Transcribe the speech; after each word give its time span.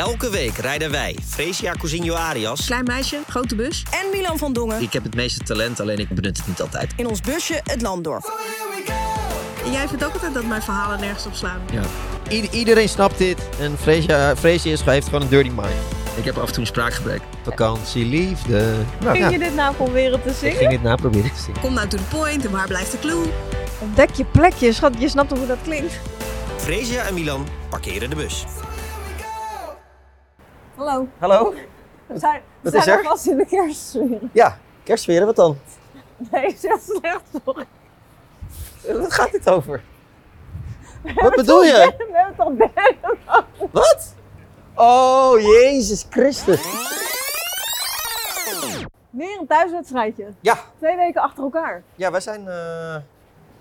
Elke 0.00 0.30
week 0.30 0.56
rijden 0.56 0.90
wij, 0.90 1.16
Fresia 1.28 1.72
Cousinho 1.72 2.14
Arias. 2.14 2.66
Klein 2.66 2.84
meisje, 2.84 3.18
grote 3.28 3.54
bus. 3.54 3.82
En 3.90 4.06
Milan 4.12 4.38
van 4.38 4.52
Dongen. 4.52 4.82
Ik 4.82 4.92
heb 4.92 5.02
het 5.02 5.14
meeste 5.14 5.44
talent, 5.44 5.80
alleen 5.80 5.98
ik 5.98 6.08
benut 6.08 6.36
het 6.36 6.46
niet 6.46 6.60
altijd. 6.60 6.92
In 6.96 7.06
ons 7.06 7.20
busje 7.20 7.60
het 7.64 7.82
land 7.82 8.04
door. 8.04 8.20
Jij 9.70 9.88
vindt 9.88 10.04
ook 10.04 10.12
altijd 10.12 10.34
dat 10.34 10.44
mijn 10.44 10.62
verhalen 10.62 11.00
nergens 11.00 11.26
op 11.26 11.34
slaan. 11.34 11.60
Ja. 11.72 11.82
iedereen 12.50 12.88
snapt 12.88 13.18
dit. 13.18 13.38
En 13.58 13.78
Freesia, 13.78 14.36
Freesia 14.36 14.72
is, 14.72 14.80
heeft 14.80 15.06
gewoon 15.06 15.22
een 15.22 15.28
dirty 15.28 15.48
mind. 15.48 15.74
Ik 16.16 16.24
heb 16.24 16.36
af 16.38 16.46
en 16.46 16.52
toe 16.52 16.60
een 16.60 16.66
spraakgebrek. 16.66 17.20
Vakantie, 17.42 18.04
liefde. 18.04 18.74
Nou, 19.00 19.12
Ging 19.12 19.24
ja, 19.24 19.30
je 19.30 19.38
dit 19.38 19.54
nou 19.54 19.74
proberen 19.74 20.22
te 20.22 20.28
ik 20.28 20.34
zingen? 20.34 20.56
ging 20.56 20.70
dit 20.70 20.82
na 20.82 20.94
proberen 20.94 21.32
te 21.32 21.40
zingen. 21.40 21.60
Kom 21.60 21.74
nou 21.74 21.88
to 21.88 21.96
the 21.96 22.16
point 22.16 22.44
en 22.44 22.50
waar 22.50 22.66
blijft 22.66 22.92
de 22.92 22.98
clue? 22.98 23.24
Ontdek 23.78 24.10
je 24.14 24.24
plekje, 24.24 24.72
schat. 24.72 24.92
Je 24.98 25.08
snapt 25.08 25.38
hoe 25.38 25.46
dat 25.46 25.58
klinkt? 25.62 25.92
Fresia 26.56 27.02
en 27.02 27.14
Milan 27.14 27.46
parkeren 27.68 28.10
de 28.10 28.16
bus. 28.16 28.44
Hallo. 30.80 31.08
Hallo? 31.18 31.54
We 32.06 32.18
zijn, 32.18 32.42
we 32.60 32.70
zijn 32.70 32.88
er? 32.98 33.04
vast 33.04 33.26
in 33.26 33.36
de 33.36 33.46
kerstsfeer. 33.46 34.18
Ja, 34.32 34.58
kerstsfeer, 34.82 35.26
wat 35.26 35.36
dan? 35.36 35.58
Nee, 36.30 36.46
is 36.46 36.64
echt 36.64 36.82
slecht, 36.84 37.22
sorry. 37.44 37.64
Wat 39.00 39.12
gaat 39.12 39.30
dit 39.32 39.50
over? 39.50 39.82
Wat 41.14 41.34
bedoel 41.34 41.62
je? 41.64 41.72
We 41.98 42.10
hebben 42.12 42.36
toch 42.36 42.56
derde 42.72 43.16
Wat? 43.70 44.14
Oh, 44.74 45.40
Jezus 45.40 46.06
Christus. 46.10 46.62
Weer 49.10 49.38
een 49.40 49.46
thuiswedstrijdje. 49.46 50.26
Ja, 50.40 50.58
Twee 50.78 50.96
weken 50.96 51.22
achter 51.22 51.42
elkaar. 51.42 51.82
ja 51.94 52.10
wij 52.10 52.20
zijn 52.20 52.48
eh 52.48 52.96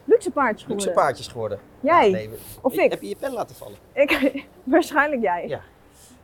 Luxe 0.04 0.32
paardjes 0.32 0.62
geworden. 0.62 0.86
luxe 0.88 1.02
paardjes 1.02 1.28
geworden. 1.28 1.60
Jij? 1.80 2.10
Nee, 2.12 2.30
we- 2.30 2.38
Of 2.62 2.74
ik? 2.74 2.90
Heb 2.92 3.02
je 3.02 3.08
je 3.10 3.16
pen 3.16 3.34
laten 3.34 3.56
vallen? 3.56 3.78
ik? 3.94 4.46
Waarschijnlijk 4.64 5.22
jij. 5.22 5.48
Ja. 5.48 5.62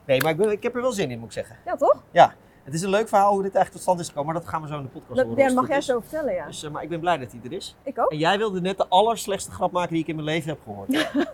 Nee, 0.06 0.22
maar 0.22 0.32
ik, 0.32 0.38
ben, 0.38 0.52
ik 0.52 0.64
heb 0.64 0.76
er 0.76 0.82
wel 0.82 0.92
zin 0.92 1.12
in, 1.12 1.18
moet 1.20 1.28
ik 1.28 1.34
zeggen. 1.34 1.56
Ja, 1.66 1.76
toch? 1.76 2.04
Ja, 2.12 2.34
het 2.64 2.74
is 2.74 2.82
een 2.82 2.90
leuk 2.90 3.08
verhaal 3.08 3.34
hoe 3.34 3.44
dit 3.44 3.56
eigenlijk 3.56 3.72
tot 3.72 3.82
stand 3.82 4.00
is 4.00 4.08
gekomen, 4.08 4.34
maar 4.34 4.42
dat 4.42 4.50
gaan 4.52 4.62
we 4.62 4.68
zo 4.68 4.78
in 4.78 4.82
de 4.84 4.88
podcast 4.90 5.16
Dat, 5.16 5.26
horen. 5.26 5.40
ja, 5.42 5.46
dat 5.48 5.56
mag 5.56 5.68
jij 5.68 5.82
zo 5.82 6.00
vertellen, 6.00 6.34
ja. 6.34 6.46
Dus, 6.46 6.64
eh, 6.64 6.72
maar 6.72 6.84
ik 6.84 6.90
ben 6.90 7.00
blij 7.00 7.18
dat 7.18 7.32
hij 7.32 7.40
er 7.44 7.52
is. 7.54 7.76
Ik 7.84 8.00
ook. 8.00 8.12
En 8.12 8.18
jij 8.18 8.38
wilde 8.38 8.62
net 8.62 8.78
de 8.78 8.88
allerslechtste 8.88 9.52
grap 9.52 9.72
maken 9.72 9.92
die 9.94 10.02
ik 10.02 10.08
in 10.08 10.16
mijn 10.16 10.28
leven 10.28 10.50
heb 10.50 10.60
gehoord. 10.64 10.90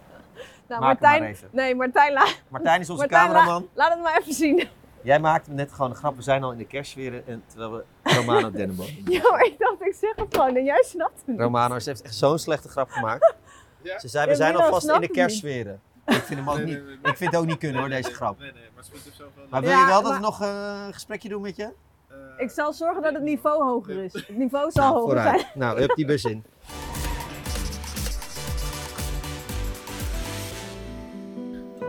Nou, 0.67 0.83
Maak 0.83 1.00
Martijn, 1.00 1.22
maar 1.22 1.30
even. 1.30 1.47
nee, 1.52 1.75
Martijn, 1.75 2.13
la, 2.13 2.25
Martijn 2.50 2.80
is 2.81 2.89
onze 2.89 3.02
Martijn 3.02 3.28
la- 3.28 3.33
cameraman. 3.33 3.69
laat 3.73 3.94
het 3.94 4.02
maar 4.02 4.17
even 4.19 4.33
zien. 4.33 4.67
Jij 5.02 5.19
maakte 5.19 5.52
net 5.52 5.72
gewoon 5.72 5.89
een 5.89 5.95
grap. 5.95 6.16
We 6.16 6.22
zijn 6.22 6.44
al 6.44 6.52
in 6.52 6.58
de 6.58 6.66
kerstsfeer 6.66 7.23
en 7.28 7.44
terwijl 7.47 7.72
we 7.72 7.83
Romano 8.16 8.52
Dennenboom. 8.58 8.88
Ja, 9.06 9.22
maar 9.31 9.45
ik 9.45 9.56
dacht, 9.59 9.81
ik 9.81 9.94
zeg 10.00 10.16
het 10.16 10.35
gewoon 10.35 10.56
en 10.56 10.63
jij 10.63 10.83
snapt 10.88 11.17
het 11.17 11.28
niet. 11.28 11.39
Romano 11.39 11.80
ze 11.80 11.89
heeft 11.89 12.02
echt 12.02 12.16
zo'n 12.16 12.39
slechte 12.39 12.69
grap 12.69 12.89
gemaakt. 12.89 13.33
Ze 13.97 14.08
zei, 14.08 14.23
we 14.25 14.31
Ja, 14.31 14.38
zijn 14.38 14.56
alvast 14.56 14.89
in 14.89 15.02
de 15.02 15.08
kerstsferen. 15.08 15.81
Ik 16.16 16.23
vind 16.23 16.40
hem 16.40 16.50
ook 16.50 16.56
Nee, 16.56 16.66
niet. 16.66 16.73
nee, 16.76 16.84
nee, 16.86 16.98
nee. 17.02 17.12
Ik 17.12 17.17
vind 17.17 17.31
het 17.31 17.40
ook 17.42 17.48
niet 17.48 17.58
kunnen 17.58 17.80
hoor, 17.81 17.90
deze 17.90 18.14
grap. 18.14 18.40
Nee, 18.40 18.52
nee, 18.52 18.62
maar 18.76 18.84
zo 19.17 19.23
van... 19.36 19.44
Maar 19.50 19.62
wil 19.62 19.70
Ja, 19.70 19.80
je 19.81 19.86
wel 19.88 20.02
dat 20.02 20.14
we 20.14 20.20
nog 20.20 20.42
eh, 20.42 20.84
een 20.88 20.94
gesprekje 20.94 21.30
doen 21.30 21.42
met 21.42 21.56
je? 21.56 21.64
eh, 22.08 22.16
Ik 22.38 22.50
zal 22.50 22.73
zorgen 22.73 23.02
dat 23.02 23.14
het 23.14 23.23
niveau 23.23 23.64
hoger 23.64 24.03
is. 24.03 24.14
Het 24.14 24.38
niveau 24.38 24.72
zal 24.72 24.84
Nou, 24.94 25.00
hoger 25.00 25.22
zijn. 25.22 25.45
Nou, 25.53 25.80
hup 25.80 25.95
die 25.95 26.06
bus 26.06 26.23
in. 26.23 26.44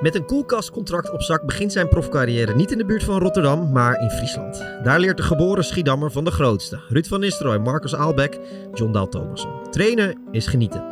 Met 0.03 0.15
een 0.15 0.25
koelkastcontract 0.27 1.11
op 1.11 1.23
zak 1.23 1.43
begint 1.47 1.73
zijn 1.73 1.89
profcarrière 1.89 2.55
niet 2.55 2.71
in 2.71 2.79
de 2.79 2.85
buurt 2.85 3.05
van 3.05 3.19
Rotterdam, 3.19 3.73
maar 3.73 4.01
in 4.03 4.11
Friesland. 4.11 4.59
Daar 4.83 4.99
leert 5.01 5.17
de 5.17 5.23
geboren 5.23 5.65
Schiedammer 5.65 6.11
van 6.13 6.25
de 6.25 6.31
grootste. 6.31 6.81
Ruud 6.89 7.07
van 7.07 7.21
Nistelrooy, 7.21 7.59
Marcus 7.59 7.95
Aalbeck, 7.95 8.39
John 8.75 8.93
Daal 8.93 9.09
Thomasson. 9.09 9.71
Trainen 9.71 10.19
is 10.31 10.47
genieten. 10.47 10.85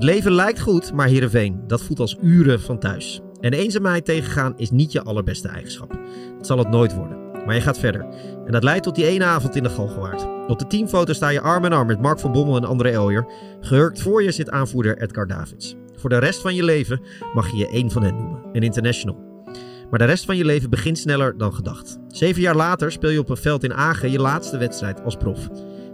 Het 0.00 0.08
leven 0.08 0.32
lijkt 0.32 0.60
goed, 0.60 0.92
maar 0.92 1.08
Heerenveen, 1.08 1.60
dat 1.66 1.82
voelt 1.82 1.98
als 1.98 2.16
uren 2.22 2.60
van 2.60 2.78
thuis. 2.78 3.20
En 3.40 3.52
eenzaamheid 3.52 4.04
tegengaan 4.04 4.52
is 4.56 4.70
niet 4.70 4.92
je 4.92 5.02
allerbeste 5.02 5.48
eigenschap. 5.48 5.98
Dat 6.36 6.46
zal 6.46 6.58
het 6.58 6.70
nooit 6.70 6.94
worden. 6.94 7.18
Maar 7.46 7.54
je 7.54 7.60
gaat 7.60 7.78
verder. 7.78 8.06
En 8.46 8.52
dat 8.52 8.62
leidt 8.62 8.82
tot 8.82 8.94
die 8.94 9.06
ene 9.06 9.24
avond 9.24 9.56
in 9.56 9.62
de 9.62 9.68
Galgenwaard. 9.68 10.26
Op 10.48 10.58
de 10.58 10.66
teamfoto 10.66 11.12
sta 11.12 11.28
je 11.28 11.40
arm 11.40 11.64
in 11.64 11.72
arm 11.72 11.86
met 11.86 12.00
Mark 12.00 12.18
van 12.18 12.32
Bommel 12.32 12.56
en 12.56 12.64
André 12.64 12.90
Eljer. 12.90 13.26
Gehurkt 13.60 14.02
voor 14.02 14.22
je 14.22 14.30
zit 14.30 14.50
aanvoerder 14.50 15.02
Edgar 15.02 15.26
Davids. 15.26 15.76
Voor 15.96 16.10
de 16.10 16.18
rest 16.18 16.40
van 16.40 16.54
je 16.54 16.64
leven 16.64 17.00
mag 17.34 17.50
je 17.50 17.56
je 17.56 17.68
één 17.68 17.90
van 17.90 18.02
hen 18.02 18.16
noemen, 18.16 18.42
een 18.52 18.62
international. 18.62 19.44
Maar 19.90 19.98
de 19.98 20.04
rest 20.04 20.24
van 20.24 20.36
je 20.36 20.44
leven 20.44 20.70
begint 20.70 20.98
sneller 20.98 21.38
dan 21.38 21.54
gedacht. 21.54 21.98
Zeven 22.08 22.42
jaar 22.42 22.56
later 22.56 22.92
speel 22.92 23.10
je 23.10 23.18
op 23.18 23.28
een 23.28 23.36
veld 23.36 23.64
in 23.64 23.74
Agen 23.74 24.10
je 24.10 24.20
laatste 24.20 24.58
wedstrijd 24.58 25.04
als 25.04 25.16
prof. 25.16 25.48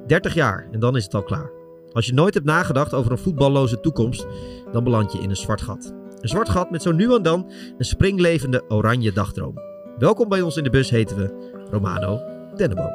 30 0.06 0.34
jaar 0.34 0.68
en 0.70 0.80
dan 0.80 0.96
is 0.96 1.04
het 1.04 1.14
al 1.14 1.22
klaar. 1.22 1.55
Als 1.96 2.06
je 2.06 2.14
nooit 2.14 2.34
hebt 2.34 2.46
nagedacht 2.46 2.94
over 2.94 3.12
een 3.12 3.18
voetballoze 3.18 3.80
toekomst, 3.80 4.26
dan 4.72 4.84
beland 4.84 5.12
je 5.12 5.18
in 5.18 5.30
een 5.30 5.36
zwart 5.36 5.60
gat. 5.60 5.94
Een 6.20 6.28
zwart 6.28 6.48
gat 6.48 6.70
met 6.70 6.82
zo 6.82 6.92
nu 6.92 7.14
en 7.14 7.22
dan 7.22 7.52
een 7.78 7.84
springlevende 7.84 8.64
oranje 8.68 9.12
dagdroom. 9.12 9.54
Welkom 9.98 10.28
bij 10.28 10.42
ons 10.42 10.56
in 10.56 10.64
de 10.64 10.70
bus 10.70 10.90
heten 10.90 11.16
we 11.16 11.52
Romano 11.70 12.20
Denneboom. 12.54 12.92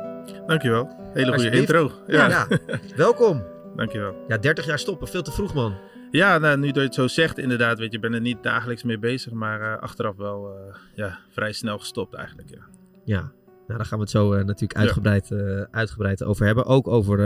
Dankjewel. 0.47 0.89
Hele 1.13 1.33
goede 1.33 1.49
intro. 1.49 1.91
Ja, 2.07 2.29
Ja, 2.29 2.47
welkom. 2.95 3.43
dankjewel. 3.75 4.15
Ja, 4.27 4.37
30 4.37 4.65
jaar 4.65 4.79
stoppen, 4.79 5.07
veel 5.07 5.21
te 5.21 5.31
vroeg 5.31 5.53
man. 5.53 5.77
Ja, 6.11 6.37
nou, 6.37 6.57
nu 6.57 6.67
dat 6.67 6.75
je 6.75 6.81
het 6.81 6.93
zo 6.93 7.07
zegt, 7.07 7.37
inderdaad, 7.37 7.79
weet 7.79 7.91
je, 7.91 7.99
ben 7.99 8.13
er 8.13 8.21
niet 8.21 8.43
dagelijks 8.43 8.83
mee 8.83 8.99
bezig, 8.99 9.31
maar 9.31 9.61
eh, 9.61 9.81
achteraf 9.81 10.15
wel 10.15 10.49
eh, 10.49 10.75
ja, 10.95 11.19
vrij 11.29 11.51
snel 11.51 11.77
gestopt 11.77 12.13
eigenlijk, 12.13 12.49
ja. 12.49 12.61
Ja, 13.05 13.19
nou, 13.67 13.77
daar 13.77 13.85
gaan 13.85 13.97
we 13.97 14.03
het 14.03 14.13
zo 14.13 14.33
eh, 14.33 14.45
natuurlijk 14.45 14.79
uitgebreid, 14.79 15.31
uitgebreid 15.71 16.23
over 16.23 16.45
hebben. 16.45 16.65
Ook 16.65 16.87
over 16.87 17.17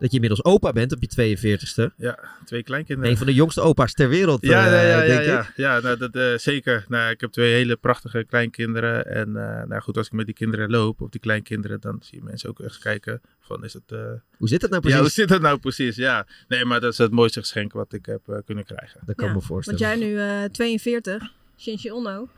dat 0.00 0.08
je 0.10 0.14
inmiddels 0.14 0.44
opa 0.44 0.72
bent 0.72 0.92
op 0.92 0.98
je 1.02 1.36
42ste. 1.90 1.94
Ja, 1.96 2.18
twee 2.44 2.62
kleinkinderen. 2.62 3.10
Een 3.10 3.16
van 3.18 3.26
de 3.26 3.34
jongste 3.34 3.60
opa's 3.60 3.94
ter 3.94 4.08
wereld, 4.08 4.42
ja, 4.42 4.66
eh, 4.66 4.72
ja, 4.72 4.80
ja, 4.82 5.00
ja, 5.02 5.06
denk 5.06 5.24
ja. 5.24 5.40
ik. 5.40 5.52
ja 5.56 5.80
nou, 5.80 5.96
dat, 5.96 6.14
eh, 6.14 6.36
zeker. 6.38 6.84
Nou, 6.88 7.10
ik 7.10 7.20
heb 7.20 7.30
twee 7.30 7.52
hele 7.52 7.76
prachtige 7.76 8.24
kleinkinderen. 8.28 9.06
En 9.06 9.36
eh, 9.36 9.66
nou 9.66 9.82
goed, 9.82 9.96
als 9.96 10.06
ik 10.06 10.12
met 10.12 10.26
die 10.26 10.34
kinderen 10.34 10.70
loop, 10.70 11.00
of 11.00 11.08
die 11.08 11.20
kleinkinderen, 11.20 11.80
dan 11.80 11.98
zie 12.02 12.18
je 12.18 12.24
mensen 12.24 12.48
ook 12.48 12.60
echt 12.60 12.78
kijken 12.78 13.20
van, 13.40 13.64
is 13.64 13.72
het... 13.72 13.82
eh, 13.86 13.98
Hoe 14.36 14.48
zit 14.48 14.62
het 14.62 14.70
nou 14.70 14.82
Ja, 14.82 14.88
precies? 14.88 15.00
hoe 15.00 15.10
zit 15.10 15.28
dat 15.28 15.40
nou 15.40 15.58
precies? 15.58 15.96
Ja, 15.96 16.26
nee, 16.48 16.64
maar 16.64 16.80
dat 16.80 16.92
is 16.92 16.98
het 16.98 17.10
mooiste 17.10 17.40
geschenk 17.40 17.72
wat 17.72 17.92
ik 17.92 18.06
heb 18.06 18.20
eh, 18.28 18.36
kunnen 18.44 18.64
krijgen. 18.64 19.00
Dat 19.06 19.16
kan 19.16 19.26
Ja, 19.26 19.32
me 19.32 19.38
Want 19.38 19.46
voorstellen. 19.46 19.80
jij 19.80 19.96
nu 19.96 20.18
eh 20.18 20.44
42, 20.52 21.22
Shinji 21.58 21.90
Onno, 21.90 22.28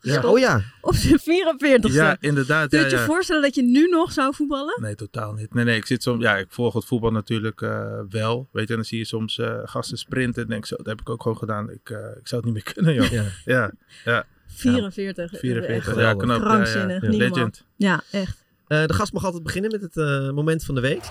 Ja, 0.00 0.22
oh 0.22 0.38
ja, 0.38 0.62
op 0.80 0.94
zijn 0.94 1.18
44ste. 1.20 1.92
Ja, 1.92 2.16
inderdaad. 2.20 2.68
Kun 2.68 2.78
je 2.78 2.84
ja, 2.84 2.90
je 2.90 2.96
ja. 2.96 3.04
voorstellen 3.04 3.42
dat 3.42 3.54
je 3.54 3.62
nu 3.62 3.86
nog 3.88 4.12
zou 4.12 4.34
voetballen? 4.34 4.78
Nee, 4.82 4.94
totaal 4.94 5.32
niet. 5.32 5.54
Nee, 5.54 5.64
nee, 5.64 5.76
ik 5.76 5.86
zit 5.86 6.02
soms, 6.02 6.22
ja, 6.22 6.36
ik 6.36 6.46
volg 6.48 6.74
het 6.74 6.84
voetbal 6.84 7.10
natuurlijk 7.10 7.60
eh, 7.62 8.00
wel. 8.08 8.48
Weet 8.52 8.64
je, 8.66 8.70
en 8.70 8.76
dan 8.76 8.84
zie 8.84 8.98
je 8.98 9.04
soms 9.04 9.38
eh, 9.38 9.58
gasten 9.64 9.98
sprinten. 9.98 10.42
En 10.42 10.48
denk 10.48 10.66
zo, 10.66 10.76
dat 10.76 10.86
heb 10.86 11.00
ik 11.00 11.08
ook 11.08 11.22
gewoon 11.22 11.38
gedaan. 11.38 11.70
Ik, 11.70 11.90
eh, 11.90 11.98
ik 11.98 12.28
zou 12.28 12.42
het 12.42 12.44
niet 12.44 12.54
meer 12.54 12.72
kunnen, 12.74 12.94
joh. 12.94 13.12
ja. 13.44 13.70
Ja, 14.04 14.24
44. 14.46 15.38
44. 15.38 15.76
Echt 15.76 15.86
Ja, 15.86 15.92
geweldig. 15.92 16.22
knap. 16.24 16.40
Ja, 16.40 16.44
krankzinnig, 16.48 17.02
ja. 17.02 17.08
Legend. 17.08 17.64
Ja, 17.76 18.02
echt. 18.10 18.44
Eh, 18.66 18.86
de 18.86 18.94
gast 18.94 19.12
mag 19.12 19.24
altijd 19.24 19.42
beginnen 19.42 19.70
met 19.70 19.80
het 19.80 19.96
eh, 19.96 20.30
moment 20.30 20.64
van 20.64 20.74
de 20.74 20.80
week. 20.80 21.02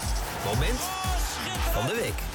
Moment 0.46 0.80
van 1.74 1.86
de 1.88 1.94
week. 2.02 2.27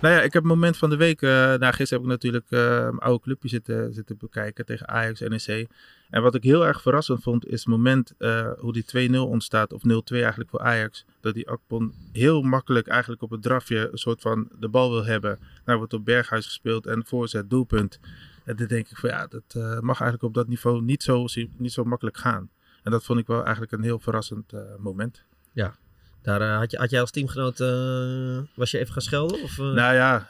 Nou 0.00 0.14
ja, 0.14 0.20
ik 0.20 0.32
heb 0.32 0.42
het 0.42 0.52
moment 0.52 0.76
van 0.76 0.90
de 0.90 0.96
week. 0.96 1.22
eh 1.22 1.30
nou, 1.30 1.72
gisteren 1.72 1.88
heb 1.88 2.02
ik 2.02 2.06
natuurlijk 2.06 2.46
eh, 2.48 2.60
mijn 2.82 2.98
oude 2.98 3.22
clubje 3.22 3.48
zitten, 3.48 3.94
zitten 3.94 4.16
bekijken 4.18 4.66
tegen 4.66 4.88
Ajax 4.88 5.20
NEC. 5.20 5.68
En 6.10 6.22
wat 6.22 6.34
ik 6.34 6.42
heel 6.42 6.66
erg 6.66 6.82
verrassend 6.82 7.22
vond, 7.22 7.46
is 7.46 7.58
het 7.58 7.68
moment 7.68 8.14
eh, 8.18 8.50
hoe 8.58 8.72
die 8.72 9.10
2-0 9.10 9.14
ontstaat, 9.14 9.72
of 9.72 9.82
0-2 9.82 9.86
eigenlijk 10.10 10.50
voor 10.50 10.60
Ajax. 10.60 11.04
Dat 11.20 11.34
die 11.34 11.48
Akpon 11.48 11.94
heel 12.12 12.42
makkelijk 12.42 12.86
eigenlijk 12.86 13.22
op 13.22 13.30
het 13.30 13.42
drafje 13.42 13.88
een 13.92 13.98
soort 13.98 14.20
van 14.20 14.48
de 14.58 14.68
bal 14.68 14.90
wil 14.90 15.04
hebben. 15.04 15.38
Nou 15.64 15.78
wordt 15.78 15.92
op 15.92 16.04
Berghuis 16.04 16.44
gespeeld 16.44 16.86
en 16.86 17.06
voorzet, 17.06 17.50
doelpunt. 17.50 18.00
En 18.44 18.56
dan 18.56 18.66
denk 18.66 18.88
ik 18.88 18.96
van 18.96 19.10
ja, 19.10 19.26
dat 19.26 19.54
mag 19.82 20.00
eigenlijk 20.00 20.22
op 20.22 20.34
dat 20.34 20.48
niveau 20.48 20.82
niet 20.82 21.02
zo, 21.02 21.24
niet 21.56 21.72
zo 21.72 21.84
makkelijk 21.84 22.16
gaan. 22.16 22.50
En 22.82 22.90
dat 22.90 23.04
vond 23.04 23.18
ik 23.18 23.26
wel 23.26 23.42
eigenlijk 23.42 23.72
een 23.72 23.82
heel 23.82 23.98
verrassend 23.98 24.52
moment. 24.78 25.22
Daar 26.22 26.40
eh, 26.40 26.56
had, 26.56 26.70
je, 26.70 26.76
had 26.76 26.90
jij 26.90 27.00
als 27.00 27.10
teamgenoot, 27.10 27.60
eh, 27.60 28.38
was 28.54 28.70
je 28.70 28.78
even 28.78 28.92
gaan 28.92 29.02
schelden? 29.02 29.42
Of, 29.42 29.58
eh? 29.58 29.72
Nou 29.72 29.94
ja, 29.94 30.26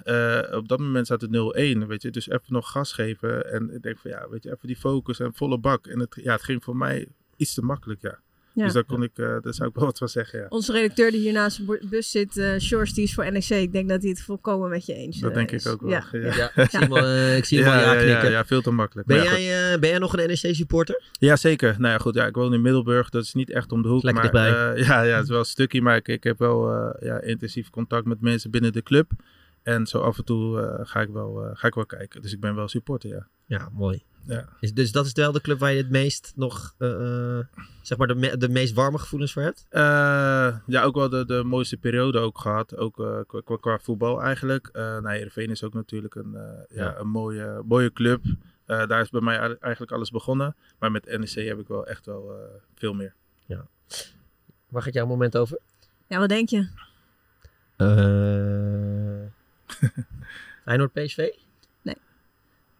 op 0.56 0.68
dat 0.68 0.78
moment 0.78 1.06
staat 1.06 1.20
het 1.20 1.30
0-1, 1.30 1.86
weet 1.86 2.02
je. 2.02 2.10
Dus 2.10 2.28
even 2.28 2.52
nog 2.52 2.70
gas 2.70 2.92
geven. 2.92 3.52
En 3.52 3.74
ik 3.74 3.82
denk 3.82 3.98
van 3.98 4.10
ja, 4.10 4.28
weet 4.28 4.42
je, 4.42 4.50
even 4.50 4.66
die 4.66 4.76
focus 4.76 5.20
en 5.20 5.34
volle 5.34 5.58
bak. 5.58 5.86
En 5.86 5.98
het, 5.98 6.14
ja, 6.22 6.32
het 6.32 6.42
ging 6.42 6.64
voor 6.64 6.76
mij 6.76 7.08
iets 7.36 7.54
te 7.54 7.62
makkelijk, 7.62 8.00
ja. 8.00 8.18
Ja. 8.54 8.64
Dus 8.64 8.72
daar 8.72 8.84
kon 8.84 9.02
ik, 9.02 9.10
eh, 9.18 9.36
daar 9.40 9.54
zou 9.54 9.68
ik 9.68 9.74
wel 9.74 9.84
wat 9.84 9.98
van 9.98 10.08
zeggen, 10.08 10.38
ja. 10.40 10.46
Onze 10.48 10.72
redacteur 10.72 11.10
die 11.10 11.20
hier 11.20 11.32
naast 11.32 11.56
de 11.56 11.62
bu- 11.64 11.88
bus 11.88 12.10
zit, 12.10 12.36
eh 12.36 12.58
Sjors, 12.58 12.92
die 12.94 13.04
is 13.04 13.14
voor 13.14 13.32
NEC. 13.32 13.48
Ik 13.48 13.72
denk 13.72 13.88
dat 13.88 14.00
hij 14.00 14.10
het 14.10 14.22
volkomen 14.22 14.70
met 14.70 14.86
je 14.86 14.94
eens 14.94 15.18
Dat 15.20 15.30
eh, 15.30 15.36
denk 15.36 15.50
is. 15.50 15.64
ik 15.64 15.72
ook 15.72 15.80
wel. 15.80 15.90
Ja. 15.90 16.04
Ja, 16.12 16.50
ik 16.62 16.70
zie 16.70 16.78
hem 16.78 16.92
al, 16.92 17.34
ik 17.36 17.44
zie 17.44 17.58
hem 17.62 17.68
al 17.72 17.94
ja, 17.94 18.00
ja, 18.00 18.26
ja, 18.26 18.44
veel 18.44 18.60
te 18.60 18.70
makkelijk. 18.70 19.06
Ben, 19.08 19.22
jij, 19.22 19.72
eh, 19.72 19.78
ben 19.80 19.88
jij 19.88 19.98
nog 19.98 20.16
een 20.16 20.26
NEC-supporter? 20.28 21.02
Ja, 21.12 21.36
zeker. 21.36 21.74
Nou 21.78 21.92
ja, 21.92 21.98
goed. 21.98 22.14
Ja, 22.14 22.26
ik 22.26 22.34
woon 22.34 22.54
in 22.54 22.62
Middelburg. 22.62 23.08
Dat 23.08 23.22
is 23.24 23.34
niet 23.34 23.50
echt 23.50 23.72
om 23.72 23.82
de 23.82 23.88
hoek. 23.88 24.02
Lekker 24.02 24.32
maar, 24.32 24.42
dichtbij. 24.44 24.72
eh, 24.74 24.86
ja, 24.88 25.02
ja, 25.02 25.14
het 25.14 25.22
is 25.24 25.30
wel 25.30 25.38
een 25.38 25.44
stukje. 25.44 25.82
Maar 25.82 25.96
ik, 25.96 26.08
ik 26.08 26.24
heb 26.24 26.38
wel 26.38 26.72
eh, 26.72 27.06
ja, 27.08 27.20
intensief 27.20 27.70
contact 27.70 28.04
met 28.06 28.20
mensen 28.20 28.50
binnen 28.50 28.72
de 28.72 28.82
club. 28.82 29.10
En 29.62 29.86
zo 29.86 29.98
af 29.98 30.18
en 30.18 30.24
toe 30.24 30.60
eh, 30.60 30.80
ga, 30.86 31.00
ik 31.00 31.08
wel, 31.08 31.44
eh, 31.44 31.50
ga 31.54 31.66
ik 31.66 31.74
wel 31.74 31.86
kijken. 31.86 32.22
Dus 32.22 32.32
ik 32.32 32.40
ben 32.40 32.54
wel 32.54 32.68
supporter, 32.68 33.10
ja. 33.10 33.26
Ja, 33.46 33.68
mooi. 33.72 34.02
Ja. 34.26 34.48
Is, 34.60 34.74
dus 34.74 34.92
dat 34.92 35.06
is 35.06 35.12
wel 35.12 35.32
de 35.32 35.40
club 35.40 35.58
waar 35.58 35.72
je 35.72 35.76
het 35.82 35.90
meest 35.90 36.32
nog, 36.36 36.74
eh, 36.78 37.38
eh, 37.38 37.44
zeg 37.82 37.98
maar, 37.98 38.06
de, 38.06 38.14
me- 38.14 38.36
de 38.36 38.48
meest 38.48 38.74
warme 38.74 38.98
gevoelens 38.98 39.32
voor 39.32 39.42
hebt? 39.42 39.66
Eh, 39.68 39.80
ja, 40.66 40.82
ook 40.82 40.94
wel 40.94 41.08
de, 41.08 41.24
de 41.24 41.42
mooiste 41.44 41.76
periode 41.76 42.18
ook 42.18 42.38
gehad. 42.38 42.76
Ook 42.76 43.00
eh, 43.00 43.18
qua, 43.26 43.40
qua, 43.44 43.56
qua 43.56 43.78
voetbal 43.78 44.22
eigenlijk. 44.22 44.68
Eh 44.72 44.82
nou, 44.82 45.10
Heerenveen 45.10 45.50
is 45.50 45.64
ook 45.64 45.74
natuurlijk 45.74 46.14
een, 46.14 46.34
eh, 46.34 46.76
ja, 46.76 46.84
Ja. 46.84 46.96
een 46.98 47.08
mooie, 47.08 47.62
mooie 47.64 47.92
club. 47.92 48.22
Eh, 48.66 48.86
daar 48.86 49.00
is 49.00 49.10
bij 49.10 49.20
mij 49.20 49.38
eigenlijk 49.60 49.92
alles 49.92 50.10
begonnen. 50.10 50.56
Maar 50.78 50.90
met 50.90 51.18
NEC 51.18 51.46
heb 51.48 51.58
ik 51.58 51.68
wel 51.68 51.86
echt 51.86 52.06
wel 52.06 52.30
eh, 52.32 52.38
veel 52.74 52.94
meer. 52.94 53.14
Waar 54.68 54.82
gaat 54.82 54.94
jouw 54.94 55.06
moment 55.06 55.36
over? 55.36 55.58
Ja, 56.06 56.18
wat 56.18 56.28
denk 56.28 56.48
je? 56.48 56.68
Eh 57.76 59.88
Feyenoord 60.64 60.92
PSV? 60.92 61.28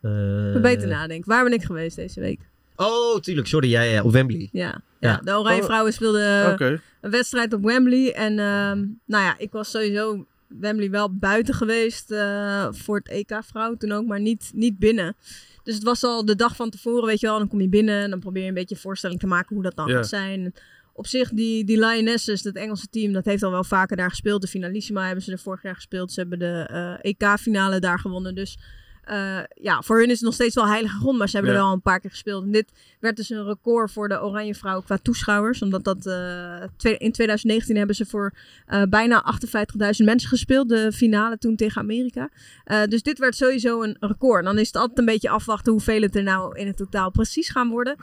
Eh, 0.03 0.53
Moet 0.53 0.63
beter 0.63 0.89
nadenken. 0.89 1.29
Waar 1.29 1.45
ben 1.45 1.53
ik 1.53 1.63
geweest 1.63 1.97
deze 1.97 2.21
week? 2.21 2.41
Oh, 2.77 3.19
tuurlijk. 3.21 3.47
Sorry. 3.47 3.71
Ja, 3.71 3.83
ja, 3.83 4.03
op 4.03 4.13
Wembley. 4.13 4.49
Ja, 4.53 4.67
Ja. 5.01 5.11
ja. 5.11 5.17
de 5.25 5.39
Oranje 5.39 5.61
Oh. 5.61 5.67
Vrouwen 5.67 5.93
speelden 5.93 6.53
Oké. 6.53 6.81
een 7.01 7.11
wedstrijd 7.11 7.53
op 7.53 7.63
Wembley. 7.65 8.13
En 8.15 8.39
ehm, 8.39 8.79
nou 9.07 9.25
ja, 9.25 9.35
ik 9.39 9.53
was 9.53 9.71
sowieso 9.71 10.27
Wembley 10.49 10.91
wel 10.91 11.15
buiten 11.19 11.55
geweest 11.55 12.11
eh, 12.11 12.67
voor 12.71 12.97
het 12.97 13.09
EK 13.09 13.41
vrouw 13.45 13.75
toen 13.75 13.93
ook, 13.93 14.07
maar 14.07 14.21
niet, 14.21 14.51
niet 14.55 14.79
binnen. 14.79 15.17
Dus 15.63 15.75
het 15.75 15.85
was 15.85 16.05
al 16.05 16.25
de 16.25 16.37
dag 16.37 16.57
van 16.57 16.71
tevoren, 16.71 17.07
weet 17.07 17.21
je 17.21 17.27
wel. 17.27 17.39
Dan 17.39 17.49
kom 17.49 17.61
je 17.61 17.69
binnen 17.69 18.03
en 18.03 18.11
dan 18.11 18.21
probeer 18.21 18.43
je 18.43 18.49
een 18.49 18.55
beetje 18.55 18.75
een 18.75 18.81
voorstelling 18.81 19.21
te 19.21 19.27
maken 19.27 19.55
hoe 19.55 19.65
dat 19.65 19.77
dan 19.77 19.89
Ja. 19.89 19.95
gaat 19.95 20.09
zijn. 20.09 20.55
Op 20.93 21.07
zich, 21.07 21.29
die, 21.31 21.65
die 21.65 21.79
Lionesses, 21.79 22.43
dat 22.43 22.55
Engelse 22.55 22.87
team, 22.91 23.13
dat 23.13 23.25
heeft 23.25 23.43
al 23.43 23.51
wel 23.51 23.65
vaker 23.65 23.97
daar 23.97 24.09
gespeeld. 24.11 24.41
De 24.43 24.49
finalissima 24.49 25.05
hebben 25.07 25.25
ze 25.25 25.33
er 25.33 25.39
vorig 25.39 25.63
jaar 25.63 25.75
gespeeld. 25.75 26.13
Ze 26.13 26.21
hebben 26.21 26.39
de 26.39 26.67
eh, 27.03 27.11
EK-finale 27.11 27.79
daar 27.81 27.99
gewonnen. 27.99 28.35
Dus 28.35 28.59
eh, 29.11 29.39
ja, 29.55 29.83
voor 29.83 29.99
hun 29.99 30.07
is 30.07 30.13
het 30.15 30.23
nog 30.23 30.35
steeds 30.35 30.55
wel 30.55 30.69
heilige 30.69 30.99
grond. 30.99 31.19
Maar 31.19 31.29
ze 31.29 31.37
hebben 31.37 31.55
Ja. 31.55 31.59
er 31.61 31.65
al 31.65 31.73
een 31.73 31.83
paar 31.83 32.01
keer 32.01 32.11
gespeeld. 32.11 32.45
En 32.45 32.51
dit 32.51 32.73
werd 33.01 33.17
dus 33.17 33.31
een 33.31 33.45
record 33.45 33.93
voor 33.93 34.09
de 34.09 34.23
Oranje 34.23 34.55
Vrouwen 34.55 34.85
qua 34.85 34.99
toeschouwers. 35.03 35.63
Omdat 35.63 35.85
dat 35.85 36.07
eh, 36.07 36.63
in 36.99 37.13
2019 37.13 37.77
hebben 37.77 37.97
ze 37.97 38.07
voor 38.07 38.35
eh, 38.67 38.83
bijna 38.83 39.23
58.000 39.23 40.05
mensen 40.05 40.29
gespeeld. 40.29 40.69
De 40.69 40.93
finale 40.93 41.39
toen 41.39 41.57
tegen 41.57 41.81
Amerika. 41.81 42.29
Dus 42.89 43.03
dit 43.03 43.19
werd 43.19 43.37
sowieso 43.37 43.83
een 43.83 43.97
record. 44.01 44.39
En 44.39 44.45
dan 44.45 44.59
is 44.59 44.67
het 44.67 44.77
altijd 44.77 44.99
een 44.99 45.05
beetje 45.05 45.31
afwachten 45.31 45.73
hoeveel 45.73 46.03
het 46.03 46.17
er 46.17 46.23
nou 46.23 46.59
in 46.59 46.67
het 46.67 46.77
totaal 46.77 47.11
precies 47.11 47.49
gaan 47.49 47.69
worden. 47.69 47.97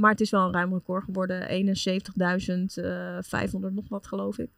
Maar 0.00 0.10
het 0.10 0.20
is 0.20 0.30
wel 0.30 0.46
een 0.46 0.52
ruim 0.52 0.72
record 0.72 1.04
geworden. 1.04 1.48
71.500 1.48 3.72
nog 3.72 3.88
wat 3.88 4.06
geloof 4.06 4.38
ik. 4.38 4.50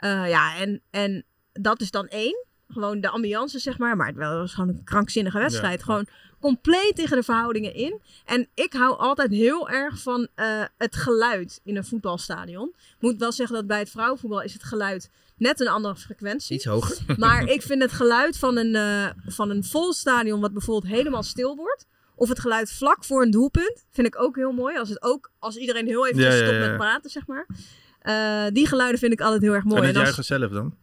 Ja, 0.00 0.56
en, 0.56 0.80
en 0.90 1.24
dat 1.52 1.80
is 1.80 1.90
dan 1.90 2.06
één. 2.06 2.48
Gewoon 2.72 3.00
de 3.00 3.08
ambiance, 3.08 3.58
zeg 3.58 3.78
maar. 3.78 3.96
Maar 3.96 4.06
het 4.06 4.16
was 4.16 4.54
gewoon 4.54 4.68
een 4.68 4.84
krankzinnige 4.84 5.38
wedstrijd. 5.38 5.78
Ja. 5.78 5.84
Gewoon 5.84 6.06
compleet 6.40 6.92
tegen 6.94 7.16
de 7.16 7.22
verhoudingen 7.22 7.74
in. 7.74 8.00
En 8.24 8.48
ik 8.54 8.72
hou 8.72 8.98
altijd 8.98 9.30
heel 9.30 9.68
erg 9.68 9.98
van 9.98 10.28
eh, 10.34 10.62
het 10.78 10.96
geluid 10.96 11.60
in 11.64 11.76
een 11.76 11.84
voetbalstadion. 11.84 12.74
Moet 12.98 13.18
wel 13.18 13.32
zeggen 13.32 13.56
dat 13.56 13.66
bij 13.66 13.78
het 13.78 13.90
vrouwenvoetbal 13.90 14.42
is 14.42 14.52
het 14.52 14.62
geluid 14.62 15.10
net 15.36 15.60
een 15.60 15.68
andere 15.68 15.96
frequentie. 15.96 16.56
Iets 16.56 16.64
hoger. 16.64 16.96
Maar 17.16 17.48
ik 17.48 17.62
vind 17.62 17.82
het 17.82 17.92
geluid 17.92 18.38
van 18.38 18.56
een, 18.56 18.74
eh, 18.74 19.10
van 19.26 19.50
een 19.50 19.64
vol 19.64 19.92
stadion, 19.92 20.40
wat 20.40 20.52
bijvoorbeeld 20.52 20.92
helemaal 20.92 21.22
stil 21.22 21.56
wordt. 21.56 21.86
Of 22.14 22.28
het 22.28 22.40
geluid 22.40 22.72
vlak 22.72 23.04
voor 23.04 23.22
een 23.22 23.30
doelpunt, 23.30 23.84
vind 23.90 24.06
ik 24.06 24.22
ook 24.22 24.36
heel 24.36 24.52
mooi. 24.52 24.78
Als, 24.78 24.88
het 24.88 25.02
ook, 25.02 25.30
als 25.38 25.56
iedereen 25.56 25.86
heel 25.86 26.06
even 26.06 26.20
Ja, 26.22 26.30
stopt 26.30 26.58
met 26.58 26.76
praten, 26.76 27.10
zeg 27.10 27.26
maar. 27.26 27.46
Eh, 28.00 28.52
die 28.52 28.66
geluiden 28.66 28.98
vind 28.98 29.12
ik 29.12 29.20
altijd 29.20 29.42
heel 29.42 29.54
erg 29.54 29.64
mooi. 29.64 29.80
en 29.80 29.86
het 29.86 29.96
juichen 29.96 30.24
zelf 30.24 30.50
dan? 30.50 30.74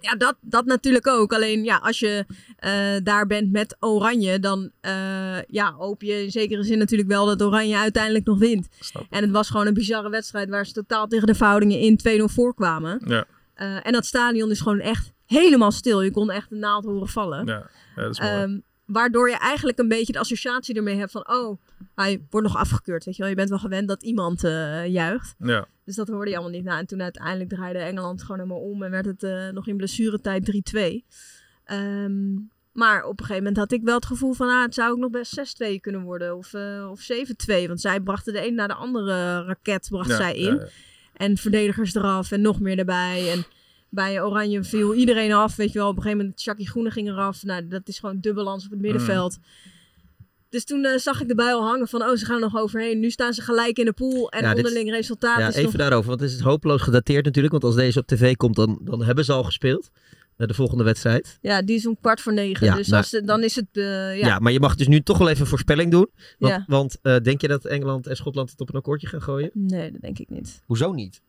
Ja, 0.00 0.14
dat, 0.16 0.36
dat 0.40 0.64
natuurlijk 0.64 1.06
ook. 1.06 1.32
Alleen 1.32 1.64
ja, 1.64 1.76
als 1.76 1.98
je 1.98 2.24
eh, 2.58 2.72
daar 3.02 3.26
bent 3.26 3.52
met 3.52 3.76
Oranje, 3.80 4.38
dan 4.38 4.70
eh, 4.80 5.42
ja, 5.48 5.72
hoop 5.72 6.02
je 6.02 6.22
in 6.24 6.30
zekere 6.30 6.62
zin 6.62 6.78
natuurlijk 6.78 7.08
wel 7.08 7.26
dat 7.26 7.42
Oranje 7.42 7.76
uiteindelijk 7.76 8.24
nog 8.26 8.38
wint. 8.38 8.68
En 9.10 9.22
het 9.22 9.30
was 9.30 9.50
gewoon 9.50 9.66
een 9.66 9.74
bizarre 9.74 10.10
wedstrijd 10.10 10.48
waar 10.48 10.66
ze 10.66 10.72
totaal 10.72 11.06
tegen 11.06 11.26
de 11.26 11.34
verhoudingen 11.34 11.78
in 11.78 12.00
2-0 12.20 12.24
voorkwamen. 12.24 13.02
Ja, 13.06 13.24
Eh, 13.54 13.86
en 13.86 13.92
dat 13.92 14.06
stadion 14.06 14.50
is 14.50 14.60
gewoon 14.60 14.80
echt 14.80 15.12
helemaal 15.26 15.72
stil. 15.72 16.02
Je 16.02 16.10
kon 16.10 16.30
echt 16.30 16.50
de 16.50 16.56
naald 16.56 16.84
horen 16.84 17.08
vallen. 17.08 17.46
ja. 17.46 17.70
ja 17.96 18.02
dat 18.02 18.10
is 18.10 18.20
mooi. 18.20 18.32
Ehm, 18.32 18.58
waardoor 18.86 19.28
je 19.28 19.36
eigenlijk 19.38 19.78
een 19.78 19.88
beetje 19.88 20.12
de 20.12 20.18
associatie 20.18 20.74
ermee 20.74 20.96
hebt 20.96 21.10
van... 21.10 21.28
oh, 21.28 21.58
hij 21.94 22.26
wordt 22.30 22.46
nog 22.46 22.56
afgekeurd, 22.56 23.04
weet 23.04 23.14
je 23.16 23.20
wel. 23.20 23.30
Je 23.30 23.36
bent 23.36 23.48
wel 23.48 23.58
gewend 23.58 23.88
dat 23.88 24.02
iemand 24.02 24.44
eh, 24.44 24.86
juicht. 24.86 25.34
ja. 25.38 25.66
Dus 25.84 25.96
dat 25.96 26.08
hoorde 26.08 26.30
je 26.30 26.36
allemaal 26.36 26.54
niet. 26.56 26.64
Nou, 26.64 26.78
en 26.78 26.86
toen 26.86 27.02
uiteindelijk 27.02 27.50
draaide 27.50 27.78
Engeland 27.78 28.22
gewoon 28.22 28.38
helemaal 28.40 28.62
om... 28.62 28.82
en 28.82 28.90
werd 28.90 29.06
het 29.06 29.22
eh, 29.22 29.48
nog 29.48 29.66
in 29.66 29.76
blessuretijd 29.76 30.62
3-2. 30.76 30.80
Ehm, 31.64 32.34
maar 32.72 33.04
op 33.04 33.10
een 33.20 33.26
gegeven 33.26 33.36
moment 33.42 33.56
had 33.56 33.72
ik 33.72 33.82
wel 33.82 33.94
het 33.94 34.06
gevoel 34.06 34.32
van... 34.32 34.48
Ah, 34.48 34.62
het 34.62 34.74
zou 34.74 34.90
ook 34.90 34.98
nog 34.98 35.10
best 35.10 35.62
6-2 35.64 35.80
kunnen 35.80 36.02
worden 36.02 36.36
of, 36.36 36.54
eh, 36.54 36.88
of 36.90 37.00
7-2. 37.00 37.66
Want 37.66 37.80
zij 37.80 38.00
brachten 38.00 38.32
de 38.32 38.46
een 38.46 38.54
na 38.54 38.66
de 38.66 38.74
andere 38.74 39.44
raket 39.44 39.86
bracht 39.90 40.08
Ja, 40.10 40.16
zij 40.16 40.36
in. 40.36 40.54
ja. 40.54 40.66
En 41.12 41.36
verdedigers 41.36 41.94
eraf 41.94 42.30
en 42.30 42.40
nog 42.40 42.60
meer 42.60 42.78
erbij. 42.78 43.32
En 43.32 43.44
bij 43.96 44.22
Oranje 44.22 44.64
viel 44.64 44.94
iedereen 44.94 45.32
af. 45.32 45.56
Weet 45.56 45.72
je 45.72 45.78
wel, 45.78 45.88
op 45.88 45.96
een 45.96 46.02
gegeven 46.02 46.18
moment 46.24 46.42
Chucky 46.42 46.64
Groene 46.64 46.90
ging 46.90 47.08
eraf. 47.08 47.42
Nou, 47.42 47.68
dat 47.68 47.88
is 47.88 47.98
gewoon 47.98 48.18
dubbelans 48.20 48.64
op 48.64 48.70
het 48.70 48.80
middenveld. 48.80 49.38
Dus 50.48 50.64
toen 50.64 50.84
eh, 50.84 50.98
zag 50.98 51.20
ik 51.20 51.28
erbij 51.28 51.52
al 51.52 51.62
hangen 51.66 51.88
van, 51.88 52.02
oh, 52.02 52.14
ze 52.16 52.24
gaan 52.24 52.34
er 52.34 52.40
nog 52.40 52.56
overheen. 52.56 53.00
Nu 53.00 53.10
staan 53.10 53.32
ze 53.32 53.42
gelijk 53.42 53.78
in 53.78 53.84
de 53.84 53.92
pool 53.92 54.30
en 54.30 54.42
Ja, 54.42 54.48
dit- 54.54 54.56
onderling 54.64 54.90
resultaat 54.90 55.38
Ja, 55.38 55.48
is 55.48 55.54
even 55.54 55.64
nog... 55.64 55.72
daarover, 55.80 56.08
want 56.08 56.20
het 56.20 56.30
is 56.30 56.40
hopeloos 56.40 56.82
gedateerd 56.82 57.24
natuurlijk. 57.24 57.52
Want 57.52 57.64
als 57.64 57.74
deze 57.74 57.98
op 57.98 58.06
tv 58.06 58.36
komt, 58.36 58.56
dan, 58.56 58.78
dan 58.82 59.02
hebben 59.02 59.24
ze 59.24 59.32
al 59.32 59.44
gespeeld. 59.44 59.90
eh, 60.36 60.46
de 60.46 60.54
volgende 60.54 60.84
wedstrijd. 60.84 61.38
Ja, 61.40 61.62
die 61.62 61.76
is 61.76 61.86
om 61.86 61.96
kwart 62.00 62.20
voor 62.20 62.32
negen. 62.34 62.66
Ja, 62.66 62.74
dus 62.74 62.86
nou- 62.86 63.02
als, 63.02 63.10
het- 63.12 63.26
dan 63.26 63.42
is 63.42 63.54
het... 63.56 63.66
eh, 63.72 63.82
Ja. 64.18 64.26
ja. 64.26 64.38
maar 64.38 64.52
je 64.52 64.60
mag 64.60 64.74
dus 64.74 64.88
nu 64.88 65.00
toch 65.00 65.18
wel 65.18 65.28
even 65.28 65.40
een 65.40 65.46
voorspelling 65.46 65.90
doen. 65.90 66.08
Want, 66.38 66.52
Ja. 66.54 66.64
want 66.66 66.98
eh, 67.02 67.16
denk 67.22 67.40
je 67.40 67.48
dat 67.48 67.64
Engeland 67.64 68.06
en 68.06 68.16
Schotland 68.16 68.50
het 68.50 68.60
op 68.60 68.68
een 68.68 68.74
akkoordje 68.74 69.06
gaan 69.06 69.22
gooien? 69.22 69.50
Nee, 69.52 69.92
dat 69.92 70.00
denk 70.00 70.18
ik 70.18 70.30
niet. 70.30 70.62
Hoezo 70.66 70.92
niet? 70.92 71.20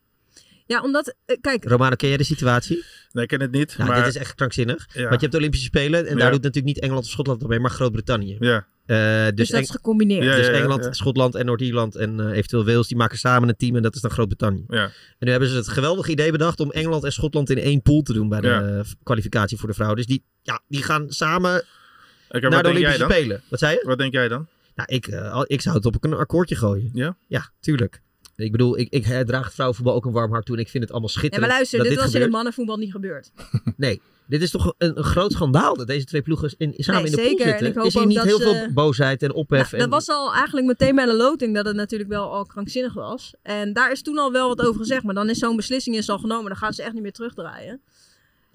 Ja, 0.67 0.81
omdat... 0.81 1.15
eh, 1.25 1.37
kijk, 1.41 1.65
Romano, 1.65 1.95
ken 1.95 2.07
jij 2.07 2.17
de 2.17 2.23
situatie? 2.23 2.83
Nee, 3.11 3.23
ik 3.23 3.29
ken 3.29 3.41
het 3.41 3.51
niet. 3.51 3.77
Nou, 3.77 3.89
maar, 3.89 3.97
dit 4.03 4.07
is 4.07 4.15
echt 4.15 4.35
krankzinnig. 4.35 4.87
ja. 4.93 5.01
Want 5.01 5.13
je 5.13 5.19
hebt 5.19 5.31
de 5.31 5.37
Olympische 5.37 5.65
Spelen 5.65 6.05
en 6.07 6.17
daar 6.17 6.31
doet 6.31 6.41
natuurlijk 6.43 6.65
niet 6.75 6.79
Engeland 6.83 7.05
of 7.05 7.11
Schotland 7.11 7.47
mee, 7.47 7.59
maar 7.59 7.71
Groot-Brittannië. 7.71 8.37
Ja, 8.39 8.65
Eh, 8.85 8.97
dus, 9.25 9.35
dus 9.35 9.47
dat 9.47 9.57
Eng- 9.57 9.63
is 9.63 9.69
gecombineerd. 9.69 10.23
Ja, 10.23 10.35
dus 10.35 10.45
ja, 10.45 10.51
ja, 10.51 10.57
Engeland, 10.57 10.83
ja. 10.83 10.93
Schotland 10.93 11.35
en 11.35 11.45
Noord-Ierland 11.45 11.95
en 11.95 12.19
eh, 12.19 12.29
eventueel 12.37 12.65
Wales, 12.65 12.87
die 12.87 12.97
maken 12.97 13.17
samen 13.17 13.49
een 13.49 13.55
team 13.55 13.75
en 13.75 13.81
dat 13.81 13.95
is 13.95 14.01
dan 14.01 14.11
Groot-Brittannië. 14.11 14.65
ja. 14.67 14.83
En 14.83 14.91
nu 15.19 15.31
hebben 15.31 15.49
ze 15.49 15.55
het 15.55 15.67
geweldige 15.67 16.11
idee 16.11 16.31
bedacht 16.31 16.59
om 16.59 16.71
Engeland 16.71 17.03
en 17.03 17.11
Schotland 17.11 17.49
in 17.49 17.57
één 17.57 17.81
pool 17.81 18.01
te 18.01 18.13
doen 18.13 18.29
bij 18.29 18.41
de 18.41 18.83
kwalificatie 19.03 19.57
voor 19.57 19.67
de 19.67 19.73
vrouwen. 19.73 19.97
Dus 19.97 20.05
die, 20.07 20.23
ja, 20.41 20.61
die 20.67 20.83
gaan 20.83 21.05
samen 21.09 21.63
naar 22.29 22.63
de 22.63 22.69
Olympische? 22.69 23.03
Spelen. 23.03 23.41
Wat 23.49 23.59
zei 23.59 23.73
je? 23.73 23.83
Wat 23.85 23.97
denk 23.97 24.13
jij 24.13 24.27
dan? 24.27 24.47
Nou, 24.75 24.89
ik, 24.93 25.07
eh, 25.07 25.41
ik 25.45 25.61
zou 25.61 25.75
het 25.75 25.85
op 25.85 26.03
een 26.03 26.13
akkoordje 26.13 26.55
gooien. 26.55 26.89
Ja? 26.93 27.17
Ja, 27.27 27.49
tuurlijk. 27.59 28.01
Ik 28.45 28.51
bedoel, 28.51 28.77
ik, 28.77 28.87
ik 28.89 29.03
draag 29.25 29.53
vrouwenvoetbal 29.53 29.95
ook 29.95 30.05
een 30.05 30.11
warm 30.11 30.31
hart 30.31 30.45
toe 30.45 30.55
en 30.55 30.61
ik 30.61 30.69
vind 30.69 30.83
het 30.83 30.91
allemaal 30.91 31.09
Ja, 31.13 31.19
schitterend. 31.19 31.47
maar 31.49 31.57
luister, 31.57 31.77
dat 31.77 31.87
dit 31.87 31.95
dit 31.97 32.05
was 32.05 32.15
in 32.15 32.21
het 32.21 32.31
mannenvoetbal 32.31 32.77
niet 32.77 32.91
gebeurd. 32.91 33.31
Nee, 33.77 34.01
dit 34.25 34.41
is 34.41 34.51
toch 34.51 34.73
een, 34.77 34.97
een 34.97 35.03
groot 35.03 35.31
schandaal 35.31 35.75
dat 35.75 35.87
deze 35.87 36.05
twee 36.05 36.21
ploegen 36.21 36.53
in, 36.57 36.73
samen 36.77 37.01
Nee, 37.01 37.11
in 37.11 37.15
de 37.17 37.21
pool 37.21 37.29
zeker. 37.29 37.45
En 37.45 37.49
zitten. 37.51 37.67
ik 37.67 37.75
hoop 37.75 37.85
is 37.85 37.93
hier 37.93 38.05
niet 38.05 38.15
dat 38.17 38.25
heel 38.25 38.37
ze- 38.39 38.43
veel 38.43 38.73
boosheid 38.73 39.23
en 39.23 39.33
ophef? 39.33 39.57
Nou, 39.59 39.71
dat 39.71 39.81
en, 39.81 39.89
was 39.89 40.09
al 40.09 40.33
eigenlijk 40.33 40.67
meteen 40.67 40.95
bij 40.95 41.05
de 41.05 41.13
loting 41.15 41.55
dat 41.55 41.65
het 41.65 41.75
natuurlijk 41.75 42.09
wel 42.09 42.31
al 42.33 42.45
krankzinnig 42.45 42.93
was. 42.93 43.33
En 43.41 43.73
daar 43.73 43.91
is 43.91 44.01
toen 44.01 44.17
al 44.17 44.31
wel 44.31 44.47
wat 44.47 44.61
over 44.61 44.79
gezegd. 44.79 45.03
Maar 45.03 45.13
dan 45.15 45.29
is 45.29 45.37
zo'n 45.37 45.55
beslissing 45.55 45.95
is 45.95 46.09
al 46.09 46.19
genomen. 46.19 46.45
Dan 46.47 46.57
gaan 46.57 46.73
ze 46.73 46.83
echt 46.83 46.93
niet 46.93 47.01
meer 47.01 47.11
terugdraaien. 47.11 47.81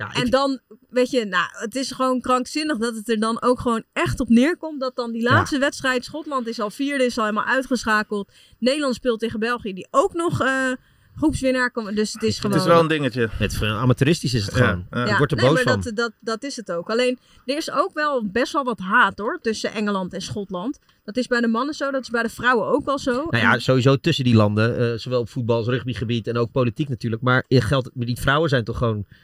Ja, 0.09 0.12
En 0.21 0.25
ik- 0.26 0.32
dan, 0.32 0.61
weet 0.90 1.11
je, 1.11 1.25
nou, 1.25 1.44
het 1.52 1.75
is 1.75 1.90
gewoon 1.90 2.21
krankzinnig 2.21 2.78
dat 2.78 2.94
het 2.94 3.09
er 3.09 3.21
dan 3.21 3.42
ook 3.42 3.61
gewoon 3.61 3.82
echt 3.92 4.21
op 4.21 4.28
neerkomt. 4.28 4.80
Dat 4.80 4.97
dan 4.97 5.12
die 5.12 5.23
laatste 5.23 5.59
wedstrijd, 5.59 6.04
Schotland 6.04 6.47
is 6.47 6.61
al 6.61 6.71
vierde, 6.71 7.04
is 7.04 7.18
al 7.18 7.25
helemaal 7.25 7.47
uitgeschakeld. 7.47 8.32
Nederland 8.59 8.94
speelt 8.94 9.21
tegen 9.21 9.40
België, 9.40 9.73
die 9.75 9.88
ook 9.90 10.12
nog 10.12 10.40
eh, 10.40 10.73
groepswinnaar 11.16 11.71
komt. 11.71 11.97
Dus 11.97 12.12
het 12.12 12.23
is 12.23 12.37
gewoon... 12.38 12.52
Het 12.52 12.61
is 12.61 12.68
wel 12.68 12.80
een 12.80 12.88
dingetje. 12.88 13.28
het, 13.32 13.62
amateuristisch 13.62 14.35
is 14.35 14.47
het 14.47 14.54
Ja, 14.54 14.61
gewoon. 14.66 14.87
ja. 14.90 15.12
Ik 15.12 15.16
word 15.18 15.30
er 15.30 15.37
nee, 15.37 15.47
boos 15.47 15.64
maar 15.64 15.73
van. 15.73 15.82
dat, 15.82 15.97
dat, 15.97 16.12
dat 16.21 16.44
is 16.44 16.56
het 16.56 16.73
ook. 16.73 16.90
Alleen, 16.90 17.18
er 17.47 17.56
is 17.56 17.71
ook 17.71 17.90
wel 17.94 18.26
best 18.30 18.52
wel 18.52 18.64
wat 18.64 18.78
haat 18.78 19.18
hoor, 19.18 19.38
tussen 19.42 19.73
Engeland 19.73 20.12
en 20.12 20.21
Schotland. 20.23 20.78
Dat 21.04 21.16
is 21.16 21.26
bij 21.26 21.40
de 21.40 21.47
mannen 21.49 21.75
zo, 21.75 21.90
dat 21.90 22.02
is 22.02 22.11
bij 22.11 22.23
de 22.23 22.28
vrouwen 22.28 22.66
ook 22.66 22.85
wel 22.85 22.99
zo. 22.99 23.12
Nou 23.12 23.37
ja, 23.44 23.59
sowieso 23.59 23.97
tussen 23.97 24.25
die 24.25 24.35
landen, 24.35 24.78
eh, 24.92 24.99
zowel 24.99 25.21
op 25.21 25.28
voetbal 25.28 25.56
als 25.56 25.66
rugbygebied 25.66 26.26
en 26.26 26.37
ook 26.37 26.52
politiek 26.52 26.88
natuurlijk. 26.88 27.23
Maar 27.23 27.44
eh, 27.49 27.61
geldt, 27.62 27.90
die 27.94 28.21
vrouwen 28.21 28.49
zijn 28.49 28.64
toch 28.64 28.78
gewoon 28.78 29.04
eh, 29.09 29.16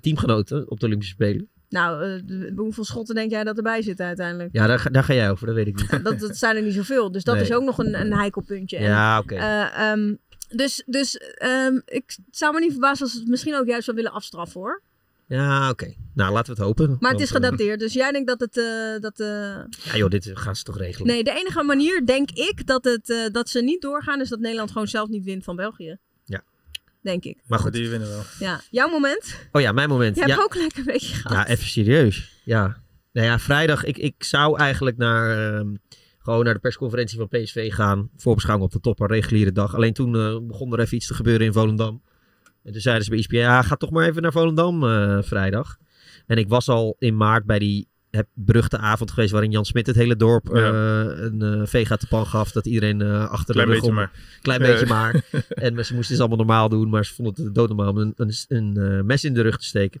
teamgenoten 0.00 0.70
op 0.70 0.80
de 0.80 0.86
Olympische 0.86 1.14
Spelen? 1.14 1.48
Nou, 1.68 2.04
eh, 2.04 2.56
hoeveel 2.56 2.84
schotten 2.84 3.14
denk 3.14 3.30
jij 3.30 3.44
dat 3.44 3.56
erbij 3.56 3.82
zitten 3.82 4.06
uiteindelijk? 4.06 4.48
Ja, 4.52 4.66
daar, 4.66 4.78
ga- 4.78 4.90
daar 4.90 5.04
ga 5.04 5.14
jij 5.14 5.30
over, 5.30 5.46
dat 5.46 5.54
weet 5.54 5.66
ik 5.66 5.76
niet. 5.76 6.02
Dat, 6.04 6.18
dat 6.20 6.36
zijn 6.36 6.56
er 6.56 6.62
niet 6.62 6.74
zoveel. 6.74 7.12
Dus 7.12 7.24
dat 7.24 7.34
Nee. 7.34 7.44
is 7.44 7.52
ook 7.52 7.64
nog 7.64 7.78
een, 7.78 8.00
een 8.00 8.12
heikel 8.12 8.42
puntje. 8.42 8.78
Ja, 8.80 9.18
oké. 9.18 9.34
eh, 9.34 9.90
ehm, 9.90 10.14
dus 10.56 10.82
dus 10.86 11.16
ehm, 11.16 11.78
ik 11.84 12.16
zou 12.30 12.54
me 12.54 12.60
niet 12.60 12.70
verbazen 12.72 13.02
als 13.04 13.12
ze 13.12 13.18
het 13.18 13.28
misschien 13.28 13.54
ook 13.56 13.66
juist 13.66 13.86
wel 13.86 13.94
willen 13.96 14.12
afstraffen 14.12 14.60
hoor. 14.60 14.82
ja, 15.26 15.70
oké. 15.70 15.94
Nou, 16.14 16.32
laten 16.32 16.54
we 16.54 16.58
het 16.60 16.68
hopen. 16.68 16.96
Maar 17.00 17.12
het 17.12 17.20
is 17.20 17.28
eh, 17.28 17.34
gedateerd. 17.34 17.80
Dus 17.80 17.92
jij 17.92 18.12
denkt 18.12 18.28
dat 18.28 18.40
het... 18.40 18.56
eh, 18.58 19.00
dat, 19.00 19.20
eh, 19.20 19.26
ja 19.84 19.96
joh, 19.96 20.10
dit 20.10 20.30
gaan 20.34 20.56
ze 20.56 20.62
toch 20.62 20.78
regelen. 20.78 21.06
Nee, 21.06 21.24
de 21.24 21.30
enige 21.40 21.62
manier 21.62 22.06
denk 22.06 22.30
ik 22.30 22.66
dat, 22.66 22.84
het, 22.84 23.10
eh, 23.10 23.18
dat 23.32 23.48
ze 23.48 23.60
niet 23.62 23.80
doorgaan... 23.82 24.20
is 24.20 24.28
dat 24.28 24.38
Nederland 24.40 24.70
gewoon 24.70 24.86
zelf 24.88 25.08
niet 25.08 25.24
wint 25.24 25.44
van 25.44 25.56
België. 25.56 25.96
Denk 27.06 27.24
ik. 27.24 27.38
Maar 27.46 27.58
goed. 27.58 27.72
Die 27.72 27.88
winnen 27.88 28.08
wel. 28.08 28.22
Ja. 28.38 28.60
Jouw 28.70 28.88
moment? 28.88 29.48
Oh 29.52 29.60
ja, 29.60 29.72
mijn 29.72 29.88
moment. 29.88 30.14
Je 30.14 30.20
hebt 30.22 30.34
ja. 30.34 30.42
ook 30.42 30.54
lekker 30.54 30.78
een 30.78 30.84
beetje 30.84 31.14
gehad. 31.14 31.32
Ja, 31.32 31.46
even 31.46 31.66
serieus. 31.66 32.40
Ja. 32.44 32.76
Nou 33.12 33.26
ja, 33.26 33.38
vrijdag, 33.38 33.84
ik, 33.84 33.98
ik 33.98 34.24
zou 34.24 34.58
eigenlijk 34.58 34.96
naar, 34.96 35.54
ehm, 35.54 35.74
gewoon 36.18 36.44
naar 36.44 36.54
de 36.54 36.60
persconferentie 36.60 37.18
van 37.18 37.28
PSV 37.28 37.72
gaan. 37.72 38.10
Voorbeschouwing 38.16 38.68
op 38.68 38.72
de 38.72 38.80
top, 38.80 39.00
een 39.00 39.06
reguliere 39.06 39.52
dag. 39.52 39.74
Alleen 39.74 39.92
toen 39.92 40.16
eh, 40.16 40.38
begon 40.42 40.72
er 40.72 40.80
even 40.80 40.96
iets 40.96 41.06
te 41.06 41.14
gebeuren 41.14 41.46
in 41.46 41.52
Volendam. 41.52 42.02
En 42.62 42.72
toen 42.72 42.80
zeiden 42.80 43.04
ze 43.04 43.10
bij 43.10 43.18
ESPN, 43.18 43.36
ja, 43.36 43.62
ga 43.62 43.76
toch 43.76 43.90
maar 43.90 44.06
even 44.06 44.22
naar 44.22 44.32
Volendam 44.32 44.84
eh, 44.84 45.18
vrijdag. 45.22 45.76
En 46.26 46.36
ik 46.36 46.48
was 46.48 46.68
al 46.68 46.96
in 46.98 47.16
maart 47.16 47.44
bij 47.44 47.58
die 47.58 47.88
heb 48.16 48.26
beruchte 48.34 48.78
avond 48.78 49.10
geweest 49.10 49.32
waarin 49.32 49.50
Jan 49.50 49.64
Smit 49.64 49.86
het 49.86 49.96
hele 49.96 50.16
dorp 50.16 50.48
Ja. 50.52 50.54
eh, 50.54 51.22
een 51.22 51.42
eh, 51.42 51.60
vega 51.66 51.96
te 51.96 52.06
pan 52.06 52.26
gaf. 52.26 52.52
Dat 52.52 52.66
iedereen 52.66 53.02
eh, 53.02 53.28
achter 53.30 53.54
Klein 53.54 53.68
de 53.68 53.74
rug 53.74 53.82
om- 53.82 53.94
maar. 53.94 54.10
Klein 54.42 54.60
beetje 54.60 54.86
maar. 54.86 55.24
En 55.48 55.84
ze 55.84 55.94
moesten 55.94 56.12
het 56.14 56.18
allemaal 56.18 56.36
normaal 56.46 56.68
doen, 56.68 56.88
maar 56.88 57.04
ze 57.04 57.14
vonden 57.14 57.44
het 57.44 57.54
doodnormaal 57.54 57.90
om 57.90 57.98
een, 57.98 58.12
een, 58.16 58.32
een 58.48 59.06
mes 59.06 59.24
in 59.24 59.34
de 59.34 59.40
rug 59.42 59.56
te 59.58 59.64
steken. 59.64 60.00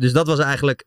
Dus 0.00 0.12
dat 0.12 0.26
was 0.26 0.38
eigenlijk, 0.38 0.84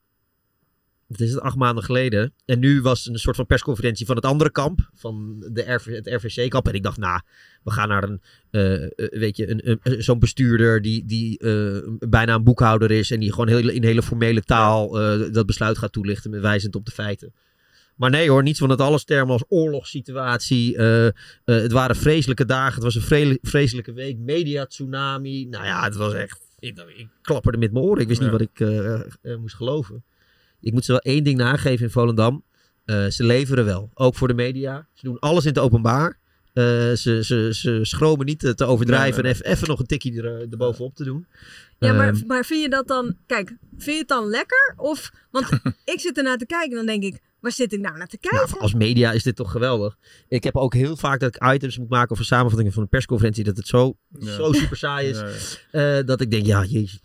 wat 1.12 1.20
is 1.20 1.32
het, 1.32 1.42
acht 1.42 1.56
maanden 1.56 1.84
geleden. 1.84 2.34
En 2.46 2.60
nu 2.60 2.82
was 2.82 3.06
een 3.08 3.20
soort 3.20 3.36
van 3.36 3.46
persconferentie 3.46 4.06
van 4.06 4.16
het 4.16 4.26
andere 4.26 4.52
kamp, 4.52 4.90
van 4.94 5.46
de 5.52 5.74
RV, 5.74 5.86
het 5.86 6.08
RVC-kamp. 6.08 6.68
En 6.68 6.74
ik 6.74 6.84
dacht, 6.84 6.98
nou, 6.98 7.22
we 7.64 7.72
gaan 7.72 7.88
naar 7.88 8.04
een, 8.04 8.22
eh, 8.52 8.84
eh, 8.84 8.90
weet 8.96 9.38
je, 9.38 9.50
een, 9.50 9.80
een- 9.84 10.04
zo'n 10.04 10.20
bestuurder 10.20 10.82
die, 10.82 11.06
die 11.06 11.40
eh, 11.40 11.78
bijna 12.10 12.34
een 12.34 12.44
boekhouder 12.44 12.92
is. 12.92 13.12
En 13.12 13.20
die 13.20 13.30
gewoon 13.32 13.48
heel, 13.48 13.70
in 13.70 13.84
hele 13.84 14.02
formele 14.04 14.42
taal 14.42 14.90
dat 15.32 15.46
besluit 15.46 15.78
gaat 15.78 15.92
toelichten, 15.92 16.32
met 16.32 16.42
wijzend 16.42 16.76
op 16.76 16.86
de 16.86 16.92
feiten. 16.92 17.34
Maar 17.96 18.10
nee 18.10 18.30
hoor, 18.30 18.44
niets 18.44 18.60
van 18.60 18.70
het 18.70 18.82
alles 18.82 19.04
termen 19.04 19.34
als 19.34 19.44
oorlogssituatie. 19.48 20.78
het 21.46 21.72
waren 21.72 21.96
vreselijke 21.96 22.46
dagen. 22.46 22.74
Het 22.74 22.84
was 22.84 22.96
een 22.96 23.02
vre- 23.02 23.38
vreselijke 23.42 23.94
week. 23.94 24.18
Media 24.18 24.66
tsunami. 24.66 25.46
Nou 25.46 25.66
ja, 25.66 25.84
het 25.84 25.96
was 25.96 26.14
echt. 26.14 26.40
Ik, 26.60 26.78
ik 26.96 27.08
klapperde 27.22 27.58
met 27.58 27.72
mijn 27.72 27.86
oren. 27.86 28.02
Ik 28.02 28.08
wist 28.08 28.22
Ja. 28.22 28.30
niet 28.32 28.50
wat 28.58 28.72
ik 29.22 29.38
moest 29.40 29.56
geloven. 29.56 30.04
Ik 30.62 30.74
moet 30.74 30.86
ze 30.86 30.92
wel 30.92 31.02
één 31.02 31.24
ding 31.24 31.38
nageven 31.38 31.86
in 31.86 31.92
Volendam. 31.92 32.44
Eh, 32.86 33.06
ze 33.06 33.24
leveren 33.24 33.66
wel. 33.66 33.92
Ook 33.94 34.16
voor 34.16 34.28
de 34.28 34.34
media. 34.34 34.88
Ze 34.94 35.06
doen 35.06 35.20
alles 35.20 35.44
in 35.44 35.50
het 35.50 35.60
openbaar. 35.60 36.20
Eh, 36.54 36.64
ze, 36.92 37.20
ze, 37.24 37.50
ze 37.54 37.80
schromen 37.82 38.26
niet 38.26 38.40
te, 38.40 38.56
te 38.56 38.66
overdrijven 38.66 39.24
Nee, 39.24 39.32
en 39.32 39.38
even, 39.38 39.52
even 39.52 39.68
nog 39.68 39.80
een 39.80 39.86
tikje 39.86 40.22
er, 40.22 40.42
erbovenop 40.52 40.96
te 40.96 41.04
doen. 41.04 41.28
Ja, 41.80 41.94
maar, 41.94 42.08
Ehm, 42.08 42.26
maar 42.28 42.46
vind 42.46 42.62
je 42.62 42.70
dat 42.70 42.88
dan... 42.88 43.18
Kijk, 43.26 43.48
vind 43.78 43.86
je 43.86 43.98
het 43.98 44.08
dan 44.08 44.26
lekker? 44.30 44.74
Of... 44.78 45.12
Want 45.32 45.50
ik 45.94 46.00
zit 46.00 46.18
ernaar 46.18 46.38
te 46.38 46.46
kijken 46.46 46.70
en 46.70 46.86
dan 46.86 47.00
denk 47.00 47.04
ik... 47.14 47.22
Waar 47.42 47.52
zit 47.52 47.74
ik 47.74 47.80
nou 47.80 47.98
naar 47.98 48.08
te 48.08 48.18
kijken? 48.18 48.50
Nou, 48.50 48.60
als 48.62 48.74
media 48.74 49.12
is 49.12 49.24
dit 49.24 49.36
toch 49.36 49.52
geweldig. 49.52 49.98
Ik 50.28 50.44
heb 50.44 50.56
ook 50.56 50.74
heel 50.74 50.98
vaak 50.98 51.20
dat 51.20 51.36
ik 51.36 51.54
items 51.54 51.78
moet 51.78 51.90
maken 51.90 52.16
of 52.16 52.24
samenvattingen 52.24 52.74
van 52.74 52.82
een 52.84 52.90
persconferentie. 52.90 53.44
Dat 53.44 53.58
het 53.58 53.68
zo, 53.68 53.94
Ja. 54.20 54.32
zo 54.34 54.52
super 54.52 54.78
saai 54.78 55.10
is. 55.10 55.20
Ja, 55.20 55.28
ja. 55.72 56.00
eh, 56.00 56.06
dat 56.06 56.22
ik 56.22 56.32
denk, 56.32 56.46
ja, 56.46 56.64
jezus. 56.64 57.02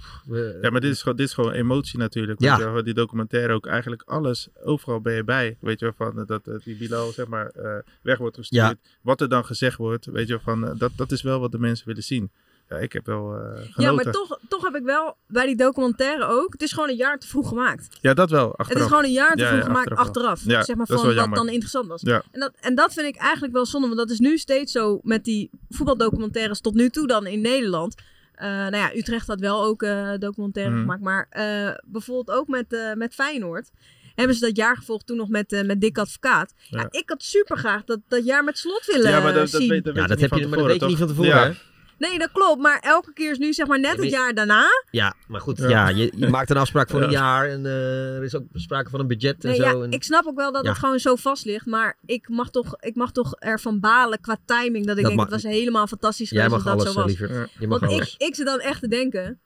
Ja, 0.63 0.71
maar 0.71 0.81
dit 0.81 0.93
is 0.93 1.03
gewoon, 1.03 1.17
dit 1.17 1.27
is 1.27 1.35
gewoon 1.35 1.53
emotie 1.53 1.99
natuurlijk. 1.99 2.41
Ja. 2.41 2.57
Weet 2.57 2.67
je 2.67 2.73
wel, 2.73 2.83
die 2.85 2.95
documentaire 2.95 3.53
ook 3.53 3.67
eigenlijk 3.67 4.03
alles, 4.03 4.49
overal 4.65 5.01
ben 5.01 5.15
je 5.15 5.25
bij. 5.25 5.57
Weet 5.61 5.79
je 5.81 5.85
wel, 5.85 5.95
van 6.13 6.21
eh, 6.21 6.27
dat 6.27 6.47
eh, 6.47 6.55
die 6.65 6.77
Bilal 6.77 7.13
zeg 7.13 7.27
maar 7.27 7.47
eh, 7.47 7.79
weg 8.03 8.19
wordt 8.19 8.37
gestuurd. 8.37 8.77
Wat 9.03 9.21
er 9.21 9.29
dan 9.29 9.45
gezegd 9.45 9.77
wordt, 9.77 10.07
weet 10.07 10.27
je 10.29 10.33
wel, 10.33 10.43
van 10.57 10.75
dat, 10.79 10.93
dat 10.97 11.13
is 11.13 11.23
wel 11.23 11.41
wat 11.41 11.53
de 11.53 11.59
mensen 11.59 11.87
willen 11.87 12.03
zien. 12.03 12.31
Ja, 12.69 12.77
ik 12.77 12.93
heb 12.93 13.07
wel 13.07 13.35
eh 13.35 13.41
genoten. 13.41 13.83
ja, 13.83 13.93
maar 13.93 14.11
toch, 14.11 14.39
toch 14.49 14.63
heb 14.63 14.75
ik 14.75 14.83
wel 14.83 15.17
bij 15.27 15.47
die 15.47 15.57
documentaire 15.57 16.25
ook... 16.27 16.53
Het 16.53 16.63
is 16.63 16.73
gewoon 16.73 16.89
een 16.89 16.97
jaar 16.97 17.19
te 17.19 17.27
vroeg 17.27 17.49
gemaakt. 17.49 17.99
Ja, 18.01 18.15
dat 18.15 18.31
wel, 18.31 18.49
Het 18.49 18.57
achteraf. 18.57 18.83
is 18.83 18.89
gewoon 18.89 19.05
een 19.05 19.13
jaar 19.13 19.35
te 19.35 19.43
Ja, 19.43 19.47
vroeg 19.49 19.59
ja, 19.61 19.65
gemaakt 19.67 19.91
achteraf. 19.91 20.41
Ja, 20.45 20.63
zeg 20.65 20.77
maar 20.77 20.87
dat 20.87 20.97
van 20.99 21.07
wat 21.07 21.15
jammer. 21.17 21.39
dan 21.39 21.49
interessant 21.49 21.87
was. 21.87 22.01
Ja. 22.03 22.23
En, 22.33 22.41
dat, 22.41 22.53
en 22.61 22.75
dat 22.75 22.93
vind 22.93 23.07
ik 23.07 23.17
eigenlijk 23.17 23.53
wel 23.53 23.67
zonde. 23.67 23.87
Want 23.87 23.99
dat 23.99 24.11
is 24.11 24.19
nu 24.19 24.39
steeds 24.39 24.73
zo 24.73 25.01
met 25.03 25.25
die 25.25 25.51
voetbaldocumentaires 25.69 26.61
tot 26.61 26.75
nu 26.75 26.91
toe 26.91 27.07
dan 27.07 27.27
in 27.27 27.41
Nederland. 27.41 27.95
Eh, 28.35 28.49
nou 28.49 28.77
ja, 28.77 28.95
Utrecht 28.95 29.27
had 29.27 29.41
wel 29.41 29.63
ook 29.65 29.83
eh 29.83 30.11
documentaire 30.19 30.73
Mhm. 30.73 30.81
gemaakt. 30.81 31.03
Maar 31.03 31.27
eh, 31.31 31.71
bijvoorbeeld 31.85 32.39
ook 32.39 32.49
met, 32.49 32.73
eh, 32.73 32.93
met 32.95 33.15
Feyenoord. 33.15 33.71
Hebben 34.15 34.37
ze 34.37 34.47
dat 34.47 34.57
jaar 34.57 34.77
gevolgd 34.77 35.07
toen 35.07 35.17
nog 35.17 35.29
met, 35.29 35.53
eh, 35.53 35.63
met 35.65 35.81
Dick 35.81 35.99
Advocaat. 35.99 36.53
Ja. 36.57 36.81
Ja. 36.81 36.87
ik 36.91 37.09
had 37.09 37.23
super 37.23 37.57
graag 37.59 37.85
dat, 37.85 37.99
dat 38.09 38.25
jaar 38.25 38.45
met 38.45 38.59
slot 38.59 38.87
willen 38.87 39.11
ja, 39.11 39.21
maar 39.21 39.33
dat, 39.33 39.51
dat 39.51 39.61
zien. 39.61 39.69
weet, 39.71 39.85
dat 39.85 39.95
ja, 39.95 40.01
weet 40.01 40.09
dat 40.09 40.19
je 40.21 40.27
heb 40.27 40.39
je, 40.39 40.47
maar 40.47 40.59
dat 40.59 40.67
weet 40.67 40.81
je 40.81 40.87
niet 40.87 40.99
van 40.99 41.07
tevoren. 41.07 41.31
Ja. 41.31 41.45
Hè? 41.47 41.53
Nee, 41.99 42.19
dat 42.19 42.33
klopt. 42.33 42.61
Maar 42.63 42.79
elke 42.81 43.13
keer 43.13 43.31
is 43.31 43.39
nu 43.39 43.53
zeg 43.53 43.67
maar 43.67 43.81
net 43.81 43.91
Ja, 43.91 43.97
maar 43.97 44.05
het 44.07 44.15
jaar 44.15 44.35
daarna. 44.35 44.65
Ja, 44.91 45.15
maar 45.29 45.41
goed, 45.41 45.59
ja. 45.59 45.69
Ja. 45.69 45.89
je, 45.89 46.13
je 46.17 46.29
maakt 46.29 46.51
een 46.51 46.57
afspraak 46.57 46.91
voor 46.91 47.03
een 47.03 47.11
Ja. 47.11 47.19
jaar 47.21 47.49
en 47.49 47.67
eh, 47.67 48.17
er 48.17 48.23
is 48.25 48.35
ook 48.37 48.45
sprake 48.55 48.91
van 48.91 49.01
een 49.01 49.07
budget 49.07 49.45
en 49.45 49.51
Nee, 49.51 49.57
zo. 49.59 49.63
ja, 49.79 49.85
en- 49.85 49.91
ik 49.91 50.03
snap 50.03 50.27
ook 50.27 50.37
wel 50.37 50.53
dat 50.53 50.63
Ja. 50.65 50.69
het 50.71 50.79
gewoon 50.79 50.99
zo 50.99 51.17
vast 51.17 51.45
ligt. 51.45 51.67
Maar 51.67 51.97
ik 52.05 52.29
mag 52.29 52.51
toch, 52.51 52.75
ik 52.81 52.95
mag 52.95 53.13
toch 53.13 53.35
ervan 53.39 53.81
balen 53.81 54.21
qua 54.21 54.37
timing. 54.45 54.87
Dat 54.87 54.97
ik 54.97 55.03
Dat 55.03 55.05
denk, 55.13 55.15
mag- 55.15 55.25
het 55.33 55.43
was 55.43 55.53
helemaal 55.53 55.87
fantastisch 55.87 56.31
Jij 56.31 56.45
geweest 56.45 56.65
dat 56.65 56.73
alles, 56.73 56.85
zo 56.85 56.91
eh, 56.91 56.97
was. 56.97 57.07
liever. 57.07 57.49
Je 57.59 57.67
mag 57.67 57.81
Want 57.81 57.93
alles. 57.93 58.15
ik, 58.15 58.27
ik 58.29 58.35
zit 58.35 58.47
dan 58.47 58.61
echt 58.61 58.81
te 58.81 58.89
denken. 58.89 59.41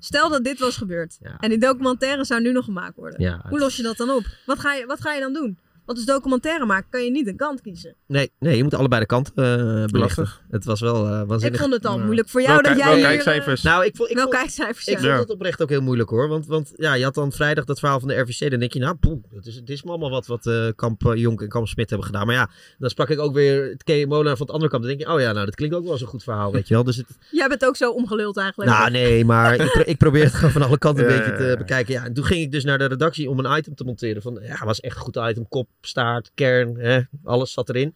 Stel 0.00 0.28
dat 0.28 0.44
dit 0.44 0.58
was 0.58 0.76
gebeurd. 0.76 1.16
Ja. 1.20 1.36
En 1.38 1.48
die 1.48 1.58
documentaire 1.58 2.24
zou 2.24 2.40
nu 2.40 2.52
nog 2.52 2.64
gemaakt 2.64 2.96
worden. 2.96 3.20
Ja, 3.20 3.44
Hoe 3.48 3.58
los 3.58 3.76
je 3.76 3.82
dat 3.82 3.96
dan 3.96 4.10
op? 4.10 4.24
Wat 4.46 4.58
ga 4.58 4.74
je, 4.74 4.86
wat 4.86 5.00
ga 5.00 5.12
je 5.12 5.20
dan 5.20 5.32
doen? 5.32 5.58
Want 5.88 6.00
als 6.00 6.06
documentaire 6.06 6.66
maken 6.66 6.86
kan 6.90 7.04
je 7.04 7.10
niet 7.10 7.26
een 7.26 7.36
kant 7.36 7.60
kiezen. 7.60 7.94
nee, 8.06 8.30
nee, 8.38 8.56
je 8.56 8.62
moet 8.62 8.74
allebei 8.74 9.00
de 9.00 9.06
kanten 9.06 9.34
eh 9.36 9.84
belichten. 9.84 10.28
Het 10.50 10.64
was 10.64 10.80
wel 10.80 11.06
eh 11.06 11.42
Ik 11.50 11.56
vond 11.56 11.72
het 11.72 11.86
al 11.86 11.98
Ja. 11.98 12.04
moeilijk 12.04 12.28
voor 12.28 12.40
jou 12.42 12.52
Wel 12.52 12.62
dat 12.62 12.76
jij 12.76 12.84
wel 12.86 12.94
hier... 12.94 13.04
eh, 13.04 13.10
kijkcijfers. 13.10 13.62
Nou, 13.62 13.84
ik 13.84 13.96
vond, 13.96 14.08
ik 14.10 14.14
wel 14.16 14.24
vond, 14.24 14.36
kijkcijfers, 14.36 14.86
ik 14.86 14.92
ja. 14.94 15.00
vond 15.00 15.12
Ja. 15.12 15.18
het 15.18 15.30
oprecht 15.30 15.62
ook 15.62 15.68
heel 15.68 15.80
moeilijk 15.80 16.10
hoor. 16.10 16.28
Want, 16.28 16.46
want 16.46 16.72
ja, 16.76 16.94
je 16.94 17.04
had 17.04 17.14
dan 17.14 17.32
vrijdag 17.32 17.64
dat 17.64 17.78
verhaal 17.78 17.98
van 18.00 18.08
de 18.08 18.14
RVC. 18.14 18.50
Dan 18.50 18.58
denk 18.58 18.72
je, 18.72 18.78
nou, 18.78 18.94
poeh, 18.94 19.22
dat 19.30 19.46
is, 19.46 19.54
het 19.54 19.70
is 19.70 19.82
me 19.82 19.90
allemaal 19.90 20.10
wat, 20.10 20.26
wat 20.26 20.46
eh, 20.46 20.66
Kamp 20.76 21.12
Jonk 21.14 21.42
en 21.42 21.48
Kamp 21.48 21.66
Smit 21.68 21.88
hebben 21.88 22.06
gedaan. 22.06 22.26
Maar 22.26 22.34
ja, 22.34 22.50
dan 22.78 22.90
sprak 22.90 23.08
ik 23.08 23.18
ook 23.18 23.34
weer 23.34 23.76
het 23.86 24.06
Molenaar 24.08 24.36
van 24.36 24.46
het 24.46 24.54
andere 24.54 24.70
kant. 24.70 24.82
Dan 24.82 24.96
denk 24.96 25.08
je, 25.08 25.14
oh 25.14 25.20
ja, 25.20 25.32
nou, 25.32 25.44
dat 25.44 25.54
klinkt 25.54 25.74
ook 25.74 25.82
wel 25.82 25.92
eens 25.92 26.00
een 26.00 26.06
goed 26.06 26.22
verhaal, 26.22 26.52
weet 26.52 26.68
je 26.68 26.74
wel. 26.74 26.84
Dus 26.84 26.96
het, 26.96 27.06
Jij 27.30 27.48
bent 27.48 27.64
ook 27.64 27.76
zo 27.76 27.90
omgeluld 27.90 28.36
eigenlijk. 28.36 28.70
Nou, 28.70 28.90
nee, 28.90 29.24
maar 29.24 29.54
ik, 29.54 29.70
pro- 29.72 29.82
ik 29.84 29.96
probeer 29.98 30.24
het 30.24 30.34
gewoon 30.34 30.50
van 30.52 30.62
alle 30.62 30.78
kanten 30.78 31.10
een 31.10 31.16
beetje 31.18 31.36
te 31.36 31.44
ja. 31.44 31.56
bekijken. 31.56 31.92
Ja, 31.94 32.04
en 32.04 32.12
toen 32.14 32.24
ging 32.24 32.40
ik 32.40 32.52
dus 32.52 32.64
naar 32.64 32.78
de 32.78 32.84
redactie 32.86 33.30
om 33.30 33.38
een 33.38 33.58
item 33.58 33.74
te 33.74 33.84
monteren. 33.84 34.22
Van, 34.22 34.38
ja, 34.42 34.64
was 34.64 34.80
echt 34.80 34.96
een 34.96 35.02
goed 35.02 35.16
item. 35.16 35.48
Kop, 35.48 35.68
staart, 35.80 36.30
kern, 36.34 36.76
hè, 36.76 37.00
alles 37.24 37.52
zat 37.52 37.68
erin. 37.68 37.94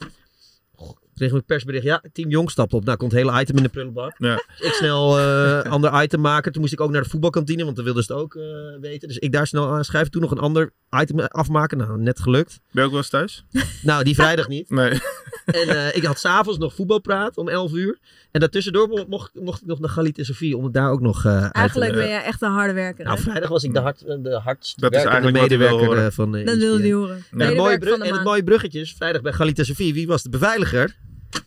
Kreeg 1.14 1.28
ik 1.30 1.34
een 1.34 1.44
persbericht. 1.44 1.84
Ja, 1.84 2.02
Team 2.12 2.30
Jong 2.30 2.50
stapt 2.50 2.72
op. 2.72 2.84
Nou, 2.84 2.96
komt 2.96 3.12
het 3.12 3.20
hele 3.20 3.40
item 3.40 3.56
in 3.56 3.62
de 3.62 3.68
prullenbak. 3.68 4.14
Ja. 4.18 4.34
Dus 4.34 4.66
ik 4.66 4.72
snel 4.72 5.18
eh 5.18 5.60
ander 5.72 6.02
item 6.02 6.20
maken. 6.20 6.52
Toen 6.52 6.60
moest 6.60 6.72
ik 6.72 6.80
ook 6.80 6.90
naar 6.90 7.02
de 7.02 7.08
voetbalkantine, 7.08 7.64
want 7.64 7.76
dan 7.76 7.84
wilden 7.84 8.02
ze 8.04 8.12
het 8.12 8.22
ook 8.22 8.34
eh, 8.34 8.42
weten. 8.80 9.08
Dus 9.08 9.18
ik 9.18 9.32
daar 9.32 9.46
snel 9.46 9.68
aanschrijven. 9.68 10.10
Toen 10.10 10.20
nog 10.20 10.30
een 10.30 10.38
ander 10.38 10.72
item 11.00 11.20
afmaken. 11.20 11.78
Nou, 11.78 12.00
net 12.00 12.20
gelukt. 12.20 12.60
Ben 12.60 12.68
je 12.70 12.80
ook 12.82 12.88
wel 12.90 12.98
eens 12.98 13.08
thuis? 13.08 13.44
Nou, 13.82 14.04
die 14.04 14.14
vrijdag 14.14 14.48
niet. 14.48 14.70
Nee. 14.70 15.00
En 15.44 15.68
eh, 15.68 15.96
ik 15.96 16.04
had 16.04 16.18
s'avonds 16.18 16.58
nog 16.58 16.74
voetbalpraat 16.74 17.36
om 17.36 17.48
11 17.48 17.72
uur. 17.72 17.98
En 18.30 18.40
daartussendoor 18.40 18.88
mo- 18.88 19.04
mocht, 19.08 19.30
mocht 19.34 19.60
ik 19.60 19.66
nog 19.66 19.80
naar 19.80 19.90
Galit 19.90 20.18
en 20.18 20.24
Sofie 20.24 20.56
om 20.56 20.64
het 20.64 20.72
daar 20.74 20.90
ook 20.90 21.00
nog 21.00 21.24
eh, 21.24 21.32
uit 21.42 21.52
te 21.52 21.58
Eigenlijk 21.58 21.92
ben 21.92 22.08
jij 22.08 22.22
echt 22.24 22.42
een 22.42 22.50
harde 22.50 22.72
werker. 22.72 23.04
nou, 23.04 23.18
vrijdag 23.20 23.48
was 23.48 23.64
ik 23.64 23.72
de, 23.74 23.80
hard, 23.80 23.98
de 23.98 24.40
hardst 24.44 24.80
Dat 24.80 24.94
is 24.94 25.04
eigenlijk 25.04 25.40
medewerker 25.40 26.12
van 26.12 26.36
eh, 26.36 26.46
dat 26.46 26.56
wilde 26.56 26.86
je 26.86 26.94
horen. 26.94 27.24
En, 27.30 27.40
het 27.40 27.56
mooie 27.56 27.78
brug, 27.78 27.90
van 27.90 28.00
de 28.00 28.06
en 28.06 28.14
het 28.14 28.24
mooie 28.24 28.44
bruggetje 28.44 28.80
is, 28.80 28.92
vrijdag 28.96 29.22
bij 29.22 29.32
Galit 29.32 29.58
en 29.58 29.64
Sofie, 29.64 29.94
wie 29.94 30.06
was 30.06 30.22
de 30.22 30.28
beveiliger? 30.28 30.96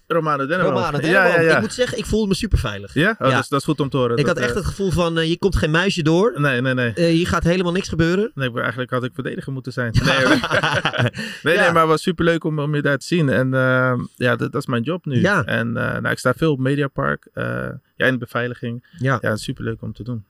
Romano 0.08 0.46
Denneman. 0.46 0.74
Romana 0.74 1.00
Ja, 1.02 1.26
ja, 1.26 1.40
ja. 1.42 1.56
Ik 1.56 1.62
moet 1.62 1.74
zeggen, 1.74 1.98
ik 1.98 2.06
voelde 2.06 2.28
me 2.28 2.34
super 2.34 2.58
veilig. 2.58 2.94
Ja? 2.94 3.10
Oh, 3.20 3.28
Ja. 3.28 3.34
Dat, 3.34 3.44
is, 3.44 3.50
dat 3.50 3.60
is 3.60 3.66
goed 3.66 3.80
om 3.80 3.90
te 3.90 3.98
horen. 3.98 4.18
Ik 4.18 4.26
Dat, 4.26 4.36
had 4.36 4.44
echt 4.44 4.54
eh, 4.54 4.58
het 4.58 4.66
gevoel 4.66 4.92
van, 4.92 5.18
eh, 5.20 5.30
je 5.30 5.38
komt 5.38 5.56
geen 5.56 5.72
muisje 5.72 6.04
door. 6.04 6.34
Nee, 6.42 6.62
nee, 6.62 6.74
nee. 6.74 6.94
Eh, 6.94 7.06
hier 7.06 7.28
gaat 7.28 7.44
helemaal 7.44 7.72
niks 7.72 7.90
gebeuren. 7.90 8.32
Nee, 8.36 8.52
eigenlijk 8.62 8.92
had 8.92 9.04
ik 9.04 9.12
verdediger 9.14 9.54
moeten 9.54 9.72
zijn. 9.74 9.94
Nee, 10.06 10.26
nee, 10.28 11.12
nee, 11.44 11.54
Ja. 11.54 11.72
maar 11.72 11.82
het 11.82 11.90
was 11.92 12.02
superleuk 12.02 12.44
om, 12.44 12.60
om 12.60 12.76
je 12.76 12.82
daar 12.82 12.98
te 12.98 13.06
zien. 13.06 13.30
En 13.30 13.54
eh, 13.54 13.94
ja, 14.16 14.36
dat, 14.36 14.52
dat 14.52 14.62
is 14.62 14.68
mijn 14.68 14.84
job 14.84 15.06
nu. 15.06 15.22
Ja. 15.22 15.44
En 15.44 15.68
eh, 15.78 15.92
nou, 15.92 16.10
ik 16.10 16.20
sta 16.20 16.34
veel 16.34 16.52
op 16.52 16.60
Mediapark. 16.60 17.28
eh 17.34 17.68
ja, 17.98 18.06
in 18.06 18.12
de 18.14 18.20
beveiliging. 18.20 18.86
Ja. 19.00 19.18
Ja, 19.22 19.36
superleuk 19.36 19.82
om 19.82 19.94
te 19.94 20.04
doen. 20.04 20.26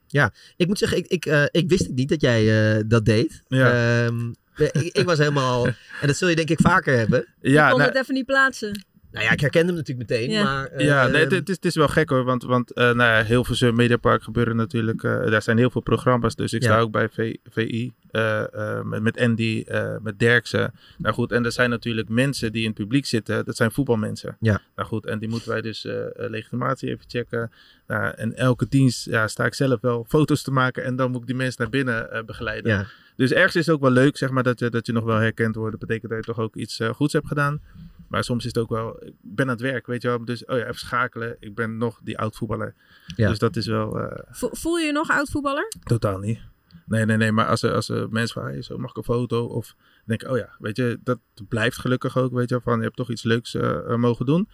Ik 0.56 0.66
moet 0.66 0.78
zeggen, 0.78 0.98
ik, 0.98 1.06
ik, 1.06 1.26
eh, 1.26 1.42
ik 1.50 1.68
wist 1.68 1.88
niet 1.90 2.08
dat 2.08 2.20
jij 2.20 2.76
eh, 2.76 2.82
dat 2.86 3.04
deed. 3.04 3.42
Ja. 3.48 3.70
Ehm, 4.04 4.28
ik, 4.56 4.90
ik 4.92 5.04
was 5.06 5.18
helemaal... 5.18 5.66
En 6.00 6.06
dat 6.06 6.16
zul 6.16 6.28
je 6.28 6.36
denk 6.36 6.50
ik 6.50 6.60
vaker 6.60 6.96
hebben. 6.96 7.26
Ja, 7.40 7.64
ik 7.64 7.70
kon 7.70 7.78
nou, 7.78 7.90
het 7.92 8.00
even 8.02 8.14
niet 8.14 8.26
plaatsen. 8.26 8.84
Nou 9.16 9.28
ja, 9.28 9.34
ik 9.34 9.40
herkende 9.40 9.66
hem 9.66 9.76
natuurlijk 9.76 10.10
meteen. 10.10 10.30
Ja. 10.30 10.42
Maar, 10.44 10.66
eh, 10.66 10.86
ja 10.86 11.06
nee, 11.06 11.22
het, 11.22 11.30
het 11.32 11.48
is, 11.48 11.54
het 11.54 11.64
is 11.64 11.74
wel 11.74 11.88
gek 11.88 12.08
hoor. 12.08 12.24
Want, 12.24 12.42
want 12.42 12.72
eh 12.72 12.84
nou 12.84 12.96
ja, 12.96 13.24
Hilversum 13.24 13.74
Mediapark 13.74 14.22
gebeuren 14.22 14.56
natuurlijk... 14.56 15.02
eh, 15.02 15.30
daar 15.30 15.42
zijn 15.42 15.58
heel 15.58 15.70
veel 15.70 15.80
programma's. 15.80 16.34
Dus 16.34 16.52
ik 16.52 16.62
Ja. 16.62 16.68
sta 16.68 16.78
ook 16.80 16.90
bij 16.90 17.08
V- 17.08 17.34
VI. 17.50 17.92
eh, 18.10 18.54
eh, 18.54 18.82
met, 18.84 19.02
met 19.02 19.18
Andy, 19.18 19.64
eh, 19.66 19.96
met 20.02 20.18
Derksen. 20.18 20.72
Nou 20.98 21.14
goed, 21.14 21.32
en 21.32 21.44
er 21.44 21.52
zijn 21.52 21.70
natuurlijk 21.70 22.08
mensen 22.08 22.52
die 22.52 22.62
in 22.62 22.68
het 22.68 22.76
publiek 22.78 23.06
zitten. 23.06 23.44
Dat 23.44 23.56
zijn 23.56 23.72
voetbalmensen. 23.72 24.36
Ja. 24.40 24.60
Nou 24.76 24.88
goed, 24.88 25.06
en 25.06 25.18
die 25.18 25.28
moeten 25.28 25.48
wij 25.50 25.60
dus 25.60 25.86
legitimatie 26.16 26.88
even 26.88 27.04
checken. 27.08 27.50
Nou, 27.86 28.12
en 28.16 28.36
elke 28.36 28.66
dienst 28.68 29.04
ja, 29.04 29.28
sta 29.28 29.44
ik 29.44 29.54
zelf 29.54 29.80
wel 29.80 30.04
foto's 30.08 30.42
te 30.42 30.50
maken. 30.50 30.84
En 30.84 30.96
dan 30.96 31.10
moet 31.10 31.20
ik 31.20 31.26
die 31.26 31.36
mensen 31.36 31.62
naar 31.62 31.70
binnen 31.70 32.10
eh, 32.12 32.22
begeleiden. 32.24 32.72
ja. 32.72 32.86
Dus 33.16 33.32
ergens 33.32 33.56
is 33.56 33.66
het 33.66 33.74
ook 33.74 33.80
wel 33.80 33.90
leuk, 33.90 34.16
zeg 34.16 34.30
maar, 34.30 34.42
dat 34.42 34.58
je, 34.58 34.70
dat 34.70 34.86
je 34.86 34.92
nog 34.92 35.04
wel 35.04 35.16
herkend 35.16 35.54
wordt. 35.54 35.70
Dat 35.78 35.88
betekent 35.88 36.10
dat 36.12 36.24
je 36.26 36.32
toch 36.32 36.44
ook 36.44 36.56
iets 36.56 36.80
goeds 36.92 37.12
hebt 37.12 37.26
gedaan. 37.26 37.60
Maar 38.08 38.24
soms 38.24 38.44
is 38.44 38.52
het 38.54 38.58
ook 38.58 38.68
wel, 38.70 39.04
ik 39.04 39.12
ben 39.20 39.44
aan 39.46 39.50
het 39.52 39.60
werk, 39.60 39.86
weet 39.86 40.02
je 40.02 40.08
wel. 40.08 40.24
Dus, 40.24 40.44
oh 40.44 40.56
ja, 40.58 40.62
even 40.62 40.78
schakelen. 40.78 41.36
Ik 41.40 41.54
ben 41.54 41.76
nog 41.76 42.00
die 42.02 42.18
oud 42.18 42.36
voetballer. 42.36 42.74
Ja. 43.16 43.28
Dus 43.28 43.38
dat 43.38 43.56
is 43.56 43.66
wel 43.66 44.00
eh, 44.00 44.22
Vo- 44.30 44.48
Voel 44.52 44.76
je 44.78 44.86
je 44.86 44.92
nog 44.92 45.10
oud 45.10 45.30
voetballer? 45.30 45.72
totaal 45.84 46.18
niet. 46.18 46.40
Nee, 46.86 47.04
nee, 47.04 47.16
nee. 47.16 47.32
Maar 47.32 47.46
als 47.46 47.62
er, 47.62 47.72
als 47.72 47.88
er 47.88 48.08
mensen 48.10 48.32
vragen, 48.34 48.52
hey, 48.52 48.62
zo 48.62 48.78
mag 48.78 48.90
ik 48.90 48.96
een 48.96 49.02
foto? 49.04 49.44
Of 49.44 49.74
denk 50.04 50.22
ik, 50.22 50.28
oh 50.30 50.36
ja, 50.36 50.48
weet 50.58 50.76
je, 50.76 50.98
dat 51.04 51.18
blijft 51.48 51.78
gelukkig 51.78 52.18
ook, 52.18 52.32
weet 52.32 52.48
je 52.48 52.54
wel. 52.54 52.62
Van, 52.64 52.76
je 52.78 52.84
hebt 52.84 52.96
toch 52.96 53.10
iets 53.10 53.22
leuks 53.22 53.54
eh, 53.54 53.76
eh, 53.92 53.94
mogen 53.94 54.26
doen. 54.26 54.48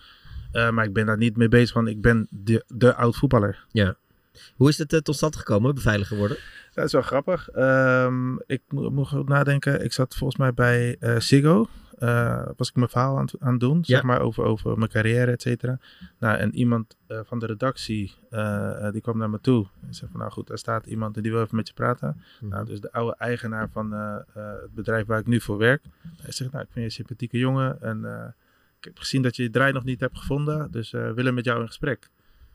Eh, 0.52 0.70
maar 0.70 0.84
ik 0.84 0.92
ben 0.92 1.06
daar 1.06 1.16
niet 1.18 1.36
mee 1.36 1.48
bezig 1.48 1.72
van, 1.72 1.88
ik 1.88 2.00
ben 2.00 2.26
de, 2.30 2.64
de 2.68 2.94
oud 2.94 3.16
voetballer. 3.16 3.66
Hoe 4.56 4.68
is 4.68 4.78
het 4.78 5.00
tot 5.04 5.16
stand 5.16 5.36
gekomen, 5.36 5.74
beveiliger 5.74 6.16
worden? 6.16 6.36
Dat 6.74 6.84
is 6.84 6.92
wel 6.92 7.02
grappig. 7.02 7.48
Ehm, 7.48 8.36
ik 8.46 8.62
mo- 8.68 8.90
moet 8.90 9.08
goed 9.08 9.28
nadenken. 9.28 9.84
Ik 9.84 9.92
zat 9.92 10.14
volgens 10.14 10.38
mij 10.38 10.54
bij 10.54 10.96
eh 11.00 11.18
Eh, 12.02 12.48
was 12.56 12.68
ik 12.68 12.74
mijn 12.76 12.88
verhaal 12.88 13.16
aan, 13.18 13.24
het- 13.24 13.36
aan 13.40 13.50
het 13.50 13.60
doen, 13.60 13.84
zeg 13.84 14.02
maar, 14.02 14.20
over, 14.20 14.44
over 14.44 14.78
mijn 14.78 14.90
carrière, 14.90 15.30
et 15.30 15.42
cetera. 15.42 15.78
Nou, 16.18 16.38
en 16.38 16.54
iemand 16.54 16.96
eh, 17.06 17.20
van 17.24 17.38
de 17.38 17.46
redactie, 17.46 18.14
eh, 18.30 18.90
die 18.90 19.00
kwam 19.00 19.18
naar 19.18 19.30
me 19.30 19.40
toe. 19.40 19.66
En 19.86 19.94
zei 19.94 20.10
van, 20.10 20.20
nou 20.20 20.32
goed, 20.32 20.50
er 20.50 20.58
staat 20.58 20.86
iemand 20.86 21.16
en 21.16 21.22
die 21.22 21.32
wil 21.32 21.40
even 21.42 21.56
met 21.56 21.68
je 21.68 21.74
praten. 21.74 22.22
Mhm. 22.40 22.50
Nou, 22.50 22.64
dus 22.66 22.80
de 22.80 22.92
oude 22.92 23.16
eigenaar 23.18 23.68
van 23.70 23.92
het 23.92 24.74
bedrijf 24.74 25.06
waar 25.06 25.18
ik 25.18 25.26
nu 25.26 25.40
voor 25.40 25.58
werk. 25.58 25.82
Hij 26.22 26.32
zegt, 26.32 26.50
nou, 26.52 26.62
ik 26.64 26.70
vind 26.72 26.74
je 26.74 26.80
een 26.82 26.90
sympathieke 26.90 27.38
jongen 27.38 27.82
en 27.82 28.04
ik 28.78 28.84
heb 28.84 28.98
gezien 28.98 29.22
dat 29.22 29.36
je 29.36 29.42
je 29.42 29.50
draai 29.50 29.72
nog 29.72 29.84
niet 29.84 30.00
hebt 30.00 30.18
gevonden, 30.18 30.70
dus 30.70 30.90
we 30.90 31.12
willen 31.14 31.34
met 31.34 31.44
jou 31.44 31.60
in 31.60 31.66
gesprek. 31.66 32.10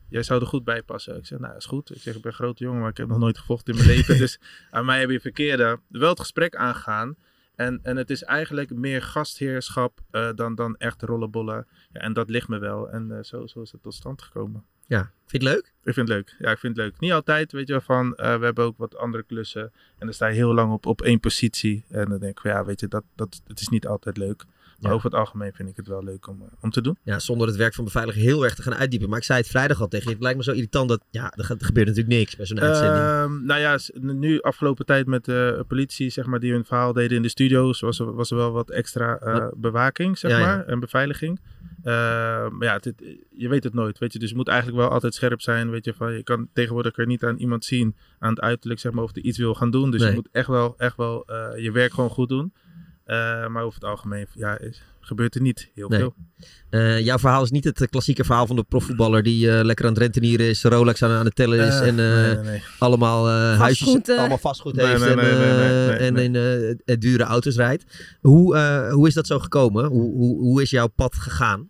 Jij 0.10 0.24
zou 0.24 0.42
er 0.42 0.48
goed 0.48 0.64
bij 0.64 0.82
passen. 0.84 1.18
Ik 1.18 1.26
zeg, 1.26 1.40
nou, 1.40 1.56
is 1.56 1.66
goed. 1.66 1.96
Ik 1.96 2.02
zeg, 2.02 2.16
ik 2.16 2.22
ben 2.22 2.32
een 2.32 2.38
grote 2.38 2.64
jongen, 2.64 2.80
maar 2.82 2.90
ik 2.90 2.98
heb 2.98 3.08
nog 3.08 3.18
nooit 3.20 3.38
gevochten 3.38 3.74
in 3.74 3.80
mijn 3.86 3.90
leven. 3.98 4.18
Dus 4.18 4.40
aan 4.70 4.86
mij 4.86 5.00
heb 5.00 5.10
je 5.10 5.20
verkeerde 5.20 5.80
wel 5.88 6.10
het 6.10 6.20
gesprek 6.20 6.56
aangegaan. 6.56 7.16
En, 7.58 7.80
en 7.84 7.98
het 7.98 8.10
is 8.10 8.24
eigenlijk 8.24 8.74
meer 8.74 9.02
gastheerschap 9.02 10.00
eh, 10.12 10.30
dan, 10.36 10.56
dan 10.56 10.76
echt 10.76 11.02
rollenbollen. 11.02 11.68
Ja, 11.94 12.00
en 12.00 12.14
dat 12.14 12.30
ligt 12.30 12.48
me 12.48 12.58
wel. 12.58 12.90
En 12.90 13.12
eh, 13.12 13.24
zo, 13.24 13.48
zo 13.48 13.62
is 13.62 13.72
het 13.72 13.82
tot 13.82 13.94
stand 13.94 14.22
gekomen. 14.22 14.64
Ja, 14.86 15.12
vind 15.26 15.44
je 15.44 15.50
het 15.50 15.58
leuk? 15.58 15.74
Ik 15.84 15.94
vind 15.94 16.08
het 16.08 16.18
leuk. 16.18 16.36
Ja, 16.40 16.52
ik 16.52 16.58
vind 16.58 16.78
het 16.78 16.86
leuk. 16.86 17.00
Niet 17.00 17.12
altijd, 17.12 17.52
weet 17.52 17.68
je 17.68 17.74
wel, 17.74 17.82
van 17.82 18.16
eh, 18.16 18.40
we 18.40 18.46
hebben 18.46 18.66
ook 18.66 18.78
wat 18.78 18.98
andere 18.98 19.24
klussen. 19.24 19.72
En 19.98 20.06
dan 20.06 20.14
sta 20.14 20.28
je 20.28 20.36
heel 20.36 20.54
lang 20.54 20.72
op, 20.72 20.86
op 20.86 21.02
één 21.02 21.20
positie. 21.20 21.86
En 21.90 22.10
dan 22.10 22.20
denk 22.20 22.32
ik 22.32 22.40
van 22.40 22.52
ja, 22.52 22.66
weet 22.66 22.80
je, 22.80 22.88
dat, 22.88 23.04
dat, 23.16 23.42
het 23.48 23.60
is 23.60 23.68
niet 23.68 23.88
altijd 23.88 24.18
leuk. 24.18 24.46
Maar 24.80 24.92
over 24.92 25.10
het 25.10 25.20
algemeen 25.20 25.54
vind 25.54 25.70
ik 25.70 25.76
het 25.76 25.88
wel 25.88 26.04
leuk 26.04 26.28
om, 26.28 26.42
eh, 26.42 26.48
om 26.62 26.70
te 26.70 26.82
doen. 26.82 26.98
Ja, 27.04 27.20
zonder 27.20 27.48
het 27.48 27.56
werk 27.56 27.74
van 27.74 27.84
beveiliging 27.84 28.26
heel 28.26 28.44
erg 28.44 28.56
te 28.56 28.62
gaan 28.62 28.76
uitdiepen. 28.76 29.10
Maar 29.10 29.18
ik 29.18 29.24
zei 29.24 29.40
het 29.40 29.48
vrijdag 29.50 29.82
al 29.82 29.88
tegen 29.88 30.06
je. 30.08 30.14
Het 30.14 30.22
lijkt 30.22 30.38
me 30.38 30.44
zo 30.44 30.52
irritant 30.52 30.90
dat... 30.90 31.02
Ja, 31.10 31.34
er, 31.36 31.44
gaat- 31.44 31.60
er 31.60 31.66
gebeurt 31.66 31.88
natuurlijk 31.88 32.16
niks 32.16 32.36
bij 32.36 32.46
zo'n 32.46 32.60
uitzending. 32.60 33.04
Ehm, 33.06 33.46
nou 33.46 33.60
ja, 33.60 33.78
nu 34.14 34.40
afgelopen 34.42 34.86
tijd 34.86 35.08
met 35.08 35.26
de 35.26 35.66
politie, 35.68 36.10
zeg 36.10 36.26
maar, 36.26 36.40
die 36.40 36.52
hun 36.52 36.66
verhaal 36.66 36.94
deden 36.94 37.18
in 37.18 37.22
de 37.24 37.30
studio's, 37.30 37.80
was 37.80 38.00
er, 38.00 38.14
was 38.14 38.32
er 38.32 38.38
wel 38.38 38.52
wat 38.52 38.70
extra 38.70 39.18
eh, 39.18 39.48
bewaking, 39.58 40.18
zeg 40.18 40.32
maar, 40.40 40.66
en 40.66 40.80
beveiliging. 40.80 41.40
Ehm, 41.84 42.58
maar 42.58 42.68
ja, 42.68 42.74
het- 42.74 42.86
het- 42.86 43.04
je 43.36 43.48
weet 43.48 43.64
het 43.64 43.74
nooit, 43.74 43.98
weet 44.00 44.14
je. 44.14 44.20
Dus 44.20 44.30
je 44.30 44.36
moet 44.36 44.48
eigenlijk 44.48 44.80
wel 44.80 44.90
altijd 44.90 45.14
scherp 45.14 45.42
zijn, 45.42 45.70
weet 45.70 45.86
je. 45.86 45.94
Van, 45.94 46.14
je 46.14 46.24
kan 46.24 46.48
tegenwoordig 46.54 46.98
er 46.98 47.06
niet 47.06 47.24
aan 47.24 47.38
iemand 47.38 47.66
zien, 47.66 47.96
aan 48.20 48.30
het 48.30 48.40
uiterlijk, 48.42 48.80
zeg 48.80 48.92
maar, 48.92 49.04
of 49.04 49.14
hij 49.14 49.24
iets 49.24 49.38
wil 49.38 49.54
gaan 49.56 49.72
doen. 49.72 49.92
Dus 49.92 50.00
Nee. 50.02 50.10
je 50.10 50.16
moet 50.16 50.28
echt 50.32 50.48
wel, 50.48 50.74
echt 50.78 50.98
wel 50.98 51.24
eh, 51.26 51.64
je 51.64 51.72
werk 51.72 51.94
gewoon 51.94 52.10
goed 52.10 52.30
doen. 52.30 52.54
Eh, 53.08 53.48
maar 53.48 53.64
over 53.64 53.80
het 53.80 53.90
algemeen, 53.90 54.28
ja, 54.34 54.60
is, 54.60 54.82
gebeurt 55.00 55.36
er 55.36 55.42
niet 55.42 55.72
heel 55.76 55.90
Nee. 55.90 56.00
veel. 56.00 56.16
Eh, 56.70 57.00
jouw 57.00 57.18
verhaal 57.18 57.44
is 57.44 57.52
niet 57.52 57.64
het 57.64 57.82
eh, 57.82 57.88
klassieke 57.88 58.24
verhaal 58.24 58.48
van 58.48 58.56
de 58.56 58.64
profvoetballer 58.64 59.24
die 59.24 59.52
eh, 59.58 59.64
lekker 59.64 59.86
aan 59.86 59.92
het 59.92 60.02
rentenieren 60.02 60.46
is, 60.46 60.64
Rolex 60.64 61.04
aan, 61.04 61.12
aan 61.12 61.26
het 61.26 61.36
tellen 61.36 61.68
is 61.68 61.80
en 61.80 61.88
eh, 61.88 61.96
nee, 61.96 62.36
nee, 62.36 62.44
nee. 62.44 62.64
allemaal 62.80 63.28
eh, 63.28 63.60
huisjes, 63.60 63.88
Vastgoed, 63.88 64.18
allemaal 64.18 64.38
vastgoed 64.38 64.76
heeft 64.76 65.02
en, 66.00 66.18
in 66.18 67.00
dure 67.00 67.24
auto's 67.24 67.56
rijdt. 67.56 68.18
Hoe, 68.22 68.56
eh, 68.56 68.92
hoe 68.94 69.08
is 69.08 69.14
dat 69.14 69.28
zo 69.28 69.40
gekomen? 69.40 69.86
Hoe, 69.86 70.12
hoe, 70.14 70.38
hoe 70.40 70.62
is 70.62 70.70
jouw 70.70 70.88
pad 70.88 71.16
gegaan? 71.16 71.70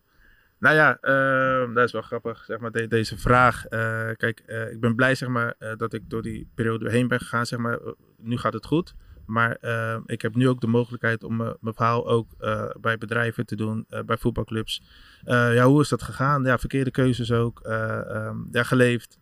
Nou 0.60 0.75
ja, 0.75 0.98
ehm, 1.01 1.74
dat 1.74 1.86
is 1.86 1.91
wel 1.91 2.01
grappig, 2.01 2.44
zeg 2.48 2.60
maar, 2.60 2.72
de- 2.72 2.88
deze 2.88 3.17
vraag. 3.17 3.65
Eh, 3.65 4.10
kijk, 4.15 4.39
eh, 4.46 4.72
ik 4.72 4.79
ben 4.79 4.96
blij, 4.96 5.15
zeg 5.15 5.29
maar, 5.29 5.53
eh, 5.60 5.72
dat 5.77 5.94
ik 5.94 6.01
door 6.10 6.22
die 6.22 6.50
periode 6.56 6.89
heen 6.91 7.08
ben 7.08 7.20
gegaan, 7.20 7.46
zeg 7.46 7.60
maar. 7.60 7.79
Nu 8.17 8.38
gaat 8.38 8.53
het 8.53 8.65
goed. 8.65 8.94
Maar 9.28 9.56
ehm, 9.56 10.02
ik 10.06 10.22
heb 10.22 10.36
nu 10.36 10.50
ook 10.50 10.62
de 10.62 10.68
mogelijkheid 10.68 11.24
om 11.24 11.42
eh, 11.42 11.52
mijn 11.60 11.76
verhaal 11.76 12.08
ook 12.08 12.28
eh, 12.40 12.70
bij 12.80 12.98
bedrijven 12.98 13.46
te 13.46 13.56
doen, 13.56 13.86
eh, 13.90 14.02
bij 14.02 14.18
voetbalclubs. 14.18 14.82
Ja, 15.26 15.66
hoe 15.66 15.82
is 15.82 15.90
dat 15.90 16.02
gegaan? 16.02 16.44
Ja, 16.44 16.58
verkeerde 16.58 16.92
keuzes 16.92 17.32
ook. 17.32 17.60
eh, 17.60 18.16
ehm, 18.16 18.38
ja, 18.52 18.64
geleefd. 18.64 19.20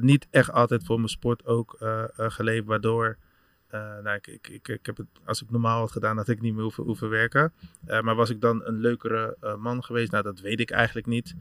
Niet 0.00 0.26
echt 0.30 0.52
altijd 0.52 0.84
voor 0.84 0.96
mijn 0.96 1.08
sport 1.08 1.46
ook 1.46 1.76
geleefd, 2.16 2.66
waardoor... 2.66 3.16
nou, 4.02 4.16
ik, 4.20 4.26
ik, 4.26 4.68
ik, 4.68 4.86
heb 4.86 4.96
het, 4.96 5.06
als 5.24 5.42
ik 5.42 5.50
normaal 5.50 5.78
had 5.78 5.90
gedaan, 5.90 6.16
had 6.16 6.28
ik 6.28 6.40
niet 6.40 6.54
meer 6.54 6.62
hoeven, 6.62 6.84
hoeven 6.84 7.08
werken. 7.08 7.52
Maar 7.86 8.14
was 8.14 8.30
ik 8.30 8.40
dan 8.40 8.64
een 8.64 8.80
leukere 8.80 9.36
man 9.58 9.84
geweest? 9.84 10.10
Nou, 10.10 10.22
dat 10.22 10.40
weet 10.40 10.60
ik 10.60 10.70
eigenlijk 10.70 11.06
niet. 11.06 11.34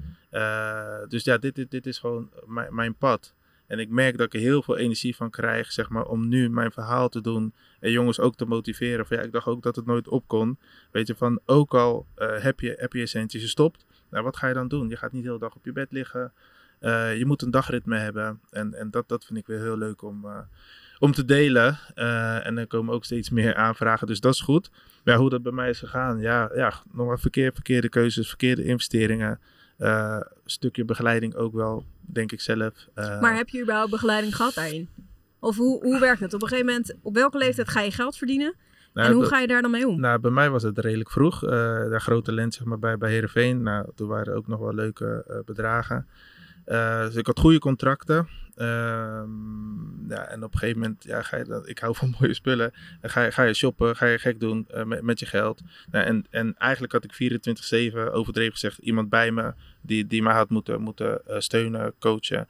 Dus 1.08 1.24
ja, 1.24 1.38
dit, 1.38 1.56
dit, 1.56 1.72
dit 1.72 1.86
is 1.86 2.00
gewoon 2.00 2.30
mijn, 2.46 2.76
mijn 2.76 2.96
pad. 2.96 3.34
En 3.68 3.80
ik 3.80 3.90
merk 3.90 4.18
dat 4.18 4.26
ik 4.26 4.34
er 4.34 4.40
heel 4.40 4.64
veel 4.64 4.78
energie 4.78 5.16
van 5.16 5.30
krijg, 5.30 5.72
zeg 5.72 5.90
maar, 5.90 6.06
om 6.06 6.28
nu 6.28 6.50
mijn 6.50 6.72
verhaal 6.72 7.10
te 7.10 7.22
doen. 7.22 7.54
En 7.82 7.92
jongens 7.92 8.20
ook 8.20 8.36
te 8.36 8.46
motiveren. 8.46 9.06
Van 9.06 9.18
ja, 9.18 9.24
ik 9.24 9.32
dacht 9.32 9.48
ook 9.48 9.64
dat 9.64 9.76
het 9.76 9.86
nooit 9.86 10.08
op 10.08 10.28
kon. 10.28 10.60
Weet 10.92 11.08
je, 11.08 11.16
van 11.16 11.40
ook 11.46 11.74
al 11.74 12.06
eh, 12.16 12.42
heb, 12.42 12.60
je, 12.60 13.06
centjes, 13.08 13.42
je 13.42 13.48
stopt. 13.48 13.86
Nou, 14.10 14.24
wat 14.24 14.38
ga 14.38 14.48
je 14.48 14.54
dan 14.54 14.68
doen? 14.68 14.90
Je 14.90 14.98
gaat 14.98 15.12
niet 15.12 15.22
de 15.22 15.28
hele 15.28 15.40
dag 15.40 15.56
op 15.56 15.66
je 15.66 15.72
bed 15.72 15.92
liggen. 15.92 16.34
Eh, 16.80 17.18
je 17.18 17.26
moet 17.26 17.42
een 17.42 17.52
dagritme 17.52 17.98
hebben. 17.98 18.40
En, 18.50 18.74
en 18.74 18.92
dat, 18.92 19.10
dat 19.10 19.26
vind 19.26 19.40
ik 19.40 19.48
weer 19.48 19.60
heel 19.60 19.78
leuk 19.78 20.02
om, 20.02 20.26
eh, 20.26 20.40
om 21.00 21.12
te 21.12 21.26
delen. 21.26 21.80
En 22.44 22.58
er 22.58 22.68
komen 22.68 22.94
ook 22.94 23.06
steeds 23.06 23.30
meer 23.30 23.56
aanvragen, 23.56 24.08
dus 24.08 24.20
dat 24.20 24.34
is 24.34 24.42
goed. 24.42 24.72
Maar 25.04 25.18
hoe 25.18 25.30
dat 25.30 25.44
bij 25.44 25.52
mij 25.52 25.70
is 25.70 25.80
gegaan, 25.80 26.20
ja, 26.20 26.52
ja 26.54 26.74
nog 26.92 27.08
maar 27.08 27.20
verkeer, 27.20 27.54
verkeerde 27.54 27.90
keuzes, 27.90 28.28
verkeerde 28.28 28.64
investeringen. 28.64 29.40
Stukje 30.46 30.86
begeleiding 30.86 31.36
ook 31.36 31.54
wel, 31.54 31.86
denk 32.00 32.32
ik 32.32 32.42
zelf. 32.42 32.88
Maar 32.96 33.36
heb 33.36 33.50
je 33.50 33.62
überhaupt 33.62 33.92
begeleiding 33.92 34.36
gehad 34.36 34.54
daarin? 34.54 34.90
Of 35.42 35.58
hoe, 35.58 35.84
hoe 35.84 36.00
werkt 36.00 36.20
het? 36.20 36.34
Op 36.34 36.42
een 36.42 36.48
gegeven 36.48 36.70
moment, 36.70 36.96
op 37.02 37.16
welke 37.16 37.38
leeftijd 37.38 37.70
ga 37.70 37.82
je 37.82 37.92
geld 37.92 38.18
verdienen? 38.18 38.56
nou, 38.94 39.08
en 39.08 39.14
hoe 39.14 39.26
ga 39.26 39.40
je 39.40 39.48
daar 39.48 39.62
dan 39.62 39.72
mee 39.72 39.88
om? 39.88 40.00
Nou, 40.00 40.20
bij 40.20 40.32
mij 40.32 40.50
was 40.50 40.64
het 40.64 40.78
redelijk 40.78 41.12
vroeg. 41.12 41.44
Eh 41.44 41.50
daar 41.90 42.02
groot 42.02 42.26
talent 42.26 42.54
zeg 42.54 42.66
maar, 42.66 42.80
bij, 42.80 42.98
bij 42.98 43.12
Heerenveen. 43.12 43.64
Nou, 43.64 43.90
toen 43.96 44.08
waren 44.08 44.26
er 44.26 44.38
ook 44.38 44.48
nog 44.48 44.60
wel 44.60 44.74
leuke 44.74 45.24
eh, 45.28 45.38
bedragen. 45.46 46.08
Eh, 46.66 47.02
dus 47.06 47.16
ik 47.16 47.26
had 47.26 47.40
goede 47.40 47.60
contracten. 47.60 48.28
Ehm, 48.56 50.10
ja, 50.10 50.28
en 50.28 50.44
op 50.44 50.54
een 50.54 50.60
gegeven 50.60 50.82
moment, 50.82 51.04
ja, 51.04 51.22
ga 51.22 51.38
je 51.38 51.62
ik 51.66 51.80
hou 51.80 51.96
van 51.96 52.14
mooie 52.20 52.34
spullen. 52.34 52.74
Dan 53.02 53.10
ga 53.10 53.24
je, 53.24 53.32
ga 53.32 53.44
je 53.44 53.54
shoppen, 53.54 53.96
ga 53.96 54.06
je 54.06 54.18
gek 54.18 54.40
doen 54.40 54.68
met, 54.86 55.02
met 55.02 55.20
je 55.20 55.26
geld. 55.26 55.62
Nou, 55.92 56.06
en, 56.06 56.26
en 56.30 56.56
eigenlijk 56.58 56.94
had 56.94 57.04
ik 57.04 57.42
24-7 58.10 58.12
overdreven 58.12 58.54
gezegd 58.54 58.78
iemand 58.78 59.10
bij 59.10 59.32
me 59.32 59.54
die, 59.82 60.08
die 60.08 60.24
mij 60.24 60.34
had 60.34 60.50
moeten, 60.50 60.82
moeten 60.82 61.22
steunen, 61.28 61.94
coachen. 62.00 62.48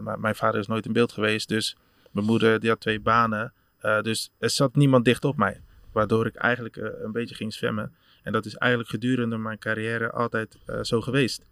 Maar 0.00 0.20
mijn 0.20 0.34
vader 0.34 0.60
is 0.60 0.66
nooit 0.66 0.86
in 0.86 0.92
beeld 0.92 1.12
geweest, 1.12 1.48
dus 1.48 1.76
mijn 2.10 2.26
moeder 2.26 2.60
die 2.60 2.68
had 2.68 2.80
twee 2.80 3.00
banen. 3.00 3.52
Eh, 3.78 4.00
dus 4.00 4.30
er 4.38 4.50
zat 4.50 4.76
niemand 4.76 5.04
dicht 5.04 5.24
op 5.24 5.36
mij. 5.36 5.60
Waardoor 5.92 6.26
ik 6.26 6.34
eigenlijk 6.34 6.76
eh, 6.76 6.88
een 7.02 7.12
beetje 7.12 7.34
ging 7.34 7.52
zwemmen. 7.52 7.92
En 8.22 8.32
dat 8.32 8.46
is 8.46 8.54
eigenlijk 8.54 8.90
gedurende 8.90 9.38
mijn 9.38 9.58
carrière 9.58 10.10
altijd 10.10 10.58
eh, 10.66 10.78
zo 10.82 11.00
geweest. 11.00 11.44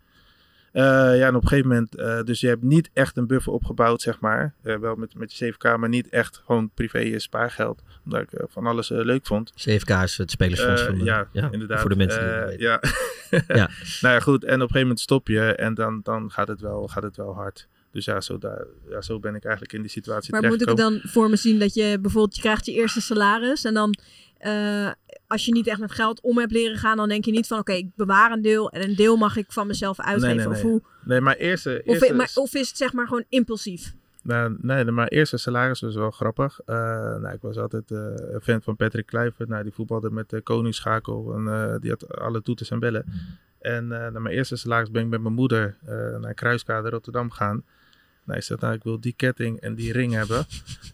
Ja, 0.72 1.26
en 1.26 1.34
op 1.34 1.42
een 1.42 1.48
gegeven 1.48 1.68
moment, 1.68 2.26
dus 2.26 2.40
je 2.40 2.48
hebt 2.48 2.62
niet 2.62 2.90
echt 2.92 3.16
een 3.16 3.26
buffer 3.26 3.52
opgebouwd, 3.52 4.00
zeg 4.00 4.20
maar. 4.20 4.54
Wel 4.62 4.94
met, 4.94 5.14
met 5.14 5.34
je 5.34 5.54
7K, 5.54 5.78
maar 5.78 5.88
niet 5.88 6.08
echt 6.08 6.42
gewoon 6.44 6.70
privé 6.74 7.18
spaargeld. 7.18 7.82
Omdat 8.04 8.20
ik 8.20 8.28
van 8.48 8.66
alles 8.66 8.88
leuk 8.88 9.26
vond. 9.26 9.52
CFK 9.54 9.90
is 9.90 10.16
het 10.16 10.30
spelersfonds 10.30 10.82
van 10.82 10.98
de, 10.98 11.04
ja, 11.04 11.28
inderdaad. 11.32 11.80
Voor 11.80 11.90
de 11.90 11.96
mensen 11.96 12.20
die 12.20 12.28
het 12.28 12.48
weten. 12.48 12.66
ja. 12.66 12.80
Ja. 13.56 13.70
nou 14.00 14.14
ja, 14.14 14.20
goed. 14.20 14.44
En 14.44 14.54
op 14.54 14.60
een 14.60 14.60
gegeven 14.60 14.80
moment 14.80 15.00
stop 15.00 15.28
je 15.28 15.54
en 15.54 15.74
dan, 15.74 16.00
dan 16.02 16.30
gaat, 16.30 16.48
het 16.48 16.60
wel, 16.60 16.88
gaat 16.88 17.02
het 17.02 17.16
wel 17.16 17.34
hard. 17.34 17.68
Dus 17.96 18.04
ja 18.04 18.20
zo, 18.20 18.38
daar, 18.38 18.64
ja, 18.88 19.02
zo 19.02 19.20
ben 19.20 19.34
ik 19.34 19.44
eigenlijk 19.44 19.74
in 19.74 19.80
die 19.80 19.90
situatie 19.90 20.32
Maar 20.32 20.46
moet 20.46 20.60
ik 20.60 20.68
het 20.68 20.76
dan 20.76 21.00
voor 21.02 21.30
me 21.30 21.36
zien 21.36 21.58
dat 21.58 21.74
je 21.74 21.98
bijvoorbeeld, 22.00 22.36
je 22.36 22.40
krijgt 22.42 22.66
je 22.66 22.72
eerste 22.72 23.00
salaris 23.00 23.64
en 23.64 23.74
dan 23.74 23.94
eh, 24.38 24.90
als 25.26 25.44
je 25.44 25.52
niet 25.52 25.66
echt 25.66 25.80
met 25.80 25.92
geld 25.92 26.20
om 26.20 26.38
hebt 26.38 26.52
leren 26.52 26.76
gaan, 26.76 26.96
dan 26.96 27.08
denk 27.08 27.24
je 27.24 27.30
niet 27.30 27.46
van 27.46 27.58
oké, 27.58 27.72
ik 27.72 27.88
bewaar 27.94 28.32
een 28.32 28.42
deel 28.42 28.70
en 28.70 28.82
een 28.82 28.94
deel 28.94 29.16
mag 29.16 29.36
ik 29.36 29.52
van 29.52 29.66
mezelf 29.66 30.00
uitgeven. 30.00 30.36
nee, 30.36 30.46
Of, 30.46 30.52
nee. 30.52 30.62
hoe, 30.62 30.82
Nee, 31.04 31.20
maar 31.20 31.36
eerste... 31.36 31.82
of, 31.84 32.12
maar, 32.12 32.30
of 32.34 32.54
is 32.54 32.68
het 32.68 32.76
zeg 32.76 32.92
maar 32.92 33.06
gewoon 33.06 33.24
impulsief? 33.28 33.94
Nou, 34.22 34.56
nee, 34.60 34.84
maar 34.84 35.08
eerste 35.08 35.36
salaris 35.36 35.80
was 35.80 35.94
wel 35.94 36.10
grappig. 36.10 36.60
Eh, 36.64 36.76
nou, 37.16 37.34
ik 37.34 37.40
was 37.40 37.56
altijd 37.56 37.90
eh, 37.90 37.98
een 38.16 38.40
fan 38.42 38.62
van 38.62 38.76
Patrick 38.76 39.06
Kluivert. 39.06 39.48
Nou, 39.48 39.62
die 39.62 39.72
voetbalde 39.72 40.10
met 40.10 40.30
de 40.30 40.40
Koningsschakel 40.40 41.34
en 41.34 41.48
eh, 41.48 41.74
die 41.80 41.90
had 41.90 42.18
alle 42.18 42.42
toeters 42.42 42.70
en 42.70 42.78
bellen. 42.78 43.04
En 43.66 43.92
eh 43.92 44.12
naar 44.12 44.22
mijn 44.22 44.34
eerste 44.34 44.56
salaris 44.56 44.90
ben 44.90 45.02
ik 45.02 45.08
met 45.08 45.20
mijn 45.20 45.34
moeder 45.34 45.76
eh, 45.84 46.16
naar 46.16 46.34
Kruiskade 46.34 46.90
Rotterdam 46.90 47.30
gaan. 47.30 47.64
Nou, 48.26 48.38
ik 48.38 48.44
zei, 48.44 48.58
nou, 48.62 48.74
ik 48.74 48.82
wil 48.82 49.00
die 49.00 49.14
ketting 49.16 49.60
en 49.60 49.74
die 49.74 49.92
ring 49.92 50.12
hebben. 50.12 50.46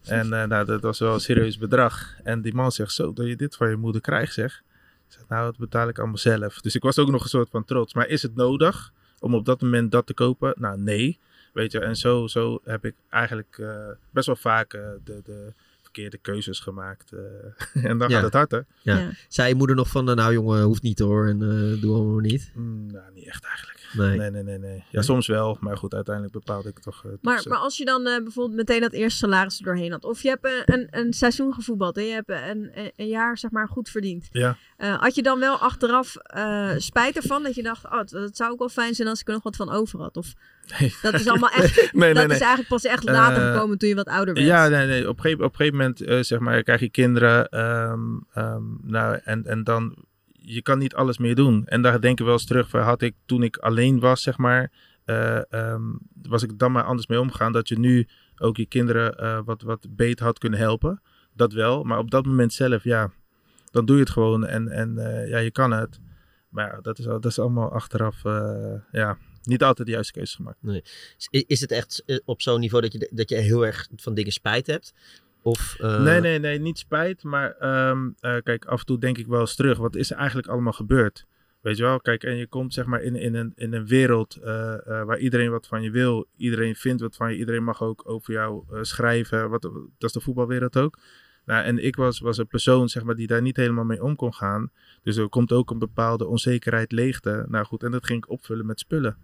en 0.05 0.33
eh, 0.33 0.45
nou, 0.49 0.65
dat 0.65 0.81
was 0.81 0.99
wel 0.99 1.15
een 1.15 1.21
serieus 1.21 1.59
bedrag. 1.59 2.15
En 2.23 2.43
die 2.43 2.55
man 2.55 2.73
zegt, 2.73 2.93
zo, 2.93 3.13
dat 3.13 3.27
je 3.27 3.37
dit 3.37 3.57
van 3.57 3.69
je 3.71 3.77
moeder 3.77 4.01
krijgt, 4.01 4.33
zeg. 4.35 4.63
Ik 5.09 5.13
zeg, 5.19 5.29
nou, 5.29 5.45
dat 5.45 5.57
betaal 5.59 5.89
ik 5.89 5.99
allemaal 5.99 6.19
zelf. 6.19 6.61
Dus 6.61 6.75
ik 6.75 6.83
was 6.83 6.99
ook 6.99 7.11
nog 7.11 7.23
een 7.23 7.29
soort 7.29 7.51
van 7.51 7.65
trots. 7.65 7.95
Maar 7.95 8.09
is 8.09 8.23
het 8.23 8.35
nodig 8.35 8.93
om 9.19 9.35
op 9.35 9.45
dat 9.45 9.61
moment 9.61 9.91
dat 9.93 10.07
te 10.07 10.15
kopen? 10.15 10.55
Nou, 10.59 10.79
nee. 10.79 11.19
Weet 11.53 11.73
je, 11.73 11.79
en 11.81 11.97
zo, 11.97 12.27
zo 12.27 12.61
heb 12.65 12.85
ik 12.85 12.95
eigenlijk 13.11 13.57
eh, 13.61 13.87
best 14.11 14.27
wel 14.27 14.37
vaak 14.37 14.73
eh, 14.73 14.81
de, 15.05 15.21
de 15.25 15.53
verkeerde 15.83 16.19
keuzes 16.19 16.61
gemaakt. 16.61 17.13
eh. 17.13 17.85
en 17.91 17.99
dan 17.99 18.09
Ja. 18.09 18.15
gaat 18.15 18.25
het 18.25 18.33
harder. 18.33 18.65
Ja. 18.83 18.99
Ja. 18.99 19.11
Zei 19.29 19.49
je 19.49 19.55
moeder 19.55 19.77
nog 19.77 19.89
van, 19.89 20.05
nou 20.05 20.33
jongen, 20.33 20.63
hoeft 20.63 20.83
niet 20.83 20.99
hoor. 20.99 21.27
En 21.29 21.43
eh 21.43 21.81
doe 21.81 21.95
allemaal 21.95 22.19
niet. 22.19 22.51
Mm, 22.55 22.87
nou, 22.93 23.13
niet 23.15 23.27
echt 23.27 23.45
eigenlijk. 23.45 23.81
Nee. 23.93 24.19
Nee, 24.19 24.31
nee, 24.31 24.43
nee, 24.43 24.59
nee. 24.59 24.85
Ja, 24.91 25.03
soms 25.03 25.27
wel. 25.27 25.57
Maar 25.61 25.77
goed, 25.77 25.95
uiteindelijk 25.95 26.35
bepaalde 26.35 26.69
ik 26.69 26.79
toch. 26.79 27.05
eh, 27.05 27.11
Maar, 27.21 27.43
maar 27.49 27.59
als 27.59 27.77
je 27.77 27.85
dan 27.85 28.07
eh, 28.07 28.23
bijvoorbeeld 28.23 28.57
meteen 28.57 28.81
dat 28.81 28.93
eerste 28.93 29.19
salaris 29.19 29.59
er 29.59 29.65
doorheen 29.65 29.91
had. 29.93 30.05
Of 30.05 30.23
je 30.23 30.29
hebt 30.29 30.45
een, 30.45 30.75
een, 30.75 30.87
een 30.91 31.13
seizoen 31.13 31.55
gevoetbald 31.55 31.97
en 31.97 32.05
je 32.05 32.13
hebt 32.13 32.31
een, 32.31 32.71
een, 32.79 32.93
een 32.97 33.09
jaar 33.09 33.39
zeg 33.39 33.51
maar 33.51 33.69
goed 33.69 33.89
verdiend. 33.89 34.29
Ja. 34.31 34.57
Eh, 34.77 35.01
had 35.01 35.15
je 35.15 35.23
dan 35.23 35.39
wel 35.39 35.57
achteraf 35.57 36.17
eh, 36.17 36.71
spijt 36.77 37.17
ervan 37.17 37.43
dat 37.43 37.55
je 37.55 37.63
dacht, 37.63 37.85
oh, 37.85 37.99
het, 37.99 38.11
het 38.11 38.37
zou 38.37 38.53
ook 38.53 38.59
wel 38.59 38.69
fijn 38.69 38.95
zijn 38.95 39.09
als 39.09 39.21
ik 39.21 39.27
er 39.29 39.35
nog 39.35 39.43
wat 39.43 39.57
van 39.57 39.71
over 39.73 40.01
had? 40.01 40.17
Of 40.17 40.33
Nee. 40.79 40.95
dat 41.03 41.15
is 41.15 41.27
allemaal 41.29 41.51
echt, 41.51 41.77
nee, 41.77 41.91
nee, 41.93 42.15
dat 42.15 42.27
nee. 42.27 42.37
is 42.37 42.41
eigenlijk 42.43 42.69
pas 42.69 42.85
echt 42.85 43.05
later 43.05 43.43
Eh, 43.43 43.53
gekomen 43.53 43.79
toen 43.79 43.89
je 43.89 43.95
wat 43.95 44.07
ouder 44.07 44.35
werd. 44.35 44.47
Ja, 44.47 44.69
nee, 44.69 44.87
nee. 44.87 45.09
Op, 45.09 45.17
een 45.17 45.23
gegeven, 45.23 45.45
op 45.45 45.51
een 45.51 45.57
gegeven 45.57 45.79
moment, 45.79 46.01
eh, 46.01 46.19
zeg 46.21 46.39
maar, 46.39 46.63
krijg 46.63 46.81
je 46.81 46.91
kinderen. 46.91 47.49
ehm, 47.49 48.01
ehm, 48.35 48.63
nou, 48.83 49.21
en, 49.25 49.47
en 49.47 49.65
dan, 49.65 49.95
je, 50.55 50.63
kan 50.63 50.79
niet 50.79 50.95
alles 50.95 51.19
meer 51.19 51.35
doen. 51.35 51.67
En 51.67 51.83
daar 51.83 52.01
denk 52.01 52.19
ik 52.19 52.25
wel 52.25 52.35
eens 52.35 52.47
terug 52.47 52.69
van, 52.69 52.81
had 52.81 53.03
ik 53.03 53.15
toen 53.27 53.43
ik 53.43 53.57
alleen 53.57 54.01
was, 54.01 54.23
zeg 54.23 54.39
maar, 54.39 54.73
eh, 55.05 55.53
ehm, 55.53 55.83
was 56.23 56.43
ik 56.43 56.59
dan 56.59 56.73
maar 56.73 56.85
anders 56.85 57.07
mee 57.07 57.21
omgegaan. 57.21 57.53
Dat 57.53 57.69
je 57.69 57.79
nu 57.79 58.09
ook 58.37 58.57
je 58.57 58.67
kinderen 58.67 59.19
eh, 59.19 59.41
wat, 59.45 59.63
wat 59.63 59.87
beter 59.91 60.25
had 60.25 60.39
kunnen 60.39 60.59
helpen. 60.59 61.03
Dat 61.35 61.53
wel, 61.53 61.83
maar 61.83 61.99
op 61.99 62.11
dat 62.11 62.27
moment 62.27 62.53
zelf, 62.53 62.85
ja, 62.85 63.13
dan 63.71 63.85
doe 63.85 63.97
je 63.97 64.03
het 64.03 64.11
gewoon 64.11 64.47
en, 64.47 64.69
en 64.69 64.99
eh, 64.99 65.29
ja, 65.29 65.39
je 65.39 65.51
kan 65.51 65.73
het. 65.73 66.01
Maar 66.49 66.83
dat 66.83 66.99
is, 66.99 67.05
dat 67.05 67.25
is 67.25 67.39
allemaal 67.39 67.73
achteraf, 67.73 68.23
ja, 68.93 69.19
niet 69.43 69.63
altijd 69.63 69.87
de 69.87 69.93
juiste 69.93 70.13
keuze 70.13 70.37
gemaakt. 70.37 70.59
Is, 71.31 71.45
is 71.47 71.61
het 71.61 71.71
echt 71.71 72.21
op 72.25 72.43
zo'n 72.43 72.61
niveau 72.61 72.83
dat 72.83 72.93
je, 72.93 73.11
dat 73.13 73.29
je 73.29 73.37
heel 73.37 73.67
erg 73.67 73.89
van 73.97 74.15
dingen 74.15 74.33
spijt 74.33 74.67
hebt? 74.67 74.93
Of, 75.43 75.77
eh, 75.81 76.03
Nee, 76.03 76.21
nee, 76.21 76.39
nee, 76.39 76.59
niet 76.59 76.79
spijt. 76.79 77.23
Maar 77.23 77.57
ehm, 77.59 78.11
eh, 78.21 78.37
kijk, 78.43 78.65
af 78.65 78.81
en 78.81 78.87
toe 78.87 78.99
denk 78.99 79.19
ik 79.19 79.27
wel 79.27 79.41
eens 79.41 79.55
terug. 79.55 79.79
Wat 79.79 79.97
is 79.97 80.11
er 80.11 80.17
eigenlijk 80.17 80.49
allemaal 80.49 80.73
gebeurd? 80.73 81.27
Weet 81.61 81.77
je 81.77 81.83
wel? 81.83 82.01
Kijk, 82.01 82.23
en 82.23 82.37
je 82.37 82.47
komt 82.47 82.75
zeg 82.75 82.85
maar 82.85 83.03
in, 83.03 83.17
in, 83.17 83.35
een, 83.35 83.53
in 83.55 83.73
een 83.73 83.87
wereld 83.87 84.37
eh, 84.37 84.77
waar 84.85 85.19
iedereen 85.19 85.51
wat 85.51 85.67
van 85.67 85.83
je 85.83 85.91
wil. 85.91 86.27
Iedereen 86.37 86.75
vindt 86.75 87.01
wat 87.01 87.17
van 87.17 87.33
je. 87.33 87.39
Iedereen 87.39 87.65
mag 87.65 87.83
ook 87.83 88.09
over 88.09 88.33
jou 88.33 88.65
schrijven. 88.81 89.51
Wat, 89.51 89.63
dat 89.63 89.73
is 89.99 90.13
de 90.13 90.21
voetbalwereld 90.21 90.77
ook. 90.77 90.99
Nou, 91.45 91.65
en 91.65 91.85
ik 91.85 91.97
was, 91.97 92.21
was 92.21 92.39
een 92.39 92.47
persoon 92.47 92.89
zeg 92.89 93.03
maar, 93.03 93.15
die 93.15 93.27
daar 93.27 93.43
niet 93.43 93.57
helemaal 93.57 93.85
mee 93.85 94.03
om 94.03 94.17
kon 94.17 94.35
gaan. 94.35 94.71
Dus 95.03 95.17
er 95.17 95.29
komt 95.29 95.53
ook 95.53 95.71
een 95.71 95.79
bepaalde 95.79 96.27
onzekerheid, 96.27 96.93
leegte. 96.93 97.45
Nou 97.49 97.65
goed, 97.65 97.83
en 97.83 97.91
dat 97.91 98.07
ging 98.07 98.25
ik 98.25 98.31
opvullen 98.31 98.67
met 98.67 98.81
spullen. 98.81 99.17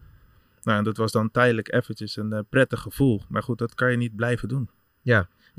Nou, 0.63 0.79
en 0.79 0.85
dat 0.85 0.97
was 0.97 1.13
dan 1.13 1.31
tijdelijk 1.31 1.73
eventjes 1.73 2.17
een 2.17 2.47
prettig 2.49 2.81
gevoel. 2.81 3.23
Maar 3.29 3.43
goed, 3.43 3.59
dat 3.59 3.75
kan 3.75 3.91
je 3.91 3.97
niet 3.97 4.17
blijven 4.17 4.49
doen. 4.49 4.71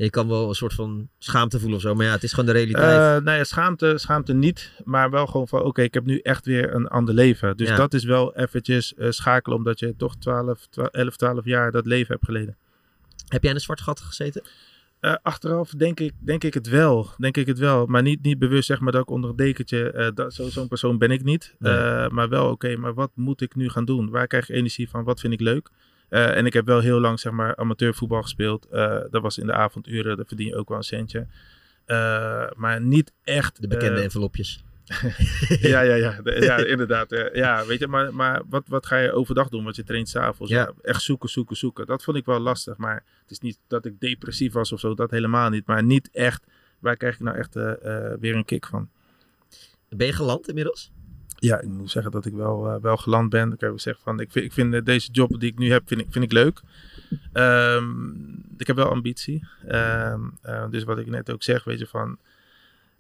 Je 0.04 0.10
kan 0.10 0.28
wel 0.28 0.50
een 0.50 0.56
soort 0.56 0.74
van 0.74 1.10
schaamte 1.18 1.60
voelen 1.60 1.76
of 1.78 1.82
zo, 1.82 1.96
maar 1.96 2.06
ja, 2.06 2.12
het 2.12 2.24
is 2.24 2.30
gewoon 2.34 2.46
de 2.46 2.52
realiteit. 2.52 3.18
Eh 3.18 3.24
nou 3.26 3.38
ja, 3.38 3.44
schaamte, 3.44 3.98
schaamte 3.98 4.34
niet. 4.34 4.72
Maar 4.84 5.10
wel 5.10 5.26
gewoon 5.28 5.48
van, 5.48 5.62
oké, 5.64 5.82
ik 5.82 5.94
heb 5.94 6.06
nu 6.06 6.18
echt 6.20 6.46
weer 6.46 6.74
een 6.74 6.88
ander 6.88 7.14
leven. 7.14 7.58
Dus 7.58 7.68
Ja. 7.68 7.76
dat 7.76 7.94
is 7.94 8.04
wel 8.04 8.36
eventjes 8.36 8.94
eh, 8.94 9.10
schakelen, 9.12 9.58
omdat 9.58 9.80
je 9.80 9.96
toch 9.96 10.16
12, 10.16 10.68
12, 10.70 10.90
11, 10.90 11.16
12 11.16 11.46
jaar 11.46 11.72
dat 11.72 11.86
leven 11.86 12.14
hebt 12.14 12.26
geleden. 12.26 12.58
Heb 13.28 13.42
jij 13.42 13.50
in 13.50 13.56
een 13.56 13.62
zwart 13.62 13.82
gat 13.82 14.00
gezeten? 14.00 14.42
Eh, 15.00 15.16
achteraf 15.22 15.70
denk 15.70 16.00
ik, 16.00 16.14
denk 16.20 16.44
ik 16.44 16.54
het 16.54 16.68
wel. 16.70 17.10
Denk 17.18 17.38
ik 17.38 17.48
het 17.48 17.60
wel. 17.60 17.86
Maar 17.86 18.02
niet, 18.02 18.22
niet 18.22 18.40
bewust 18.40 18.66
zeg 18.68 18.80
maar 18.80 18.92
dat 18.92 19.02
ik 19.02 19.10
onder 19.10 19.30
een 19.30 19.36
dekentje. 19.36 20.12
dat, 20.16 20.34
zo, 20.34 20.50
zo'n 20.50 20.68
persoon 20.68 20.98
ben 20.98 21.12
ik 21.12 21.24
niet. 21.24 21.56
Nee. 21.60 22.10
Maar 22.10 22.30
wel, 22.30 22.50
oké, 22.50 22.76
maar 22.76 22.94
wat 22.94 23.12
moet 23.14 23.42
ik 23.42 23.56
nu 23.56 23.70
gaan 23.70 23.86
doen? 23.86 24.10
Waar 24.10 24.28
krijg 24.28 24.50
ik 24.50 24.56
energie 24.56 24.90
van? 24.90 25.04
Wat 25.04 25.20
vind 25.20 25.34
ik 25.34 25.40
leuk? 25.40 25.70
Eh, 26.10 26.38
en 26.38 26.46
ik 26.46 26.54
heb 26.54 26.66
wel 26.66 26.80
heel 26.80 27.00
lang 27.00 27.20
zeg 27.20 27.32
maar 27.32 27.56
amateurvoetbal 27.56 28.22
gespeeld. 28.22 28.66
Eh, 28.66 29.00
dat 29.10 29.22
was 29.22 29.38
in 29.38 29.46
de 29.46 29.54
avonduren. 29.54 30.18
Daar 30.18 30.26
verdien 30.26 30.48
je 30.48 30.56
ook 30.56 30.70
wel 30.70 30.78
een 30.78 30.84
centje. 30.84 31.28
Eh, 31.86 32.46
maar 32.56 32.82
niet 32.82 33.12
echt. 33.24 33.62
De 33.62 33.68
bekende 33.68 34.02
envelopjes. 34.02 34.64
ja, 35.62 35.82
ja, 35.82 35.94
ja, 35.96 36.22
de- 36.22 36.42
ja 36.42 36.58
inderdaad. 36.74 37.30
ja, 37.34 37.66
weet 37.66 37.80
je, 37.80 37.88
maar, 37.88 38.14
maar 38.14 38.42
wat, 38.50 38.64
wat 38.68 38.86
ga 38.86 38.98
je 38.98 39.12
overdag 39.12 39.50
doen? 39.50 39.64
Want 39.64 39.76
je 39.76 39.84
traint 39.84 40.10
s'avonds. 40.10 40.52
Ja. 40.52 40.72
Echt 40.82 41.02
zoeken, 41.02 41.30
zoeken, 41.30 41.56
zoeken. 41.58 41.86
Dat 41.86 42.04
vond 42.04 42.18
ik 42.18 42.26
wel 42.26 42.40
lastig. 42.40 42.78
Maar 42.78 43.04
het 43.22 43.32
is 43.32 43.40
niet 43.40 43.60
dat 43.68 43.86
ik 43.86 44.00
depressief 44.00 44.54
was 44.54 44.72
of 44.72 44.80
zo. 44.80 44.94
Dat 44.94 45.12
helemaal 45.12 45.50
niet. 45.50 45.66
Maar 45.66 45.84
niet 45.84 46.10
echt. 46.12 46.44
Waar 46.80 46.96
krijg 46.98 47.14
ik 47.14 47.20
nou 47.22 47.38
echt 47.38 47.54
weer 48.20 48.36
een 48.36 48.46
kick 48.46 48.66
van? 48.66 48.90
Ben 49.90 50.08
je 50.08 50.14
geland 50.14 50.48
inmiddels? 50.48 50.92
Ja, 51.40 51.60
ik 51.62 51.68
moet 51.68 51.92
zeggen 51.92 52.12
dat 52.12 52.26
ik 52.26 52.34
wel, 52.34 52.68
eh, 52.70 52.82
wel 52.82 52.98
geland 52.98 53.30
ben. 53.30 53.52
Ik 53.54 53.60
heb 53.60 53.72
gezegd 53.72 54.00
van, 54.04 54.20
ik 54.20 54.32
vind, 54.32 54.46
ik 54.46 54.54
vind 54.54 54.74
eh, 54.74 54.84
deze 54.84 55.12
job 55.12 55.40
die 55.40 55.52
ik 55.52 55.58
nu 55.58 55.72
heb, 55.72 55.88
vind 55.88 56.02
ik, 56.02 56.08
vind 56.10 56.26
ik 56.26 56.32
leuk. 56.32 56.62
Ehm, 57.34 58.10
ik 58.58 58.68
heb 58.68 58.76
wel 58.76 58.90
ambitie. 58.90 59.48
Ehm, 59.68 60.22
eh, 60.42 60.70
dus 60.70 60.84
wat 60.84 61.00
ik 61.00 61.08
net 61.08 61.32
ook 61.32 61.44
zeg, 61.44 61.64
weet 61.64 61.80
je, 61.80 61.88
van 61.88 62.18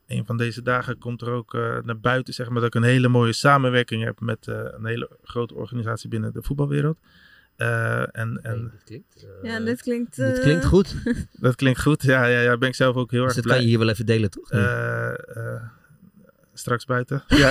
een 0.10 0.25
van 0.25 0.38
deze 0.38 0.62
dagen 0.62 0.97
komt 0.97 1.21
er 1.21 1.30
ook 1.30 1.54
eh, 1.54 1.78
naar 1.84 1.99
buiten, 1.99 2.34
zeg 2.34 2.49
maar, 2.49 2.62
dat 2.62 2.75
ik 2.75 2.75
een 2.75 2.89
hele 2.89 3.08
mooie 3.08 3.34
samenwerking 3.34 4.04
heb 4.04 4.19
met 4.19 4.47
eh, 4.47 4.60
een 4.78 4.86
hele 4.86 5.10
grote 5.23 5.54
organisatie 5.54 6.10
binnen 6.10 6.34
de 6.34 6.41
voetbalwereld. 6.41 6.97
Eh, 7.56 8.17
en 8.17 8.39
en 8.41 8.71
dit 8.71 8.84
klinkt, 8.86 9.25
Ja, 9.43 9.60
dit 9.60 9.82
klinkt... 9.82 10.15
dit 10.15 10.39
klinkt 10.39 10.65
goed. 10.65 10.95
dat 11.32 11.56
klinkt 11.56 11.82
goed. 11.82 12.04
Ja, 12.04 12.25
ja, 12.25 12.39
ja, 12.39 12.58
ben 12.58 12.69
ik 12.69 12.75
zelf 12.75 12.95
ook 12.95 13.12
heel 13.12 13.25
Dus 13.25 13.36
erg 13.36 13.36
dat 13.36 13.43
blij. 13.43 13.56
kan 13.56 13.65
je 13.65 13.69
hier 13.71 13.80
wel 13.80 13.89
even 13.89 14.06
delen, 14.06 14.30
toch? 14.30 14.49
Straks 16.60 16.86
buiten. 16.86 17.24
Ja. 17.28 17.50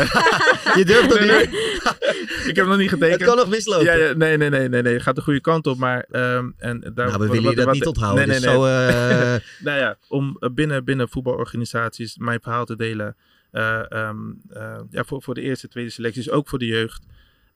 je 0.75 0.83
durft 0.87 1.09
dat 1.11 1.21
Nee, 1.21 1.47
niet. 1.47 2.47
ik 2.47 2.57
heb 2.57 2.67
nog 2.67 2.77
niet 2.77 2.91
Het 2.91 2.99
getekend. 3.01 3.25
kan 3.29 3.37
nog 3.37 3.49
mislopen. 3.49 3.85
Ja, 3.85 3.93
ja, 3.95 4.13
nee, 4.13 4.37
nee, 4.37 4.49
nee, 4.51 4.69
nee, 4.69 4.83
nee. 4.83 4.93
Het 4.93 5.03
gaat 5.03 5.15
de 5.17 5.23
goede 5.23 5.41
kant 5.41 5.67
op. 5.67 5.79
Maar 5.79 6.07
ehm, 6.11 6.51
en 6.59 6.81
daar, 6.81 7.07
nou, 7.07 7.13
we 7.13 7.19
wat- 7.19 7.29
willen 7.37 7.51
je 7.51 7.57
dat 7.57 7.65
wat- 7.65 7.75
niet 7.75 7.87
onthouden. 7.87 8.29
Nee, 8.29 8.41
nee, 8.41 8.49
dus 8.49 8.55
nee. 8.55 8.55
zo, 8.55 8.89
eh, 8.89 9.37
Nou 9.67 9.79
ja, 9.79 9.97
om 10.09 10.37
eh, 10.41 10.51
binnen, 10.51 10.85
binnen 10.85 11.09
voetbalorganisaties 11.09 12.17
mijn 12.19 12.41
verhaal 12.43 12.65
te 12.65 12.77
delen. 12.77 13.17
eh, 13.51 13.93
ehm, 13.93 14.17
eh, 14.51 14.81
ja, 14.91 15.05
voor, 15.05 15.23
voor 15.23 15.35
de 15.35 15.41
eerste, 15.41 15.69
tweede 15.69 15.91
selecties, 15.91 16.31
ook 16.31 16.49
voor 16.49 16.59
de 16.59 16.67
jeugd. 16.67 17.07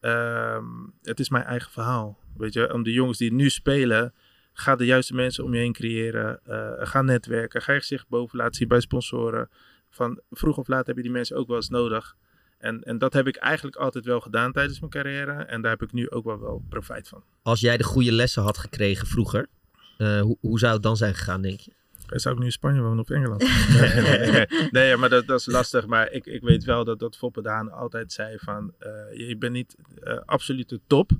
Ehm, 0.01 0.65
het 1.03 1.21
is 1.21 1.29
mijn 1.29 1.45
eigen 1.45 1.71
verhaal. 1.71 2.19
Weet 2.37 2.53
je, 2.53 2.73
om 2.73 2.83
de 2.83 2.93
jongens 2.93 3.19
die 3.19 3.33
nu 3.33 3.51
spelen, 3.51 4.15
ga 4.53 4.77
de 4.77 4.85
juiste 4.85 5.15
mensen 5.15 5.45
om 5.45 5.55
je 5.55 5.61
heen 5.61 5.73
creëren. 5.73 6.41
ga 6.79 7.03
netwerken, 7.03 7.62
ga 7.62 7.73
je 7.73 7.79
gezicht 7.79 8.09
boven 8.09 8.38
laten 8.38 8.55
zien 8.55 8.69
bij 8.69 8.81
sponsoren. 8.81 9.49
Van 9.94 10.20
vroeg 10.31 10.57
of 10.57 10.68
laat 10.68 10.87
heb 10.87 10.96
je 10.96 11.02
die 11.02 11.11
mensen 11.11 11.37
ook 11.37 11.46
wel 11.46 11.57
eens 11.57 11.68
nodig. 11.68 12.16
En, 12.59 12.83
en 12.83 12.98
dat 12.98 13.12
heb 13.12 13.26
ik 13.26 13.37
eigenlijk 13.37 13.76
altijd 13.76 14.05
wel 14.05 14.20
gedaan 14.20 14.52
tijdens 14.52 14.78
mijn 14.81 14.92
carrière. 14.92 15.33
En 15.33 15.62
daar 15.62 15.70
heb 15.70 15.83
ik 15.83 15.92
nu 15.92 16.11
ook 16.11 16.24
wel, 16.24 16.40
wel 16.40 16.62
profijt 16.68 17.09
van. 17.09 17.22
als 17.42 17.61
jij 17.61 17.76
de 17.76 17.85
goede 17.85 18.12
lessen 18.12 18.42
had 18.42 18.59
gekregen 18.59 19.07
vroeger, 19.07 19.46
eh, 19.98 20.20
hoe, 20.20 20.37
hoe 20.40 20.59
zou 20.59 20.72
het 20.72 20.83
dan 20.83 20.96
zijn 20.96 21.14
gegaan, 21.14 21.42
denk 21.42 21.61
je? 21.61 21.72
Eh, 22.09 22.18
Zou 22.18 22.35
ik 22.35 22.40
nu 22.40 22.46
in 22.46 22.52
Spanje 22.52 22.81
wonen 22.81 22.98
of 22.98 23.11
Engeland? 23.11 23.40
nee, 23.81 24.31
nee, 24.31 24.46
nee, 24.70 24.96
maar 24.96 25.09
dat, 25.09 25.26
dat 25.26 25.40
is 25.40 25.46
lastig. 25.46 25.87
Maar 25.87 26.11
ik, 26.11 26.26
ik 26.26 26.42
weet 26.42 26.64
wel 26.64 26.85
dat, 26.85 26.98
dat 26.98 27.16
Foppe 27.16 27.42
Daan 27.42 27.70
altijd 27.72 28.12
zei 28.12 28.38
van... 28.38 28.72
eh, 28.78 29.28
je, 29.28 29.37
bent 29.37 29.52
niet 29.52 29.76
eh 30.02 30.18
absolute 30.24 30.81
top. 30.87 31.11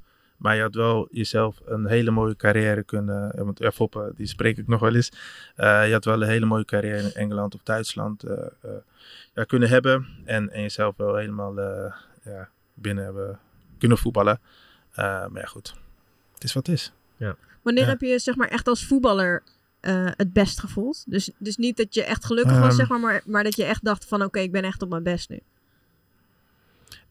Maar 0.42 0.57
je 0.57 0.62
had 0.62 0.74
wel 0.74 1.09
jezelf 1.11 1.61
een 1.64 1.87
hele 1.87 2.11
mooie 2.11 2.37
carrière 2.37 2.83
kunnen... 2.83 3.33
eh, 3.33 3.44
Want 3.44 3.59
ja, 3.59 3.70
Foppe, 3.72 4.12
die 4.16 4.26
spreek 4.26 4.59
ik 4.59 4.66
nog 4.68 4.81
wel 4.81 4.94
eens. 4.94 5.12
Eh, 5.57 5.87
je 5.87 5.92
had 5.92 6.05
wel 6.05 6.22
een 6.22 6.28
hele 6.28 6.46
mooie 6.46 6.64
carrière 6.64 7.02
in 7.02 7.12
Engeland 7.14 7.55
of 7.55 7.61
Duitsland 7.62 8.22
eh, 8.22 8.46
eh, 8.62 8.70
ja, 9.35 9.44
kunnen 9.44 9.68
hebben. 9.68 10.07
En, 10.24 10.50
en 10.50 10.61
jezelf 10.62 10.96
wel 10.96 11.16
helemaal 11.16 11.59
eh, 11.61 11.92
ja, 12.24 12.48
binnen 12.74 13.05
hebben 13.05 13.38
kunnen 13.78 13.98
voetballen. 13.98 14.40
Eh, 14.92 15.05
maar 15.05 15.40
ja, 15.40 15.46
goed. 15.46 15.74
Het 16.35 16.44
is 16.44 16.52
wat 16.52 16.66
het 16.66 16.76
is. 16.76 16.92
Wanneer 17.62 17.85
Ja. 17.85 17.88
heb 17.90 18.00
je 18.00 18.07
je 18.07 18.18
zeg 18.18 18.37
maar 18.37 18.48
echt 18.48 18.68
als 18.68 18.87
voetballer 18.87 19.42
eh, 19.81 20.11
het 20.16 20.33
best 20.33 20.61
gevoeld? 20.61 21.05
Dus, 21.11 21.31
dus 21.38 21.57
niet 21.57 21.76
dat 21.76 21.94
je 21.94 22.05
echt 22.05 22.24
gelukkig 22.24 22.59
was, 22.59 22.66
Ehm. 22.68 22.74
zeg 22.76 22.88
maar, 22.88 23.00
maar, 23.00 23.22
maar 23.26 23.44
dat 23.44 23.57
je 23.57 23.64
echt 23.64 23.85
dacht 23.85 24.05
van 24.05 24.22
oké, 24.22 24.38
ik 24.40 24.52
ben 24.52 24.62
echt 24.64 24.83
op 24.83 24.88
mijn 24.88 25.02
best 25.02 25.28
nu. 25.28 25.40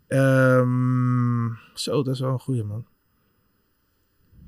Ehm, 0.08 1.48
zo, 1.74 2.04
dat 2.04 2.14
is 2.14 2.20
wel 2.20 2.32
een 2.32 2.40
goede 2.40 2.64
man. 2.64 2.86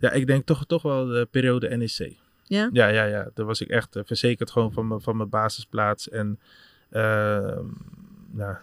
Ja, 0.04 0.12
ik 0.12 0.28
denk 0.28 0.46
toch, 0.46 0.66
toch 0.66 0.82
wel 0.82 1.06
de 1.06 1.28
periode 1.32 1.70
NEC. 1.78 2.16
Ja? 2.44 2.70
Ja, 2.72 2.88
ja, 2.88 3.04
ja. 3.04 3.30
Daar 3.34 3.46
was 3.46 3.62
ik 3.62 3.68
echt 3.70 3.96
eh, 3.96 4.04
verzekerd 4.06 4.52
gewoon 4.52 4.74
van, 4.74 4.88
mijn- 4.88 5.02
van 5.02 5.18
mijn 5.18 5.30
basisplaats. 5.30 6.10
En 6.10 6.40
ehm 6.90 7.66
nou, 8.32 8.56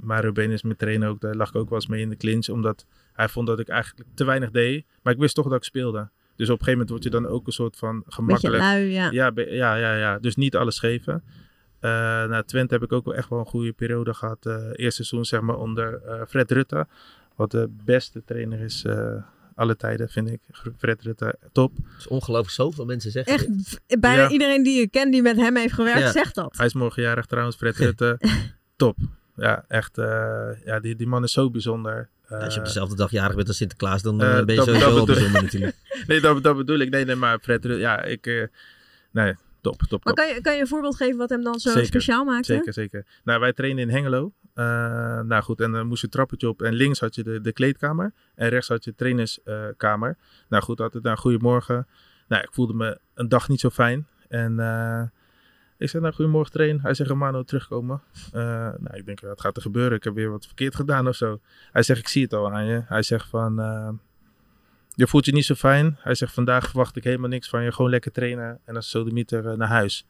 Mario 0.00 0.32
Been 0.32 0.50
is 0.50 0.62
mijn 0.62 0.76
trainer 0.76 1.08
ook. 1.08 1.20
Daar 1.20 1.34
lag 1.34 1.48
ik 1.48 1.54
ook 1.56 1.68
wel 1.68 1.78
eens 1.78 1.86
mee 1.88 2.00
in 2.00 2.08
de 2.08 2.16
clinch. 2.16 2.48
Omdat 2.48 2.86
hij 3.12 3.28
vond 3.28 3.46
dat 3.46 3.58
ik 3.58 3.68
eigenlijk 3.68 4.08
te 4.14 4.24
weinig 4.24 4.50
deed. 4.50 4.84
Maar 5.02 5.12
ik 5.12 5.18
wist 5.18 5.34
toch 5.34 5.44
dat 5.48 5.56
ik 5.56 5.64
speelde. 5.64 6.08
Dus 6.36 6.48
op 6.50 6.58
een 6.58 6.64
gegeven 6.64 6.70
moment 6.72 6.90
word 6.90 7.02
je 7.02 7.10
dan 7.10 7.26
ook 7.26 7.46
een 7.46 7.52
soort 7.52 7.76
van 7.76 8.02
gemakkelijk. 8.06 8.62
lui, 8.62 8.84
ja. 8.92 9.10
Ja, 9.10 9.32
ja, 9.34 9.74
ja, 9.74 9.94
ja. 9.96 10.18
Dus 10.18 10.36
niet 10.36 10.56
alles 10.56 10.78
geven. 10.78 11.22
Eh 11.80 11.90
na 12.26 12.42
Twente 12.42 12.74
heb 12.74 12.82
ik 12.82 12.92
ook 12.92 13.04
wel 13.04 13.14
echt 13.14 13.28
wel 13.28 13.38
een 13.38 13.46
goede 13.46 13.72
periode 13.72 14.14
gehad. 14.14 14.46
Eh 14.46 14.54
eerste 14.56 15.04
seizoen 15.04 15.24
zeg 15.24 15.40
maar 15.40 15.56
onder 15.56 16.00
Fred 16.28 16.50
Rutte. 16.50 16.86
Wat 17.36 17.50
de 17.50 17.68
beste 17.84 18.22
trainer 18.24 18.60
is 18.60 18.84
alle 19.56 19.76
tijden, 19.76 20.08
vind 20.08 20.30
ik. 20.30 20.40
Fred 20.78 21.02
Rutte, 21.02 21.38
top. 21.52 21.76
Het 21.76 21.98
is 21.98 22.08
ongelooflijk 22.08 22.50
zoveel 22.54 22.84
mensen 22.84 23.10
zeggen. 23.10 23.32
Echt, 23.32 23.46
dit. 23.86 24.00
bijna 24.00 24.22
Ja. 24.22 24.28
iedereen 24.30 24.62
die 24.62 24.78
je 24.80 24.88
kent 24.88 25.12
die 25.12 25.22
met 25.22 25.36
hem 25.36 25.56
heeft 25.56 25.72
gewerkt, 25.74 25.98
Ja. 26.00 26.12
zegt 26.12 26.34
dat. 26.34 26.56
Hij 26.56 26.66
is 26.66 26.74
morgen 26.74 27.02
jarig 27.02 27.26
trouwens, 27.26 27.56
Fred 27.56 27.76
Rutte. 27.76 28.18
top. 28.76 28.96
Ja, 29.36 29.64
echt. 29.68 29.98
eh, 29.98 30.48
ja, 30.64 30.80
die, 30.80 30.96
die 30.96 31.06
man 31.06 31.22
is 31.24 31.32
zo 31.32 31.50
bijzonder. 31.50 32.08
Eh, 32.28 32.38
Als 32.40 32.54
je 32.54 32.60
op 32.60 32.66
dezelfde 32.66 32.96
dag 32.96 33.10
jarig 33.10 33.36
bent 33.36 33.48
als 33.48 33.56
Sinterklaas, 33.56 34.02
dan 34.02 34.20
eh, 34.22 34.38
eh, 34.38 34.44
ben 34.44 34.54
je 34.54 34.56
dat- 34.56 34.64
sowieso 34.64 34.94
dat 34.96 35.06
bijzonder 35.06 35.42
natuurlijk. 35.42 35.76
nee, 36.06 36.20
dat, 36.20 36.42
dat 36.42 36.56
bedoel 36.56 36.78
ik. 36.78 36.90
Nee, 36.90 37.04
nee, 37.04 37.14
maar 37.14 37.38
Fred 37.38 37.64
Rutte, 37.64 37.80
ja, 37.80 38.02
ik... 38.02 38.26
eh, 38.26 38.42
nee, 39.10 39.34
top, 39.60 39.82
top, 39.88 40.04
Maar 40.04 40.14
top. 40.14 40.24
kan 40.24 40.34
je, 40.34 40.40
kan 40.40 40.54
je 40.54 40.60
een 40.60 40.66
voorbeeld 40.66 40.96
geven 40.96 41.16
wat 41.16 41.30
hem 41.30 41.42
dan 41.42 41.58
zo 41.58 41.70
Zeker, 41.70 41.86
speciaal 41.86 42.24
maakte? 42.24 42.52
Zeker, 42.54 42.72
zeker. 42.72 43.06
Nou, 43.24 43.40
wij 43.40 43.52
trainen 43.52 43.82
in 43.82 43.94
Hengelo. 43.94 44.32
Eh, 44.56 45.20
nou 45.20 45.42
goed, 45.42 45.60
en 45.60 45.72
dan 45.72 45.86
moest 45.86 46.00
je 46.00 46.06
een 46.06 46.12
trappetje 46.12 46.48
op. 46.48 46.62
En 46.62 46.72
links 46.72 47.00
had 47.00 47.14
je 47.14 47.22
de, 47.22 47.40
de 47.40 47.52
kleedkamer. 47.52 48.12
En 48.34 48.48
rechts 48.48 48.68
had 48.68 48.84
je 48.84 48.90
de 48.90 48.96
trainerskamer. 48.96 50.16
nou 50.48 50.62
goed, 50.62 50.80
altijd 50.80 51.04
een 51.04 51.16
goedemorgen. 51.16 51.86
Nou, 52.28 52.42
ik 52.42 52.48
voelde 52.52 52.74
me 52.74 52.98
een 53.14 53.28
dag 53.28 53.48
niet 53.48 53.60
zo 53.60 53.70
fijn. 53.70 54.06
En 54.28 54.60
eh, 54.60 55.02
ik 55.78 55.88
zei, 55.88 56.02
nou, 56.02 56.14
goedemorgen 56.14 56.52
train. 56.52 56.80
Hij 56.80 56.94
zegt, 56.94 57.10
Romano, 57.10 57.42
terugkomen. 57.42 58.02
Eh, 58.32 58.42
nou, 58.78 58.96
ik 58.96 59.06
denk, 59.06 59.20
wat 59.20 59.40
gaat 59.40 59.56
er 59.56 59.62
gebeuren? 59.62 59.96
Ik 59.96 60.04
heb 60.04 60.14
weer 60.14 60.30
wat 60.30 60.46
verkeerd 60.46 60.74
gedaan 60.74 61.08
of 61.08 61.16
zo. 61.16 61.40
Hij 61.72 61.82
zegt, 61.82 62.00
ik 62.00 62.08
zie 62.08 62.22
het 62.22 62.32
al 62.32 62.52
aan 62.52 62.66
je. 62.66 62.82
Hij 62.86 63.02
zegt 63.02 63.28
van, 63.28 63.54
je 64.94 65.06
voelt 65.06 65.24
je 65.24 65.32
niet 65.32 65.44
zo 65.44 65.54
fijn. 65.54 65.96
Hij 65.98 66.14
zegt, 66.14 66.32
vandaag 66.32 66.68
verwacht 66.68 66.96
ik 66.96 67.04
helemaal 67.04 67.28
niks 67.28 67.48
van 67.48 67.62
je. 67.62 67.72
Gewoon 67.72 67.90
lekker 67.90 68.12
trainen. 68.12 68.60
En 68.64 68.74
dan 68.74 68.82
sodemieter 68.82 69.44
uh, 69.44 69.52
naar 69.52 69.68
huis. 69.68 70.06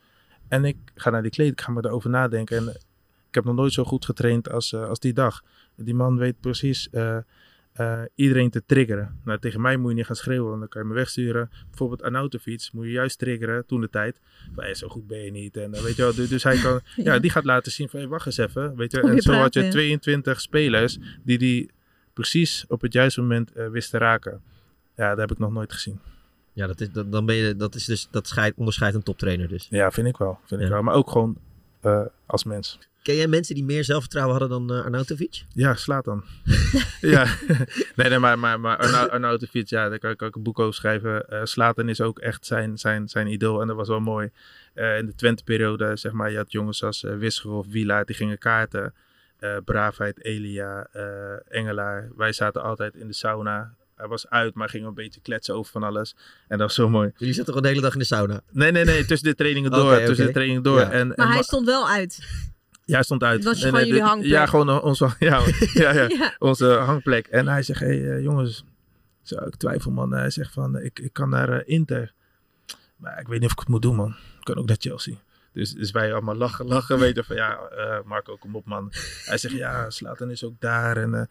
En 0.48 0.64
ik 0.64 0.76
ga 0.94 1.10
naar 1.10 1.22
die 1.22 1.30
kleedkamer 1.30 1.82
daarover 1.82 2.10
nadenken. 2.10 2.56
En 2.56 2.76
heb 3.36 3.44
nog 3.44 3.54
nooit 3.54 3.72
zo 3.72 3.84
goed 3.84 4.04
getraind 4.04 4.50
als, 4.50 4.72
eh, 4.72 4.88
als 4.88 4.98
die 4.98 5.12
dag. 5.12 5.42
Die 5.76 5.94
man 5.94 6.18
weet 6.18 6.40
precies 6.40 6.90
eh, 6.90 7.18
eh, 7.76 8.00
iedereen 8.14 8.50
te 8.50 8.62
triggeren. 8.66 9.20
Nou, 9.24 9.38
tegen 9.38 9.60
mij 9.60 9.76
moet 9.76 9.90
je 9.90 9.96
niet 9.96 10.06
gaan 10.06 10.16
schreeuwen, 10.16 10.48
want 10.48 10.60
dan 10.60 10.68
kan 10.68 10.82
je 10.82 10.88
me 10.88 10.94
wegsturen. 10.94 11.50
Bijvoorbeeld 11.68 12.02
aan 12.02 12.16
autofiets 12.16 12.70
moet 12.70 12.84
je 12.84 12.90
juist 12.90 13.18
triggeren 13.18 13.66
toen 13.66 13.80
de 13.80 13.90
tijd. 13.90 14.20
Van, 14.54 14.64
hey, 14.64 14.74
zo 14.74 14.88
goed 14.88 15.06
ben 15.06 15.18
je 15.18 15.30
niet. 15.30 15.56
En, 15.56 15.70
weet 15.70 15.96
je 15.96 16.02
wel, 16.02 16.14
dus, 16.14 16.28
dus 16.28 16.42
hij 16.42 16.58
kan, 16.58 16.80
ja. 17.04 17.18
die 17.18 17.30
gaat 17.30 17.44
laten 17.44 17.72
zien 17.72 17.88
van, 17.88 18.00
hey, 18.00 18.08
wacht 18.08 18.26
eens 18.26 18.36
even. 18.36 18.76
Weet 18.76 18.92
je, 18.92 19.00
en 19.00 19.14
je 19.14 19.20
zo 19.20 19.32
had 19.32 19.54
je 19.54 19.62
ja. 19.62 19.70
22 19.70 20.40
spelers 20.40 20.98
die 21.22 21.38
die 21.38 21.70
precies 22.12 22.64
op 22.68 22.80
het 22.80 22.92
juiste 22.92 23.20
moment 23.20 23.52
eh, 23.52 23.68
wisten 23.68 23.98
te 23.98 24.04
raken. 24.04 24.42
Ja, 24.94 25.08
dat 25.08 25.18
heb 25.18 25.30
ik 25.30 25.38
nog 25.38 25.52
nooit 25.52 25.72
gezien. 25.72 26.00
Ja, 26.52 26.66
dat 26.66 26.80
is, 26.80 26.90
dat, 26.90 27.12
dan 27.12 27.26
ben 27.26 27.34
je, 27.34 27.56
dat 27.56 27.74
is 27.74 27.84
dus, 27.84 28.08
dat 28.10 28.26
scheidt, 28.26 28.56
onderscheidt 28.56 28.94
een 28.94 29.02
toptrainer 29.02 29.48
dus. 29.48 29.66
Ja, 29.70 29.90
vind 29.90 30.06
ik 30.06 30.16
wel. 30.16 30.38
Vind 30.44 30.60
ik 30.60 30.68
wel. 30.68 30.82
Maar 30.82 30.94
ook 30.94 31.10
gewoon 31.10 31.38
eh, 31.80 32.00
als 32.26 32.44
mens. 32.44 32.78
Ken 33.06 33.16
jij 33.16 33.26
mensen 33.26 33.54
die 33.54 33.64
meer 33.64 33.84
zelfvertrouwen 33.84 34.38
hadden 34.38 34.66
dan 34.66 34.76
uh, 34.78 34.84
Arnautovic? 34.84 35.44
Ja, 35.54 35.74
slaat 35.74 36.04
dan. 36.04 36.24
ja, 37.00 37.26
nee, 37.96 38.08
nee, 38.08 38.18
maar, 38.18 38.38
maar, 38.38 38.60
maar 38.60 38.76
Arnau- 38.76 39.08
Arnautovic, 39.10 39.68
ja, 39.68 39.88
daar 39.88 39.98
kan 39.98 40.10
ik 40.10 40.22
ook 40.22 40.34
een 40.36 40.42
boek 40.42 40.58
over 40.58 40.74
schrijven. 40.74 41.28
Eh 41.28 41.40
Slaten 41.44 41.88
is 41.88 42.00
ook 42.00 42.18
echt 42.18 42.46
zijn, 42.46 42.78
zijn, 42.78 43.08
zijn 43.08 43.26
idool 43.26 43.60
en 43.60 43.66
dat 43.66 43.76
was 43.76 43.88
wel 43.88 44.00
mooi. 44.00 44.30
Eh, 44.74 44.98
in 44.98 45.06
de 45.06 45.14
Twente-periode, 45.14 45.96
zeg 45.96 46.12
maar, 46.12 46.30
je 46.30 46.36
had 46.36 46.52
jongens 46.52 46.82
als 46.82 47.02
uh, 47.02 47.16
Wisgerhoff, 47.16 47.68
Wila, 47.70 48.04
die 48.04 48.14
gingen 48.16 48.38
kaarten. 48.38 48.94
Eh 49.38 49.56
Braafheid, 49.64 50.24
Elia, 50.24 50.86
eh, 50.92 51.02
Engelaar. 51.48 52.08
Wij 52.16 52.32
zaten 52.32 52.62
altijd 52.62 52.94
in 52.94 53.06
de 53.06 53.14
sauna. 53.14 53.74
Hij 53.96 54.06
was 54.08 54.28
uit, 54.28 54.54
maar 54.54 54.68
ging 54.68 54.86
een 54.86 54.94
beetje 54.94 55.20
kletsen 55.20 55.54
over 55.54 55.72
van 55.72 55.82
alles. 55.82 56.14
En 56.48 56.58
dat 56.58 56.66
was 56.66 56.74
zo 56.74 56.88
mooi. 56.88 57.10
Jullie 57.16 57.34
zaten 57.34 57.52
toch 57.52 57.62
de 57.62 57.68
hele 57.68 57.80
dag 57.80 57.92
in 57.92 57.98
de 57.98 58.04
sauna? 58.04 58.40
Nee, 58.50 58.72
nee, 58.72 58.84
nee, 58.84 59.04
tussen 59.04 59.28
de 59.28 59.34
trainingen 59.34 59.70
door. 59.80 59.96
Tussen 60.04 60.26
de 60.26 60.32
trainingen 60.32 60.62
door. 60.62 60.78
Ja. 60.80 60.90
En, 60.90 61.06
Maar 61.08 61.16
en 61.16 61.26
hij 61.26 61.36
ma- 61.36 61.42
stond 61.42 61.66
wel 61.66 61.88
uit. 61.88 62.18
Ja, 62.86 63.02
stond 63.02 63.22
uit. 63.22 63.34
Het 63.36 63.44
was 63.44 63.58
gewoon 63.58 63.72
nee, 63.72 63.84
jullie 63.84 64.00
dit- 64.00 64.08
hangplek. 64.08 64.30
Ja, 64.32 64.46
gewoon 64.46 64.68
eh, 64.68 64.84
onze, 64.84 65.04
ja, 65.18 65.40
ja, 65.72 65.92
ja, 65.92 66.02
Ja. 66.18 66.34
onze 66.38 66.66
hangplek. 66.66 67.26
En 67.26 67.48
hij 67.48 67.62
zegt, 67.62 67.80
hé 67.80 67.86
hey, 67.86 68.10
eh, 68.16 68.22
jongens, 68.22 68.64
zo, 69.22 69.36
ik 69.44 69.56
twijfel 69.56 69.90
man. 69.90 70.12
Hij 70.12 70.30
zegt 70.30 70.52
van, 70.52 70.78
ik, 70.80 70.98
ik 70.98 71.12
kan 71.12 71.28
naar 71.28 71.48
eh, 71.48 71.62
Inter. 71.74 72.12
Maar 72.96 73.20
ik 73.20 73.26
weet 73.28 73.38
niet 73.40 73.46
of 73.48 73.52
ik 73.52 73.58
het 73.58 73.68
moet 73.68 73.82
doen 73.82 73.96
man. 73.96 74.08
Ik 74.10 74.44
kan 74.44 74.56
ook 74.56 74.66
naar 74.66 74.76
Chelsea. 74.80 75.14
Dus, 75.52 75.72
dus 75.72 75.90
wij 75.90 76.12
allemaal 76.12 76.34
lachen, 76.36 76.66
lachen. 76.66 76.98
Weten 76.98 77.24
van, 77.24 77.36
ja, 77.36 77.58
eh, 77.58 77.98
Marco, 78.04 78.36
kom 78.36 78.56
op 78.56 78.66
man. 78.66 78.92
Hij 79.24 79.38
zegt, 79.38 79.54
ja, 79.54 79.90
Slatan 79.90 80.30
is 80.30 80.44
ook 80.44 80.60
daar. 80.60 80.96
En, 80.96 81.14
eh, 81.14 81.22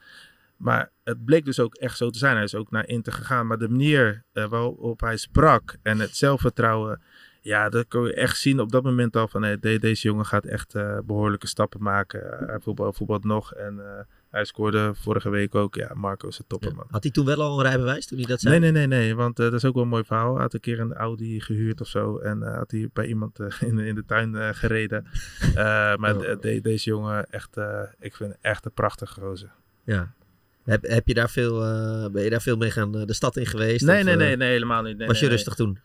maar 0.58 0.92
het 1.04 1.26
bleek 1.26 1.46
dus 1.46 1.60
ook 1.60 1.76
echt 1.76 1.98
zo 1.98 2.10
te 2.10 2.18
zijn. 2.18 2.36
Hij 2.36 2.44
is 2.44 2.56
ook 2.56 2.72
naar 2.72 2.88
Inter 2.88 3.14
gegaan. 3.14 3.48
Maar 3.48 3.58
de 3.58 3.70
manier 3.70 4.24
eh, 4.34 4.46
waarop 4.46 5.00
hij 5.00 5.18
sprak 5.18 5.76
en 5.82 6.00
het 6.00 6.16
zelfvertrouwen... 6.18 7.02
Ja, 7.46 7.70
dat 7.70 7.88
kon 7.88 8.06
je 8.06 8.14
echt 8.14 8.38
zien 8.38 8.60
op 8.60 8.72
dat 8.72 8.84
moment 8.84 9.16
al 9.16 9.28
van 9.28 9.44
hey, 9.44 9.58
deze 9.60 10.08
jongen 10.08 10.26
gaat 10.26 10.46
echt 10.46 10.76
eh, 10.76 10.98
behoorlijke 11.06 11.48
stappen 11.48 11.82
maken. 11.84 12.22
Hij 12.48 12.60
voetbal, 12.60 12.94
voetbalt 12.94 13.24
nog 13.24 13.54
en 13.54 13.80
eh, 13.80 14.04
hij 14.30 14.46
scoorde 14.46 14.92
vorige 14.96 15.30
week 15.30 15.56
ook. 15.56 15.76
Ja, 15.76 15.92
Marco 15.94 16.28
is 16.28 16.40
een 16.40 16.46
topper 16.48 16.76
man. 16.76 16.86
Had 16.90 17.04
hij 17.04 17.12
toen 17.12 17.26
wel 17.26 17.42
al 17.42 17.58
een 17.60 17.66
rijbewijs 17.66 18.06
toen 18.06 18.18
hij 18.18 18.28
dat 18.28 18.40
zei? 18.42 18.60
Nee, 18.60 18.72
nee, 18.72 18.88
nee, 18.88 19.00
nee, 19.00 19.16
want 19.16 19.40
eh, 19.40 19.46
dat 19.46 19.54
is 19.54 19.66
ook 19.66 19.74
wel 19.74 19.84
een 19.84 19.90
mooi 19.90 20.04
verhaal. 20.04 20.34
Hij 20.34 20.42
had 20.42 20.54
een 20.54 20.60
keer 20.60 20.80
een 20.80 20.94
Audi 20.94 21.42
gehuurd 21.42 21.82
of 21.82 21.88
zo 21.88 22.18
en 22.18 22.44
eh, 22.44 22.56
had 22.58 22.72
hij 22.72 22.90
bij 22.94 23.06
iemand 23.06 23.40
eh, 23.40 23.48
in, 23.70 23.76
de- 23.76 23.86
in 23.86 23.96
de 23.96 24.06
tuin 24.06 24.36
eh, 24.36 24.50
gereden. 24.52 25.06
Eh, 25.56 25.56
maar 25.96 26.16
Oh. 26.16 26.22
de- 26.22 26.38
de- 26.42 26.62
deze 26.62 26.90
jongen, 26.90 27.26
echt, 27.30 27.58
eh, 27.58 27.80
ik 28.00 28.16
vind 28.16 28.36
echt 28.42 28.66
een 28.66 28.74
prachtige 28.74 29.20
gozer. 29.22 29.50
Ja. 29.84 30.12
Heb, 30.64 30.84
heb 30.88 31.08
je 31.08 31.14
daar 31.14 31.30
veel, 31.30 31.64
eh, 31.64 32.10
ben 32.12 32.24
je 32.24 32.30
daar 32.30 32.42
veel 32.42 32.58
mee 32.58 32.72
gaan 32.72 32.96
eh, 32.98 33.06
de 33.06 33.14
stad 33.14 33.38
in 33.38 33.46
geweest? 33.46 33.86
Nee, 33.86 33.98
Of, 34.00 34.04
nee, 34.04 34.14
eh, 34.14 34.20
nee, 34.20 34.36
nee, 34.38 34.50
helemaal 34.52 34.82
niet. 34.84 34.98
Nee, 34.98 35.08
was 35.08 35.20
je 35.20 35.26
nee, 35.26 35.34
rustig 35.36 35.54
toen? 35.56 35.80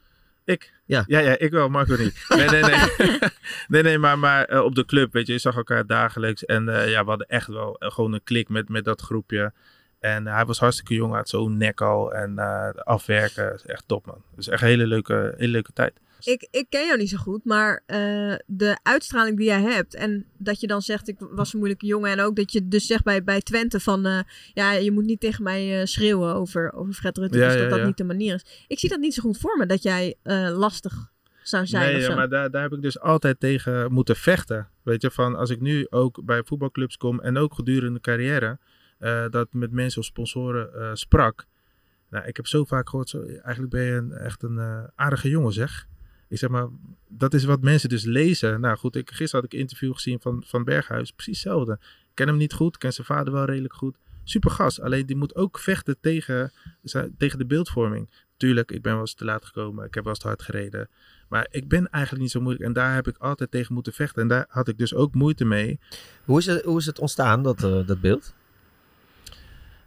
Ik? 0.50 0.72
Ja. 0.84 1.04
Ja, 1.06 1.18
ja, 1.18 1.38
ik 1.38 1.50
wel, 1.50 1.68
Marco 1.68 1.96
niet. 1.96 2.24
Nee, 2.28 2.48
nee, 2.48 2.62
nee. 2.62 2.78
nee, 3.68 3.82
nee, 3.82 3.98
maar, 3.98 4.18
maar 4.18 4.44
eh, 4.44 4.64
op 4.64 4.74
de 4.74 4.84
club, 4.84 5.12
weet 5.12 5.26
je, 5.26 5.32
je 5.32 5.38
zag 5.38 5.56
elkaar 5.56 5.86
dagelijks. 5.86 6.44
En 6.44 6.68
eh, 6.68 6.90
ja, 6.90 7.02
we 7.02 7.08
hadden 7.08 7.26
echt 7.26 7.46
wel 7.46 7.78
eh, 7.78 7.90
gewoon 7.90 8.12
een 8.12 8.24
klik 8.24 8.48
met, 8.48 8.68
met 8.68 8.84
dat 8.84 9.00
groepje. 9.00 9.52
En 10.00 10.26
hij 10.26 10.44
was 10.44 10.58
hartstikke 10.58 10.94
jong, 10.94 11.14
had 11.14 11.28
zo'n 11.28 11.56
nek 11.56 11.80
al. 11.80 12.14
En 12.14 12.38
afwerken, 12.84 13.60
echt 13.66 13.84
top, 13.86 14.06
man. 14.06 14.22
Dus 14.36 14.48
echt 14.48 14.62
een 14.62 14.68
hele 14.68 14.86
leuke, 14.86 15.34
hele 15.36 15.52
leuke 15.52 15.72
tijd. 15.72 16.00
Ik, 16.26 16.48
ik 16.50 16.66
ken 16.68 16.87
jou 16.87 16.98
niet 16.98 17.09
zo 17.09 17.16
goed, 17.16 17.44
maar 17.44 17.83
eh, 17.87 18.35
de 18.46 18.78
uitstraling 18.83 19.37
die 19.37 19.46
jij 19.46 19.62
hebt 19.62 19.94
en 19.94 20.26
dat 20.38 20.61
je 20.61 20.66
dan 20.66 20.83
zegt 20.83 21.09
ik 21.09 21.16
was 21.18 21.52
een 21.52 21.59
moeilijke 21.59 21.87
jongen 21.87 22.11
en 22.11 22.20
ook 22.20 22.37
dat 22.37 22.52
je 22.52 22.68
dus 22.68 22.87
zegt 22.87 23.04
bij, 23.04 23.24
bij 23.24 23.40
Twente 23.40 23.80
van 23.80 24.06
eh, 24.06 24.20
ja 24.54 24.72
je 24.72 24.90
moet 24.90 25.04
niet 25.04 25.20
tegen 25.20 25.42
mij 25.42 25.80
eh, 25.80 25.87
schreeuwen 25.87 26.35
over, 26.35 26.72
over 26.72 26.92
Fred 26.92 27.18
Rutte, 27.18 27.38
Ja, 27.38 27.44
dus 27.44 27.54
ja, 27.54 27.61
dat 27.61 27.70
dat 27.70 27.78
ja. 27.78 27.87
niet 27.87 27.96
de 27.96 28.04
manier 28.04 28.35
is. 28.35 28.64
Ik 28.66 28.78
zie 28.78 28.88
dat 28.88 28.98
niet 28.98 29.14
zo 29.14 29.22
goed 29.22 29.38
voor 29.38 29.56
me 29.59 29.66
dat 29.66 29.83
jij 29.83 30.14
lastig 30.52 31.11
zou 31.42 31.66
zijn 31.66 31.98
nee, 31.98 32.14
maar 32.14 32.28
daar, 32.28 32.50
daar 32.50 32.62
heb 32.62 32.72
ik 32.72 32.83
dus 32.83 33.00
altijd 33.00 33.40
tegen 33.40 33.92
moeten 33.92 34.16
vechten. 34.16 34.68
Weet 34.83 35.02
je, 35.02 35.11
van 35.11 35.37
als 35.37 35.50
ik 35.50 35.61
nu 35.61 35.87
ook 35.90 36.24
bij 36.24 36.42
voetbalclubs 36.44 36.96
kom 36.96 37.20
en 37.20 37.37
ook 37.37 37.54
gedurende 37.54 37.92
de 37.92 38.00
carrière, 38.00 38.59
dat 39.30 39.48
met 39.52 39.72
mensen 39.72 40.00
of 40.00 40.06
sponsoren 40.06 40.96
sprak. 40.96 41.46
Nou, 42.11 42.26
ik 42.26 42.37
heb 42.37 42.46
zo 42.46 42.64
vaak 42.64 42.88
gehoord, 42.88 43.09
zo, 43.09 43.22
eigenlijk 43.22 43.70
ben 43.70 43.83
je 43.83 43.92
een, 43.92 44.12
echt 44.12 44.42
een 44.42 44.90
aardige 44.94 45.28
jongen 45.28 45.52
zeg. 45.52 45.88
Ik 46.30 46.38
zeg 46.38 46.50
maar, 46.50 46.68
dat 47.08 47.34
is 47.34 47.44
wat 47.44 47.62
mensen 47.62 47.88
dus 47.88 48.04
lezen. 48.04 48.60
Nou 48.60 48.76
goed, 48.76 48.96
ik, 48.96 49.10
gisteren 49.10 49.40
had 49.40 49.44
ik 49.44 49.52
een 49.52 49.58
interview 49.58 49.94
gezien 49.94 50.20
van, 50.20 50.44
van 50.46 50.64
Berghuis, 50.64 51.10
precies 51.12 51.42
hetzelfde. 51.42 51.78
Ken 52.14 52.26
hem 52.26 52.36
niet 52.36 52.52
goed, 52.52 52.78
ken 52.78 52.92
zijn 52.92 53.06
vader 53.06 53.32
wel 53.32 53.44
redelijk 53.44 53.74
goed. 53.74 53.96
Super 54.24 54.50
gast, 54.50 54.80
alleen 54.80 55.06
die 55.06 55.16
moet 55.16 55.34
ook 55.34 55.58
vechten 55.58 55.96
tegen, 56.00 56.52
tegen 57.18 57.38
de 57.38 57.46
beeldvorming. 57.46 58.08
Tuurlijk, 58.36 58.72
ik 58.72 58.82
ben 58.82 58.92
wel 58.92 59.00
eens 59.00 59.14
te 59.14 59.24
laat 59.24 59.44
gekomen, 59.44 59.86
ik 59.86 59.94
heb 59.94 60.04
wel 60.04 60.12
eens 60.12 60.22
te 60.22 60.26
hard 60.26 60.42
gereden. 60.42 60.88
Maar 61.28 61.46
ik 61.50 61.68
ben 61.68 61.90
eigenlijk 61.90 62.22
niet 62.22 62.32
zo 62.32 62.40
moeilijk 62.40 62.64
en 62.64 62.72
daar 62.72 62.94
heb 62.94 63.08
ik 63.08 63.16
altijd 63.16 63.50
tegen 63.50 63.74
moeten 63.74 63.92
vechten. 63.92 64.22
En 64.22 64.28
daar 64.28 64.44
had 64.48 64.68
ik 64.68 64.78
dus 64.78 64.94
ook 64.94 65.14
moeite 65.14 65.44
mee. 65.44 65.78
Hoe 66.24 66.38
is 66.38 66.46
het, 66.46 66.64
hoe 66.64 66.78
is 66.78 66.86
het 66.86 66.98
ontstaan, 66.98 67.42
dat, 67.42 67.62
eh, 67.64 67.86
dat 67.86 68.00
beeld? 68.00 68.34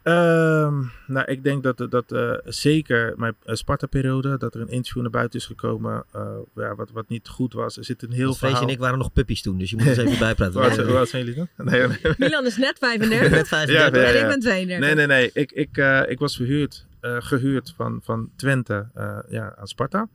Ehm, 0.04 0.82
nou, 1.08 1.26
ik 1.26 1.44
denk 1.44 1.63
dat, 1.63 1.86
dat 1.89 2.12
eh, 2.12 2.34
zeker 2.46 3.13
mijn 3.18 3.36
eh, 3.46 3.56
Sparta-periode, 3.56 4.38
dat 4.38 4.56
er 4.56 4.62
een 4.62 4.70
interview 4.70 5.02
naar 5.02 5.12
buiten 5.12 5.39
is 5.39 5.46
gekomen, 5.46 6.04
eh, 6.12 6.28
ja, 6.56 6.76
wat, 6.76 6.92
wat 6.92 7.10
niet 7.10 7.28
goed 7.28 7.54
was. 7.54 7.78
Er 7.78 7.84
zit 7.86 8.04
een 8.04 8.12
heel 8.12 8.34
verhaal... 8.34 8.62
en 8.62 8.68
ik 8.68 8.80
waren 8.80 8.98
nog 8.98 9.13
puppies 9.13 9.42
toen, 9.42 9.58
dus 9.58 9.70
je 9.70 9.76
moet 9.78 9.86
eens 9.88 9.98
even 9.98 10.20
bijpraten. 10.28 10.54
Hoe 10.54 10.63
oud 10.63 10.74
zijn- 10.76 10.88
hoe 10.88 10.98
oud 10.98 11.10
zijn 11.10 11.26
jullie 11.26 11.48
dan? 11.56 11.66
Nee, 11.66 11.88
nee, 11.88 12.13
Milan 12.18 12.46
is 12.46 12.58
net 12.58 12.74
Ik 12.74 12.80
ben 12.80 12.89
35 12.89 13.30
net 13.32 13.48
35. 13.48 13.76
Ja, 13.96 14.02
ja, 14.02 14.08
en 14.13 14.22
ik 14.22 14.28
ben 14.28 14.39
32. 14.39 14.80
nee, 14.80 14.96
nee, 14.96 15.08
nee. 15.08 15.30
Ik, 15.34 15.52
ik, 15.52 15.78
eh, 15.78 16.02
ik 16.08 16.20
was 16.20 16.36
verhuurd, 16.36 16.86
eh, 17.00 17.16
gehuurd 17.20 17.74
van, 17.76 18.00
van 18.04 18.30
Twente 18.36 18.88
eh, 18.94 19.18
ja, 19.30 19.56
aan 19.58 19.68
Sparta. 19.68 20.08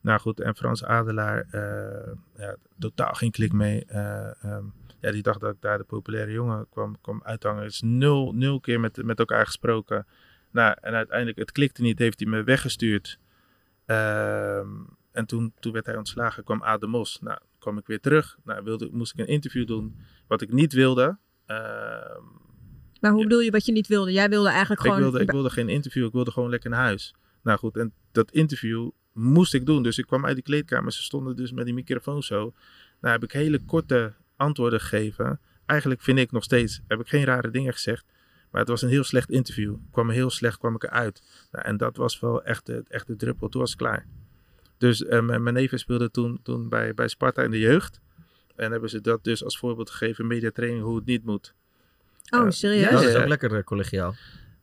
Nou 0.00 0.20
goed, 0.20 0.40
en 0.40 0.56
Frans 0.56 0.84
Adelaar, 0.84 1.46
eh, 1.50 2.12
ja, 2.38 2.56
totaal 2.78 3.12
geen 3.12 3.30
klik 3.30 3.52
mee. 3.52 3.84
Eh, 3.86 4.44
ehm, 4.44 4.64
ja, 5.06 5.12
die 5.12 5.22
dacht 5.22 5.40
dat 5.40 5.54
ik 5.54 5.60
daar 5.60 5.78
de 5.78 5.84
populaire 5.84 6.32
jongen 6.32 6.66
kwam, 6.70 7.00
kwam 7.00 7.20
uithangen. 7.24 7.62
Het 7.62 7.72
is 7.72 7.80
nul, 7.84 8.32
nul 8.32 8.60
keer 8.60 8.80
met, 8.80 9.04
met 9.04 9.18
elkaar 9.18 9.46
gesproken. 9.46 10.06
Nou, 10.50 10.76
en 10.80 10.94
uiteindelijk, 10.94 11.38
het 11.38 11.52
klikte 11.52 11.82
niet, 11.82 11.98
heeft 11.98 12.20
hij 12.20 12.28
me 12.28 12.42
weggestuurd. 12.42 13.18
Ehm, 13.84 14.68
en 15.12 15.26
toen, 15.26 15.52
toen 15.60 15.72
werd 15.72 15.86
hij 15.86 15.96
ontslagen, 15.96 16.44
kwam 16.44 16.62
Adem 16.62 16.90
Mos. 16.90 17.18
Nou, 17.20 17.38
kwam 17.58 17.78
ik 17.78 17.86
weer 17.86 18.00
terug. 18.00 18.38
Nou, 18.44 18.64
wilde, 18.64 18.88
moest 18.92 19.12
ik 19.12 19.18
een 19.18 19.32
interview 19.32 19.66
doen, 19.66 19.96
wat 20.26 20.42
ik 20.42 20.52
niet 20.52 20.72
wilde. 20.72 21.18
Ehm, 21.46 22.22
Maar 23.00 23.12
hoe 23.12 23.22
bedoel 23.22 23.40
je 23.40 23.50
wat 23.50 23.66
je 23.66 23.72
niet 23.72 23.86
wilde? 23.86 24.12
Jij 24.12 24.28
wilde 24.28 24.48
eigenlijk 24.48 24.80
ik 24.80 24.86
gewoon... 24.86 25.02
wilde, 25.02 25.20
ik 25.20 25.30
wilde 25.30 25.50
geen 25.50 25.68
interview, 25.68 26.04
ik 26.04 26.12
wilde 26.12 26.30
gewoon 26.30 26.50
lekker 26.50 26.70
naar 26.70 26.80
huis. 26.80 27.14
Nou 27.42 27.58
goed, 27.58 27.76
en 27.76 27.92
dat 28.12 28.30
interview 28.30 28.90
moest 29.12 29.54
ik 29.54 29.66
doen. 29.66 29.82
Dus 29.82 29.98
ik 29.98 30.06
kwam 30.06 30.26
uit 30.26 30.34
die 30.34 30.44
kleedkamer, 30.44 30.92
ze 30.92 31.02
stonden 31.02 31.36
dus 31.36 31.52
met 31.52 31.64
die 31.64 31.74
microfoon 31.74 32.22
zo. 32.22 32.52
Nou 33.00 33.12
heb 33.14 33.24
ik 33.24 33.32
hele 33.32 33.58
korte 33.58 34.14
antwoorden 34.36 34.80
gegeven. 34.80 35.40
Eigenlijk 35.66 36.02
vind 36.02 36.18
ik 36.18 36.32
nog 36.32 36.42
steeds, 36.42 36.80
heb 36.88 37.00
ik 37.00 37.08
geen 37.08 37.24
rare 37.24 37.50
dingen 37.50 37.72
gezegd. 37.72 38.04
Maar 38.50 38.60
het 38.60 38.70
was 38.70 38.82
een 38.82 38.88
heel 38.88 39.04
slecht 39.04 39.30
interview. 39.30 39.72
Ik 39.72 39.92
kwam 39.92 40.10
heel 40.10 40.30
slecht, 40.30 40.58
kwam 40.58 40.74
ik 40.74 40.82
eruit. 40.82 41.22
Nou, 41.50 41.64
en 41.64 41.76
dat 41.76 41.96
was 41.96 42.20
wel 42.20 42.44
echt 42.44 42.66
de, 42.66 42.82
echt 42.88 43.06
de 43.06 43.16
druppel. 43.16 43.48
Toen 43.48 43.60
was 43.60 43.70
het 43.70 43.78
klaar. 43.78 44.06
Dus 44.78 45.04
eh, 45.04 45.22
mijn 45.22 45.42
mijn 45.42 45.54
neven 45.54 45.78
speelde 45.78 46.10
toen, 46.10 46.40
toen 46.42 46.68
bij, 46.68 46.94
bij 46.94 47.08
Sparta 47.08 47.42
in 47.42 47.50
de 47.50 47.58
jeugd. 47.58 48.00
En 48.56 48.70
hebben 48.70 48.90
ze 48.90 49.00
dat 49.00 49.24
dus 49.24 49.44
als 49.44 49.58
voorbeeld 49.58 49.90
gegeven, 49.90 50.26
mediatraining, 50.26 50.82
hoe 50.84 50.96
het 50.96 51.04
niet 51.04 51.24
moet. 51.24 51.54
Oh, 52.30 52.40
Eh, 52.40 52.50
serieus? 52.50 52.84
Ja, 52.84 52.90
dat 52.90 53.02
is 53.02 53.14
ook 53.14 53.26
lekker 53.28 53.56
eh, 53.56 53.62
collegiaal. 53.62 54.14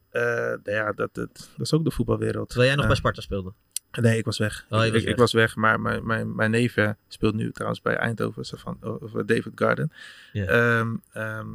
Eh, 0.09 0.21
nou 0.23 0.61
ja, 0.63 0.91
dat, 0.91 1.13
dat, 1.13 1.29
dat 1.35 1.65
is 1.65 1.73
ook 1.73 1.83
de 1.83 1.91
voetbalwereld. 1.91 2.47
Terwijl 2.47 2.69
jij 2.69 2.77
nog 2.77 2.87
bij 2.87 2.95
Sparta 2.95 3.21
speelde. 3.21 3.53
Nee, 4.01 4.17
ik 4.17 4.25
was 4.25 4.37
weg. 4.37 4.65
Oh, 4.69 4.69
ik, 4.69 4.77
was 4.77 4.85
ik, 4.85 4.91
weg. 4.93 5.03
ik 5.03 5.17
was 5.17 5.33
weg, 5.33 5.55
maar 5.55 5.79
mijn, 5.81 6.05
mijn, 6.05 6.35
mijn 6.35 6.51
neef 6.51 6.75
eh, 6.77 6.89
speelt 7.07 7.33
nu 7.35 7.51
trouwens 7.51 7.81
bij 7.81 7.95
Eindhoven, 7.95 8.45
zo 8.45 8.57
van, 8.57 8.77
of 8.81 9.11
David 9.11 9.51
Garden. 9.55 9.91
Ehm, 10.33 10.95
ehm, 11.11 11.47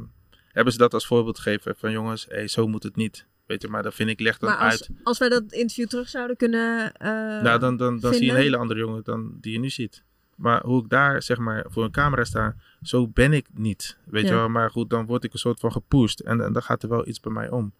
hebben 0.51 0.73
ze 0.73 0.79
dat 0.79 0.93
als 0.93 1.07
voorbeeld 1.07 1.39
gegeven 1.39 1.75
van 1.77 1.91
jongens, 1.91 2.25
hey, 2.29 2.47
zo 2.47 2.67
moet 2.67 2.83
het 2.83 2.95
niet. 2.95 3.25
Weet 3.45 3.61
je, 3.61 3.67
maar 3.67 3.83
dan 3.83 3.91
vind 3.91 4.09
ik, 4.09 4.19
leg 4.19 4.37
dan 4.37 4.49
Maar 4.49 4.59
uit. 4.59 4.71
als, 4.71 4.89
als 5.03 5.17
wij 5.17 5.29
dat 5.29 5.43
interview 5.51 5.87
terug 5.87 6.09
zouden 6.09 6.37
kunnen 6.37 6.93
eh, 6.93 7.09
nou, 7.41 7.59
dan, 7.59 7.77
dan, 7.77 7.99
dan 7.99 8.13
zie 8.13 8.25
je 8.25 8.31
een 8.31 8.37
hele 8.37 8.57
andere 8.57 8.79
jongen 8.79 9.03
dan 9.03 9.37
die 9.41 9.53
je 9.53 9.59
nu 9.59 9.69
ziet. 9.69 10.03
Maar 10.35 10.61
hoe 10.63 10.83
ik 10.83 10.89
daar, 10.89 11.23
zeg 11.23 11.37
maar, 11.37 11.65
voor 11.69 11.83
een 11.83 11.91
camera 11.91 12.23
sta, 12.23 12.55
zo 12.81 13.07
ben 13.07 13.33
ik 13.33 13.47
niet. 13.53 13.97
Weet 14.05 14.23
Ja. 14.23 14.29
je 14.29 14.35
wel, 14.35 14.49
maar 14.49 14.71
goed, 14.71 14.89
dan 14.89 15.05
word 15.05 15.23
ik 15.23 15.33
een 15.33 15.39
soort 15.39 15.59
van 15.59 15.71
gepusht. 15.71 16.19
En, 16.19 16.41
en 16.41 16.53
dan 16.53 16.63
gaat 16.63 16.83
er 16.83 16.89
wel 16.89 17.07
iets 17.07 17.19
bij 17.19 17.31
mij 17.31 17.49
om. 17.49 17.73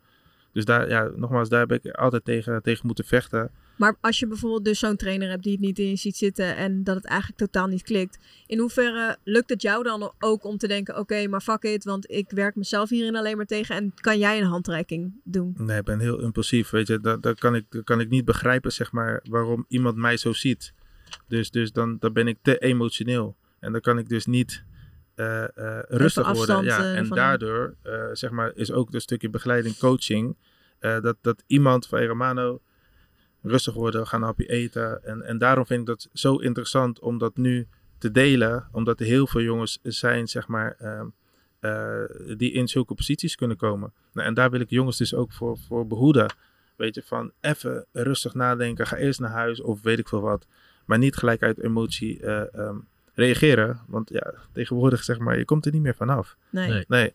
Dus 0.51 0.65
daar, 0.65 0.89
ja, 0.89 1.09
nogmaals, 1.15 1.49
daar 1.49 1.59
heb 1.67 1.71
ik 1.71 1.93
altijd 1.95 2.25
tegen, 2.25 2.61
tegen 2.61 2.85
moeten 2.85 3.05
vechten. 3.05 3.51
Maar 3.79 3.95
als 4.01 4.19
je 4.19 4.27
bijvoorbeeld 4.27 4.65
dus 4.65 4.79
zo'n 4.79 4.95
trainer 4.95 5.29
hebt 5.29 5.43
die 5.43 5.51
het 5.51 5.61
niet 5.61 5.79
in 5.79 5.89
je 5.89 5.95
ziet 5.95 6.17
zitten 6.17 6.55
en 6.55 6.83
dat 6.83 6.95
het 6.95 7.05
eigenlijk 7.05 7.39
totaal 7.39 7.67
niet 7.67 7.83
klikt. 7.83 8.19
In 8.47 8.59
hoeverre 8.59 9.17
lukt 9.23 9.49
het 9.49 9.61
jou 9.61 9.83
dan 9.83 10.13
ook 10.19 10.43
om 10.43 10.57
te 10.57 10.67
denken, 10.67 10.97
oké, 10.97 11.27
maar 11.27 11.41
fuck 11.41 11.63
it, 11.63 11.83
want 11.83 12.11
ik 12.11 12.31
werk 12.31 12.55
mezelf 12.55 12.89
hierin 12.89 13.15
alleen 13.15 13.37
maar 13.37 13.45
tegen 13.45 13.75
en 13.75 13.93
kan 13.95 14.19
jij 14.19 14.39
een 14.39 14.47
handreiking 14.47 15.21
doen? 15.23 15.55
Nee, 15.57 15.77
ik 15.77 15.83
ben 15.83 15.99
heel 15.99 16.19
impulsief, 16.19 16.69
weet 16.69 16.87
je. 16.87 16.99
Dat, 16.99 17.23
dat, 17.23 17.39
kan 17.39 17.55
ik, 17.55 17.65
dat 17.69 17.83
kan 17.83 17.99
ik 17.99 18.09
niet 18.09 18.25
begrijpen, 18.25 18.71
zeg 18.71 18.91
maar, 18.91 19.23
waarom 19.29 19.65
iemand 19.67 19.95
mij 19.95 20.17
zo 20.17 20.33
ziet. 20.33 20.73
Dus, 21.27 21.51
dus 21.51 21.71
dan, 21.71 21.97
dan 21.99 22.13
ben 22.13 22.27
ik 22.27 22.37
te 22.41 22.57
emotioneel. 22.57 23.37
En 23.59 23.71
dan 23.71 23.81
kan 23.81 23.97
ik 23.97 24.09
dus 24.09 24.25
niet 24.25 24.63
eh, 25.15 25.43
eh, 25.43 25.83
rustig 25.87 26.31
worden. 26.31 26.63
Ja. 26.63 26.79
eh, 26.79 26.97
en 26.97 27.09
daardoor, 27.09 27.75
zeg 28.13 28.31
maar, 28.31 28.51
is 28.55 28.71
ook 28.71 28.93
een 28.93 29.01
stukje 29.01 29.29
begeleiding, 29.29 29.77
coaching. 29.77 30.37
dat, 30.79 31.17
dat 31.21 31.43
iemand 31.47 31.87
van 31.87 31.97
hey, 31.97 32.07
Romano 32.07 32.61
rustig 33.43 33.73
worden, 33.73 34.07
gaan 34.07 34.19
een 34.21 34.25
hapje 34.27 34.45
eten. 34.49 35.03
En, 35.03 35.21
en 35.21 35.37
daarom 35.37 35.65
vind 35.65 35.79
ik 35.79 35.85
dat 35.85 36.07
zo 36.13 36.35
interessant 36.35 36.99
om 36.99 37.17
dat 37.17 37.37
nu 37.37 37.67
te 37.97 38.11
delen. 38.11 38.67
Omdat 38.71 38.99
er 38.99 39.05
heel 39.05 39.27
veel 39.27 39.41
jongens 39.41 39.79
zijn, 39.83 40.27
zeg 40.27 40.47
maar, 40.47 40.75
ehm, 40.79 41.05
eh, 41.59 42.37
die 42.37 42.51
in 42.51 42.67
zulke 42.67 42.93
posities 42.93 43.35
kunnen 43.35 43.57
komen. 43.57 43.93
Nou, 44.13 44.27
en 44.27 44.33
daar 44.33 44.49
wil 44.51 44.59
ik 44.59 44.69
jongens 44.69 44.97
dus 44.97 45.13
ook 45.13 45.31
voor, 45.33 45.57
voor 45.67 45.87
behoeden. 45.87 46.33
Weet 46.75 46.95
je, 46.95 47.03
van 47.05 47.31
even 47.41 47.85
rustig 47.91 48.33
nadenken. 48.33 48.87
Ga 48.87 48.95
eerst 48.97 49.19
naar 49.19 49.31
huis 49.31 49.61
of 49.61 49.81
weet 49.81 49.99
ik 49.99 50.07
veel 50.07 50.21
wat. 50.21 50.45
Maar 50.85 50.97
niet 50.97 51.15
gelijk 51.15 51.41
uit 51.43 51.59
emotie 51.59 52.19
eh, 52.21 52.53
ehm, 52.53 52.75
reageren. 53.13 53.79
Want 53.87 54.09
ja, 54.09 54.33
tegenwoordig 54.51 55.03
zeg 55.03 55.17
maar, 55.19 55.37
je 55.37 55.45
komt 55.45 55.65
er 55.65 55.71
niet 55.71 55.81
meer 55.81 55.95
vanaf. 55.95 56.35
Nee. 56.49 56.69
Nee. 56.69 56.85
Nee, 56.87 57.13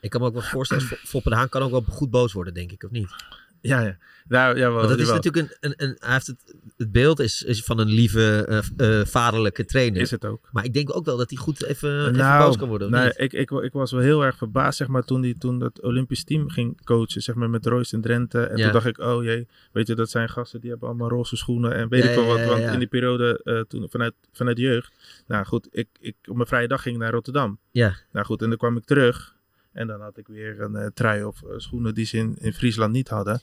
Ik 0.00 0.10
kan 0.10 0.20
me 0.20 0.26
ook 0.26 0.32
wel 0.32 0.42
voorstellen, 0.42 0.82
Fo- 0.88 0.96
Foppe 0.96 1.28
de 1.28 1.34
Haan 1.36 1.48
kan 1.48 1.62
ook 1.62 1.70
wel 1.70 1.84
goed 1.88 2.10
boos 2.10 2.32
worden, 2.32 2.54
denk 2.54 2.72
ik, 2.72 2.82
of 2.82 2.90
niet? 2.90 3.10
Ja, 3.60 3.80
ja. 3.80 3.96
Nou, 4.28 4.56
ja, 4.58 4.72
wel, 4.72 4.88
dat 4.88 4.98
is 4.98 5.08
natuurlijk 5.08 5.46
een, 5.60 5.70
een, 5.70 5.74
een 5.88 5.96
hij 5.98 6.12
heeft 6.12 6.26
het, 6.26 6.54
het 6.76 6.92
beeld 6.92 7.18
is, 7.20 7.42
is 7.42 7.62
van 7.64 7.78
een 7.78 7.88
lieve, 7.88 8.44
eh, 8.76 9.00
eh, 9.00 9.06
vaderlijke 9.06 9.64
trainer. 9.64 10.00
Is 10.00 10.10
het 10.10 10.24
ook. 10.24 10.48
Maar 10.52 10.64
ik 10.64 10.72
denk 10.72 10.96
ook 10.96 11.04
wel 11.04 11.16
dat 11.16 11.30
hij 11.30 11.38
goed 11.38 11.64
even, 11.64 12.00
even 12.00 12.12
Nou, 12.16 12.44
boos 12.44 12.56
kan 12.56 12.68
worden. 12.68 12.90
niet? 13.04 13.14
ik, 13.16 13.32
ik, 13.32 13.50
ik 13.50 13.72
was 13.72 13.90
wel 13.92 14.00
heel 14.00 14.24
erg 14.24 14.36
verbaasd, 14.36 14.78
zeg 14.78 14.86
maar, 14.88 15.04
toen, 15.04 15.20
die, 15.20 15.38
toen 15.38 15.58
dat 15.58 15.82
Olympisch 15.82 16.24
team 16.24 16.48
ging 16.50 16.84
coachen, 16.84 17.22
zeg 17.22 17.34
maar, 17.34 17.50
met 17.50 17.66
Royce 17.66 17.94
en 17.94 18.00
Drenthe. 18.02 18.40
En 18.40 18.56
Ja. 18.56 18.62
toen 18.64 18.72
dacht 18.72 18.86
ik, 18.86 18.98
oh 18.98 19.24
jee, 19.24 19.46
weet 19.72 19.86
je, 19.86 19.94
dat 19.94 20.10
zijn 20.10 20.28
gasten 20.28 20.60
die 20.60 20.70
hebben 20.70 20.88
allemaal 20.88 21.08
roze 21.08 21.36
schoenen 21.36 21.74
en 21.74 21.88
weet 21.88 22.02
Ja, 22.02 22.08
ik 22.10 22.14
wel 22.16 22.26
wat. 22.26 22.44
Want 22.44 22.62
in 22.72 22.78
die 22.78 22.88
periode, 22.88 23.40
eh, 23.44 23.60
toen, 23.60 23.86
vanuit, 23.90 24.14
vanuit 24.32 24.58
jeugd, 24.58 24.92
nou 25.26 25.44
goed, 25.44 25.68
ik, 25.70 25.88
ik, 26.00 26.16
op 26.28 26.34
mijn 26.36 26.48
vrije 26.48 26.68
dag 26.68 26.82
ging 26.82 26.94
ik 26.94 27.00
naar 27.00 27.12
Rotterdam. 27.12 27.58
Ja. 27.70 27.96
Nou 28.12 28.26
goed, 28.26 28.42
en 28.42 28.48
dan 28.48 28.58
kwam 28.58 28.76
ik 28.76 28.84
terug 28.84 29.36
en 29.78 29.86
dan 29.86 30.00
had 30.00 30.16
ik 30.16 30.26
weer 30.26 30.60
een 30.60 30.76
eh, 30.76 30.86
trui 30.94 31.24
of 31.24 31.42
eh, 31.42 31.48
schoenen 31.56 31.94
die 31.94 32.06
ze 32.06 32.16
in, 32.16 32.36
in 32.40 32.52
Friesland 32.52 32.92
niet 32.92 33.08
hadden. 33.08 33.40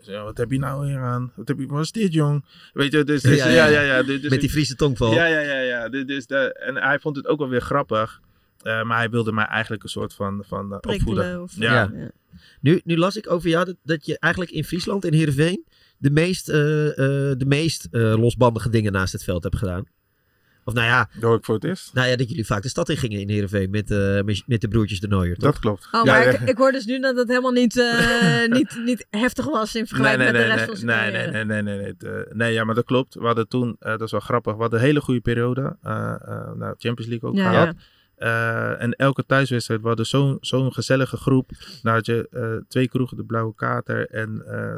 Zei, 0.00 0.22
wat 0.22 0.38
heb 0.38 0.50
je 0.50 0.58
nou 0.58 0.86
weer 0.86 0.98
aan? 0.98 1.32
Wat, 1.34 1.48
heb 1.48 1.58
je, 1.58 1.66
wat 1.66 1.84
is 1.84 1.92
dit, 1.92 2.12
jong? 2.12 2.44
Weet 2.72 2.92
je, 2.92 3.04
dus, 3.04 3.22
dus 3.22 3.38
Ja, 3.38 3.46
ja, 3.46 3.66
ja. 3.66 3.68
ja, 3.68 3.80
ja. 3.80 4.02
dus, 4.02 4.20
dus 4.20 4.30
Met 4.30 4.40
die 4.40 4.50
Friese 4.50 4.74
tongval. 4.74 5.12
ja, 5.12 5.26
ja, 5.26 5.40
ja, 5.40 5.60
ja. 5.60 5.88
Dus, 5.88 6.06
dus 6.06 6.26
de, 6.26 6.52
en 6.52 6.76
hij 6.76 6.98
vond 6.98 7.16
het 7.16 7.26
ook 7.26 7.38
wel 7.38 7.48
weer 7.48 7.60
grappig. 7.60 8.20
Eh, 8.62 8.82
maar 8.82 8.96
hij 8.98 9.10
wilde 9.10 9.32
mij 9.32 9.44
eigenlijk 9.44 9.82
een 9.82 9.88
soort 9.88 10.14
van, 10.14 10.44
van 10.46 10.72
eh, 10.72 10.92
opvoeden. 10.94 11.42
Of 11.42 11.52
Ja. 11.56 11.90
Ja. 11.94 12.10
Nu, 12.60 12.80
nu 12.84 12.96
las 12.96 13.16
ik 13.16 13.30
over 13.30 13.48
jou 13.48 13.64
dat, 13.64 13.76
dat 13.82 14.06
je 14.06 14.18
eigenlijk 14.18 14.52
in 14.52 14.64
Friesland, 14.64 15.04
in 15.04 15.12
Heerenveen, 15.12 15.64
de 15.98 16.10
meest, 16.10 16.48
eh, 16.48 16.88
eh, 16.88 17.38
de 17.38 17.46
meest 17.46 17.88
eh, 17.90 18.14
losbandige 18.18 18.70
dingen 18.70 18.92
naast 18.92 19.12
het 19.12 19.24
veld 19.24 19.42
hebt 19.42 19.56
gedaan. 19.56 19.84
Of 20.68 20.74
nou 20.74 20.86
ja, 20.86 21.08
Dat 21.20 21.38
ik 21.38 21.44
voor 21.44 21.54
het 21.54 21.64
eerst. 21.64 21.94
nou 21.94 22.08
ja, 22.08 22.16
dat 22.16 22.28
jullie 22.28 22.46
vaak 22.46 22.62
de 22.62 22.68
stad 22.68 22.88
in 22.88 22.96
gingen 22.96 23.20
in 23.20 23.28
Heerenveen 23.28 23.70
met, 23.70 23.90
eh, 23.90 24.20
met, 24.22 24.42
met 24.46 24.60
de 24.60 24.68
broertjes 24.68 25.00
de 25.00 25.08
Nooier, 25.08 25.34
toch? 25.36 25.50
Dat 25.52 25.58
klopt. 25.60 25.88
Oh, 25.92 26.04
Ja, 26.04 26.12
maar 26.12 26.24
ja. 26.24 26.30
ik, 26.30 26.40
ik 26.48 26.56
hoor 26.56 26.72
dus 26.72 26.84
nu 26.84 27.00
dat 27.00 27.16
het 27.16 27.28
helemaal 27.28 27.52
niet, 27.52 27.78
eh, 27.78 28.46
niet, 28.58 28.80
niet 28.84 29.06
heftig 29.10 29.44
was 29.44 29.74
in 29.74 29.80
Nee, 29.80 29.88
vergelijking 29.88 30.22
nee, 30.22 30.32
met 30.32 30.40
nee, 30.40 30.50
de 30.50 30.64
rest 30.64 30.66
nee, 30.66 30.66
van 30.66 30.88
zijn 30.88 31.12
nee, 31.12 31.22
nee, 31.22 31.44
nee, 31.44 31.62
nee, 31.62 31.62
nee, 31.62 31.76
nee, 31.76 31.86
het, 31.86 32.02
eh, 32.28 32.34
nee, 32.36 32.52
ja, 32.52 32.64
maar 32.64 32.74
dat 32.74 32.84
klopt. 32.84 33.14
We 33.14 33.26
hadden 33.26 33.48
toen, 33.48 33.76
eh, 33.78 33.90
dat 33.90 34.00
is 34.02 34.10
wel 34.10 34.20
grappig, 34.20 34.54
we 34.54 34.60
hadden 34.60 34.78
een 34.78 34.84
hele 34.84 35.00
goede 35.00 35.20
periode. 35.20 35.76
eh, 35.82 36.14
eh, 36.20 36.52
nou, 36.54 36.74
Champions 36.78 37.06
League 37.10 37.28
ook 37.28 37.36
Ja, 37.36 37.50
gehad. 37.50 37.66
ja. 37.66 37.74
Eh, 38.18 38.82
en 38.82 38.92
elke 38.92 39.24
thuiswedstrijd, 39.26 39.80
we 39.80 39.86
hadden 39.86 40.06
zo'n 40.40 40.72
gezellige 40.72 41.16
groep. 41.16 41.50
Nou 41.82 41.96
had 41.96 42.06
je 42.06 42.28
eh, 42.30 42.68
twee 42.68 42.88
kroegen, 42.88 43.16
de 43.16 43.24
Blauwe 43.24 43.54
Kater 43.54 44.06
en 44.10 44.42
eh, 44.46 44.74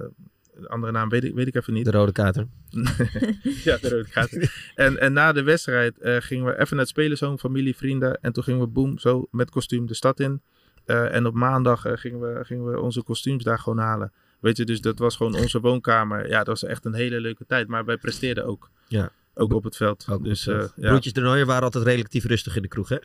de 0.61 0.69
andere 0.69 0.93
naam 0.93 1.09
weet 1.09 1.25
ik, 1.25 1.35
weet 1.35 1.47
ik 1.47 1.55
even 1.55 1.73
niet. 1.73 1.85
De 1.85 1.91
Rode 1.91 2.13
Kater. 2.13 2.47
ja, 3.65 3.77
de 3.77 3.89
rode 3.89 4.09
kaart. 4.09 4.51
en, 4.75 5.01
en 5.01 5.13
na 5.13 5.33
de 5.33 5.43
wedstrijd 5.43 5.99
eh, 5.99 6.17
gingen 6.19 6.45
we 6.45 6.53
even 6.53 6.69
naar 6.71 6.79
het 6.79 6.89
spelershome, 6.89 7.39
familie, 7.39 7.77
vrienden. 7.77 8.21
En 8.21 8.33
toen 8.33 8.43
gingen 8.43 8.61
we 8.61 8.67
boem, 8.67 8.99
zo 8.99 9.29
met 9.31 9.51
kostuum 9.51 9.87
de 9.87 9.95
stad 9.95 10.21
in. 10.21 10.43
Eh, 10.85 11.15
en 11.15 11.27
op 11.27 11.35
maandag 11.35 11.85
eh, 11.85 11.93
gingen, 11.97 12.21
we, 12.21 12.45
gingen 12.45 12.71
we 12.71 12.81
onze 12.81 13.03
kostuums 13.03 13.45
daar 13.45 13.59
gewoon 13.59 13.79
halen. 13.79 14.13
Weet 14.41 14.57
je, 14.57 14.65
dus 14.65 14.81
dat 14.81 14.99
was 14.99 15.17
gewoon 15.17 15.35
onze 15.35 15.61
woonkamer. 15.61 16.29
Ja, 16.29 16.39
dat 16.39 16.47
was 16.47 16.65
echt 16.65 16.85
een 16.85 16.95
hele 16.95 17.21
leuke 17.21 17.47
tijd. 17.47 17.69
Maar 17.69 17.85
wij 17.85 17.97
presteerden 17.97 18.45
ook. 18.45 18.71
Ja. 18.89 19.13
Ook 19.35 19.53
op 19.53 19.65
het 19.65 19.77
veld. 19.77 20.07
Ook 20.11 20.25
dus 20.25 20.45
ja. 20.45 20.71
Broertjes 20.77 21.13
de 21.13 21.21
Nooier 21.21 21.47
waren 21.47 21.63
altijd 21.63 21.85
relatief 21.85 22.25
rustig 22.25 22.57
in 22.57 22.63
de 22.63 22.69
kroeg, 22.69 22.89
hè? 22.89 22.99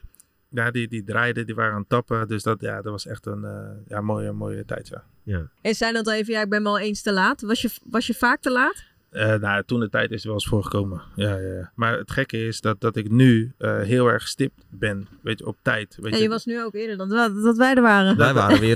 Ja, 0.49 0.71
die, 0.71 0.87
die 0.87 1.03
draaiden, 1.03 1.45
die 1.45 1.55
waren 1.55 1.73
aan 1.73 1.79
het 1.79 1.89
tappen. 1.89 2.27
Dus 2.27 2.43
dat, 2.43 2.61
ja, 2.61 2.81
dat 2.81 2.91
was 2.91 3.07
echt 3.07 3.25
een 3.25 3.43
eh, 3.43 3.69
ja, 3.87 4.01
mooie, 4.01 4.31
mooie 4.31 4.65
tijd, 4.65 4.87
ja. 4.87 5.03
Ja. 5.23 5.49
En 5.61 5.75
zei 5.75 5.93
dat 5.93 6.07
even, 6.09 6.33
ja, 6.33 6.41
ik 6.41 6.49
ben 6.49 6.63
wel 6.63 6.79
eens 6.79 7.01
te 7.01 7.13
laat. 7.13 7.41
Was 7.41 7.61
je, 7.61 7.69
was 7.83 8.07
je 8.07 8.13
vaak 8.13 8.41
te 8.41 8.51
laat? 8.51 8.83
Eh, 9.09 9.33
nou, 9.33 9.63
toen 9.63 9.79
de 9.79 9.89
tijd 9.89 10.11
is 10.11 10.21
er 10.21 10.25
wel 10.25 10.35
eens 10.35 10.47
voorgekomen. 10.47 11.01
Ja, 11.15 11.35
ja, 11.35 11.53
ja. 11.53 11.71
Maar 11.75 11.97
het 11.97 12.11
gekke 12.11 12.47
is 12.47 12.61
dat, 12.61 12.81
dat 12.81 12.95
ik 12.95 13.09
nu 13.09 13.53
eh, 13.57 13.79
heel 13.81 14.07
erg 14.07 14.27
stipt 14.27 14.65
ben. 14.69 15.07
Weet 15.21 15.39
je, 15.39 15.45
op 15.45 15.57
tijd. 15.61 15.97
Weet 16.01 16.13
En 16.13 16.21
je 16.21 16.29
was 16.29 16.45
nu 16.45 16.63
ook 16.63 16.73
eerder 16.73 16.97
dan 16.97 17.09
dat, 17.09 17.43
dat 17.43 17.57
wij 17.57 17.73
er 17.73 17.81
waren. 17.81 18.17
Wij 18.17 18.33
waren 18.33 18.59
weer 18.59 18.75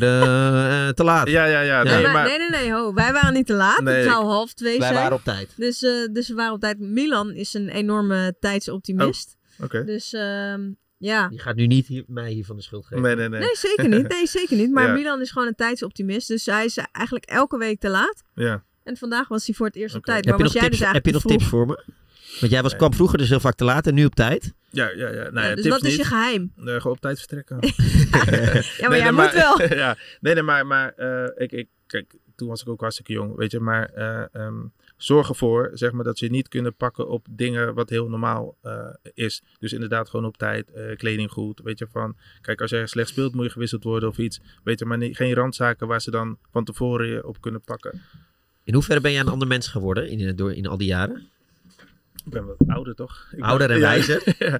te 0.93 1.03
laat. 1.03 1.29
Ja, 1.29 1.45
ja, 1.45 1.59
ja. 1.59 1.77
Ja. 1.77 1.83
Nee, 1.83 1.93
nee, 1.93 2.03
maar, 2.03 2.13
maar... 2.13 2.25
nee, 2.25 2.37
nee, 2.37 2.49
nee, 2.49 2.73
ho. 2.73 2.93
Wij 2.93 3.13
waren 3.13 3.33
niet 3.33 3.45
te 3.45 3.53
laat. 3.53 3.81
Nee, 3.81 3.95
het 3.95 4.11
zou 4.11 4.25
half 4.25 4.53
twee 4.53 4.79
Wij 4.79 4.87
zijn. 4.87 4.99
waren 4.99 5.17
op 5.17 5.23
tijd. 5.23 5.53
Dus, 5.55 5.83
eh, 5.83 5.91
dus 6.11 6.27
we 6.27 6.33
waren 6.33 6.53
op 6.53 6.59
tijd. 6.59 6.79
Milan 6.79 7.31
is 7.31 7.53
een 7.53 7.69
enorme 7.69 8.35
tijdsoptimist. 8.39 9.37
Oké. 9.63 9.83
Dus 9.83 10.13
ehm, 10.13 10.71
ja. 10.99 11.27
Je 11.31 11.39
gaat 11.39 11.55
nu 11.55 11.67
niet 11.67 11.87
hier, 11.87 12.03
mij 12.07 12.31
hiervan 12.31 12.55
de 12.55 12.61
schuld 12.61 12.85
geven. 12.85 13.03
Nee, 13.03 13.15
nee, 13.15 13.29
nee. 13.29 13.39
Nee, 13.39 13.55
zeker 13.55 13.87
niet. 13.87 14.07
Nee, 14.07 14.27
zeker 14.39 14.57
niet. 14.57 14.71
Maar 14.71 14.87
Ja. 14.87 14.93
Milan 14.93 15.21
is 15.21 15.31
gewoon 15.31 15.47
een 15.47 15.55
tijdsoptimist. 15.55 16.27
Dus 16.27 16.45
hij 16.45 16.65
is 16.65 16.77
eigenlijk 16.91 17.25
elke 17.25 17.57
week 17.57 17.79
te 17.79 17.89
laat. 17.89 18.23
Ja. 18.35 18.63
En 18.83 18.97
vandaag 18.97 19.27
was 19.27 19.45
hij 19.45 19.55
voor 19.55 19.65
het 19.65 19.75
eerst 19.75 19.95
op 19.95 20.05
tijd. 20.05 20.25
Heb 20.25 20.25
Maar 20.25 20.37
je, 20.37 20.43
nog 20.43 20.53
was 20.53 20.61
jij 20.61 20.69
tips, 20.71 20.81
dus 20.83 20.91
heb 20.91 21.05
je 21.05 21.11
nog 21.11 21.21
tips 21.21 21.45
voor 21.45 21.65
me? 21.65 21.83
Want 22.39 22.51
jij 22.51 22.61
was, 22.61 22.75
kwam 22.75 22.93
vroeger 22.93 23.17
dus 23.17 23.29
heel 23.29 23.39
vaak 23.39 23.55
te 23.55 23.63
laat 23.63 23.87
en 23.87 23.93
nu 23.93 24.05
op 24.05 24.15
tijd. 24.15 24.53
Ja, 24.69 24.89
ja, 24.89 25.07
ja. 25.07 25.13
Nou, 25.13 25.33
ja, 25.33 25.41
Ja, 25.41 25.55
dus 25.55 25.63
tips 25.63 25.75
wat 25.75 25.83
is 25.85 25.95
je 25.95 26.03
geheim? 26.03 26.51
Gewoon 26.63 26.91
op 26.91 26.99
tijd 27.01 27.19
vertrekken. 27.19 27.57
Ja, 28.11 28.25
maar 28.25 28.89
Nee, 28.89 28.99
jij 28.99 29.11
nee, 29.11 29.11
moet 29.11 29.31
wel. 29.33 29.61
ja, 29.61 29.97
nee, 30.19 30.33
nee, 30.33 30.43
maar, 30.43 30.65
maar 30.67 30.93
eh, 30.93 31.43
ik, 31.43 31.51
ik, 31.51 31.67
kijk, 31.87 32.15
toen 32.35 32.47
was 32.47 32.61
ik 32.61 32.69
ook 32.69 32.81
hartstikke 32.81 33.13
jong, 33.13 33.35
weet 33.35 33.51
je. 33.51 33.59
Maar 33.59 33.89
eh, 33.93 34.23
ehm, 34.31 34.55
zorg 34.99 35.29
ervoor, 35.29 35.71
zeg 35.73 35.91
maar, 35.91 36.03
dat 36.03 36.17
ze 36.17 36.25
niet 36.25 36.47
kunnen 36.47 36.73
pakken 36.75 37.09
op 37.09 37.25
dingen 37.29 37.73
wat 37.73 37.89
heel 37.89 38.09
normaal 38.09 38.55
eh, 38.61 38.87
is. 39.13 39.41
Dus 39.59 39.73
inderdaad 39.73 40.09
gewoon 40.09 40.25
op 40.25 40.37
tijd, 40.37 40.71
eh, 40.71 40.95
kleding 40.97 41.31
goed, 41.31 41.61
weet 41.63 41.79
je. 41.79 41.87
Van, 41.91 42.15
kijk, 42.41 42.61
als 42.61 42.69
jij 42.69 42.85
slecht 42.87 43.09
speelt, 43.09 43.33
moet 43.33 43.45
je 43.45 43.51
gewisseld 43.51 43.83
worden 43.83 44.09
of 44.09 44.17
iets. 44.17 44.39
Weet 44.63 44.79
je, 44.79 44.85
maar 44.85 44.97
niet, 44.97 45.15
geen 45.15 45.33
randzaken 45.33 45.87
waar 45.87 46.01
ze 46.01 46.11
dan 46.11 46.37
van 46.51 46.63
tevoren 46.63 47.07
je 47.07 47.27
op 47.27 47.41
kunnen 47.41 47.61
pakken. 47.61 48.01
In 48.63 48.73
hoeverre 48.73 49.01
ben 49.01 49.11
jij 49.11 49.19
een 49.21 49.27
ander 49.27 49.47
mens 49.47 49.67
geworden 49.67 50.09
in, 50.09 50.35
door, 50.35 50.53
in 50.53 50.67
al 50.67 50.77
die 50.77 50.87
jaren? 50.87 51.27
Ik 52.25 52.31
ben 52.31 52.45
wat 52.45 52.55
ouder, 52.67 52.95
toch? 52.95 53.27
Ik 53.31 53.43
Ouder 53.43 53.67
ben- 53.67 53.75
en 53.75 53.81
Ja, 53.83 53.87
wijzer? 53.89 54.35
ja. 54.49 54.59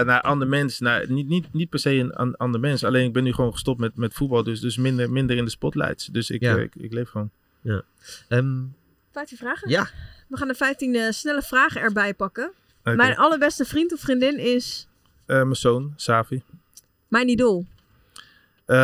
Eh, 0.00 0.06
nou, 0.06 0.22
ander 0.22 0.48
mens. 0.48 0.80
Nou, 0.80 1.12
niet, 1.12 1.28
niet, 1.28 1.52
niet 1.52 1.68
per 1.68 1.78
se 1.78 1.90
een 1.94 2.12
an- 2.14 2.36
ander 2.36 2.60
mens. 2.60 2.84
Alleen 2.84 3.06
ik 3.06 3.12
ben 3.12 3.24
nu 3.24 3.32
gewoon 3.32 3.52
gestopt 3.52 3.80
met, 3.80 3.96
met 3.96 4.14
voetbal. 4.14 4.42
Dus, 4.42 4.60
dus 4.60 4.76
minder, 4.76 5.10
minder 5.10 5.36
in 5.36 5.44
de 5.44 5.50
spotlights. 5.50 6.06
Dus 6.06 6.30
ik, 6.30 6.40
Ja. 6.40 6.56
eh, 6.56 6.62
ik, 6.62 6.74
ik 6.74 6.92
leef 6.92 7.08
gewoon. 7.08 7.30
Ehm, 8.28 8.62
15 9.16 9.36
vragen? 9.36 9.68
ja, 9.70 9.88
We 10.28 10.36
gaan 10.36 10.48
de 10.48 10.54
15 10.54 10.94
eh, 10.94 11.10
snelle 11.10 11.42
vragen 11.42 11.80
erbij 11.80 12.14
pakken. 12.14 12.52
Mijn 12.82 13.16
allerbeste 13.16 13.64
vriend 13.64 13.92
of 13.92 14.00
vriendin 14.00 14.38
is 14.38 14.88
Eh, 15.26 15.36
mijn 15.36 15.54
zoon, 15.56 15.92
Savi. 15.96 16.42
mijn 17.08 17.28
idool. 17.28 17.66
Eh, 18.64 18.76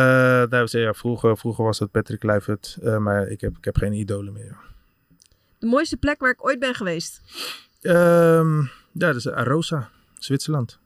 nou, 0.43 0.67
ze- 0.67 0.79
ja, 0.79 0.93
vroeger, 0.93 1.37
vroeger 1.37 1.63
was 1.63 1.77
dat 1.77 1.91
Patrick 1.91 2.19
Kluivert. 2.19 2.77
eh, 2.81 2.97
maar 2.97 3.27
ik 3.27 3.41
heb, 3.41 3.57
ik 3.57 3.65
heb 3.65 3.77
geen 3.77 3.93
idolen 3.93 4.33
meer. 4.33 4.57
De 5.59 5.65
mooiste 5.67 5.97
plek 5.97 6.19
waar 6.19 6.31
ik 6.31 6.45
ooit 6.45 6.59
ben 6.59 6.75
geweest. 6.75 7.21
Ehm, 7.81 8.59
ja, 8.61 8.67
dat 8.91 9.15
is 9.15 9.27
Arosa, 9.29 9.89
Zwitserland. 10.19 10.79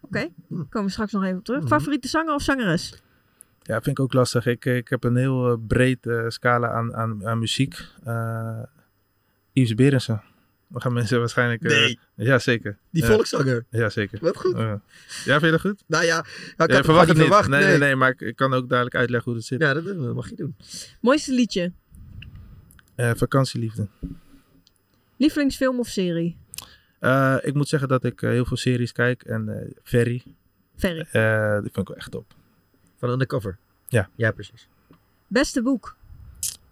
Oké, 0.00 0.28
komen 0.48 0.84
we 0.84 0.90
straks 0.90 1.12
nog 1.12 1.24
even 1.24 1.38
op 1.38 1.44
terug. 1.44 1.60
Mhm. 1.60 1.68
Favoriete 1.68 2.08
zanger 2.08 2.34
of 2.34 2.42
zangeres? 2.42 3.02
Ja, 3.62 3.74
vind 3.82 3.98
ik 3.98 4.00
ook 4.00 4.12
lastig. 4.12 4.46
Ik, 4.46 4.64
ik 4.64 4.88
heb 4.88 5.04
een 5.04 5.16
heel 5.16 5.50
eh, 5.50 5.56
breed 5.66 6.06
eh, 6.06 6.24
scala 6.28 6.70
aan, 6.70 6.94
aan, 6.94 7.26
aan 7.26 7.38
muziek. 7.38 7.84
Eh 8.04 8.62
Yves 9.52 9.74
Berensen. 9.74 10.22
Dan 10.68 10.80
gaan 10.80 10.92
mensen 10.92 11.18
waarschijnlijk... 11.24 11.62
eh, 11.62 11.70
Nee. 11.70 11.98
Ja, 12.14 12.38
zeker. 12.38 12.78
die 12.90 13.02
Ja. 13.02 13.08
volkszanger. 13.08 13.64
Ja, 13.70 13.88
zeker. 13.88 14.18
Wat 14.22 14.36
goed. 14.36 14.54
Eh, 14.54 14.72
ja, 15.24 15.38
vind 15.38 15.40
je 15.42 15.50
dat 15.50 15.60
goed? 15.60 15.82
Nou 15.86 16.04
ja, 16.04 16.18
ik 16.56 16.70
Ja, 16.70 16.82
verwacht 16.82 17.08
het 17.08 17.16
niet 17.16 17.26
verwacht. 17.26 17.48
nee, 17.48 17.64
nee, 17.64 17.78
nee, 17.78 17.96
maar 17.96 18.10
ik, 18.10 18.20
ik 18.20 18.36
kan 18.36 18.54
ook 18.54 18.68
dadelijk 18.68 18.94
uitleggen 18.94 19.28
hoe 19.30 19.38
het 19.40 19.48
zit. 19.48 19.60
Ja, 19.60 19.74
dat, 19.74 19.84
dat 19.84 20.14
mag 20.14 20.28
je 20.30 20.36
doen. 20.36 20.56
Mooiste 21.00 21.32
liedje? 21.32 21.72
Eh, 22.94 23.10
vakantieliefde. 23.14 23.86
Lievelingsfilm 25.16 25.78
of 25.78 25.88
serie? 25.88 26.36
Eh, 26.98 27.36
ik 27.42 27.54
moet 27.54 27.68
zeggen 27.68 27.88
dat 27.88 28.04
ik 28.04 28.22
eh, 28.22 28.30
heel 28.30 28.44
veel 28.44 28.56
series 28.56 28.92
kijk. 28.92 29.22
En 29.22 29.48
eh 29.48 29.70
Ferry, 29.82 30.22
Ferry. 30.76 31.00
eh, 31.10 31.52
die 31.52 31.70
vind 31.72 31.76
ik 31.76 31.88
wel 31.88 31.96
echt 31.96 32.10
top. 32.10 32.34
Van 33.00 33.10
Undercover. 33.10 33.58
Ja. 33.88 34.08
Ja, 34.14 34.32
precies. 34.32 34.68
Beste 35.26 35.62
boek? 35.62 35.96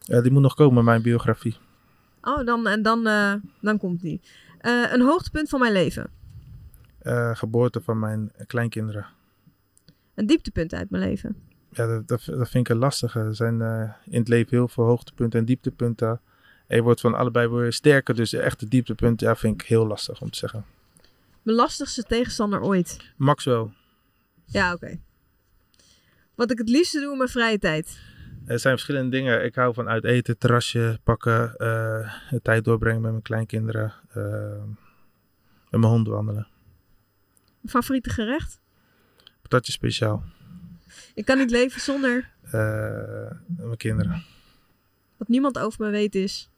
Eh, 0.06 0.22
die 0.22 0.32
moet 0.32 0.42
nog 0.42 0.54
komen, 0.54 0.84
mijn 0.84 1.02
biografie. 1.02 1.56
Oh, 2.22 2.46
dan, 2.46 2.66
en 2.66 2.82
dan, 2.82 3.06
eh, 3.06 3.34
dan 3.60 3.78
komt 3.78 4.00
die. 4.00 4.20
Eh, 4.58 4.92
een 4.92 5.02
hoogtepunt 5.02 5.48
van 5.48 5.60
mijn 5.60 5.72
leven. 5.72 6.10
Eh, 6.98 7.36
geboorte 7.36 7.80
van 7.80 7.98
mijn 7.98 8.32
kleinkinderen. 8.46 9.06
Een 10.14 10.26
dieptepunt 10.26 10.74
uit 10.74 10.90
mijn 10.90 11.02
leven. 11.02 11.36
Ja, 11.70 11.86
dat, 11.86 12.08
dat, 12.08 12.24
dat 12.24 12.48
vind 12.48 12.68
ik 12.68 12.74
een 12.74 12.80
lastige. 12.80 13.18
Er 13.18 13.34
zijn 13.34 13.62
eh, 13.62 13.92
in 14.04 14.18
het 14.18 14.28
leven 14.28 14.56
heel 14.56 14.68
veel 14.68 14.84
hoogtepunten 14.84 15.38
en 15.38 15.44
dieptepunten. 15.44 16.20
En 16.66 16.76
je 16.76 16.82
wordt 16.82 17.00
van 17.00 17.14
allebei 17.14 17.48
weer 17.48 17.72
sterker. 17.72 18.14
Dus 18.14 18.30
de 18.30 18.40
echte 18.40 18.68
dieptepunt 18.68 19.20
ja, 19.20 19.36
vind 19.36 19.62
ik 19.62 19.68
heel 19.68 19.86
lastig 19.86 20.20
om 20.20 20.30
te 20.30 20.38
zeggen. 20.38 20.64
Mijn 21.42 21.56
lastigste 21.56 22.02
tegenstander 22.02 22.60
ooit. 22.60 23.12
Maxwell. 23.16 23.68
Ja, 24.44 24.72
oké. 24.72 24.98
Wat 26.38 26.50
ik 26.50 26.58
het 26.58 26.68
liefste 26.68 27.00
doe 27.00 27.10
in 27.12 27.16
mijn 27.18 27.28
vrije 27.30 27.58
tijd. 27.58 28.00
Er 28.46 28.58
zijn 28.58 28.74
verschillende 28.74 29.10
dingen. 29.16 29.44
Ik 29.44 29.54
hou 29.54 29.74
van 29.74 29.88
uit 29.88 30.04
eten, 30.04 30.38
terrasje 30.38 31.00
pakken, 31.04 31.56
eh, 31.56 32.12
tijd 32.42 32.64
doorbrengen 32.64 33.00
met 33.00 33.10
mijn 33.10 33.22
kleinkinderen, 33.22 33.92
eh, 34.08 34.62
met 35.70 35.80
mijn 35.80 35.92
hond 35.92 36.06
wandelen. 36.08 36.46
Favoriete 37.66 38.10
gerecht? 38.10 38.60
Patatje 39.42 39.72
speciaal. 39.72 40.24
Ik 41.14 41.24
kan 41.24 41.38
niet 41.38 41.50
leven 41.50 41.80
zonder 41.80 42.30
Eh, 42.42 43.30
mijn 43.46 43.76
kinderen. 43.76 44.24
wat 45.16 45.28
niemand 45.28 45.58
over 45.58 45.84
me 45.84 45.90
weet 45.90 46.14
is. 46.14 46.50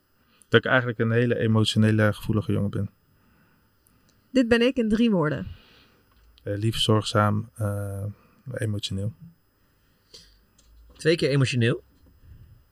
Dat 0.49 0.65
ik 0.65 0.71
eigenlijk 0.71 0.99
een 0.99 1.11
hele 1.11 1.39
emotionele, 1.39 2.13
gevoelige 2.13 2.53
jongen 2.53 2.71
ben. 2.71 2.91
Dit 4.33 4.49
ben 4.49 4.61
ik 4.61 4.77
in 4.77 4.89
drie 4.89 5.11
woorden. 5.11 5.47
Eh, 6.43 6.57
lief, 6.59 6.77
zorgzaam, 6.77 7.51
eh, 7.55 8.05
emotioneel. 8.53 9.13
Twee 11.01 11.17
keer 11.17 11.29
emotioneel. 11.29 11.83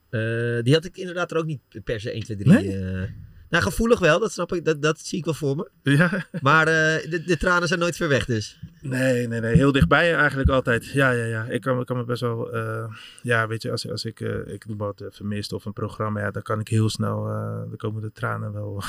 Eh, 0.09 0.63
die 0.63 0.73
had 0.73 0.85
ik 0.85 0.97
inderdaad 0.97 1.31
er 1.31 1.37
ook 1.37 1.45
niet 1.45 1.61
per 1.83 1.99
se 1.99 2.11
1, 2.11 2.23
2, 2.23 2.37
3. 2.37 2.51
Nee? 2.51 2.77
eh. 2.77 3.09
nou, 3.49 3.63
gevoelig 3.63 3.99
wel, 3.99 4.19
dat 4.19 4.31
snap 4.31 4.53
ik. 4.53 4.65
Dat, 4.65 4.81
dat 4.81 4.99
zie 4.99 5.17
ik 5.17 5.25
wel 5.25 5.33
voor 5.33 5.55
me. 5.55 5.69
Ja. 5.83 6.25
Maar 6.41 6.67
eh, 6.67 7.09
de, 7.11 7.23
de 7.25 7.37
tranen 7.37 7.67
zijn 7.67 7.79
nooit 7.79 7.95
ver 7.95 8.07
weg 8.07 8.25
dus. 8.25 8.59
Nee, 8.81 9.27
nee, 9.27 9.39
nee. 9.39 9.55
Heel 9.55 9.71
dichtbij 9.71 10.15
eigenlijk 10.15 10.49
altijd. 10.49 10.85
Ja, 10.85 11.11
ja, 11.11 11.25
ja. 11.25 11.45
Ik 11.45 11.61
kan, 11.61 11.79
ik 11.79 11.85
kan 11.85 11.97
me 11.97 12.03
best 12.03 12.21
wel... 12.21 12.51
eh, 12.51 12.93
ja, 13.21 13.47
weet 13.47 13.61
je, 13.61 13.71
als, 13.71 13.89
als 13.89 14.05
ik... 14.05 14.19
ik 14.45 14.67
doe 14.67 14.77
wat 14.77 15.03
vermist 15.09 15.53
of 15.53 15.65
een 15.65 15.73
programma, 15.73 16.19
ja, 16.19 16.31
dan 16.31 16.41
kan 16.41 16.59
ik 16.59 16.67
heel 16.67 16.89
snel... 16.89 17.23
dan 17.67 17.77
komen 17.77 18.01
de 18.01 18.11
tranen 18.11 18.51
wel 18.53 18.83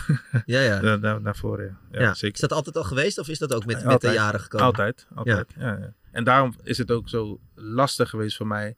Ja, 0.47 0.61
ja. 0.61 0.81
naar, 0.81 1.01
naar, 1.07 1.21
naar 1.21 1.37
voren. 1.37 1.79
Ja, 1.93 2.15
zeker. 2.15 2.35
Is 2.35 2.41
dat 2.49 2.53
altijd 2.53 2.77
al 2.77 2.85
geweest 2.85 3.19
of 3.19 3.29
is 3.29 3.39
dat 3.39 3.55
ook 3.55 3.67
met, 3.67 3.85
met 3.85 4.01
de 4.01 4.13
jaren 4.13 4.41
gekomen? 4.41 4.67
Altijd, 4.67 5.07
altijd. 5.15 5.55
Ja. 5.59 5.67
Ja, 5.67 5.95
En 6.13 6.25
daarom 6.25 6.55
is 6.63 6.79
het 6.79 6.91
ook 6.91 7.09
zo 7.09 7.41
lastig 7.55 8.11
geweest 8.11 8.37
voor 8.37 8.47
mij 8.47 8.77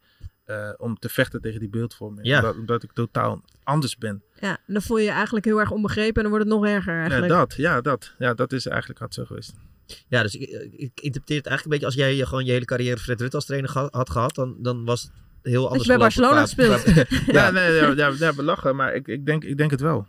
eh, 0.53 0.73
om 0.77 0.99
te 0.99 1.09
vechten 1.09 1.41
tegen 1.41 1.61
die 1.61 1.69
beeldvorming. 1.69 2.27
Ja. 2.27 2.39
Omdat, 2.39 2.57
omdat 2.57 2.83
ik 2.83 2.93
totaal 2.93 3.43
anders 3.63 3.99
ben. 3.99 4.23
Ja, 4.41 4.59
dan 4.67 4.83
voel 4.83 4.99
je 4.99 5.05
je 5.05 5.11
eigenlijk 5.11 5.45
heel 5.45 5.61
erg 5.61 5.71
onbegrepen 5.71 6.15
en 6.15 6.23
dan 6.23 6.31
wordt 6.31 6.45
het 6.45 6.55
nog 6.55 6.67
erger 6.67 6.95
Ja, 6.95 7.01
eigenlijk. 7.01 7.33
dat, 7.33 7.55
ja, 7.57 7.81
dat. 7.81 8.15
Ja, 8.19 8.35
dat 8.35 8.53
is 8.53 8.67
eigenlijk 8.67 9.01
had 9.01 9.15
zo 9.15 9.25
geweest. 9.25 9.55
Ja, 10.09 10.23
dus 10.23 10.35
ik, 10.35 10.49
ik 10.73 11.01
interpreteer 11.01 11.37
het 11.37 11.47
eigenlijk 11.47 11.65
een 11.65 11.71
beetje 11.71 11.87
als 11.87 11.95
jij 11.95 12.17
je 12.17 12.27
gewoon 12.27 12.45
je 12.45 12.53
hele 12.53 12.65
carrière 12.65 12.99
Fred 12.99 13.21
Rutte 13.21 13.37
als 13.37 13.47
trainer 13.47 13.89
had 13.91 14.11
gehad, 14.11 14.35
dan, 14.35 14.57
dan 14.59 14.85
was 14.85 15.03
het 15.03 15.13
heel 15.43 15.65
anders 15.65 15.83
je 15.83 15.89
bij 15.89 15.99
Barcelona 15.99 16.41
gespeeld. 16.41 16.85
Ja, 17.37 17.51
nee, 17.51 17.73
ja, 17.73 17.93
ja, 17.97 18.13
ja, 18.19 18.35
we 18.35 18.43
lachen, 18.43 18.77
maar 18.77 18.95
ik, 18.95 19.09
ik, 19.09 19.27
denk, 19.27 19.45
ik 19.45 19.57
denk 19.57 19.71
het 19.71 19.81
wel. 19.81 20.07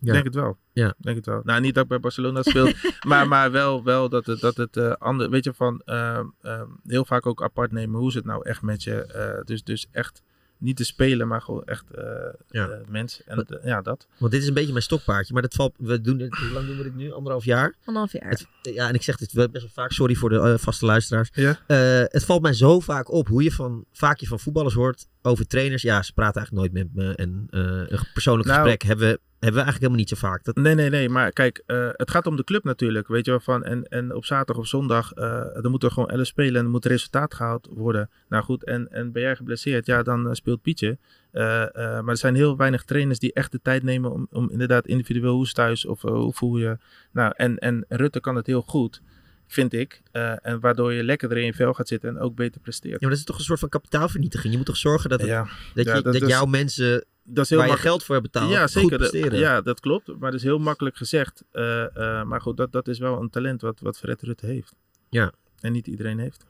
Ik 0.00 0.06
Ja. 0.06 0.12
denk 0.12 0.24
het 0.24 0.34
wel. 0.34 0.56
Ja. 0.72 0.88
Ik 0.88 0.94
denk 0.98 1.16
het 1.16 1.26
wel. 1.26 1.40
Nou, 1.44 1.60
niet 1.60 1.74
dat 1.74 1.82
ik 1.82 1.88
bij 1.88 2.00
Barcelona 2.00 2.42
speel, 2.42 2.72
maar, 3.06 3.28
maar 3.28 3.50
wel, 3.50 3.84
wel 3.84 4.08
dat 4.08 4.26
het, 4.26 4.40
dat 4.40 4.56
het 4.56 4.76
eh, 4.76 4.92
ander, 4.92 5.30
weet 5.30 5.44
je, 5.44 5.54
van 5.54 5.82
ehm, 5.84 6.26
ehm, 6.42 6.66
heel 6.86 7.04
vaak 7.04 7.26
ook 7.26 7.42
apart 7.42 7.72
nemen. 7.72 7.98
Hoe 7.98 8.08
is 8.08 8.14
het 8.14 8.24
nou 8.24 8.44
echt 8.48 8.62
met 8.62 8.82
je? 8.82 9.04
Eh, 9.04 9.44
dus, 9.44 9.62
dus 9.64 9.86
echt 9.92 10.22
niet 10.60 10.76
te 10.76 10.84
spelen, 10.84 11.28
maar 11.28 11.42
gewoon 11.42 11.64
echt 11.64 11.90
eh 11.90 12.04
Ja. 12.48 12.68
eh, 12.68 12.78
mens. 12.88 13.22
En 13.26 13.44
eh, 13.46 13.64
ja, 13.64 13.82
dat. 13.82 14.06
Want 14.18 14.32
dit 14.32 14.42
is 14.42 14.48
een 14.48 14.54
beetje 14.54 14.70
mijn 14.72 14.82
stokpaardje, 14.82 15.32
maar 15.32 15.42
dat 15.42 15.54
valt, 15.54 15.74
we 15.78 16.00
doen 16.00 16.16
dit, 16.16 16.34
hoe 16.34 16.48
lang 16.50 16.66
doen 16.66 16.76
we 16.76 16.82
dit 16.82 16.94
nu? 16.94 17.12
Anderhalf 17.12 17.44
jaar? 17.44 17.74
Anderhalf 17.84 18.12
jaar. 18.12 18.28
Het- 18.30 18.46
ja, 18.62 18.88
en 18.88 18.94
ik 18.94 19.02
zeg 19.02 19.16
dit 19.16 19.32
wel 19.32 19.48
best 19.48 19.64
wel 19.64 19.72
vaak, 19.84 19.92
sorry 19.92 20.14
voor 20.14 20.28
de 20.30 20.58
vaste 20.58 20.86
luisteraars. 20.86 21.30
Ja. 21.32 21.58
Eh, 21.66 22.02
het 22.04 22.24
valt 22.24 22.42
mij 22.42 22.52
zo 22.52 22.80
vaak 22.80 23.10
op 23.12 23.28
hoe 23.28 23.42
je 23.42 23.52
van, 23.52 23.84
vaak 23.92 24.18
je 24.18 24.26
van 24.26 24.40
voetballers 24.40 24.74
hoort 24.74 25.06
over 25.22 25.46
trainers. 25.46 25.82
Ja, 25.82 26.02
ze 26.02 26.12
praten 26.12 26.36
eigenlijk 26.40 26.72
nooit 26.74 26.86
met 26.94 27.04
me. 27.04 27.14
En 27.14 27.46
eh, 27.50 27.60
een 27.98 28.06
persoonlijk 28.12 28.48
Nou- 28.48 28.60
gesprek 28.60 28.82
hebben, 28.82 29.08
we- 29.08 29.20
hebben 29.46 29.58
we 29.64 29.66
eigenlijk 29.66 29.78
helemaal 29.78 29.96
niet 29.98 30.08
zo 30.08 30.16
vaak. 30.16 30.44
Dat, 30.44 30.56
Nee, 30.56 30.74
nee, 30.74 30.90
nee. 30.90 31.08
Maar 31.08 31.32
kijk, 31.32 31.62
eh, 31.66 31.88
het 31.92 32.10
gaat 32.10 32.26
om 32.26 32.36
de 32.36 32.44
club 32.44 32.64
natuurlijk. 32.64 33.08
Weet 33.08 33.24
je 33.24 33.30
wel 33.30 33.40
van. 33.40 33.64
En, 33.64 33.84
en 33.84 34.14
op 34.14 34.24
zaterdag 34.24 34.56
of 34.56 34.66
zondag. 34.66 35.12
eh 35.12 35.44
dan 35.62 35.70
moet 35.70 35.82
er 35.82 35.90
gewoon 35.90 36.10
11 36.10 36.26
spelen. 36.26 36.56
En 36.56 36.64
er 36.64 36.70
moet 36.70 36.84
resultaat 36.84 37.34
gehaald 37.34 37.68
worden. 37.70 38.10
Nou 38.28 38.44
goed. 38.44 38.64
En, 38.64 38.88
en 38.92 39.12
ben 39.12 39.22
jij 39.22 39.36
geblesseerd? 39.36 39.86
Ja, 39.86 40.02
dan 40.02 40.26
eh, 40.28 40.32
speelt 40.34 40.62
Pietje. 40.62 40.98
Maar 41.32 42.08
er 42.08 42.16
zijn 42.16 42.34
heel 42.34 42.56
weinig 42.56 42.84
trainers 42.84 43.18
die 43.18 43.32
echt 43.32 43.52
de 43.52 43.60
tijd 43.62 43.82
nemen. 43.82 44.12
Om, 44.12 44.26
om 44.30 44.50
inderdaad 44.50 44.86
individueel 44.86 45.34
hoe 45.34 45.46
thuis. 45.52 45.86
Of 45.86 46.02
hoe 46.02 46.32
voel 46.32 46.56
je. 46.56 46.78
Nou, 47.12 47.32
en, 47.36 47.58
en 47.58 47.84
Rutte 47.88 48.20
kan 48.20 48.36
het 48.36 48.46
heel 48.46 48.62
goed. 48.62 49.02
Vind 49.46 49.72
ik. 49.72 50.02
En 50.42 50.60
waardoor 50.60 50.92
je 50.92 51.04
lekkerder 51.04 51.38
in 51.38 51.44
je 51.44 51.54
vel 51.54 51.74
gaat 51.74 51.88
zitten. 51.88 52.08
En 52.08 52.18
ook 52.18 52.34
beter 52.34 52.60
presteert. 52.60 52.92
ja, 52.92 52.98
maar 53.00 53.10
dat 53.10 53.18
is 53.18 53.24
toch 53.24 53.38
een 53.38 53.44
soort 53.44 53.58
van 53.60 53.68
kapitaalvernietiging. 53.68 54.50
Je 54.52 54.56
moet 54.56 54.66
toch 54.66 54.76
zorgen 54.76 55.10
dat, 55.10 55.20
het- 55.20 55.28
Ja, 55.28 55.48
dat, 55.74 55.84
ja, 55.86 55.94
je, 55.94 56.02
dat 56.02 56.28
jouw 56.28 56.44
mensen 56.46 57.04
dat 57.28 57.44
is 57.44 57.50
heel 57.50 57.58
waar 57.58 57.68
je 57.68 57.76
geld 57.76 58.04
voor 58.04 58.14
hebt 58.14 58.32
betaald 58.32 58.50
Ja, 58.50 58.66
zeker. 58.66 58.98
Dat- 58.98 59.12
ja, 59.30 59.60
dat 59.60 59.80
klopt. 59.80 60.06
Maar 60.06 60.30
dat 60.30 60.40
is 60.40 60.42
heel 60.42 60.58
makkelijk 60.58 60.96
gezegd. 60.96 61.44
Eh, 61.50 61.96
eh, 61.96 62.24
maar 62.24 62.40
goed, 62.40 62.56
dat, 62.56 62.72
dat 62.72 62.88
is 62.88 62.98
wel 62.98 63.20
een 63.20 63.30
talent 63.30 63.60
wat, 63.60 63.80
wat 63.80 63.98
Fred 63.98 64.22
Rutte 64.22 64.46
heeft. 64.46 64.74
Ja. 65.08 65.32
En 65.60 65.72
niet 65.72 65.86
iedereen 65.86 66.18
heeft. 66.18 66.46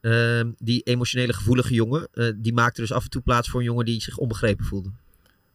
Ehm, 0.00 0.50
die 0.58 0.82
emotionele 0.82 1.32
gevoelige 1.32 1.74
jongen, 1.74 2.08
eh, 2.12 2.30
die 2.36 2.52
maakte 2.52 2.80
dus 2.80 2.92
af 2.92 3.04
en 3.04 3.10
toe 3.10 3.22
plaats 3.22 3.48
voor 3.48 3.60
een 3.60 3.66
jongen 3.66 3.84
die 3.84 4.00
zich 4.00 4.16
onbegrepen 4.16 4.64
voelde. 4.64 4.90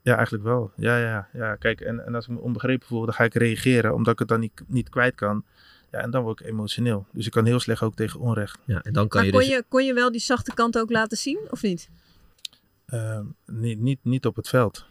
Ja, 0.01 0.15
eigenlijk 0.15 0.43
wel. 0.43 0.71
Ja, 0.77 0.97
ja, 0.97 1.27
ja. 1.33 1.55
Kijk, 1.55 1.81
en, 1.81 2.05
en 2.05 2.15
als 2.15 2.27
ik 2.27 2.31
me 2.31 2.39
onbegrepen 2.39 2.87
voel, 2.87 3.05
dan 3.05 3.13
ga 3.13 3.23
ik 3.23 3.33
reageren, 3.33 3.93
omdat 3.93 4.13
ik 4.13 4.19
het 4.19 4.27
dan 4.27 4.39
niet, 4.39 4.63
niet 4.67 4.89
kwijt 4.89 5.15
kan. 5.15 5.45
Ja, 5.91 5.99
en 5.99 6.11
dan 6.11 6.23
word 6.23 6.39
ik 6.39 6.45
emotioneel. 6.47 7.07
Dus 7.11 7.25
ik 7.25 7.31
kan 7.31 7.45
heel 7.45 7.59
slecht 7.59 7.81
ook 7.81 7.95
tegen 7.95 8.19
onrecht. 8.19 8.59
Ja, 8.65 8.81
en 8.81 8.93
dan 8.93 9.07
kan 9.07 9.17
Maar 9.17 9.25
je 9.25 9.31
kon, 9.31 9.39
dus... 9.39 9.49
je, 9.49 9.63
kon 9.67 9.85
je 9.85 9.93
wel 9.93 10.11
die 10.11 10.21
zachte 10.21 10.53
kant 10.53 10.77
ook 10.77 10.91
laten 10.91 11.17
zien, 11.17 11.39
of 11.49 11.61
niet? 11.61 11.89
Ehm, 12.93 13.25
niet, 13.45 13.79
niet, 13.79 13.99
niet 14.03 14.25
op 14.25 14.35
het 14.35 14.49
veld. 14.49 14.85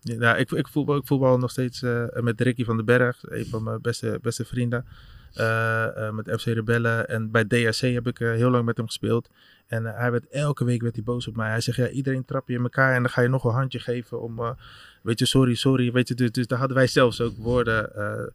Ja, 0.00 0.36
ik, 0.36 0.50
ik, 0.50 0.68
voetbal, 0.68 1.00
voetbal 1.04 1.38
nog 1.38 1.50
steeds 1.50 1.82
eh, 1.82 2.04
met 2.12 2.40
Ricky 2.40 2.64
van 2.64 2.76
den 2.76 2.84
Berg, 2.84 3.22
een 3.22 3.46
van 3.46 3.62
mijn 3.62 3.80
beste, 3.80 4.18
beste 4.22 4.44
vrienden. 4.44 4.86
Eh, 5.34 6.06
eh, 6.06 6.14
met 6.14 6.40
FC 6.40 6.44
Rebellen. 6.44 7.08
En 7.08 7.30
bij 7.30 7.44
DHC 7.44 7.80
heb 7.80 8.06
ik 8.06 8.18
heel 8.18 8.50
lang 8.50 8.64
met 8.64 8.76
hem 8.76 8.86
gespeeld. 8.86 9.28
En 9.66 9.84
hij 9.84 10.10
werd 10.10 10.28
elke 10.28 10.64
week 10.64 10.82
werd 10.82 10.94
hij 10.94 11.04
boos 11.04 11.28
op 11.28 11.36
mij. 11.36 11.50
Hij 11.50 11.60
zegt, 11.60 11.78
ja, 11.78 11.88
iedereen 11.88 12.24
trap 12.24 12.48
je 12.48 12.54
in 12.54 12.62
elkaar 12.62 12.94
en 12.94 13.02
dan 13.02 13.10
ga 13.10 13.20
je 13.20 13.28
nog 13.28 13.44
een 13.44 13.52
handje 13.52 13.78
geven 13.78 14.20
om, 14.20 14.56
weet 15.02 15.18
je, 15.18 15.26
sorry, 15.26 15.54
sorry. 15.54 15.92
Weet 15.92 16.08
je, 16.08 16.14
dus, 16.14 16.30
dus 16.30 16.46
daar 16.46 16.58
hadden 16.58 16.76
wij 16.76 16.86
zelfs 16.86 17.20
ook 17.20 17.36
woorden 17.36 18.32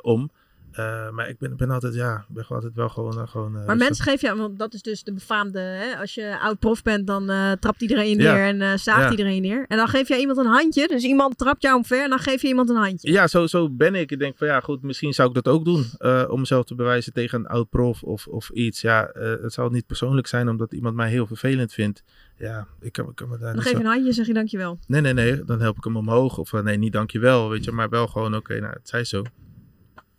om. 0.00 0.30
Eh, 0.72 1.10
maar 1.10 1.28
ik 1.28 1.38
ben, 1.38 1.56
ben 1.56 1.70
altijd, 1.70 1.94
ja, 1.94 2.24
ben 2.28 2.46
altijd 2.48 2.74
wel 2.74 2.88
gewoon... 2.88 3.18
eh, 3.18 3.28
gewoon 3.28 3.56
eh, 3.56 3.66
Maar 3.66 3.76
mensen 3.76 4.04
geven 4.04 4.28
jou, 4.28 4.40
want 4.40 4.58
dat 4.58 4.74
is 4.74 4.82
dus 4.82 5.02
de 5.02 5.12
befaamde, 5.12 5.58
hè? 5.58 5.96
als 5.96 6.14
je 6.14 6.38
oud 6.40 6.58
prof 6.58 6.82
bent, 6.82 7.06
dan 7.06 7.26
trapt 7.60 7.82
iedereen 7.82 8.16
neer 8.16 8.60
en 8.60 8.78
zaagt 8.78 9.10
iedereen 9.10 9.42
neer. 9.42 9.64
En 9.68 9.76
dan 9.76 9.88
geef 9.88 10.08
jij 10.08 10.18
iemand 10.18 10.38
een 10.38 10.46
handje, 10.46 10.88
dus 10.88 11.02
iemand 11.02 11.38
trapt 11.38 11.62
jou 11.62 11.76
omver 11.76 12.02
en 12.02 12.10
dan 12.10 12.18
geef 12.18 12.42
je 12.42 12.48
iemand 12.48 12.70
een 12.70 12.76
handje. 12.76 13.12
Ja, 13.12 13.26
zo, 13.26 13.46
zo 13.46 13.70
ben 13.70 13.94
ik. 13.94 14.10
Ik 14.10 14.18
denk 14.18 14.36
van 14.36 14.46
ja, 14.46 14.60
goed, 14.60 14.82
misschien 14.82 15.12
zou 15.12 15.28
ik 15.28 15.34
dat 15.34 15.48
ook 15.48 15.64
doen. 15.64 15.86
om 16.28 16.40
mezelf 16.40 16.64
te 16.64 16.74
bewijzen 16.74 17.12
tegen 17.12 17.38
een 17.38 17.46
oud 17.46 17.68
prof 17.68 18.02
of, 18.02 18.26
of 18.26 18.50
iets. 18.50 18.80
Ja, 18.80 19.10
het 19.12 19.52
zal 19.52 19.70
niet 19.70 19.86
persoonlijk 19.86 20.26
zijn 20.26 20.48
omdat 20.48 20.72
iemand 20.72 20.94
mij 20.94 21.10
heel 21.10 21.26
vervelend 21.26 21.72
vindt. 21.72 22.02
Ja, 22.36 22.66
ik 22.80 22.92
kan, 22.92 23.08
ik 23.08 23.14
kan 23.14 23.28
me 23.28 23.38
daar 23.38 23.54
Dan 23.54 23.62
geef 23.62 23.72
je 23.72 23.78
een 23.78 23.84
handje 23.84 24.08
en 24.08 24.14
zeg 24.14 24.26
je 24.26 24.34
dankjewel. 24.34 24.78
Nee, 24.86 25.00
nee, 25.00 25.12
nee. 25.12 25.44
Dan 25.44 25.60
help 25.60 25.76
ik 25.76 25.84
hem 25.84 25.96
omhoog. 25.96 26.38
Of 26.38 26.52
nee, 26.52 26.76
niet 26.76 26.92
dankjewel, 26.92 27.50
weet 27.50 27.64
je. 27.64 27.72
Maar 27.72 27.88
wel 27.88 28.06
gewoon, 28.06 28.36
oké, 28.36 28.60
nou, 28.60 28.72
het 28.72 28.88
zij 28.88 29.04
zo. 29.04 29.22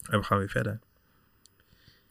En 0.09 0.19
we 0.19 0.25
gaan 0.25 0.37
weer 0.37 0.49
verder. 0.49 0.79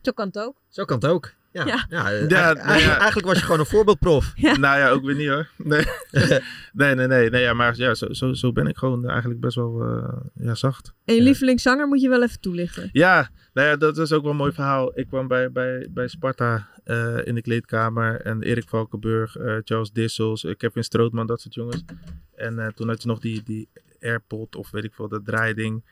Zo 0.03 0.13
kan 0.13 0.27
het 0.27 0.39
ook. 0.39 0.57
Zo 0.69 0.85
kan 0.85 0.97
het 0.97 1.07
ook. 1.07 1.33
Ja, 1.53 1.67
Ja. 1.67 1.67
ja. 1.67 1.87
Ja, 1.89 2.05
eigenlijk, 2.05 2.31
nou 2.31 2.43
eigenlijk- 2.57 2.81
ja. 2.85 2.97
eigenlijk 2.99 3.27
was 3.27 3.37
je 3.39 3.45
gewoon 3.45 3.61
een 3.61 3.67
voorbeeldprof. 3.67 4.33
Nou 4.41 4.79
ja, 4.79 4.89
ook 4.91 5.05
weer 5.05 5.15
niet 5.15 5.29
hoor. 5.29 5.49
Nee, 5.57 5.85
nee, 6.73 6.95
nee. 6.95 7.07
nee, 7.07 7.31
nee 7.31 7.43
ja, 7.43 7.53
maar 7.55 7.77
ja, 7.77 7.95
zo, 7.95 8.13
zo, 8.13 8.33
zo 8.33 8.53
ben 8.53 8.67
ik 8.67 8.77
gewoon 8.77 9.09
eigenlijk 9.09 9.41
best 9.41 9.55
wel 9.57 9.83
eh, 9.85 10.17
ja, 10.35 10.55
zacht. 10.55 10.93
En 11.05 11.15
je 11.15 11.21
Ja. 11.21 11.27
lievelingszanger 11.27 11.87
moet 11.89 12.01
je 12.01 12.09
wel 12.09 12.23
even 12.23 12.41
toelichten. 12.41 12.89
Ja, 12.93 13.31
nou 13.53 13.69
ja, 13.69 13.77
dat 13.77 13.99
is 13.99 14.13
ook 14.13 14.23
wel 14.23 14.31
een 14.31 14.37
mooi 14.37 14.53
verhaal. 14.53 14.99
Ik 14.99 15.07
kwam 15.07 15.29
bij, 15.29 15.53
bij, 15.53 15.87
bij 15.91 16.09
Sparta 16.09 16.69
eh, 16.85 17.27
in 17.27 17.35
de 17.35 17.43
kleedkamer. 17.43 18.21
En 18.21 18.43
Erik 18.43 18.69
Valkenburg, 18.69 19.37
eh, 19.37 19.57
Charles 19.65 19.91
Dissels, 19.93 20.47
Kevin 20.57 20.85
Strootman, 20.85 21.27
dat 21.27 21.41
soort 21.41 21.55
jongens. 21.55 21.85
En 22.37 22.59
eh, 22.59 22.67
toen 22.67 22.89
had 22.89 23.03
je 23.03 23.09
nog 23.09 23.19
die, 23.21 23.43
die 23.43 23.69
AirPod 24.01 24.57
of 24.57 24.71
weet 24.71 24.85
ik 24.85 24.95
veel, 24.95 25.09
dat 25.09 25.25
draaiding. 25.25 25.85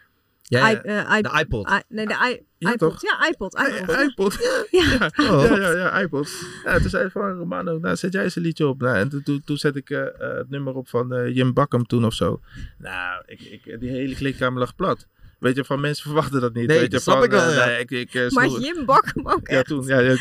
Ja, 0.49 0.71
I- 0.71 0.75
eh, 0.75 1.17
i- 1.19 1.23
de 1.23 1.39
iPod. 1.41 1.71
i- 1.71 1.83
nee, 1.89 2.07
de 2.07 2.13
i- 2.13 2.43
Ja, 2.59 2.73
iPod. 2.73 2.79
toch? 2.79 3.03
Ja, 3.03 3.29
iPod. 3.29 3.59
iPod. 3.59 4.01
iPod. 4.01 4.35
Ja. 4.71 5.11
Ja, 5.17 5.45
ja, 5.45 5.57
ja, 5.57 5.71
ja, 5.71 6.01
iPod. 6.01 6.31
Ja, 6.65 6.79
toen 6.79 6.89
zei 6.91 7.03
hij 7.03 7.11
van, 7.11 7.37
Romano, 7.37 7.79
nou, 7.79 7.97
zet 7.97 8.13
jij 8.13 8.23
eens 8.23 8.37
een 8.37 8.43
liedje 8.43 8.67
op. 8.67 8.81
Nou, 8.81 8.97
en 8.97 9.09
toen, 9.09 9.23
toen, 9.23 9.43
toen 9.45 9.57
zet 9.57 9.77
ik 9.77 9.91
eh, 9.91 10.01
eh, 10.01 10.37
het 10.37 10.51
nummer 10.51 10.75
op 10.75 10.89
van 10.89 11.13
eh, 11.15 11.35
Jim 11.35 11.53
Bakkum 11.53 11.87
toen 11.87 12.05
of 12.05 12.15
zo. 12.15 12.41
Nou, 12.79 13.23
ik, 13.27 13.41
ik, 13.41 13.81
die 13.81 13.91
hele 13.91 14.15
kleedkamer 14.15 14.59
lag 14.59 14.75
plat. 14.75 15.07
Weet 15.39 15.57
je, 15.57 15.65
van 15.65 15.81
mensen 15.81 16.05
verwachten 16.11 16.41
dat 16.41 16.55
niet. 16.55 16.67
Nee, 16.67 16.77
weet 16.77 16.87
je, 16.87 16.93
dat 16.93 17.03
snap 17.03 17.15
van, 17.17 17.25
ik 17.25 17.31
wel, 17.31 17.51
ja. 17.53 17.67
nee, 17.67 17.79
ik, 17.79 17.91
ik, 17.91 18.31
Maar 18.33 18.49
Jim 18.49 18.85
bak 18.85 19.11
hem 19.15 19.29
ook 19.29 19.49
Ja, 19.51 19.63
toen. 19.63 19.87
Ja, 19.87 19.99
ja? 19.99 20.17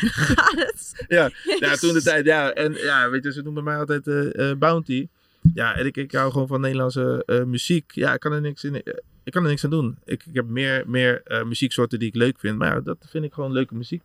Ja, 1.08 1.30
ja, 1.58 1.74
toen 1.76 1.92
de 1.92 2.02
tijd, 2.02 2.24
ja. 2.26 2.52
En 2.52 2.72
ja, 2.72 3.10
weet 3.10 3.24
je, 3.24 3.32
ze 3.32 3.42
noemen 3.42 3.64
mij 3.64 3.76
altijd 3.76 4.06
eh, 4.06 4.50
eh, 4.50 4.56
Bounty. 4.58 5.08
Ja, 5.54 5.76
en 5.76 5.86
ik, 5.86 5.96
ik 5.96 6.12
hou 6.12 6.32
gewoon 6.32 6.46
van 6.46 6.60
Nederlandse 6.60 7.22
eh, 7.26 7.42
muziek. 7.42 7.90
Ja, 7.94 8.14
ik 8.14 8.20
kan 8.20 8.32
er 8.32 8.40
niks, 8.40 8.64
in, 8.64 8.82
ik 9.26 9.32
kan 9.32 9.42
er 9.42 9.48
niks 9.48 9.64
aan 9.64 9.70
doen. 9.70 9.98
Ik, 10.04 10.24
ik 10.26 10.34
heb 10.34 10.46
meer, 10.46 10.82
meer 10.86 11.22
eh, 11.24 11.44
muzieksoorten 11.44 11.98
die 11.98 12.08
ik 12.08 12.14
leuk 12.14 12.38
vind. 12.38 12.58
Maar 12.58 12.74
ja, 12.74 12.80
dat 12.80 12.96
vind 13.08 13.24
ik 13.24 13.32
gewoon 13.32 13.52
leuke 13.52 13.74
muziek. 13.74 14.04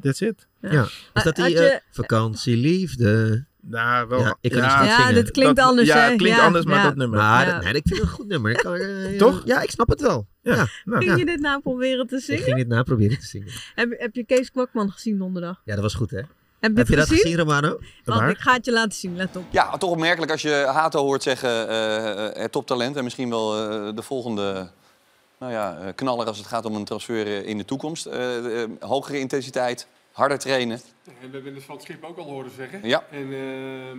That's 0.00 0.20
it. 0.20 0.46
Ja. 0.60 0.82
Is 1.14 1.22
dat 1.22 1.36
die 1.36 1.48
je- 1.48 1.58
eh, 1.60 1.78
vakantieliefde? 1.90 3.44
Nou, 3.62 4.08
wel. 4.08 4.20
Ja, 4.20 4.36
ik 4.40 4.50
kan 4.50 4.60
niet 4.60 4.70
Ja, 4.70 4.96
zingen. 4.96 5.14
dit 5.14 5.30
klinkt 5.30 5.56
dat- 5.56 5.64
anders, 5.68 5.88
Ja, 5.88 6.08
het 6.08 6.16
klinkt 6.16 6.38
Ja, 6.38 6.44
anders, 6.44 6.64
maar 6.64 6.76
ja. 6.76 6.82
dat 6.82 6.96
nummer. 6.96 7.18
Maar 7.18 7.46
Ja. 7.46 7.52
dat- 7.54 7.64
nee, 7.64 7.72
ik 7.74 7.82
vind 7.86 8.00
het 8.00 8.08
een 8.08 8.14
goed 8.14 8.26
nummer. 8.28 8.50
Ik 8.50 8.56
kan, 8.56 8.74
eh, 8.74 9.18
Toch? 9.18 9.42
Ja, 9.44 9.62
ik 9.62 9.70
snap 9.70 9.88
het 9.88 10.00
wel. 10.00 10.26
Ja, 10.42 10.54
Ja. 10.54 10.66
nou, 10.84 10.98
Ging 10.98 11.10
Ja. 11.10 11.16
je 11.16 11.24
dit 11.24 11.40
nou 11.40 11.60
proberen 11.60 12.06
te 12.06 12.16
Ik 12.16 12.22
zingen? 12.22 12.42
ging 12.42 12.56
dit 12.56 12.68
na 12.68 12.82
proberen 12.82 13.18
te 13.18 13.26
zingen. 13.26 13.48
Heb, 13.74 13.94
heb 13.98 14.14
je 14.14 14.24
Kees 14.24 14.50
Kwakman 14.50 14.90
gezien 14.92 15.18
donderdag? 15.18 15.60
Ja, 15.64 15.74
dat 15.74 15.82
was 15.82 15.94
goed, 15.94 16.10
hè? 16.10 16.20
Heb 16.60 16.72
je 16.72 16.78
Heb 16.78 16.88
je 16.88 16.96
dat 16.96 17.08
gezien? 17.08 17.22
gezien, 17.22 17.38
Romano? 17.38 17.78
Want 18.04 18.30
ik 18.30 18.38
ga 18.38 18.52
het 18.52 18.64
je 18.64 18.72
laten 18.72 18.92
zien, 18.92 19.16
let 19.16 19.36
op. 19.36 19.44
Ja, 19.50 19.76
toch 19.76 19.90
opmerkelijk 19.90 20.32
als 20.32 20.42
je 20.42 20.64
Hato 20.72 21.02
hoort 21.02 21.22
zeggen 21.22 21.50
het 22.40 22.52
toptalent. 22.52 22.96
En 22.96 23.04
misschien 23.04 23.30
wel 23.30 23.56
eh, 23.56 23.94
de 23.94 24.02
volgende 24.02 24.70
nou 25.38 25.52
ja, 25.52 25.78
eh, 25.78 25.94
knaller 25.94 26.26
als 26.26 26.38
het 26.38 26.46
gaat 26.46 26.64
om 26.64 26.74
een 26.74 26.84
transfer 26.84 27.44
in 27.44 27.58
de 27.58 27.64
toekomst. 27.64 28.08
Hogere 28.80 29.18
intensiteit, 29.18 29.86
harder 30.12 30.38
trainen. 30.38 30.80
En 31.04 31.30
we 31.30 31.34
hebben 31.36 31.54
het 31.54 31.64
van 31.64 31.74
het 31.74 31.84
schip 31.84 32.04
ook 32.04 32.18
al 32.18 32.24
horen 32.24 32.50
zeggen. 32.56 32.80
Ja. 32.82 33.04
En 33.10 33.32
ehm, 33.32 33.98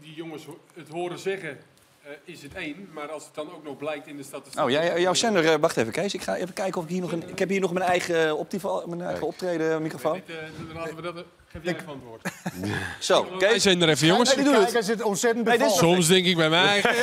die 0.00 0.14
jongens 0.14 0.46
het 0.74 0.88
horen 0.88 1.18
zeggen 1.18 1.58
eh, 2.02 2.10
is 2.24 2.42
het 2.42 2.54
één. 2.54 2.88
Maar 2.92 3.10
als 3.10 3.24
het 3.24 3.34
dan 3.34 3.52
ook 3.54 3.64
nog 3.64 3.76
blijkt 3.76 4.06
in 4.06 4.16
de 4.16 4.22
statistiek... 4.22 4.62
Oh, 4.62 4.70
jij, 4.70 5.00
jouw 5.00 5.14
zender, 5.14 5.60
wacht 5.60 5.76
even 5.76 5.92
Kees. 5.92 6.14
Ik 6.14 6.22
ga 6.22 6.36
even 6.36 6.54
kijken 6.54 6.78
of 6.78 6.84
ik 6.84 6.90
hier 6.90 7.00
nog 7.00 7.12
een... 7.12 7.28
Ik 7.28 7.38
heb 7.38 7.48
hier 7.48 7.60
nog 7.60 7.72
mijn 7.72 7.86
eigen, 7.86 8.36
optival, 8.36 8.86
mijn 8.86 9.00
eigen 9.00 9.26
optreden 9.26 9.82
microfoon. 9.82 10.22
Dit, 10.26 10.36
laten 10.74 10.96
we 10.96 11.02
dat... 11.02 11.24
Geef 11.52 11.62
jij 11.64 11.74
even 11.74 11.88
antwoord. 11.88 12.22
Zo, 12.98 13.22
Kees. 13.38 13.62
zender 13.62 13.88
even, 13.88 14.06
jongens. 14.06 14.34
Nee, 14.34 14.44
die 14.44 14.54
doet 14.54 14.72
het. 14.72 14.84
zit 14.84 15.02
ontzettend 15.02 15.48
is- 15.60 15.76
Soms 15.76 16.06
denk 16.06 16.26
ik 16.26 16.36
bij 16.36 16.48
mij... 16.48 16.80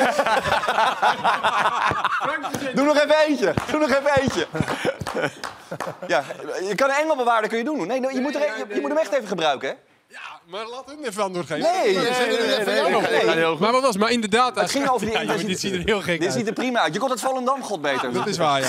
Doe 2.75 2.85
nog 2.85 2.95
even 3.03 3.15
eentje. 3.27 3.53
Doe 3.71 3.79
nog 3.79 3.89
even 3.89 4.21
eentje. 4.21 4.47
Ja, 6.07 6.23
je 6.67 6.75
kan 6.75 6.89
een 6.89 6.95
engelbewaarder 6.95 7.49
kun 7.49 7.57
je 7.57 7.63
doen. 7.63 7.87
Nee, 7.87 7.99
nee, 7.99 8.13
je, 8.13 8.21
moet 8.21 8.35
er, 8.35 8.41
je, 8.41 8.65
je 8.73 8.81
moet 8.81 8.89
hem 8.89 8.97
echt 8.99 9.13
even 9.13 9.27
gebruiken, 9.27 9.69
hè? 9.69 9.75
Ja, 10.11 10.19
maar 10.47 10.67
laat 10.69 10.85
hem 10.85 11.03
even 11.03 11.23
antwoord 11.23 11.47
geven. 11.47 11.61
Nee, 11.63 11.93
Maar 11.93 12.03
nee, 12.03 12.11
nee, 12.27 12.47
het 12.47 13.35
nee. 13.35 13.57
Maar 13.59 13.71
wat 13.71 13.81
was 13.81 13.97
maar 13.97 14.11
inderdaad... 14.11 14.59
Het 14.59 14.71
ging 14.71 14.89
over 14.89 15.07
die 15.07 15.19
Ja, 15.25 15.37
dit 15.37 15.59
ziet 15.59 15.73
er 15.73 15.81
heel 15.85 16.01
gek 16.01 16.19
Dit 16.19 16.27
uit. 16.29 16.37
ziet 16.37 16.47
er 16.47 16.53
prima 16.53 16.79
uit. 16.79 16.93
Je 16.93 16.99
kon 16.99 17.09
het 17.09 17.19
Volendam 17.19 17.61
god 17.63 17.81
beter. 17.81 18.13
Dat 18.13 18.27
is 18.27 18.37
waar, 18.37 18.59
ja. 18.61 18.67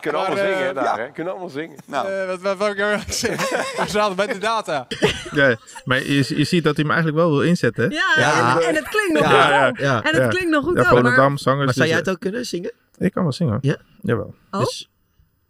Kunnen 0.00 0.20
allemaal 0.20 0.38
eh, 0.44 0.56
zingen 0.58 0.74
daar, 0.74 0.84
ja. 0.84 0.96
hè? 1.04 1.10
Kunnen 1.12 1.32
allemaal 1.32 1.50
zingen. 1.50 1.76
Nou, 1.84 2.08
Eh, 2.12 2.26
wat, 2.26 2.40
wat 2.40 2.56
wou 2.56 2.70
ik 2.70 2.76
nou 2.78 3.00
zeggen? 3.08 3.48
We 3.84 3.90
zaten 3.90 4.16
bij 4.16 4.26
de 4.26 4.38
data. 4.38 4.86
Ja, 5.32 5.56
maar 5.84 5.98
je, 6.02 6.36
je 6.36 6.44
ziet 6.44 6.64
dat 6.64 6.76
hij 6.76 6.84
hem 6.84 6.90
eigenlijk 6.94 7.16
wel 7.16 7.30
wil 7.30 7.42
inzetten. 7.42 7.84
hè? 7.90 7.96
Ja, 7.96 8.12
Ja. 8.16 8.60
En, 8.60 8.66
en 8.68 8.74
het 8.74 8.88
klinkt 8.88 9.12
nog 9.12 9.22
Ja, 9.32 9.66
goed. 9.68 9.78
ja. 9.78 9.84
Ja. 9.86 10.02
En 10.02 10.22
het 10.22 10.28
klinkt 10.34 10.50
nog 10.50 10.64
goed 10.64 10.76
Ja, 10.76 10.80
ook. 10.80 10.92
Maar, 10.92 10.96
Volendam, 11.02 11.36
zangers. 11.38 11.64
Maar 11.64 11.74
zou 11.74 11.86
dus, 11.86 11.88
jij 11.88 11.98
het 11.98 12.10
ook 12.10 12.20
kunnen 12.20 12.46
zingen? 12.46 12.72
eh, 12.98 13.06
Ik 13.06 13.12
kan 13.12 13.22
wel 13.22 13.32
zingen. 13.32 13.58
Ja? 13.60 13.76
Jawel. 14.02 14.34
Oh? 14.50 14.60
Dus, 14.60 14.90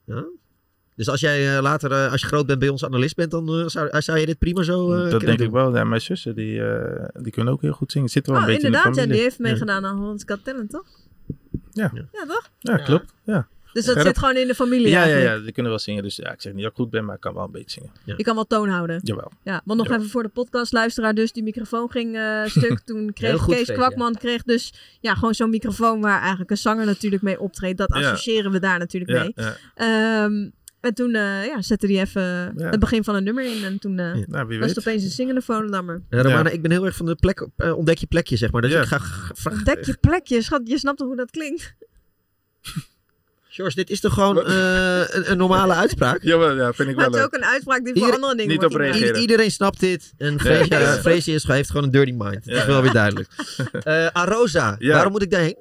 ja. 0.04 0.24
Dus 0.98 1.08
als 1.08 1.20
jij 1.20 1.56
eh, 1.56 1.62
later, 1.62 1.92
eh, 1.92 2.12
als 2.12 2.20
je 2.20 2.26
groot 2.26 2.46
bent, 2.46 2.58
bij 2.58 2.68
ons 2.68 2.84
analist 2.84 3.16
bent, 3.16 3.30
dan 3.30 3.48
eh, 3.48 3.66
zou, 3.66 4.02
zou 4.02 4.18
je 4.18 4.26
dit 4.26 4.38
prima 4.38 4.62
zo 4.62 4.92
eh, 4.92 4.98
dat 4.98 5.08
kunnen 5.08 5.26
denk 5.26 5.38
doen. 5.38 5.46
ik 5.46 5.52
wel. 5.52 5.74
Ja, 5.76 5.84
mijn 5.84 6.00
zussen, 6.00 6.34
die, 6.34 6.62
eh, 6.64 7.08
die 7.22 7.32
kunnen 7.32 7.52
ook 7.52 7.62
heel 7.62 7.72
goed 7.72 7.92
zingen. 7.92 8.08
Zitten 8.08 8.32
wel 8.32 8.40
oh, 8.42 8.48
een 8.48 8.52
beetje 8.54 8.66
inderdaad, 8.68 8.96
in 8.96 9.02
ja, 9.02 9.08
de 9.08 9.12
die 9.14 9.30
familie. 9.30 9.48
heeft 9.50 9.60
meegedaan 9.60 9.84
aan 9.90 9.96
Holland's 9.98 10.24
Got 10.26 10.44
Talent, 10.44 10.70
toch? 10.70 10.86
Ja. 11.72 11.90
Ja, 12.12 12.24
toch? 12.26 12.50
Ja, 12.58 12.76
klopt. 12.76 13.12
Ja. 13.24 13.46
Dus 13.72 13.84
dat 13.84 13.96
Gerrit? 13.96 14.14
zit 14.16 14.24
gewoon 14.24 14.36
in 14.40 14.46
de 14.46 14.54
familie 14.54 14.88
Ja, 14.88 14.98
ja, 14.98 15.02
eigenlijk. 15.04 15.36
ja, 15.38 15.42
die 15.44 15.52
kunnen 15.52 15.72
wel 15.72 15.80
zingen. 15.80 16.02
Dus 16.02 16.16
ja, 16.16 16.32
ik 16.32 16.40
zeg 16.40 16.52
niet 16.52 16.62
dat 16.62 16.70
ik 16.70 16.76
goed 16.76 16.90
ben, 16.90 17.04
maar 17.04 17.14
ik 17.14 17.20
kan 17.20 17.34
wel 17.34 17.44
een 17.44 17.50
beetje 17.50 17.80
zingen. 17.80 18.16
Je 18.16 18.24
kan 18.24 18.34
wel 18.34 18.44
toon 18.46 18.68
houden. 18.68 19.00
Jawel. 19.02 19.30
Ja, 19.44 19.60
want 19.64 19.78
nog 19.78 19.88
Ja. 19.88 19.94
even 19.96 20.08
voor 20.08 20.22
de 20.22 20.28
podcastluisteraar 20.28 21.14
dus. 21.14 21.32
Die 21.32 21.42
microfoon 21.42 21.90
ging 21.90 22.16
eh, 22.16 22.44
stuk. 22.56 22.80
Toen 22.84 23.12
kreeg 23.12 23.46
Kees 23.46 23.72
Kwakman 23.72 24.14
kreeg 24.14 24.42
dus 24.42 24.72
ja, 25.00 25.14
gewoon 25.14 25.34
zo'n 25.34 25.50
microfoon 25.50 26.00
waar 26.00 26.20
eigenlijk 26.20 26.50
een 26.50 26.56
zanger 26.56 26.86
natuurlijk 26.86 27.22
mee 27.22 27.40
optreedt. 27.40 27.78
Dat 27.78 27.88
Ja. 27.88 27.98
associëren 28.00 28.50
we 28.50 28.60
daar 28.60 28.78
natuurlijk 28.78 29.12
Ja, 29.12 29.22
mee. 29.22 29.32
ja. 29.76 30.24
En 30.80 30.94
toen 30.94 31.14
eh, 31.14 31.44
ja, 31.46 31.62
zette 31.62 31.86
hij 31.86 32.00
even 32.00 32.22
Ja. 32.22 32.52
het 32.70 32.78
begin 32.80 33.04
van 33.04 33.14
een 33.14 33.24
nummer 33.24 33.44
in. 33.56 33.64
En 33.64 33.78
toen 33.78 33.98
eh, 33.98 34.14
Ja. 34.14 34.24
Nou, 34.26 34.46
wie 34.46 34.58
was 34.58 34.66
weet. 34.66 34.76
het 34.76 34.78
opeens 34.86 35.02
een 35.04 35.10
zingende 35.10 35.40
Volendammer. 35.42 36.02
Ja, 36.10 36.22
Romana, 36.22 36.48
Ja. 36.48 36.54
ik 36.54 36.62
ben 36.62 36.70
heel 36.70 36.84
erg 36.86 36.96
van 36.96 37.06
de 37.06 37.14
plek, 37.16 37.48
eh, 37.56 37.76
ontdek 37.76 37.98
je 37.98 38.06
plekje, 38.06 38.36
zeg 38.36 38.50
maar. 38.52 38.62
Dus 38.62 38.72
Ja. 38.72 38.80
ik 38.80 38.86
ga 38.88 38.98
vragen. 39.34 39.52
Ontdek 39.58 39.84
je 39.84 39.96
plekje, 40.00 40.42
schat. 40.42 40.60
Je 40.64 40.78
snapt 40.78 40.98
toch 40.98 41.06
hoe 41.06 41.16
dat 41.16 41.30
klinkt? 41.30 41.74
George, 43.50 43.74
dit 43.76 43.90
is 43.90 44.00
toch 44.00 44.14
gewoon 44.14 44.44
eh, 44.46 44.98
een, 45.08 45.30
een 45.30 45.36
normale 45.36 45.74
uitspraak? 45.74 46.22
Jawel, 46.22 46.56
ja, 46.56 46.72
vind 46.72 46.88
ik 46.88 46.96
Maar 46.96 47.04
wel 47.04 47.04
het 47.04 47.14
is 47.14 47.20
leuk. 47.20 47.24
ook 47.26 47.34
een 47.34 47.44
uitspraak 47.52 47.84
die 47.84 47.98
voor 48.02 48.12
andere 48.12 48.34
dingen 48.34 48.50
niet 48.52 48.64
op 48.64 48.74
reageren. 48.74 49.20
Iedereen 49.20 49.50
snapt 49.50 49.80
dit. 49.80 50.12
En 50.16 50.40
Freesia, 50.40 51.38
Ja. 51.46 51.52
Heeft 51.54 51.68
gewoon 51.70 51.84
een 51.84 51.90
dirty 51.90 52.10
mind. 52.12 52.44
Dat 52.44 52.54
is 52.54 52.60
Ja. 52.60 52.66
wel 52.66 52.82
weer 52.82 52.92
duidelijk. 52.92 53.28
Eh 53.82 54.06
Arosa, 54.06 54.76
Ja. 54.78 54.92
waarom 54.92 55.12
moet 55.12 55.22
ik 55.22 55.30
daarheen? 55.30 55.56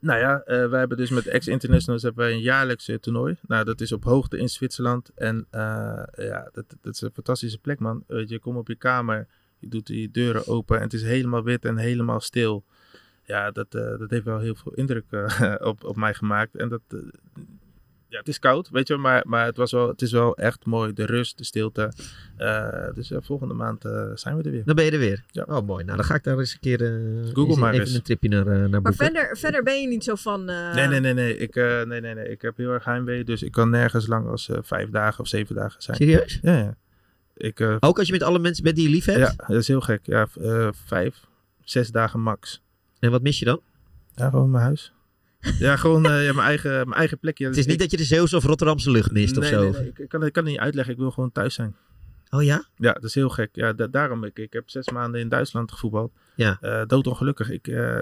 Nou 0.00 0.20
ja, 0.20 0.42
eh, 0.42 0.68
wij 0.68 0.78
hebben 0.78 0.96
dus 0.96 1.10
met 1.10 1.26
ex-internationals 1.26 2.02
hebben 2.02 2.24
wij 2.24 2.32
een 2.32 2.40
jaarlijks 2.40 2.88
eh, 2.88 2.96
toernooi. 2.96 3.36
Nou, 3.46 3.64
dat 3.64 3.80
is 3.80 3.92
op 3.92 4.04
hoogte 4.04 4.38
in 4.38 4.48
Zwitserland. 4.48 5.10
En 5.14 5.46
eh, 5.50 6.02
ja, 6.16 6.48
dat, 6.52 6.64
dat 6.80 6.94
is 6.94 7.00
een 7.00 7.10
fantastische 7.14 7.58
plek, 7.58 7.78
man. 7.78 8.04
Je, 8.06 8.38
komt 8.38 8.56
op 8.56 8.68
je 8.68 8.74
kamer, 8.74 9.26
je 9.58 9.68
doet 9.68 9.86
die 9.86 10.10
deuren 10.10 10.46
open 10.46 10.76
en 10.76 10.82
het 10.82 10.92
is 10.92 11.02
helemaal 11.02 11.42
wit 11.42 11.64
en 11.64 11.76
helemaal 11.76 12.20
stil. 12.20 12.64
Ja, 13.24 13.50
dat, 13.50 13.70
dat 13.70 14.10
heeft 14.10 14.24
wel 14.24 14.38
heel 14.38 14.54
veel 14.54 14.72
indruk 14.74 15.04
op, 15.60 15.84
op 15.84 15.96
mij 15.96 16.14
gemaakt. 16.14 16.56
En 16.56 16.68
dat, 16.68 16.82
ja, 18.08 18.18
het 18.18 18.28
is 18.28 18.38
koud, 18.38 18.68
weet 18.70 18.88
je, 18.88 18.96
maar, 18.96 19.22
maar 19.26 19.44
het, 19.46 19.56
was 19.56 19.72
wel, 19.72 19.88
het 19.88 20.02
is 20.02 20.12
wel 20.12 20.36
echt 20.36 20.64
mooi. 20.66 20.92
De 20.92 21.04
rust, 21.04 21.38
de 21.38 21.44
stilte. 21.44 21.92
Eh, 22.36 22.68
dus 22.94 23.10
eh, 23.10 23.18
volgende 23.22 23.54
maand 23.54 23.84
eh, 23.84 24.10
zijn 24.14 24.36
we 24.36 24.42
er 24.42 24.50
weer. 24.50 24.62
Dan 24.64 24.74
ben 24.74 24.84
je 24.84 24.90
er 24.90 24.98
weer. 24.98 25.24
Ja. 25.30 25.42
Oh, 25.48 25.66
mooi. 25.66 25.84
Nou, 25.84 25.96
dan 25.96 26.06
ga 26.06 26.14
ik 26.14 26.24
daar 26.24 26.38
eens 26.38 26.52
een 26.52 26.60
keer 26.60 26.78
Google 27.32 27.46
eens 27.46 27.56
maar 27.56 27.72
even 27.72 27.84
eens. 27.86 27.94
een 27.94 28.02
tripje 28.02 28.28
naar, 28.28 28.46
eh, 28.46 28.68
naar 28.68 28.82
Maar 28.82 28.94
verder, 28.94 29.36
verder 29.36 29.62
ben 29.62 29.80
je 29.80 29.88
niet 29.88 30.04
zo 30.04 30.14
van... 30.14 30.48
eh, 30.48 30.74
Nee, 30.74 30.86
nee, 30.86 31.00
nee, 31.00 31.14
nee. 31.14 31.36
Ik, 31.36 31.56
eh, 31.56 31.82
nee, 31.82 32.00
nee, 32.00 32.14
nee. 32.14 32.28
ik 32.28 32.42
heb 32.42 32.56
heel 32.56 32.70
erg 32.72 32.84
heimwee, 32.84 33.24
dus 33.24 33.42
ik 33.42 33.52
kan 33.52 33.70
nergens 33.70 34.06
lang 34.06 34.28
als 34.28 34.50
vijf 34.62 34.90
dagen 34.90 35.20
of 35.20 35.28
zeven 35.28 35.54
dagen 35.54 35.82
zijn. 35.82 35.96
Serieus? 35.96 36.38
Ja, 36.42 36.56
ja. 36.56 36.76
Ik, 37.36 37.60
eh, 37.60 37.76
Ook 37.80 37.98
als 37.98 38.06
je 38.06 38.12
met 38.12 38.22
alle 38.22 38.38
mensen 38.38 38.64
bent 38.64 38.76
die 38.76 38.84
je 38.84 38.90
lief 38.94 39.04
hebt? 39.04 39.18
ja, 39.18 39.34
dat 39.46 39.56
is 39.56 39.68
heel 39.68 39.80
gek. 39.80 40.00
Ja, 40.06 40.26
eh, 40.40 40.68
vijf, 40.86 41.26
zes 41.64 41.90
dagen 41.90 42.20
max. 42.20 42.62
En 42.98 43.10
wat 43.10 43.22
mis 43.22 43.38
je 43.38 43.44
dan? 43.44 43.60
Ja, 44.14 44.30
gewoon 44.30 44.50
mijn 44.50 44.64
huis. 44.64 44.92
Ja, 45.58 45.76
gewoon 45.76 46.06
eh, 46.06 46.24
ja, 46.24 46.32
mijn, 46.32 46.46
eigen, 46.46 46.70
mijn 46.70 46.92
eigen 46.92 47.18
plekje. 47.18 47.46
Het 47.46 47.56
is 47.56 47.66
niet 47.66 47.78
dat 47.78 47.90
je 47.90 47.96
de 47.96 48.04
Zeeuwse 48.04 48.36
of 48.36 48.44
Rotterdamse 48.44 48.90
lucht 48.90 49.12
mist 49.12 49.34
nee, 49.34 49.44
of 49.44 49.48
zo? 49.50 49.62
Nee, 49.62 49.70
nee, 49.70 49.88
ik, 49.88 49.98
ik 49.98 50.08
kan, 50.08 50.24
ik 50.24 50.32
kan 50.32 50.42
het 50.42 50.52
niet 50.52 50.60
uitleggen. 50.60 50.92
Ik 50.94 51.00
wil 51.00 51.10
gewoon 51.10 51.32
thuis 51.32 51.54
zijn. 51.54 51.76
Oh 52.30 52.42
ja? 52.42 52.64
Ja, 52.76 52.92
dat 52.92 53.04
is 53.04 53.14
heel 53.14 53.28
gek. 53.28 53.48
Ja, 53.52 53.72
da- 53.72 53.86
daarom, 53.86 54.24
ik, 54.24 54.38
ik 54.38 54.52
heb 54.52 54.70
zes 54.70 54.88
maanden 54.90 55.20
in 55.20 55.28
Duitsland 55.28 55.72
gevoetbald. 55.72 56.12
Ja. 56.34 56.58
Eh, 56.60 56.82
doodongelukkig. 56.86 57.50
Ik, 57.50 57.66
eh, 57.68 57.98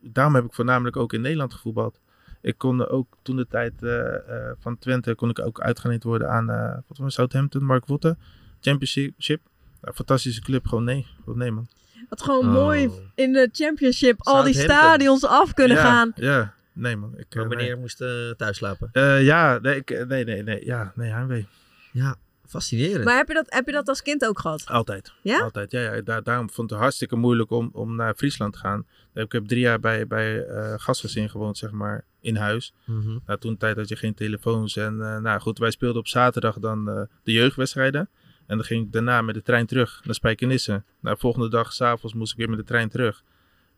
daarom 0.00 0.34
heb 0.34 0.44
ik 0.44 0.52
voornamelijk 0.52 0.96
ook 0.96 1.12
in 1.12 1.20
Nederland 1.20 1.52
gevoetbald. 1.54 2.00
Ik 2.40 2.58
kon 2.58 2.88
ook 2.88 3.16
toen 3.22 3.36
de 3.36 3.46
tijd 3.46 3.82
eh, 3.82 4.14
eh, 4.14 4.52
van 4.58 4.78
Twente 4.78 5.14
kon 5.14 5.30
ik 5.30 5.38
ook 5.38 5.60
uitgeleend 5.60 6.02
worden 6.02 6.30
aan 6.30 6.50
eh, 6.50 6.72
wat 6.72 6.84
was 6.86 6.98
het, 6.98 7.12
Southampton, 7.12 7.64
Mark 7.64 7.86
Wotte. 7.86 8.16
Championship. 8.60 9.40
Nou, 9.80 9.94
fantastische 9.94 10.40
club. 10.40 10.66
Gewoon 10.66 10.84
nee. 10.84 11.06
Gewoon 11.24 11.38
nee, 11.38 11.50
man. 11.50 11.68
Wat 12.08 12.22
gewoon 12.22 12.46
Oh. 12.46 12.52
mooi 12.52 12.90
in 13.14 13.32
de 13.32 13.48
championship 13.52 14.16
al 14.22 14.42
die 14.42 14.54
stadions 14.54 15.24
af 15.24 15.54
kunnen 15.54 15.76
ja, 15.76 15.82
gaan. 15.82 16.12
Ja, 16.14 16.54
nee, 16.80 16.96
man. 16.96 17.18
Ik, 17.18 17.26
eh, 17.28 17.36
Maar 17.36 17.46
nee. 17.46 17.56
meneer 17.56 17.78
moest 17.78 18.00
eh, 18.00 18.30
thuis 18.30 18.56
slapen. 18.56 18.88
Eh, 18.92 19.24
ja, 19.24 19.58
nee, 19.58 19.76
ik, 19.76 19.90
eh, 19.90 20.06
nee, 20.06 20.24
nee, 20.24 20.42
nee. 20.42 20.64
Ja, 20.64 20.92
nee, 20.94 21.10
heimwee. 21.10 21.46
Ja, 21.92 22.16
fascinerend. 22.46 23.04
Maar 23.04 23.16
heb 23.16 23.28
je, 23.28 23.34
dat, 23.34 23.46
heb 23.48 23.66
je 23.66 23.72
dat 23.72 23.88
als 23.88 24.02
kind 24.02 24.24
ook 24.24 24.38
gehad? 24.38 24.66
Altijd. 24.66 25.12
Ja? 25.22 25.40
Altijd, 25.40 25.70
ja. 25.70 25.80
ja. 25.80 26.00
Daar, 26.00 26.22
daarom 26.22 26.50
vond 26.50 26.66
ik 26.66 26.74
het 26.74 26.82
hartstikke 26.82 27.16
moeilijk 27.16 27.50
om, 27.50 27.70
om 27.72 27.96
naar 27.96 28.14
Friesland 28.14 28.52
te 28.52 28.58
gaan. 28.58 28.86
Ik 29.14 29.32
heb 29.32 29.46
drie 29.46 29.60
jaar 29.60 29.80
bij, 29.80 30.06
bij 30.06 30.44
eh 30.44 30.74
gastgezin 30.76 31.30
gewoond, 31.30 31.58
zeg 31.58 31.70
maar, 31.70 32.04
in 32.20 32.36
huis. 32.36 32.74
Mhm. 32.84 33.18
Nou, 33.26 33.38
toen 33.38 33.56
tijd 33.56 33.76
had 33.76 33.88
je 33.88 33.96
geen 33.96 34.14
telefoons. 34.14 34.76
En 34.76 35.00
eh, 35.00 35.18
nou 35.18 35.40
goed, 35.40 35.58
wij 35.58 35.70
speelden 35.70 36.00
op 36.00 36.08
zaterdag 36.08 36.58
dan 36.58 36.88
eh, 36.88 37.02
de 37.22 37.32
jeugdwedstrijden. 37.32 38.08
En 38.46 38.56
dan 38.56 38.64
ging 38.64 38.86
ik 38.86 38.92
daarna 38.92 39.22
met 39.22 39.34
de 39.34 39.42
trein 39.42 39.66
terug 39.66 40.00
naar 40.04 40.14
Spijkenisse. 40.14 40.82
Nou, 41.00 41.18
volgende 41.18 41.48
dag, 41.48 41.72
s'avonds, 41.72 42.14
moest 42.14 42.32
ik 42.32 42.38
weer 42.38 42.48
met 42.48 42.58
de 42.58 42.64
trein 42.64 42.88
terug. 42.88 43.22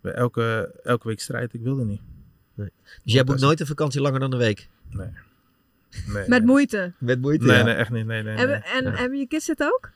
Bij 0.00 0.12
elke, 0.12 0.74
elke 0.82 1.08
week 1.08 1.20
strijd, 1.20 1.54
ik 1.54 1.60
wilde 1.60 1.84
niet. 1.84 2.00
Dus 2.54 2.70
jij 3.02 3.24
boekt 3.24 3.40
nooit 3.40 3.60
een 3.60 3.66
vakantie 3.66 4.00
langer 4.00 4.20
dan 4.20 4.32
een 4.32 4.38
week? 4.38 4.68
Nee. 4.90 5.06
nee 6.06 6.14
Met 6.14 6.28
nee. 6.28 6.40
moeite. 6.42 6.92
Met 6.98 7.20
moeite, 7.20 7.44
Nee, 7.44 7.56
ja. 7.56 7.64
nee, 7.64 7.74
echt 7.74 7.90
niet. 7.90 8.06
Nee, 8.06 8.22
nee, 8.22 8.36
En, 8.36 8.46
nee. 8.48 8.56
en 8.56 8.84
Nee. 8.84 8.92
hebben 8.92 9.18
je 9.18 9.26
kids 9.26 9.46
het 9.46 9.62
ook? 9.62 9.90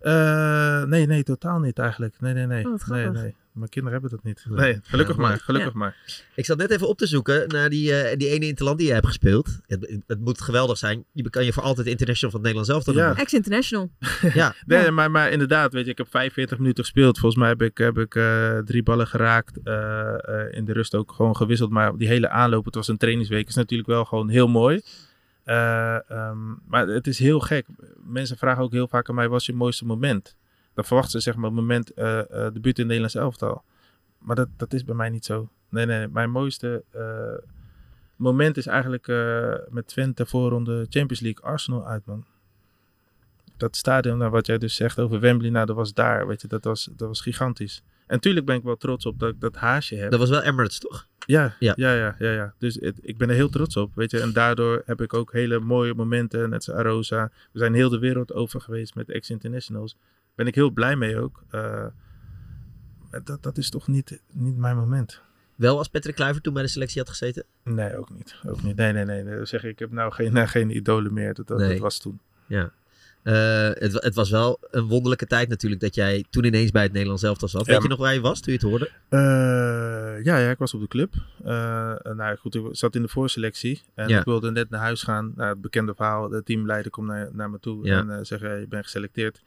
Eh, 0.00 0.82
nee, 0.84 1.06
nee, 1.06 1.22
totaal 1.22 1.58
niet 1.58 1.78
eigenlijk. 1.78 2.14
Nee, 2.20 2.34
nee, 2.34 2.46
nee. 2.46 2.64
Oh, 2.64 2.70
wat 2.70 2.86
nee, 2.86 3.02
grappig. 3.02 3.22
nee. 3.22 3.34
Mijn 3.60 3.70
kinderen 3.70 4.00
hebben 4.00 4.18
dat 4.18 4.24
niet. 4.26 4.44
Nee. 4.48 4.72
Nee, 4.72 4.80
gelukkig 4.82 5.16
Ja, 5.16 5.22
maar. 5.22 5.38
Gelukkig 5.38 5.72
Ja. 5.72 5.78
maar. 5.78 5.96
Ik 6.34 6.44
zat 6.44 6.56
net 6.58 6.70
even 6.70 6.88
op 6.88 6.98
te 6.98 7.06
zoeken 7.06 7.48
naar 7.48 7.68
die, 7.70 7.94
eh, 7.94 8.16
die 8.18 8.28
ene 8.28 8.46
interland 8.46 8.78
die 8.78 8.86
je 8.86 8.92
hebt 8.92 9.06
gespeeld. 9.06 9.58
Het, 9.66 9.98
het 10.06 10.20
moet 10.20 10.40
geweldig 10.40 10.78
zijn. 10.78 11.04
Je 11.12 11.30
kan 11.30 11.44
je 11.44 11.52
voor 11.52 11.62
altijd 11.62 11.86
international 11.86 12.30
van 12.30 12.40
het 12.44 12.54
Nederlands 12.54 12.84
zelf 12.86 12.96
Ja. 12.96 13.02
noemen. 13.06 13.22
Ex-international. 13.22 13.90
Ja. 14.40 14.54
Nee, 14.66 14.82
Ja. 14.84 14.90
maar, 14.90 15.10
maar 15.10 15.30
inderdaad, 15.30 15.72
weet 15.72 15.84
je, 15.84 15.90
ik 15.90 15.98
heb 15.98 16.08
45 16.10 16.58
minuten 16.58 16.84
gespeeld. 16.84 17.18
Volgens 17.18 17.40
mij 17.40 17.48
heb 17.50 17.62
ik, 17.62 17.78
heb 17.78 17.98
ik 17.98 18.14
eh, 18.14 18.58
drie 18.58 18.82
ballen 18.82 19.06
geraakt. 19.06 19.58
eh, 19.64 20.14
eh, 20.14 20.52
in 20.56 20.64
de 20.64 20.72
rust 20.72 20.94
ook 20.94 21.12
gewoon 21.12 21.36
gewisseld. 21.36 21.70
Maar 21.70 21.96
die 21.96 22.08
hele 22.08 22.28
aanloop, 22.28 22.64
het 22.64 22.74
was 22.74 22.88
een 22.88 22.96
trainingsweek, 22.96 23.48
is 23.48 23.54
natuurlijk 23.54 23.88
wel 23.88 24.04
gewoon 24.04 24.28
heel 24.28 24.48
mooi. 24.48 24.80
Eh, 25.44 26.10
ehm, 26.10 26.38
maar 26.68 26.86
het 26.86 27.06
is 27.06 27.18
heel 27.18 27.40
gek. 27.40 27.66
Mensen 28.04 28.36
vragen 28.36 28.62
ook 28.62 28.72
heel 28.72 28.88
vaak 28.88 29.08
aan 29.08 29.14
mij, 29.14 29.28
wat 29.28 29.40
is 29.40 29.46
je 29.46 29.52
mooiste 29.52 29.84
moment? 29.84 30.36
Dan 30.80 30.88
verwachten 30.88 31.20
ze 31.20 31.20
zeg 31.30 31.34
maar 31.36 31.50
het 31.50 31.54
moment, 31.60 31.92
eh 31.94 32.18
eh 32.18 32.26
debuut 32.52 32.64
in 32.64 32.70
het 32.72 32.86
Nederlands 32.86 33.14
elftal. 33.14 33.62
maar 34.18 34.36
dat, 34.36 34.48
dat 34.56 34.72
is 34.72 34.84
bij 34.84 34.94
mij 34.94 35.08
niet 35.08 35.24
zo. 35.24 35.48
Nee, 35.68 35.86
nee. 35.86 36.08
Mijn 36.08 36.30
mooiste 36.30 36.84
eh, 36.90 37.46
moment 38.16 38.56
is 38.56 38.66
eigenlijk 38.66 39.06
met 39.70 39.86
Twente 39.86 40.26
voorronde 40.26 40.86
Champions 40.88 41.20
League 41.20 41.44
Arsenal 41.44 41.86
uit, 41.86 42.06
man. 42.06 42.24
Dat 43.56 43.76
stadion, 43.76 44.18
nou, 44.18 44.30
wat 44.30 44.46
jij 44.46 44.58
dus 44.58 44.74
zegt 44.74 44.98
over 44.98 45.20
Wembley, 45.20 45.50
nou, 45.50 45.66
dat 45.66 45.76
was 45.76 45.94
daar, 45.94 46.26
weet 46.26 46.40
je, 46.40 46.48
dat 46.48 46.64
was, 46.64 46.88
dat 46.96 47.08
was 47.08 47.20
gigantisch. 47.20 47.82
En 48.06 48.14
natuurlijk 48.16 48.46
ben 48.46 48.56
ik 48.56 48.62
wel 48.62 48.76
trots 48.76 49.06
op 49.06 49.18
dat 49.18 49.28
ik 49.30 49.40
dat 49.40 49.56
haasje 49.56 49.94
heb. 49.96 50.10
Dat 50.10 50.20
was 50.20 50.30
wel 50.30 50.42
Emirates, 50.42 50.78
toch? 50.78 51.06
Ja, 51.26 51.54
Ja. 51.58 51.72
ja, 51.76 51.92
ja, 51.92 52.16
ja, 52.18 52.30
ja, 52.32 52.54
Dus 52.58 52.74
het- 52.74 52.98
ik 53.02 53.18
ben 53.18 53.28
er 53.28 53.34
heel 53.34 53.48
trots 53.48 53.76
op, 53.76 53.94
weet 53.94 54.10
je. 54.10 54.20
En 54.20 54.32
daardoor 54.32 54.82
heb 54.86 55.00
ik 55.00 55.14
ook 55.14 55.32
hele 55.32 55.58
mooie 55.60 55.94
momenten, 55.94 56.50
net 56.50 56.64
zoals 56.64 56.80
Arosa. 56.80 57.30
We 57.52 57.58
zijn 57.58 57.74
heel 57.74 57.88
de 57.88 57.98
wereld 57.98 58.32
over 58.32 58.60
geweest 58.60 58.94
met 58.94 59.10
ex-internationals. 59.10 59.96
Ben 60.40 60.48
ik 60.48 60.54
heel 60.54 60.70
blij 60.70 60.96
mee 60.96 61.18
ook. 61.18 61.42
Eh, 61.50 61.86
dat, 63.24 63.42
dat 63.42 63.58
is 63.58 63.70
toch 63.70 63.88
niet, 63.88 64.20
niet 64.32 64.56
mijn 64.56 64.76
moment. 64.76 65.20
Wel 65.54 65.78
als 65.78 65.88
Patrick 65.88 66.14
Kluivert 66.14 66.44
toen 66.44 66.54
bij 66.54 66.62
de 66.62 66.68
selectie 66.68 67.00
had 67.00 67.08
gezeten? 67.08 67.44
Nee, 67.64 67.96
ook 67.96 68.10
niet. 68.10 68.36
Ook 68.46 68.62
niet. 68.62 68.76
Nee, 68.76 68.92
nee, 68.92 69.04
nee. 69.04 69.44
Zeg 69.44 69.64
ik, 69.64 69.78
heb 69.78 69.90
nou 69.90 70.12
geen, 70.12 70.48
geen 70.48 70.76
idolen 70.76 71.12
meer. 71.12 71.34
Dat, 71.34 71.46
dat, 71.46 71.58
Nee. 71.58 71.68
dat 71.68 71.78
was 71.78 71.98
toen. 71.98 72.20
Ja. 72.46 72.70
Eh, 73.22 73.32
het, 73.72 73.92
het 73.92 74.14
was 74.14 74.30
wel 74.30 74.58
een 74.70 74.86
wonderlijke 74.86 75.26
tijd 75.26 75.48
natuurlijk 75.48 75.80
dat 75.80 75.94
jij 75.94 76.24
toen 76.30 76.44
ineens 76.44 76.70
bij 76.70 76.82
het 76.82 76.92
Nederlands 76.92 77.22
elftal 77.22 77.48
zat. 77.48 77.66
Ja, 77.66 77.72
Weet 77.72 77.82
je 77.82 77.88
nog 77.88 77.98
waar 77.98 78.14
je 78.14 78.20
was 78.20 78.40
toen 78.40 78.52
je 78.52 78.58
het 78.58 78.68
hoorde? 78.68 78.90
Eh, 79.08 80.24
ja, 80.24 80.38
ja, 80.38 80.50
ik 80.50 80.58
was 80.58 80.74
op 80.74 80.80
de 80.80 80.88
club. 80.88 81.14
Nou 82.16 82.36
goed, 82.36 82.54
ik 82.54 82.62
zat 82.70 82.94
in 82.94 83.02
de 83.02 83.08
voorselectie. 83.08 83.82
En 83.94 84.08
Ja. 84.08 84.18
ik 84.18 84.24
wilde 84.24 84.50
net 84.50 84.70
naar 84.70 84.80
huis 84.80 85.02
gaan. 85.02 85.32
Nou, 85.36 85.50
het 85.50 85.60
bekende 85.60 85.94
verhaal. 85.94 86.28
De 86.28 86.42
teamleider 86.42 86.90
komt 86.90 87.06
naar, 87.06 87.28
naar 87.32 87.50
me 87.50 87.58
toe 87.60 87.84
Ja. 87.86 88.08
en 88.08 88.26
zegt, 88.26 88.42
hey, 88.42 88.60
je 88.60 88.66
bent 88.68 88.84
geselecteerd. 88.84 89.42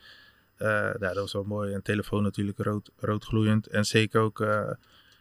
Eh, 0.63 0.69
nou, 0.69 0.99
dat 0.99 1.15
was 1.15 1.33
wel 1.33 1.43
mooi. 1.43 1.73
En 1.73 1.81
telefoon 1.81 2.23
natuurlijk 2.23 2.59
rood, 2.59 2.91
rood 2.99 3.23
gloeiend. 3.25 3.67
En 3.67 3.85
zeker 3.85 4.21
ook, 4.21 4.41
eh, 4.41 4.69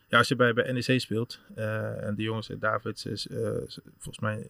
ja, 0.08 0.18
als 0.18 0.28
je 0.28 0.36
bij, 0.36 0.52
bij 0.52 0.72
NEC 0.72 1.00
speelt. 1.00 1.40
eh, 1.54 2.06
en 2.06 2.14
die 2.14 2.24
jongens, 2.24 2.50
Davids 2.58 3.06
is 3.06 3.26
volgens 3.98 4.18
mij 4.18 4.48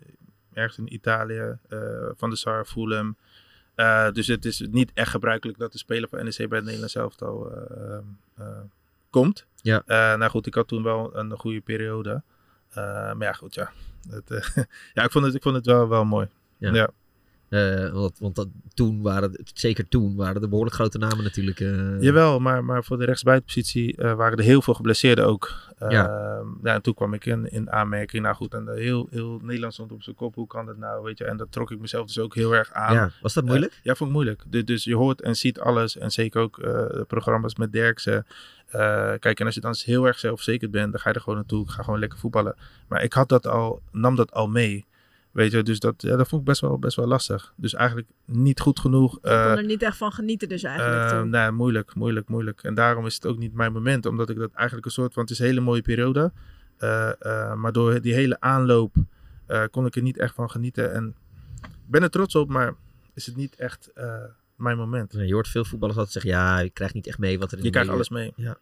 ergens 0.53 0.79
in 0.79 0.95
Italië. 0.95 1.59
van 2.17 2.31
de 2.31 2.37
Sar, 2.37 2.65
Fulham. 2.65 3.17
Dus 4.13 4.27
het 4.27 4.45
is 4.45 4.67
niet 4.71 4.91
echt 4.95 5.11
gebruikelijk 5.11 5.59
dat 5.59 5.73
de 5.73 5.79
speler 5.79 6.09
van 6.09 6.25
NEC 6.25 6.37
bij 6.37 6.59
het 6.59 6.65
Nederlands 6.65 6.95
elftal 6.95 7.53
komt. 9.11 9.47
Ja. 9.63 9.83
Nou 10.17 10.31
goed, 10.31 10.47
ik 10.47 10.55
had 10.55 10.69
toen 10.69 10.83
wel 10.83 11.17
een 11.17 11.39
goede 11.39 11.61
periode. 11.61 12.23
Maar 12.75 13.17
ja, 13.19 13.33
goed, 13.33 13.55
ja. 13.55 13.73
Het, 14.11 14.53
ja, 14.95 15.03
ik 15.03 15.11
vond 15.11 15.25
het, 15.25 15.35
ik 15.35 15.43
vond 15.43 15.55
het 15.55 15.67
wel, 15.67 15.89
wel 15.89 16.05
mooi. 16.05 16.29
Ja. 16.59 16.73
Ja. 16.73 16.91
Eh, 17.53 17.91
want 17.93 18.19
want 18.19 18.35
dat, 18.35 18.49
toen 18.75 19.03
waren, 19.03 19.41
zeker 19.55 19.89
toen 19.89 20.17
waren 20.17 20.43
er 20.43 20.49
behoorlijk 20.49 20.75
grote 20.75 20.99
namen 20.99 21.25
natuurlijk. 21.25 21.61
eh. 21.61 22.01
Jawel, 22.01 22.39
maar, 22.39 22.65
maar 22.65 22.85
voor 22.85 22.99
de 22.99 23.05
rechtsbuitenpositie 23.05 23.97
eh, 23.97 24.15
waren 24.15 24.39
er 24.39 24.45
heel 24.45 24.63
veel 24.63 24.75
geblesseerden 24.75 25.27
ook. 25.27 25.53
Ja. 25.79 25.89
ja. 26.63 26.75
en 26.75 26.83
toen 26.83 26.95
kwam 26.95 27.15
ik 27.15 27.27
in, 27.27 27.51
in 27.51 27.71
aanmerking. 27.71 28.23
Nou 28.23 28.35
goed, 28.35 28.55
en 28.55 28.69
heel, 28.75 29.07
heel 29.11 29.41
Nederland 29.43 29.73
stond 29.73 29.93
op 29.93 30.03
zijn 30.03 30.17
kop. 30.17 30.35
Hoe 30.35 30.47
kan 30.47 30.67
dat 30.67 30.77
nou, 30.77 31.05
weet 31.05 31.19
je? 31.19 31.25
En 31.25 31.37
dat 31.37 31.53
trok 31.53 31.71
ik 31.71 31.81
mezelf 31.81 32.07
dus 32.07 32.19
ook 32.19 32.35
heel 32.35 32.55
erg 32.55 32.73
aan. 32.73 32.95
Ja, 32.95 33.11
was 33.23 33.35
dat 33.35 33.45
moeilijk? 33.45 33.81
Ja, 33.83 33.95
vond 33.95 34.11
ik 34.11 34.17
moeilijk. 34.17 34.43
Dus, 34.47 34.65
dus 34.65 34.85
je 34.85 34.97
hoort 34.97 35.21
en 35.21 35.37
ziet 35.37 35.61
alles. 35.61 35.99
En 35.99 36.11
zeker 36.11 36.41
ook 36.41 36.61
programma's 37.07 37.57
met 37.57 37.73
Derksen. 37.73 38.27
Kijk, 39.19 39.41
en 39.41 39.47
als 39.47 39.55
je 39.55 39.61
dan 39.61 39.75
heel 39.85 40.07
erg 40.07 40.19
zelfverzekerd 40.19 40.71
bent, 40.71 40.93
dan 40.93 41.01
ga 41.01 41.09
je 41.09 41.15
er 41.15 41.21
gewoon 41.21 41.39
naartoe. 41.39 41.65
Ik 41.65 41.71
ga 41.71 41.83
gewoon 41.83 41.99
lekker 41.99 42.19
voetballen. 42.19 42.55
Maar 42.89 43.03
ik 43.03 43.13
had 43.13 43.29
dat 43.29 43.47
al, 43.47 43.83
nam 43.91 44.17
dat 44.17 44.33
al 44.33 44.49
mee. 44.49 44.87
Weet 45.33 45.53
je, 45.53 45.63
dus 45.63 45.79
dat, 45.79 46.03
ja, 46.03 46.17
dat 46.17 46.29
vond 46.29 46.41
ik 46.41 46.47
best 46.47 46.61
wel, 46.61 46.79
best 46.79 46.97
wel 46.97 47.07
lastig. 47.07 47.53
Dus 47.57 47.75
eigenlijk 47.75 48.09
niet 48.25 48.61
goed 48.61 48.81
genoeg. 48.81 49.19
Ik 49.19 49.25
eh, 49.25 49.47
kon 49.47 49.57
er 49.57 49.65
niet 49.65 49.83
echt 49.83 49.97
van 49.97 50.13
genieten 50.13 50.49
dus 50.49 50.63
eigenlijk 50.63 51.11
eh, 51.11 51.23
nee, 51.23 51.51
moeilijk, 51.51 51.95
moeilijk, 51.95 52.29
moeilijk. 52.29 52.63
En 52.63 52.75
daarom 52.75 53.07
is 53.07 53.15
het 53.15 53.27
ook 53.27 53.39
niet 53.39 53.55
mijn 53.55 53.73
moment. 53.73 54.07
Omdat 54.07 54.31
ik 54.31 54.37
dat 54.39 54.53
eigenlijk 54.53 54.87
een 54.87 54.93
soort 54.93 55.13
van... 55.13 55.23
Het 55.23 55.31
is 55.31 55.39
een 55.39 55.47
hele 55.47 55.61
mooie 55.61 55.83
periode. 55.83 56.33
eh, 56.79 57.11
eh, 57.19 57.55
maar 57.55 57.73
door 57.73 58.01
die 58.01 58.15
hele 58.15 58.41
aanloop 58.41 58.95
eh, 59.47 59.65
kon 59.71 59.87
ik 59.87 59.97
er 59.97 60.03
niet 60.03 60.19
echt 60.19 60.35
van 60.35 60.51
genieten. 60.51 60.93
En 60.93 61.15
ik 61.63 61.91
ben 61.91 62.03
er 62.03 62.11
trots 62.11 62.35
op, 62.35 62.49
maar 62.49 62.75
is 63.15 63.27
het 63.27 63.37
niet 63.37 63.57
echt 63.57 63.91
eh, 63.95 64.15
mijn 64.57 64.77
moment. 64.77 65.13
Je 65.13 65.33
hoort 65.33 65.49
veel 65.49 65.65
voetballers 65.65 65.99
altijd 65.99 66.15
zeggen, 66.23 66.41
ja, 66.41 66.59
je 66.59 66.71
krijgt 66.71 66.95
niet 66.95 67.07
echt 67.07 67.19
mee 67.19 67.39
wat 67.39 67.53
er 67.53 67.59
in 67.59 67.65
Je 67.65 67.71
de 67.71 67.75
krijgt 67.75 67.91
alles 67.93 68.09
mee. 68.09 68.33
Ja. 68.37 68.57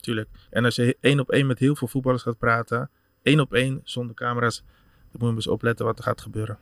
Tuurlijk. 0.00 0.28
En 0.50 0.64
als 0.64 0.74
je 0.74 0.96
één 1.00 1.20
op 1.20 1.30
één 1.30 1.46
met 1.46 1.58
heel 1.58 1.76
veel 1.76 1.88
voetballers 1.88 2.22
gaat 2.22 2.38
praten... 2.38 2.90
één 3.22 3.40
op 3.40 3.54
één, 3.54 3.80
zonder 3.84 4.14
camera's... 4.14 4.64
dan 5.10 5.20
moet 5.20 5.28
je 5.30 5.34
eens 5.34 5.46
opletten 5.46 5.84
wat 5.86 5.98
er 5.98 6.04
gaat 6.04 6.20
gebeuren. 6.20 6.58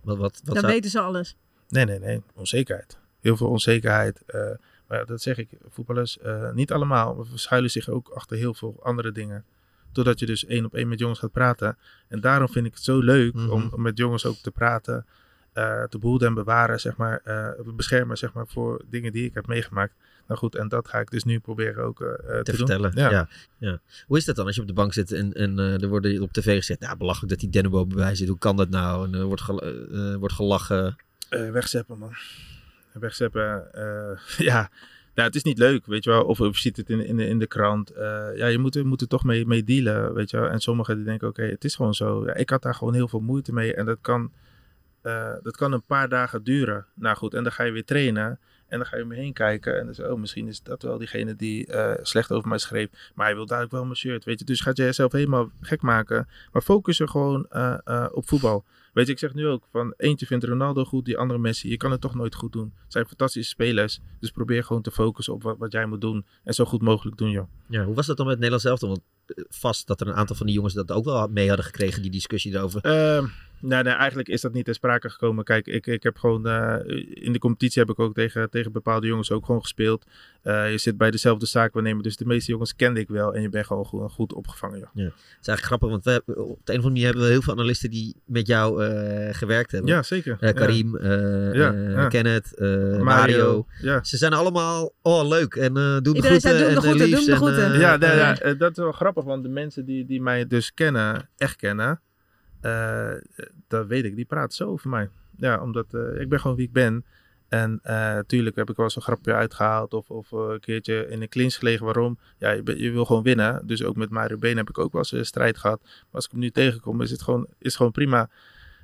Wat, 0.00 0.16
wat, 0.16 0.40
wat 0.44 0.44
Dan 0.44 0.56
zou- 0.56 0.72
weten 0.72 0.90
ze 0.90 1.00
alles. 1.00 1.36
Nee, 1.68 1.84
nee, 1.84 1.98
nee. 1.98 2.22
Onzekerheid. 2.34 2.98
Heel 3.20 3.36
veel 3.36 3.48
onzekerheid. 3.48 4.22
eh, 4.26 4.50
maar 4.88 5.06
dat 5.06 5.22
zeg 5.22 5.38
ik. 5.38 5.48
Voetballers, 5.68 6.18
eh, 6.18 6.52
niet 6.52 6.72
allemaal, 6.72 7.14
maar 7.14 7.26
verschuilen 7.26 7.70
zich 7.70 7.88
ook 7.88 8.08
achter 8.08 8.36
heel 8.36 8.54
veel 8.54 8.80
andere 8.82 9.12
dingen. 9.12 9.44
Doordat 9.92 10.18
je 10.18 10.26
dus 10.26 10.44
één 10.46 10.64
op 10.64 10.74
één 10.74 10.88
met 10.88 10.98
jongens 10.98 11.18
gaat 11.18 11.32
praten. 11.32 11.78
En 12.08 12.20
daarom 12.20 12.48
vind 12.48 12.66
ik 12.66 12.74
het 12.74 12.82
zo 12.82 12.98
leuk 12.98 13.34
Mhm. 13.34 13.50
om 13.50 13.70
met 13.82 13.98
jongens 13.98 14.26
ook 14.26 14.36
te 14.36 14.50
praten. 14.50 15.06
eh, 15.52 15.82
te 15.84 15.98
behoeden 15.98 16.28
en 16.28 16.34
bewaren, 16.34 16.80
zeg 16.80 16.96
maar. 16.96 17.20
eh, 17.24 17.48
beschermen, 17.74 18.18
zeg 18.18 18.32
maar, 18.32 18.46
voor 18.46 18.82
dingen 18.90 19.12
die 19.12 19.24
ik 19.24 19.34
heb 19.34 19.46
meegemaakt. 19.46 19.94
Nou 20.26 20.40
goed, 20.40 20.54
en 20.54 20.68
dat 20.68 20.88
ga 20.88 20.98
ik 21.00 21.10
dus 21.10 21.24
nu 21.24 21.38
proberen 21.38 21.84
ook 21.84 22.00
eh, 22.00 22.08
eh, 22.08 22.42
te, 22.42 22.52
vertellen. 22.54 22.92
Ja. 22.94 23.28
Ja. 23.58 23.78
Hoe 24.06 24.16
is 24.16 24.24
dat 24.24 24.36
dan 24.36 24.46
als 24.46 24.54
je 24.54 24.60
op 24.60 24.66
de 24.66 24.72
bank 24.72 24.92
zit 24.92 25.12
en, 25.12 25.32
en 25.32 25.58
eh, 25.58 25.82
er 25.82 25.88
worden 25.88 26.22
op 26.22 26.32
tv 26.32 26.56
gezegd, 26.56 26.80
nou 26.80 26.96
belachelijk 26.96 27.30
dat 27.30 27.40
die 27.40 27.50
Dennebo 27.50 27.86
bij 27.86 28.14
zit, 28.14 28.28
hoe 28.28 28.38
kan 28.38 28.56
dat 28.56 28.68
nou? 28.68 29.06
En 29.06 29.14
er 29.14 29.24
wordt, 29.24 29.42
gel- 29.42 30.18
wordt 30.18 30.34
gelachen. 30.34 30.96
Wegzeppen, 31.28 31.98
man. 31.98 32.12
Wegzeppen, 32.92 33.68
ja. 34.50 34.70
Nou, 35.14 35.26
het 35.26 35.36
is 35.36 35.42
niet 35.42 35.58
leuk, 35.58 35.86
weet 35.86 36.04
je 36.04 36.10
wel. 36.10 36.24
Of, 36.24 36.40
of 36.40 36.54
je 36.54 36.60
ziet 36.60 36.76
het 36.76 36.90
in, 36.90 37.06
in, 37.06 37.16
de, 37.16 37.26
in 37.26 37.38
de 37.38 37.46
krant. 37.46 37.92
Ja, 38.34 38.46
je 38.46 38.58
moet, 38.58 38.76
er- 38.76 38.86
moet 38.86 39.00
er 39.00 39.08
toch 39.08 39.24
mee, 39.24 39.46
mee 39.46 39.64
dealen, 39.64 40.14
weet 40.14 40.30
je 40.30 40.36
wel. 40.40 40.48
En 40.48 40.60
sommigen 40.60 40.96
die 40.96 41.04
denken, 41.04 41.28
oké, 41.28 41.42
het 41.42 41.64
is 41.64 41.74
gewoon 41.74 41.94
zo. 41.94 42.24
Ja, 42.26 42.34
ik 42.34 42.50
had 42.50 42.62
daar 42.62 42.74
gewoon 42.74 42.94
heel 42.94 43.08
veel 43.08 43.20
moeite 43.20 43.52
mee. 43.52 43.74
En 43.74 43.86
dat 43.86 43.98
kan, 44.00 44.32
dat 45.42 45.56
kan 45.56 45.72
een 45.72 45.82
paar 45.82 46.08
dagen 46.08 46.42
duren. 46.44 46.86
Nou 46.94 47.16
goed, 47.16 47.34
en 47.34 47.42
dan 47.42 47.52
ga 47.52 47.62
je 47.62 47.72
weer 47.72 47.84
trainen. 47.84 48.38
En 48.72 48.78
dan 48.78 48.86
ga 48.86 48.96
je 48.96 49.02
om 49.02 49.12
je 49.12 49.18
heen 49.18 49.32
kijken. 49.32 49.78
En 49.78 49.86
dan 49.86 49.94
je, 49.96 50.12
oh, 50.12 50.18
misschien 50.18 50.48
is 50.48 50.62
dat 50.62 50.82
wel 50.82 50.98
diegene 50.98 51.36
die 51.36 51.66
eh, 51.66 51.92
slecht 52.02 52.32
over 52.32 52.48
mij 52.48 52.58
schreef. 52.58 52.88
Maar 53.14 53.26
hij 53.26 53.34
wil 53.34 53.46
duidelijk 53.46 53.76
wel 53.76 53.84
mijn 53.84 53.96
shirt, 53.96 54.24
weet 54.24 54.38
je. 54.38 54.44
Dus 54.44 54.60
gaat 54.60 54.76
je 54.76 54.82
jezelf 54.82 55.12
helemaal 55.12 55.50
gek 55.60 55.82
maken. 55.82 56.28
Maar 56.52 56.62
focus 56.62 57.00
er 57.00 57.08
gewoon 57.08 57.46
eh, 57.50 57.78
eh, 57.84 58.06
op 58.12 58.28
voetbal. 58.28 58.64
Weet 58.92 59.06
je, 59.06 59.12
ik 59.12 59.18
zeg 59.18 59.34
nu 59.34 59.46
ook 59.46 59.64
van 59.70 59.94
eentje 59.96 60.26
vindt 60.26 60.44
Ronaldo 60.44 60.84
goed, 60.84 61.04
die 61.04 61.18
andere 61.18 61.38
Messi. 61.38 61.68
Je 61.68 61.76
kan 61.76 61.90
het 61.90 62.00
toch 62.00 62.14
nooit 62.14 62.34
goed 62.34 62.52
doen. 62.52 62.72
Het 62.82 62.92
zijn 62.92 63.06
fantastische 63.06 63.50
spelers. 63.50 64.00
Dus 64.20 64.30
probeer 64.30 64.64
gewoon 64.64 64.82
te 64.82 64.90
focussen 64.90 65.34
op 65.34 65.42
wat, 65.42 65.58
wat 65.58 65.72
jij 65.72 65.86
moet 65.86 66.00
doen. 66.00 66.24
En 66.44 66.54
zo 66.54 66.64
goed 66.64 66.82
mogelijk 66.82 67.16
doen, 67.16 67.30
joh. 67.30 67.48
Ja, 67.68 67.84
hoe 67.84 67.94
was 67.94 68.06
dat 68.06 68.16
dan 68.16 68.26
met 68.26 68.34
het 68.34 68.44
Nederlands 68.44 68.70
elftal? 68.70 68.88
Want 68.88 69.02
eh, 69.26 69.44
vast 69.48 69.86
dat 69.86 70.00
er 70.00 70.08
een 70.08 70.14
aantal 70.14 70.36
van 70.36 70.46
die 70.46 70.54
jongens 70.54 70.74
dat 70.74 70.92
ook 70.92 71.04
wel 71.04 71.28
mee 71.28 71.48
hadden 71.48 71.64
gekregen, 71.64 72.02
die 72.02 72.10
discussie 72.10 72.54
erover. 72.54 72.80
Ehm, 72.80 73.26
nee, 73.60 73.82
nee, 73.82 73.92
eigenlijk 73.92 74.28
is 74.28 74.40
dat 74.40 74.52
niet 74.52 74.64
ter 74.64 74.74
sprake 74.74 75.10
gekomen. 75.10 75.44
Kijk, 75.44 75.66
ik, 75.66 75.86
ik 75.86 76.02
heb 76.02 76.16
gewoon 76.16 76.46
eh, 76.46 76.76
in 77.24 77.32
de 77.32 77.38
competitie 77.38 77.82
heb 77.82 77.90
ik 77.90 77.98
ook 77.98 78.14
tegen, 78.14 78.50
tegen 78.50 78.72
bepaalde 78.72 79.06
jongens 79.06 79.30
ook 79.30 79.44
gewoon 79.44 79.60
gespeeld. 79.60 80.06
Eh, 80.42 80.70
je 80.70 80.78
zit 80.78 80.96
bij 80.96 81.10
dezelfde 81.10 81.46
zaakwaarnemer, 81.46 82.02
dus 82.02 82.16
de 82.16 82.26
meeste 82.26 82.50
jongens 82.50 82.76
kende 82.76 83.00
ik 83.00 83.08
wel. 83.08 83.34
En 83.34 83.42
je 83.42 83.48
bent 83.48 83.66
gewoon 83.66 83.84
goed, 83.84 84.12
goed 84.12 84.32
opgevangen, 84.32 84.78
joh. 84.78 84.88
Ja. 84.94 85.04
Het 85.04 85.12
is 85.40 85.48
eigenlijk 85.48 85.62
grappig, 85.62 85.88
want 85.88 86.04
we, 86.04 86.22
op 86.26 86.34
de 86.34 86.72
een 86.72 86.78
of 86.78 86.84
andere 86.84 86.88
manier 86.88 87.04
hebben 87.04 87.22
we 87.22 87.30
heel 87.30 87.42
veel 87.42 87.52
analisten 87.52 87.90
die 87.90 88.16
met 88.24 88.46
jou 88.46 88.81
gewerkt 89.32 89.70
hebben. 89.72 89.90
Ja, 89.90 90.02
zeker. 90.02 90.36
Eh, 90.40 90.54
Karim, 90.54 90.96
eh, 90.96 91.10
Ja, 91.54 91.72
eh, 91.72 91.92
ja. 91.92 92.08
Kenneth, 92.08 92.54
eh, 92.54 92.66
Mario. 92.68 93.02
Mario, 93.04 93.66
ja. 93.80 94.04
Ze 94.04 94.16
zijn 94.16 94.32
allemaal, 94.32 94.92
oh 95.02 95.28
leuk, 95.28 95.54
en 95.54 95.76
eh 95.76 95.92
doen 95.92 96.02
de 96.02 96.12
Iedereen 96.14 96.40
zei, 96.40 96.54
groeten. 96.54 96.74
doe 96.74 96.82
de 96.82 96.88
en, 96.88 96.94
eh, 96.94 97.06
groeten, 97.06 97.06
liefs 97.08 97.18
doe 97.18 97.26
de 97.26 97.30
en, 97.32 97.36
groeten. 97.36 97.72
eh, 97.74 97.80
ja, 97.80 97.98
eh, 98.40 98.50
eh, 98.50 98.58
dat 98.58 98.70
is 98.70 98.76
wel 98.76 98.92
grappig, 98.92 99.24
want 99.24 99.42
de 99.42 99.48
mensen 99.48 99.84
die, 99.84 100.06
die 100.06 100.22
mij 100.22 100.46
dus 100.46 100.74
kennen, 100.74 101.28
echt 101.36 101.56
kennen, 101.56 102.00
eh, 102.60 103.10
dat 103.68 103.86
weet 103.86 104.04
ik, 104.04 104.16
die 104.16 104.24
praten 104.24 104.56
zo 104.56 104.68
over 104.68 104.88
mij. 104.90 105.08
Ja, 105.36 105.62
omdat 105.62 105.86
eh, 105.94 106.20
ik 106.20 106.28
ben 106.28 106.40
gewoon 106.40 106.56
wie 106.56 106.66
ik 106.66 106.72
ben. 106.72 107.04
En 107.48 107.80
natuurlijk 107.82 108.56
heb 108.56 108.70
ik 108.70 108.76
wel 108.76 108.84
eens 108.86 108.96
een 108.96 109.02
grapje 109.02 109.32
uitgehaald 109.34 109.92
of, 109.94 110.10
of 110.10 110.32
eh, 110.32 110.38
een 110.48 110.60
keertje 110.60 111.06
in 111.08 111.22
een 111.22 111.28
clinch 111.28 111.54
gelegen. 111.54 111.84
Waarom? 111.84 112.18
Ja, 112.38 112.50
je, 112.50 112.62
ben- 112.62 112.78
je 112.78 112.90
wil 112.90 113.04
gewoon 113.04 113.22
winnen. 113.22 113.66
Dus 113.66 113.84
ook 113.84 113.96
met 113.96 114.10
Mario 114.10 114.36
Been 114.38 114.56
heb 114.56 114.68
ik 114.68 114.78
ook 114.78 114.92
wel 114.92 115.00
eens 115.00 115.12
een 115.12 115.26
strijd 115.26 115.58
gehad. 115.58 115.80
Maar 115.82 115.92
als 116.10 116.24
ik 116.24 116.30
hem 116.30 116.40
nu 116.40 116.50
tegenkom, 116.50 117.00
is 117.00 117.10
het 117.10 117.22
gewoon, 117.22 117.42
is 117.46 117.54
het 117.58 117.74
gewoon 117.76 117.92
prima. 117.92 118.30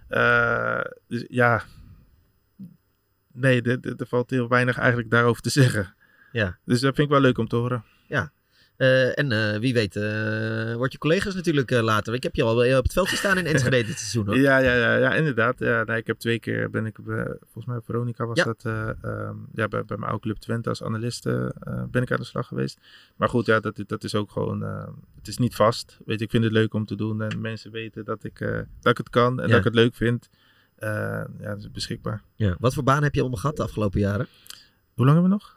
Eh, 0.09 0.81
dus 1.07 1.25
ja, 1.29 1.63
nee, 3.33 3.63
er- 3.63 4.07
valt 4.07 4.31
heel 4.31 4.49
weinig 4.49 4.79
eigenlijk 4.79 5.11
daarover 5.11 5.43
te 5.43 5.51
zeggen. 5.51 5.95
Ja. 6.33 6.59
Dus 6.65 6.81
dat 6.81 6.95
vind 6.95 7.07
ik 7.07 7.13
wel 7.13 7.23
leuk 7.23 7.39
om 7.39 7.49
te 7.49 7.57
horen. 7.57 7.85
Ja. 8.07 8.33
Eh, 8.79 9.19
en 9.19 9.33
eh, 9.33 9.59
wie 9.61 9.75
weet, 9.75 9.97
eh 9.97 10.75
wordt 10.75 10.93
je 10.93 10.99
collega's 10.99 11.35
natuurlijk 11.35 11.71
later. 11.71 12.15
Ik 12.15 12.23
heb 12.23 12.35
je 12.35 12.43
al 12.43 12.57
wel 12.57 12.79
op 12.79 12.83
het 12.83 12.93
veld 12.93 13.09
gestaan 13.09 13.39
in 13.39 13.47
Enschede 13.47 13.85
dit 13.87 13.99
seizoen 13.99 14.27
hoor. 14.27 14.39
Ja, 14.39 14.59
ja, 14.59 14.75
ja, 14.75 14.97
ja 14.97 15.15
inderdaad. 15.15 15.59
Ja, 15.59 15.85
nee, 15.85 15.97
ik 15.97 16.07
heb 16.07 16.19
twee 16.19 16.39
keer, 16.39 16.71
ben 16.71 16.87
ik, 16.87 16.97
volgens 17.41 17.67
mij 17.67 17.81
Veronica 17.85 18.27
was 18.27 18.39
Ja. 18.39 18.45
dat, 18.45 18.65
ehm, 18.65 19.37
ja, 19.55 19.69
bij, 19.69 19.85
bij 19.85 19.97
mijn 19.97 20.03
oude 20.11 20.21
club 20.21 20.37
Twente 20.37 20.69
als 20.69 20.83
analist 20.83 21.23
ben 21.91 22.03
ik 22.03 22.11
aan 22.13 22.19
de 22.19 22.25
slag 22.25 22.47
geweest. 22.47 22.79
Maar 23.17 23.29
goed, 23.29 23.47
ja, 23.47 23.61
dat, 23.61 23.83
dat 23.87 24.05
is 24.05 24.15
ook 24.15 24.31
gewoon, 24.31 24.65
eh, 24.65 24.87
het 25.17 25.29
is 25.29 25.39
niet 25.39 25.55
vast. 25.55 25.99
Weet 26.05 26.19
je, 26.19 26.25
ik 26.25 26.31
vind 26.31 26.45
het 26.45 26.53
leuk 26.53 26.75
om 26.75 26.87
te 26.87 26.97
doen 26.97 27.23
en 27.23 27.41
mensen 27.41 27.71
weten 27.71 28.05
dat 28.05 28.25
ik, 28.25 28.39
dat 28.81 28.91
ik 28.93 28.99
het 28.99 29.11
kan 29.11 29.41
en 29.41 29.45
Ja. 29.47 29.51
dat 29.51 29.59
ik 29.59 29.65
het 29.65 29.75
leuk 29.75 29.95
vind. 29.95 30.29
Ja, 30.79 31.27
dat 31.41 31.59
is 31.59 31.71
beschikbaar. 31.71 32.23
Ja. 32.35 32.57
Wat 32.59 32.75
voor 32.75 32.83
baan 32.85 33.03
heb 33.03 33.15
je 33.15 33.21
allemaal 33.21 33.39
gehad 33.41 33.57
de 33.57 33.63
afgelopen 33.63 34.01
jaren? 34.01 34.27
Hoe 34.95 35.07
lang 35.07 35.19
hebben 35.19 35.23
we 35.23 35.43
nog? 35.43 35.57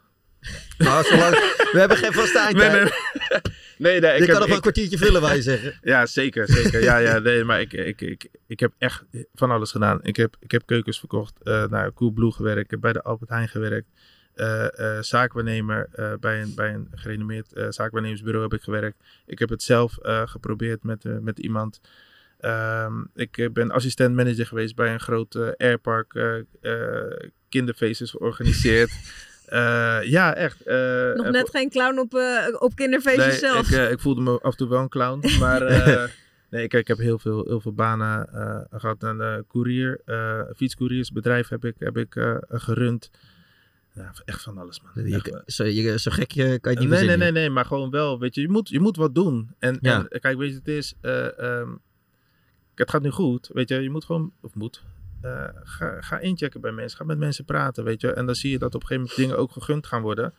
Nou, 0.78 1.04
zolang... 1.04 1.30
We 1.72 1.78
hebben 1.78 1.96
geen 1.96 2.12
vaste 2.12 2.38
Nee, 2.38 2.46
eindtijd. 2.46 2.72
nee. 2.72 3.40
nee, 3.78 4.00
nee, 4.00 4.10
ik 4.10 4.18
Je 4.18 4.22
heb- 4.24 4.30
kan 4.30 4.38
nog 4.40 4.48
ik- 4.48 4.54
een 4.54 4.60
kwartiertje 4.60 4.98
vullen, 4.98 5.20
wou 5.20 5.34
je 5.34 5.42
zeggen. 5.42 5.78
Ja, 5.82 6.06
zeker. 6.06 6.48
zeker. 6.48 6.82
Ja, 6.82 6.96
ja, 6.98 7.18
nee, 7.18 7.44
maar 7.44 7.60
ik, 7.60 7.72
ik, 7.72 8.00
ik, 8.00 8.26
ik 8.46 8.60
heb 8.60 8.72
echt 8.78 9.04
van 9.34 9.50
alles 9.50 9.70
gedaan. 9.70 9.98
Ik 10.02 10.16
heb, 10.16 10.36
ik 10.40 10.50
heb 10.50 10.62
keukens 10.66 10.98
verkocht, 10.98 11.34
eh 11.42 11.66
naar 11.66 11.92
Coolblue 11.92 12.32
gewerkt, 12.32 12.64
ik 12.64 12.70
heb 12.70 12.80
bij 12.80 12.92
de 12.92 13.02
Albert 13.02 13.30
Heijn 13.30 13.48
gewerkt. 13.48 13.88
eh, 14.34 14.98
zaakwaarnemer 15.00 15.88
bij, 16.20 16.40
een, 16.42 16.54
bij 16.54 16.74
een 16.74 16.88
gerenommeerd 16.94 17.52
zaakwaarnemersbureau 17.68 18.42
heb 18.42 18.54
ik 18.54 18.62
gewerkt. 18.62 18.96
Ik 19.26 19.38
heb 19.38 19.48
het 19.48 19.62
zelf 19.62 19.98
geprobeerd 20.24 20.82
met, 20.84 21.04
met 21.20 21.38
iemand. 21.38 21.80
Ehm, 22.40 22.92
ik 23.14 23.48
ben 23.52 23.70
assistent 23.70 24.14
manager 24.14 24.46
geweest 24.46 24.74
bij 24.74 24.92
een 24.92 25.00
groot 25.00 25.36
airpark. 25.56 26.12
kinderfeestjes 27.48 28.10
georganiseerd. 28.10 28.90
Eh, 29.52 29.98
ja, 30.02 30.34
echt. 30.34 30.62
eh, 30.62 31.12
Nog 31.14 31.30
net 31.30 31.50
geen 31.50 31.70
clown 31.70 31.98
op, 31.98 32.14
eh, 32.14 32.46
op 32.58 32.74
kinderfeestjes 32.74 33.26
nee, 33.26 33.50
zelf. 33.50 33.70
Ik, 33.70 33.90
ik 33.90 34.00
voelde 34.00 34.20
me 34.20 34.30
af 34.40 34.50
en 34.50 34.56
toe 34.56 34.68
wel 34.68 34.80
een 34.80 34.88
clown. 34.88 35.24
Maar 35.40 35.62
eh, 35.62 36.04
nee, 36.50 36.62
ik, 36.64 36.72
ik 36.74 36.88
heb 36.88 36.98
heel 36.98 37.18
veel, 37.18 37.44
heel 37.46 37.60
veel 37.60 37.72
banen 37.72 38.28
eh, 38.32 38.78
gehad. 38.80 39.02
Een 39.02 39.20
eh 39.20 39.38
courier, 39.48 40.00
eh 40.04 40.40
fietscouriersbedrijf 40.56 41.48
heb 41.48 41.64
ik, 41.64 41.74
heb 41.78 41.96
ik 41.96 42.16
eh, 42.16 42.36
gerund. 42.48 43.10
Ja, 43.94 44.12
echt 44.24 44.42
van 44.42 44.58
alles, 44.58 44.80
man. 44.82 45.06
Je- 45.08 45.42
zo, 45.46 45.64
je, 45.64 45.98
zo 45.98 46.10
gek 46.10 46.30
je, 46.30 46.58
kan 46.60 46.72
je 46.72 46.78
niet 46.78 46.88
nee, 46.88 47.04
nee, 47.04 47.16
nee, 47.16 47.32
nee, 47.32 47.50
maar 47.50 47.64
gewoon 47.64 47.90
wel, 47.90 48.18
weet 48.18 48.34
je, 48.34 48.40
je 48.40 48.48
moet, 48.48 48.68
je 48.68 48.80
moet 48.80 48.96
wat 48.96 49.14
doen. 49.14 49.50
En, 49.58 49.78
Ja. 49.80 50.06
en 50.08 50.20
kijk, 50.20 50.38
weet 50.38 50.50
je, 50.50 50.54
het 50.56 50.68
is, 50.68 50.94
eh, 51.00 51.38
ehm, 51.38 51.68
het 52.74 52.90
gaat 52.90 53.02
nu 53.02 53.10
goed, 53.10 53.50
weet 53.52 53.68
je, 53.68 53.80
je 53.82 53.90
moet 53.90 54.04
gewoon, 54.04 54.32
of 54.40 54.54
moet, 54.54 54.82
eh, 55.22 55.44
ga, 55.62 56.00
ga 56.00 56.18
inchecken 56.18 56.60
bij 56.60 56.72
mensen, 56.72 56.98
ga 56.98 57.04
met 57.04 57.18
mensen 57.18 57.44
praten, 57.44 57.84
weet 57.84 58.00
je. 58.00 58.12
En 58.12 58.26
dan 58.26 58.34
zie 58.34 58.50
je 58.50 58.58
dat 58.58 58.74
op 58.74 58.80
een 58.80 58.86
gegeven 58.86 59.02
moment 59.10 59.16
dingen 59.20 59.38
ook 59.38 59.52
gegund 59.52 59.86
gaan 59.86 60.02
worden. 60.02 60.32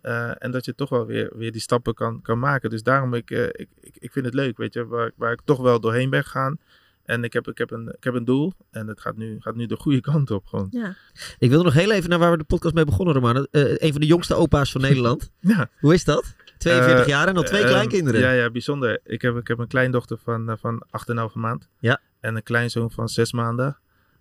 Eh, 0.00 0.30
en 0.44 0.50
dat 0.50 0.64
je 0.64 0.74
toch 0.74 0.88
wel 0.88 1.06
weer, 1.06 1.30
weer 1.36 1.52
die 1.52 1.60
stappen 1.60 1.94
kan, 1.94 2.22
kan 2.22 2.38
maken. 2.38 2.70
Dus 2.70 2.82
daarom, 2.82 3.14
ik, 3.14 3.30
eh, 3.30 3.44
ik, 3.44 3.68
ik, 3.80 3.96
ik 3.98 4.12
vind 4.12 4.24
het 4.24 4.34
leuk, 4.34 4.56
weet 4.56 4.74
je, 4.74 4.86
waar, 4.86 5.10
waar 5.16 5.32
ik 5.32 5.40
toch 5.44 5.58
wel 5.60 5.80
doorheen 5.80 6.10
ben 6.10 6.24
gegaan. 6.24 6.58
En 7.04 7.24
ik 7.24 7.32
heb, 7.32 7.48
ik 7.48 7.58
heb, 7.58 7.70
een, 7.70 7.88
ik 7.96 8.04
heb 8.04 8.14
een 8.14 8.24
doel 8.24 8.52
en 8.70 8.86
het 8.86 9.00
gaat 9.00 9.16
nu, 9.16 9.36
gaat 9.40 9.54
nu 9.54 9.66
de 9.66 9.76
goede 9.76 10.00
kant 10.10 10.30
op 10.30 10.46
gewoon. 10.46 10.68
Ja. 10.70 10.94
Ik 11.38 11.50
wil 11.50 11.62
nog 11.62 11.72
heel 11.74 11.90
even 11.90 12.10
naar 12.10 12.18
waar 12.18 12.30
we 12.30 12.38
de 12.38 12.44
podcast 12.44 12.74
mee 12.74 12.84
begonnen, 12.84 13.14
Romano. 13.14 13.46
Eh 13.50 13.62
een 13.76 13.92
van 13.92 14.00
de 14.00 14.06
jongste 14.06 14.34
opa's 14.34 14.72
van 14.72 14.80
Nederland. 14.88 15.30
Ja. 15.40 15.68
Hoe 15.80 15.94
is 15.94 16.04
dat? 16.04 16.34
42 16.58 17.00
Eh, 17.04 17.08
jaar 17.10 17.28
en 17.28 17.36
al 17.36 17.42
twee 17.42 17.64
kleinkinderen. 17.64 18.20
Ja, 18.20 18.30
ja, 18.32 18.50
bijzonder. 18.50 19.00
Ik 19.04 19.22
heb, 19.22 19.36
ik 19.36 19.48
heb 19.48 19.58
een 19.58 19.66
kleindochter 19.68 20.18
van, 20.24 20.56
van 20.60 20.82
8,5 21.30 21.34
maand. 21.34 21.68
Ja. 21.78 22.00
En 22.20 22.36
een 22.36 22.42
kleinzoon 22.42 22.90
van 22.90 23.08
6 23.08 23.32
maanden. 23.32 23.78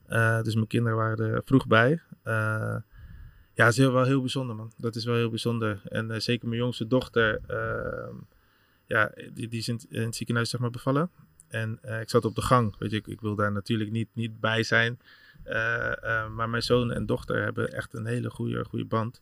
Eh, 0.08 0.41
dus 0.41 0.55
mijn 0.55 0.68
kinderen 0.68 0.97
waren 0.97 1.18
er 1.20 1.41
vroeg 1.45 1.68
bij. 1.68 2.01
Eh, 2.24 2.34
ja, 3.53 3.64
dat 3.64 3.68
is 3.68 3.78
heel, 3.78 3.91
wel 3.91 4.03
heel 4.03 4.20
bijzonder, 4.22 4.55
man. 4.55 4.72
Dat 4.78 4.95
is 4.95 5.05
wel 5.05 5.16
heel 5.16 5.30
bijzonder. 5.30 5.82
En 5.84 6.12
eh, 6.12 6.20
zeker 6.20 6.47
mijn 6.47 6.60
jongste 6.62 6.88
dochter, 6.88 7.39
ehm, 7.47 8.16
ja, 8.86 9.12
die, 9.34 9.47
die 9.47 9.60
is 9.60 9.68
in, 9.68 9.74
het- 9.76 9.86
in 9.89 10.01
het 10.01 10.16
ziekenhuis 10.16 10.49
zeg 10.49 10.60
maar 10.60 10.70
bevallen. 10.70 11.10
En 11.47 11.80
ik 12.01 12.10
zat 12.10 12.26
op 12.26 12.36
de 12.36 12.41
gang, 12.41 12.76
weet 12.78 12.91
je, 12.91 12.97
ik, 12.97 13.08
ik 13.08 13.22
wil 13.22 13.36
daar 13.36 13.51
natuurlijk 13.51 13.91
niet, 13.91 14.08
niet 14.14 14.39
bij 14.39 14.64
zijn. 14.64 14.99
Maar 16.36 16.49
mijn 16.49 16.64
zoon 16.64 16.91
en 16.91 17.05
dochter 17.05 17.43
hebben 17.43 17.72
echt 17.74 17.93
een 17.93 18.05
hele 18.05 18.30
goede, 18.30 18.64
goede 18.66 18.86
band. 18.86 19.22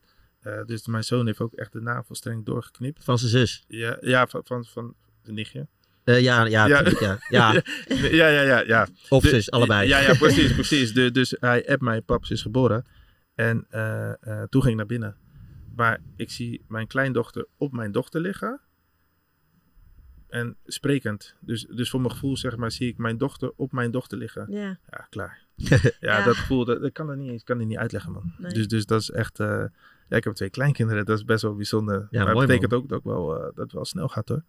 Dus 0.66 0.88
mijn 0.88 1.04
zoon 1.04 1.26
heeft 1.26 1.40
ook 1.42 1.54
echt 1.54 1.72
de 1.72 1.82
navelstreng 1.82 2.46
doorgeknipt. 2.46 3.04
Van 3.04 3.18
zijn 3.18 3.32
zus. 3.32 3.64
Ja, 3.68 3.98
ja 4.02 4.28
van, 4.28 4.42
van, 4.46 4.66
van 4.66 4.96
de 5.24 5.32
nichtje. 5.32 5.68
Eh, 6.06 6.22
ja, 6.22 6.46
ja, 6.46 6.66
tuurlijk, 6.68 7.00
ja. 7.00 7.18
Ja. 7.30 7.54
ja, 8.12 8.28
ja, 8.28 8.42
ja, 8.42 8.60
ja. 8.62 8.88
Of 9.10 9.24
De- 9.24 9.30
zus, 9.30 9.52
allebei. 9.52 9.88
Ja, 9.88 10.00
ja, 10.00 10.14
precies, 10.14 10.54
precies. 10.62 10.94
De, 10.94 11.12
dus 11.12 11.36
hij 11.40 11.68
appt 11.70 11.82
mij, 11.82 12.02
paps 12.02 12.32
is 12.32 12.42
geboren. 12.42 12.86
En 13.36 13.66
eh, 13.70 14.10
eh, 14.10 14.44
toen 14.50 14.62
ging 14.62 14.72
ik 14.74 14.78
naar 14.78 14.86
binnen. 14.86 15.16
Maar 15.76 16.00
ik 16.16 16.32
zie 16.32 16.64
mijn 16.68 16.88
kleindochter 16.88 17.48
op 17.58 17.72
mijn 17.72 17.92
dochter 17.92 18.22
liggen. 18.22 18.60
En 20.28 20.58
sprekend. 20.66 21.36
Dus, 21.40 21.66
dus 21.70 21.90
voor 21.90 22.00
mijn 22.02 22.12
gevoel, 22.12 22.38
zeg 22.38 22.56
maar, 22.58 22.72
zie 22.72 22.88
ik 22.88 22.98
mijn 22.98 23.18
dochter 23.18 23.52
op 23.56 23.72
mijn 23.72 23.92
dochter 23.92 24.18
liggen. 24.18 24.46
Ja. 24.50 24.78
Ja, 24.90 25.08
klaar. 25.10 25.44
Ja. 25.56 25.80
ja, 26.00 26.24
dat 26.26 26.36
gevoel, 26.36 26.66
dat, 26.66 26.82
dat 26.82 26.92
kan 26.92 27.12
ik 27.12 27.18
niet, 27.18 27.30
eens- 27.32 27.44
kan 27.44 27.60
ik 27.62 27.68
niet 27.68 27.78
uitleggen, 27.78 28.12
man. 28.12 28.34
Nee. 28.38 28.54
Dus, 28.54 28.68
dus 28.68 28.86
dat 28.86 29.02
is 29.02 29.10
echt... 29.12 29.40
eh, 29.40 29.64
ja, 30.10 30.18
ik 30.18 30.24
heb 30.24 30.34
twee 30.34 30.50
kleinkinderen, 30.50 31.06
dat 31.06 31.18
is 31.18 31.26
best 31.26 31.42
wel 31.42 31.56
bijzonder. 31.56 32.08
Ja, 32.10 32.24
maar 32.24 32.34
mooi, 32.34 32.48
dat 32.48 32.60
betekent 32.60 32.72
man. 32.72 32.82
ook 32.82 32.90
dat, 32.90 32.98
ik 33.00 33.04
wel, 33.06 33.36
eh, 33.36 33.42
dat 33.44 33.56
het 33.56 33.72
wel 33.72 33.86
snel 33.86 34.08
gaat, 34.08 34.30
hoor. 34.30 34.44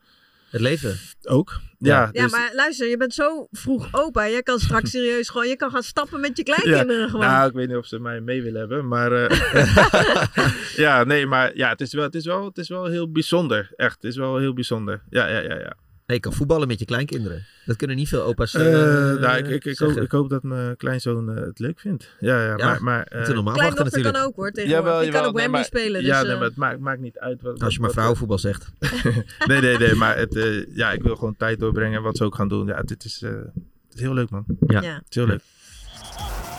Het 0.51 0.61
leven. 0.61 0.97
Ook. 1.23 1.61
Ja, 1.79 2.09
Ja, 2.13 2.23
dus- 2.23 2.33
maar 2.33 2.51
luister, 2.55 2.89
je 2.89 2.97
bent 2.97 3.15
zo 3.15 3.47
vroeg 3.51 3.89
opa. 3.93 4.25
Je 4.25 4.43
kan 4.43 4.59
straks 4.59 4.91
serieus 4.97 5.29
gewoon, 5.29 5.49
je 5.49 5.57
kan 5.57 5.71
gaan 5.71 5.83
stappen 5.83 6.21
met 6.21 6.37
je 6.37 6.43
kleinkinderen 6.43 7.03
ja. 7.03 7.09
gewoon. 7.09 7.27
Nou, 7.27 7.49
ik 7.49 7.55
weet 7.55 7.69
niet 7.69 7.77
of 7.77 7.87
ze 7.87 7.99
mij 7.99 8.21
mee 8.21 8.43
willen 8.43 8.61
hebben, 8.61 8.89
maar... 8.89 9.13
eh, 9.13 10.47
ja, 10.85 11.05
nee, 11.05 11.27
maar 11.27 11.57
ja, 11.57 11.69
het 11.69 11.81
is, 11.81 11.93
wel, 11.93 12.05
het, 12.05 12.15
is 12.15 12.25
wel, 12.27 12.45
het 12.45 12.59
is 12.59 12.69
wel 12.69 12.85
heel 12.85 13.13
bijzonder. 13.13 13.71
Echt, 13.77 13.95
het 13.95 14.05
is 14.05 14.17
wel 14.17 14.37
heel 14.37 14.53
bijzonder. 14.55 15.03
Ja, 15.11 15.29
ja, 15.29 15.41
ja, 15.41 15.59
ja. 15.59 15.77
Nee, 16.07 16.17
je 16.17 16.23
kan 16.23 16.33
voetballen 16.33 16.69
met 16.69 16.79
je 16.79 16.85
kleinkinderen. 16.85 17.45
Dat 17.65 17.77
kunnen 17.77 17.97
niet 17.97 18.09
veel 18.09 18.23
opa's 18.23 18.55
Eh, 18.55 19.13
eh, 19.13 19.21
nou, 19.21 19.37
ik, 19.37 19.47
ik, 19.47 19.65
ik, 19.65 19.79
hoop, 19.79 19.97
ik 19.97 20.11
hoop 20.11 20.29
dat 20.29 20.43
mijn 20.43 20.77
kleinzoon 20.77 21.37
eh, 21.37 21.45
het 21.45 21.59
leuk 21.59 21.81
vindt. 21.81 22.11
Ja, 22.21 22.45
ja, 22.45 22.57
Ja, 22.57 22.67
maar... 22.67 22.83
maar 22.83 23.03
eh, 23.03 23.19
natuurlijk. 23.29 24.15
kan 24.15 24.23
ook 24.23 24.37
hoor, 24.37 24.51
tegenwoordig. 24.51 24.67
Jawel, 24.67 25.01
die 25.01 25.11
kan 25.11 25.23
nee, 25.23 25.33
Wembley 25.33 25.63
spelen. 25.63 26.03
Ja, 26.05 26.19
dus, 26.19 26.23
nee, 26.23 26.33
eh, 26.33 26.39
maar 26.39 26.49
het 26.49 26.57
maakt, 26.57 26.79
maakt 26.79 27.01
niet 27.01 27.19
uit. 27.19 27.43
Wat, 27.43 27.63
Als 27.63 27.75
je 27.75 27.81
maar 27.81 27.91
vrouwenvoetbal 27.91 28.39
zegt. 28.39 28.73
nee, 29.47 29.61
nee, 29.61 29.79
nee, 29.79 29.95
maar 29.95 30.17
het, 30.17 30.37
eh, 30.37 30.77
ja, 30.77 30.93
ik 30.93 31.03
wil 31.03 31.17
gewoon 31.17 31.37
tijd 31.37 31.59
doorbrengen. 31.59 32.03
Wat 32.03 32.17
ze 32.17 32.25
ook 32.25 32.35
gaan 32.35 32.49
doen. 32.49 32.67
Ja, 32.67 32.83
dit 32.83 33.05
is, 33.05 33.23
eh, 33.23 33.31
het 33.31 33.95
is 33.95 34.01
heel 34.01 34.15
leuk, 34.15 34.31
man. 34.31 34.45
Ja. 34.67 34.81
Ja. 34.83 34.95
Het 34.95 35.07
is 35.09 35.15
heel 35.15 35.27
leuk. 35.27 35.43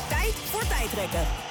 Tijd 0.10 0.34
voor 0.34 0.68
tijdrekken. 0.68 1.47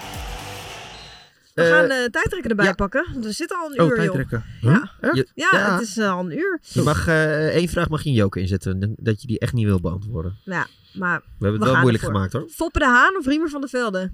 We 1.56 1.62
Eh, 1.62 1.70
gaan 1.70 1.88
de 1.88 2.08
tijdrekker 2.10 2.50
erbij 2.50 2.66
ja. 2.66 2.72
pakken. 2.72 3.06
want 3.12 3.24
We 3.24 3.32
zitten 3.32 3.58
al 3.58 3.70
een 3.72 3.80
Oh, 3.80 3.86
uur, 3.88 3.94
tijdrekken. 3.96 4.44
Ja. 4.60 4.70
Huh? 4.70 4.82
Echt? 5.00 5.16
Je- 5.16 5.28
Ja, 5.34 5.48
Ja. 5.52 5.72
het 5.72 5.82
is 5.82 5.96
eh, 5.96 6.12
al 6.12 6.24
een 6.24 6.38
uur. 6.38 6.60
Je 6.62 6.82
mag 6.82 7.06
eh, 7.08 7.46
één 7.48 7.68
vraag 7.68 7.88
mag 7.88 8.02
je 8.02 8.08
in 8.08 8.14
joker 8.14 8.40
inzetten. 8.40 8.94
Dat 8.98 9.20
je 9.20 9.26
die 9.26 9.38
echt 9.38 9.52
niet 9.52 9.64
wil 9.64 9.80
beantwoorden. 9.80 10.36
Ja, 10.44 10.66
maar 10.94 11.18
We 11.18 11.24
hebben 11.46 11.52
het 11.52 11.60
We 11.62 11.66
wel 11.70 11.80
moeilijk 11.80 12.02
ervoor. 12.04 12.14
gemaakt 12.16 12.32
hoor. 12.32 12.48
Foppe 12.48 12.78
de 12.78 12.84
Haan 12.84 13.16
of 13.16 13.26
Riemer 13.26 13.48
van 13.50 13.60
der 13.60 13.70
Velde? 13.70 14.10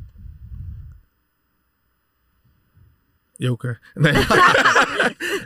Joker. 3.37 3.81
Nee. 3.95 4.13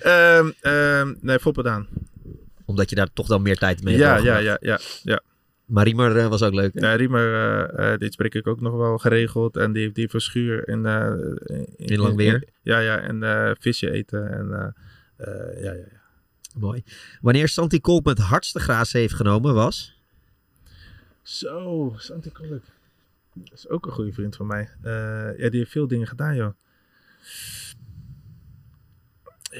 Ehm, 0.02 0.50
ehm, 0.60 1.14
nee, 1.20 1.38
Foppedaan. 1.38 1.88
Omdat 2.64 2.90
je 2.90 2.96
daar 2.96 3.12
toch 3.12 3.26
dan 3.26 3.42
meer 3.42 3.56
tijd 3.58 3.82
mee 3.82 3.96
hebt 4.02 4.22
Ja, 4.22 4.34
ja, 4.34 4.38
ja, 4.38 4.56
ja, 4.60 4.78
ja. 5.02 5.20
Maar 5.66 5.84
Riemer 5.84 6.16
eh, 6.16 6.28
was 6.28 6.42
ook 6.42 6.54
leuk. 6.54 6.74
hè? 6.74 6.80
Ja, 6.80 6.94
Riemer, 6.94 7.34
eh, 7.34 7.92
eh, 7.92 7.98
dit 7.98 8.12
spreek 8.12 8.34
ik 8.34 8.46
ook 8.46 8.60
nog 8.60 8.74
wel 8.74 8.98
geregeld. 8.98 9.56
En 9.56 9.72
die 9.72 9.82
heeft 9.82 9.94
die 9.94 10.08
verschuur 10.08 10.68
in, 10.68 10.86
eh, 10.86 11.12
In 11.76 11.98
Langweer? 11.98 12.44
ja, 12.62 12.78
ja, 12.78 13.00
en 13.00 13.56
visje 13.60 13.90
eten. 13.90 14.30
En, 14.30 14.74
ja, 15.18 15.60
ja, 15.60 15.72
ja. 15.72 15.84
Mooi. 16.54 16.82
Wanneer 17.20 17.48
Santi 17.48 17.80
Kolk 17.80 18.04
met 18.04 18.18
hardste 18.18 18.60
graas 18.60 18.92
heeft 18.92 19.14
genomen 19.14 19.54
was... 19.54 19.94
Zo, 21.22 21.94
Santi 21.98 22.30
Kolk. 22.32 22.62
Dat 23.34 23.52
is 23.52 23.68
ook 23.68 23.86
een 23.86 23.92
goede 23.92 24.12
vriend 24.12 24.36
van 24.36 24.46
mij. 24.46 24.68
Ja, 24.82 25.48
die 25.50 25.58
heeft 25.58 25.70
veel 25.70 25.86
dingen 25.86 26.06
gedaan, 26.06 26.36
joh. 26.36 26.52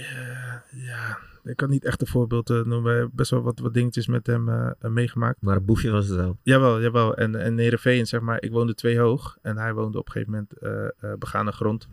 Ja, 0.01 0.65
ja, 0.71 1.19
ik 1.45 1.57
kan 1.57 1.71
niet 1.71 1.85
echt 1.85 2.01
een 2.01 2.07
voorbeeld 2.07 2.51
eh, 2.51 2.57
noemen. 2.57 2.83
We 2.83 2.91
hebben 2.99 3.17
best 3.17 3.31
wel 3.31 3.43
wat, 3.43 3.59
wat 3.59 3.75
dingetjes 3.75 4.07
met 4.07 4.27
hem 4.27 4.49
eh, 4.49 4.71
eh, 4.79 4.91
meegemaakt. 4.91 5.43
Maar 5.43 5.57
een 5.57 5.65
boefje 5.65 5.91
was 5.91 6.07
het 6.07 6.17
wel. 6.17 6.39
Jawel, 6.43 6.81
jawel. 6.81 7.15
En, 7.17 7.35
en 7.35 7.59
Heerenveen, 7.59 8.07
zeg 8.07 8.21
maar, 8.21 8.43
ik 8.43 8.51
woonde 8.51 8.75
twee 8.75 8.99
hoog. 8.99 9.39
En 9.43 9.57
hij 9.59 9.75
woonde 9.75 9.99
op 9.99 10.07
een 10.07 10.13
gegeven 10.13 10.33
moment 10.33 10.53
eh 10.59 11.11
eh, 11.11 11.19
begane 11.19 11.53
grond. 11.53 11.89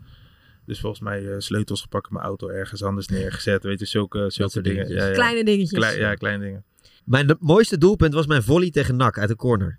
Dus 0.66 0.80
volgens 0.80 1.02
mij 1.02 1.32
eh, 1.32 1.38
sleutels 1.38 1.82
gepakt, 1.82 2.10
mijn 2.10 2.24
auto 2.24 2.48
ergens 2.48 2.82
anders 2.82 3.08
neergezet. 3.08 3.62
Weet 3.62 3.78
je, 3.78 3.86
zulke, 3.86 4.30
zulke 4.30 4.52
soort 4.52 4.64
dingen. 4.64 4.86
dingetjes. 4.86 5.02
Ja, 5.02 5.08
ja. 5.08 5.14
Kleine 5.14 5.44
dingetjes. 5.44 5.78
Klei- 5.78 5.98
ja, 5.98 6.14
kleine 6.14 6.44
dingen. 6.44 6.64
Mijn 7.04 7.36
mooiste 7.40 7.78
doelpunt 7.78 8.14
was 8.14 8.26
mijn 8.26 8.42
volley 8.42 8.70
tegen 8.70 8.96
NAC 8.96 9.18
uit 9.18 9.28
de 9.28 9.36
corner. 9.36 9.78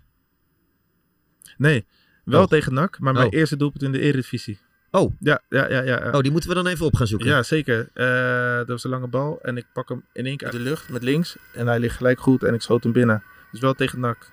Nee, 1.56 1.86
wel 2.24 2.42
Oh. 2.42 2.48
tegen 2.48 2.74
NAC, 2.74 2.98
maar 3.00 3.12
mijn 3.12 3.26
Oh. 3.26 3.32
eerste 3.32 3.56
doelpunt 3.56 3.82
in 3.82 3.92
de 3.92 4.00
Eredivisie. 4.00 4.58
Oh. 4.96 5.12
Ja, 5.20 5.40
ja, 5.48 5.68
ja. 5.68 5.82
ja, 5.82 6.04
ja. 6.04 6.10
Oh, 6.10 6.20
die 6.20 6.30
moeten 6.30 6.48
we 6.48 6.54
dan 6.54 6.66
even 6.66 6.86
op 6.86 6.94
gaan 6.94 7.06
zoeken. 7.06 7.28
Ja, 7.28 7.42
zeker. 7.42 7.88
Eh, 7.94 8.56
dat 8.56 8.68
was 8.68 8.84
een 8.84 8.90
lange 8.90 9.06
bal 9.06 9.38
en 9.42 9.56
ik 9.56 9.66
pak 9.72 9.88
hem 9.88 10.04
in 10.12 10.26
één 10.26 10.36
keer 10.36 10.46
uit 10.46 10.56
de 10.56 10.62
lucht 10.62 10.88
met 10.88 11.02
links. 11.02 11.36
En 11.52 11.66
hij 11.66 11.78
ligt 11.78 11.96
gelijk 11.96 12.20
goed 12.20 12.42
en 12.42 12.54
ik 12.54 12.62
schoot 12.62 12.82
hem 12.82 12.92
binnen. 12.92 13.22
Dus 13.50 13.60
wel 13.60 13.74
tegen 13.74 14.00
NAC. 14.00 14.30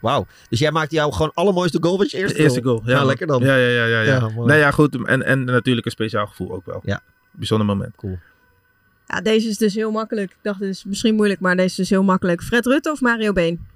Wauw. 0.00 0.26
Dus 0.48 0.58
jij 0.58 0.70
maakte 0.70 0.94
jouw 0.94 1.10
gewoon 1.10 1.30
allermooiste 1.34 1.78
goal 1.80 1.98
was 1.98 2.10
je 2.10 2.16
eerste 2.18 2.36
De 2.36 2.42
eerste 2.42 2.62
goal. 2.62 2.82
Ja, 2.84 2.90
Ja, 2.90 2.98
man. 2.98 3.06
lekker 3.06 3.26
dan. 3.26 3.42
Ja, 3.42 3.56
ja, 3.56 3.68
ja. 3.68 3.84
ja, 3.84 4.00
ja. 4.00 4.30
Nee, 4.44 4.58
ja, 4.58 4.70
goed. 4.70 5.06
En, 5.06 5.22
en 5.22 5.44
natuurlijk 5.44 5.86
een 5.86 5.92
speciaal 5.92 6.26
gevoel 6.26 6.52
ook 6.52 6.66
wel. 6.66 6.80
Ja. 6.84 7.00
Bijzonder 7.30 7.66
moment. 7.66 7.96
Cool. 7.96 8.18
Ja, 9.06 9.20
deze 9.20 9.48
is 9.48 9.56
dus 9.58 9.74
heel 9.74 9.90
makkelijk. 9.90 10.30
Ik 10.30 10.36
dacht, 10.42 10.60
dit 10.60 10.68
is 10.68 10.84
misschien 10.84 11.14
moeilijk, 11.14 11.40
maar 11.40 11.56
deze 11.56 11.68
is 11.68 11.74
dus 11.74 11.90
heel 11.90 12.02
makkelijk. 12.02 12.42
Fred 12.42 12.66
Rutte 12.66 12.90
of 12.90 13.00
Mario 13.00 13.32
Been? 13.32 13.66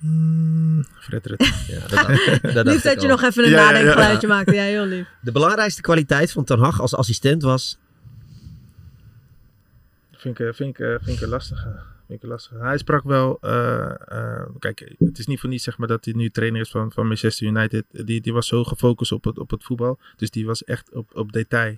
Mm, 0.00 0.84
Fred 0.98 1.26
Rutte. 1.26 1.52
Ja, 1.66 1.80
dat, 1.88 2.54
dat 2.54 2.66
Lief 2.66 2.82
dat 2.82 2.94
je 3.02 3.08
al. 3.08 3.08
nog 3.08 3.22
even 3.22 3.44
een 3.44 3.50
Ja, 3.50 3.56
ja, 3.56 3.62
ja. 3.66 3.72
nadenkgeluidje 3.72 4.26
maakte. 4.28 4.54
Ja, 4.54 4.62
heel 4.62 4.84
lief. 4.86 5.06
De 5.20 5.32
belangrijkste 5.32 5.80
kwaliteit 5.80 6.32
van 6.32 6.44
Ten 6.44 6.58
Hag 6.58 6.80
als 6.80 6.94
assistent 6.94 7.42
was... 7.42 7.78
Vind 10.12 10.38
ik, 10.38 10.46
eh, 10.46 10.52
vind 10.52 10.78
ik, 10.78 10.86
eh, 10.86 10.94
vind 11.02 11.16
ik 11.16 11.20
een 11.22 11.28
lastige. 11.28 11.62
Vind 12.06 12.18
ik 12.18 12.22
een 12.22 12.28
lastige. 12.28 12.60
Hij 12.60 12.78
sprak 12.78 13.04
wel. 13.04 13.38
eh, 13.40 13.90
eh, 14.08 14.46
kijk, 14.58 14.94
het 14.98 15.18
is 15.18 15.26
niet 15.26 15.40
voor 15.40 15.48
niets 15.48 15.64
zeg 15.64 15.78
maar, 15.78 15.88
dat 15.88 16.04
hij 16.04 16.14
nu 16.14 16.30
trainer 16.30 16.60
is 16.60 16.70
van, 16.70 16.92
van 16.92 17.06
Manchester 17.06 17.46
United. 17.46 17.84
Die, 17.90 18.20
die 18.20 18.32
was 18.32 18.46
zo 18.46 18.64
gefocust 18.64 19.12
op 19.12 19.24
het, 19.24 19.38
op 19.38 19.50
het 19.50 19.64
voetbal. 19.64 19.98
Dus 20.16 20.30
die 20.30 20.46
was 20.46 20.64
echt 20.64 20.92
op, 20.92 21.10
op 21.16 21.32
detail. 21.32 21.76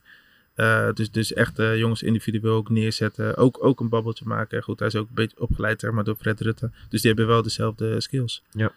Eh, 0.55 0.93
dus, 0.93 1.11
dus 1.11 1.33
echt 1.33 1.59
eh, 1.59 1.79
jongens 1.79 2.03
individueel 2.03 2.55
ook 2.55 2.71
neerzetten. 2.71 3.37
Ook, 3.37 3.65
ook 3.65 3.81
een 3.81 3.89
babbeltje 3.89 4.25
maken. 4.27 4.63
Goed, 4.63 4.79
hij 4.79 4.89
is 4.89 4.97
ook 4.97 5.09
een 5.09 5.15
beetje 5.15 5.41
opgeleid 5.41 5.81
zeg 5.81 5.91
maar, 5.91 6.05
door 6.05 6.17
Fred 6.17 6.41
Rutte. 6.41 6.71
Dus 6.89 7.01
die 7.01 7.11
hebben 7.11 7.27
wel 7.27 7.43
dezelfde 7.43 8.01
skills. 8.01 8.43
Ja. 8.51 8.73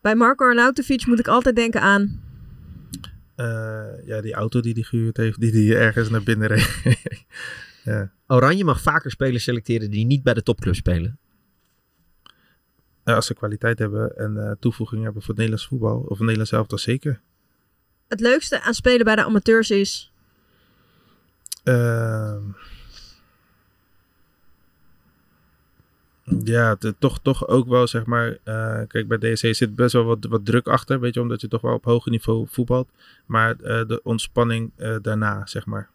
Bij 0.00 0.14
Marco 0.14 0.44
Arnautovic 0.44 1.06
moet 1.06 1.18
ik 1.18 1.28
altijd 1.28 1.56
denken 1.56 1.80
aan... 1.80 2.22
Eh, 3.34 4.06
ja, 4.06 4.20
die 4.20 4.34
auto 4.34 4.60
die 4.60 4.72
hij 4.72 4.82
gehuurd 4.82 5.16
heeft, 5.16 5.40
die 5.40 5.52
die 5.52 5.76
ergens 5.76 6.08
naar 6.08 6.22
binnen 6.22 6.48
reed. 6.48 6.82
ja. 7.84 8.10
Oranje 8.26 8.64
mag 8.64 8.80
vaker 8.80 9.10
spelers 9.10 9.44
selecteren 9.44 9.90
die 9.90 10.04
niet 10.04 10.22
bij 10.22 10.34
de 10.34 10.42
topclub 10.42 10.74
spelen. 10.74 11.18
Als 13.04 13.26
ze 13.26 13.34
kwaliteit 13.34 13.78
hebben 13.78 14.16
en 14.16 14.36
eh, 14.36 14.52
toevoeging 14.60 15.02
hebben 15.02 15.22
voor 15.22 15.34
het 15.34 15.38
Nederlands 15.38 15.68
voetbal. 15.68 15.98
Of 15.98 16.08
het 16.08 16.18
Nederlands 16.18 16.52
elftal 16.52 16.78
zeker. 16.78 17.20
Het 18.08 18.20
leukste 18.20 18.60
aan 18.60 18.74
spelen 18.74 19.04
bij 19.04 19.16
de 19.16 19.24
amateurs 19.24 19.70
is... 19.70 20.12
Ehm, 21.66 22.42
ja, 26.44 26.76
toch, 26.98 27.18
toch 27.22 27.48
ook 27.48 27.68
wel 27.68 27.86
zeg 27.86 28.04
maar. 28.06 28.38
eh, 28.44 28.80
kijk, 28.88 29.08
bij 29.08 29.18
DSC 29.18 29.54
zit 29.54 29.74
best 29.74 29.92
wel 29.92 30.04
wat, 30.04 30.24
wat 30.24 30.44
druk 30.44 30.66
achter. 30.66 31.00
Weet 31.00 31.14
je, 31.14 31.20
omdat 31.20 31.40
je 31.40 31.48
toch 31.48 31.60
wel 31.60 31.74
op 31.74 31.84
hoger 31.84 32.10
niveau 32.10 32.46
voetbalt. 32.50 32.88
Maar 33.26 33.50
eh, 33.60 33.86
de 33.86 34.00
ontspanning 34.02 34.70
eh, 34.76 34.96
daarna, 35.02 35.46
zeg 35.46 35.66
maar. 35.66 35.88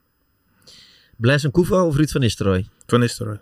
Blaise 1.15 1.49
Koevo 1.49 1.85
of 1.85 1.95
Ruud 1.95 2.09
van 2.09 2.21
Nistelrooy? 2.21 2.67
Van 2.85 2.99
Nistelrooy. 2.99 3.39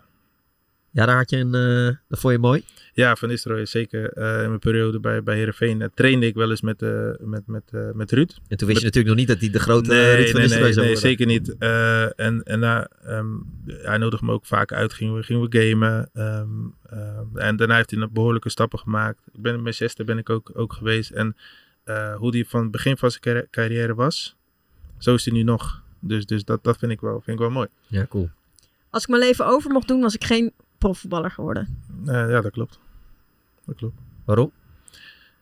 Ja, 0.92 1.06
daar 1.06 1.16
had 1.16 1.30
je 1.30 1.36
een... 1.36 1.54
eh, 1.54 1.96
dat 2.08 2.18
vond 2.20 2.32
je 2.34 2.38
mooi? 2.40 2.64
Ja, 2.92 3.16
Van 3.16 3.28
Nistelrooy 3.28 3.66
zeker. 3.66 4.12
eh, 4.12 4.42
in 4.42 4.48
mijn 4.48 4.58
periode 4.58 5.00
bij, 5.00 5.22
bij 5.22 5.36
Heerenveen 5.36 5.82
eh, 5.82 5.88
trainde 5.94 6.26
ik 6.26 6.34
wel 6.34 6.50
eens 6.50 6.60
met, 6.60 6.82
eh, 6.82 7.10
met, 7.18 7.46
met, 7.46 7.62
eh, 7.72 7.90
met 7.92 8.12
Ruud. 8.12 8.38
En 8.48 8.56
toen 8.56 8.68
wist 8.68 8.80
je 8.80 8.84
natuurlijk 8.86 9.06
nog 9.14 9.16
niet 9.16 9.28
dat 9.28 9.40
hij 9.40 9.50
de 9.50 9.58
grote 9.60 9.90
nee, 9.90 10.14
Ruud 10.16 10.30
van 10.30 10.40
nee, 10.40 10.48
Nistelrooy 10.48 10.62
nee, 10.62 10.72
zou 10.72 10.86
nee, 10.86 10.94
worden. 10.94 11.10
zeker 11.10 11.26
niet. 11.26 11.56
Eh, 11.58 12.20
en 12.20 12.42
en 12.42 12.58
na, 12.58 12.88
ehm, 13.04 13.26
hij 13.66 13.98
nodigde 13.98 14.26
me 14.26 14.32
ook 14.32 14.46
vaak 14.46 14.72
uit, 14.72 14.92
gingen 14.92 15.14
we, 15.14 15.22
gingen 15.22 15.48
we 15.50 15.68
gamen. 15.68 16.10
ehm, 16.12 16.48
ehm, 16.90 17.36
en 17.38 17.56
daarna 17.56 17.76
heeft 17.76 17.90
hij 17.90 18.00
nog 18.00 18.10
behoorlijke 18.10 18.48
stappen 18.48 18.78
gemaakt. 18.78 19.20
Ik 19.32 19.42
ben 19.42 19.54
in 19.54 19.62
Manchester 19.62 20.04
ben 20.04 20.18
ik 20.18 20.30
ook, 20.30 20.50
ook 20.54 20.72
geweest. 20.72 21.10
En 21.10 21.36
eh, 21.84 22.14
hoe 22.16 22.30
hij 22.30 22.44
van 22.44 22.62
het 22.62 22.70
begin 22.70 22.96
van 22.96 23.10
zijn 23.10 23.22
carri- 23.22 23.46
carrière 23.50 23.94
was, 23.94 24.36
zo 24.98 25.14
is 25.14 25.24
hij 25.24 25.34
nu 25.34 25.42
nog. 25.42 25.82
Dus, 26.00 26.26
dus 26.26 26.44
dat, 26.44 26.64
dat 26.64 26.78
vind, 26.78 26.92
ik 26.92 27.00
wel, 27.00 27.20
vind 27.20 27.36
ik 27.36 27.38
wel 27.42 27.50
mooi. 27.50 27.68
Ja, 27.86 28.06
cool. 28.08 28.30
Als 28.90 29.02
ik 29.02 29.08
mijn 29.08 29.22
leven 29.22 29.46
over 29.46 29.70
mocht 29.70 29.88
doen, 29.88 30.00
was 30.00 30.14
ik 30.14 30.24
geen 30.24 30.52
profvoetballer 30.80 31.30
geworden. 31.30 31.82
Eh, 32.06 32.30
ja, 32.30 32.40
dat 32.40 32.52
klopt. 32.52 32.80
Dat 33.64 33.76
klopt. 33.76 33.94
Waarom? 34.24 34.50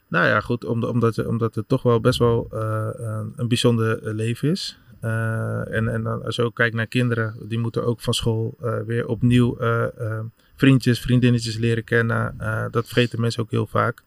Nou 0.08 0.26
ja, 0.26 0.40
goed, 0.40 0.64
omdat, 0.64 1.26
omdat, 1.26 1.54
het 1.54 1.68
toch 1.68 1.82
wel 1.82 2.00
best 2.00 2.18
wel 2.18 2.48
eh, 2.52 2.88
een, 2.92 3.32
een 3.36 3.48
bijzonder 3.48 4.02
eh, 4.02 4.14
leven 4.14 4.50
is. 4.50 4.78
Eh, 5.00 5.74
en, 5.74 5.88
en 5.88 6.24
als 6.24 6.36
je 6.36 6.42
ook 6.42 6.72
naar 6.72 6.86
kinderen, 6.86 7.34
die 7.42 7.58
moeten 7.58 7.84
ook 7.84 8.00
van 8.00 8.14
school 8.14 8.56
eh, 8.60 8.80
weer 8.86 9.06
opnieuw 9.06 9.56
eh, 9.56 9.84
eh, 9.84 10.24
vriendjes, 10.56 11.00
vriendinnetjes 11.00 11.56
leren 11.56 11.84
kennen. 11.84 12.34
Eh, 12.38 12.64
dat 12.70 12.86
vergeten 12.86 13.20
mensen 13.20 13.42
ook 13.42 13.50
heel 13.50 13.66
vaak. 13.66 14.02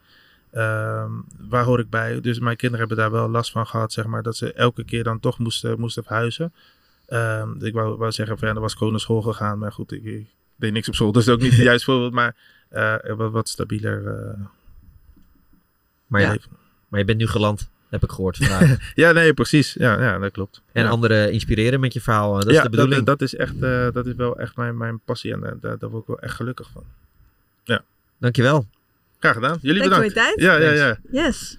Ehm, 0.52 1.12
waar 1.50 1.64
hoor 1.64 1.80
ik 1.80 1.90
bij? 1.90 2.22
Dus 2.22 2.40
mijn 2.40 2.58
kinderen 2.58 2.88
hebben 2.88 3.04
daar 3.04 3.22
wel 3.22 3.30
last 3.30 3.52
van 3.52 3.68
gehad, 3.68 3.94
zeg 3.94 4.06
maar, 4.06 4.24
dat 4.24 4.36
ze 4.36 4.54
elke 4.54 4.84
keer 4.84 5.04
dan 5.04 5.20
toch 5.20 5.40
moesten, 5.40 5.80
moesten 5.80 6.04
verhuizen. 6.04 6.54
Ehm, 7.06 7.64
ik 7.66 7.74
wou, 7.74 7.98
wou 7.98 8.12
zeggen, 8.12 8.38
van, 8.38 8.48
ja, 8.48 8.54
dan 8.54 8.64
was 8.64 8.72
ik 8.72 8.78
gewoon 8.78 8.94
naar 8.94 9.02
school 9.02 9.22
gegaan, 9.22 9.58
maar 9.58 9.72
goed, 9.72 9.92
ik 9.92 10.26
deed 10.62 10.72
niks 10.74 10.88
op 10.88 10.96
school, 10.96 11.12
dus 11.12 11.26
dat 11.26 11.38
is 11.38 11.44
ook 11.44 11.50
niet 11.50 11.58
het 11.58 11.68
juiste 11.72 11.86
voorbeeld, 11.86 12.14
maar 12.14 12.36
eh, 12.70 12.96
wat, 13.16 13.32
wat 13.32 13.50
stabieler. 13.50 14.08
eh, 14.08 14.40
Maar 16.08 16.22
ja, 16.22 16.32
leven. 16.32 16.50
maar 16.88 17.00
je 17.00 17.06
bent 17.06 17.18
nu 17.18 17.28
geland, 17.28 17.70
heb 17.90 18.04
ik 18.04 18.12
gehoord 18.12 18.38
vandaag. 18.38 18.78
Ja, 18.96 19.12
nee, 19.12 19.34
precies. 19.34 19.74
Ja, 19.74 20.02
ja 20.02 20.18
dat 20.20 20.32
klopt. 20.32 20.62
en 20.72 20.84
ja. 20.84 20.90
anderen 20.90 21.32
inspireren 21.32 21.80
met 21.80 21.94
je 21.94 22.02
verhaal. 22.02 22.34
eh, 22.34 22.40
Dat 22.40 22.50
is 22.50 22.56
ja, 22.56 22.64
de 22.64 22.70
bedoeling. 22.70 23.06
Dat, 23.06 23.22
is 23.22 23.36
echt, 23.36 23.62
eh, 23.62 23.88
dat 23.94 24.06
is 24.06 24.14
wel 24.16 24.40
echt 24.40 24.56
mijn, 24.56 24.78
mijn 24.78 25.00
passie 25.06 25.34
en 25.34 25.58
daar, 25.62 25.78
daar 25.78 25.90
word 25.90 26.02
ik 26.02 26.08
wel 26.08 26.20
echt 26.20 26.36
gelukkig 26.36 26.70
van. 26.74 26.84
Ja. 27.64 27.82
Dankjewel. 28.18 28.66
Graag 29.20 29.34
gedaan. 29.34 29.58
Jullie 29.62 29.82
Dank 29.90 29.94
voor 29.94 30.04
bedankt. 30.04 30.38
je 30.38 30.42
tijd. 30.44 30.62
Ja, 30.62 30.70
ja, 30.70 30.86
ja. 30.88 30.98
Yes. 31.26 31.58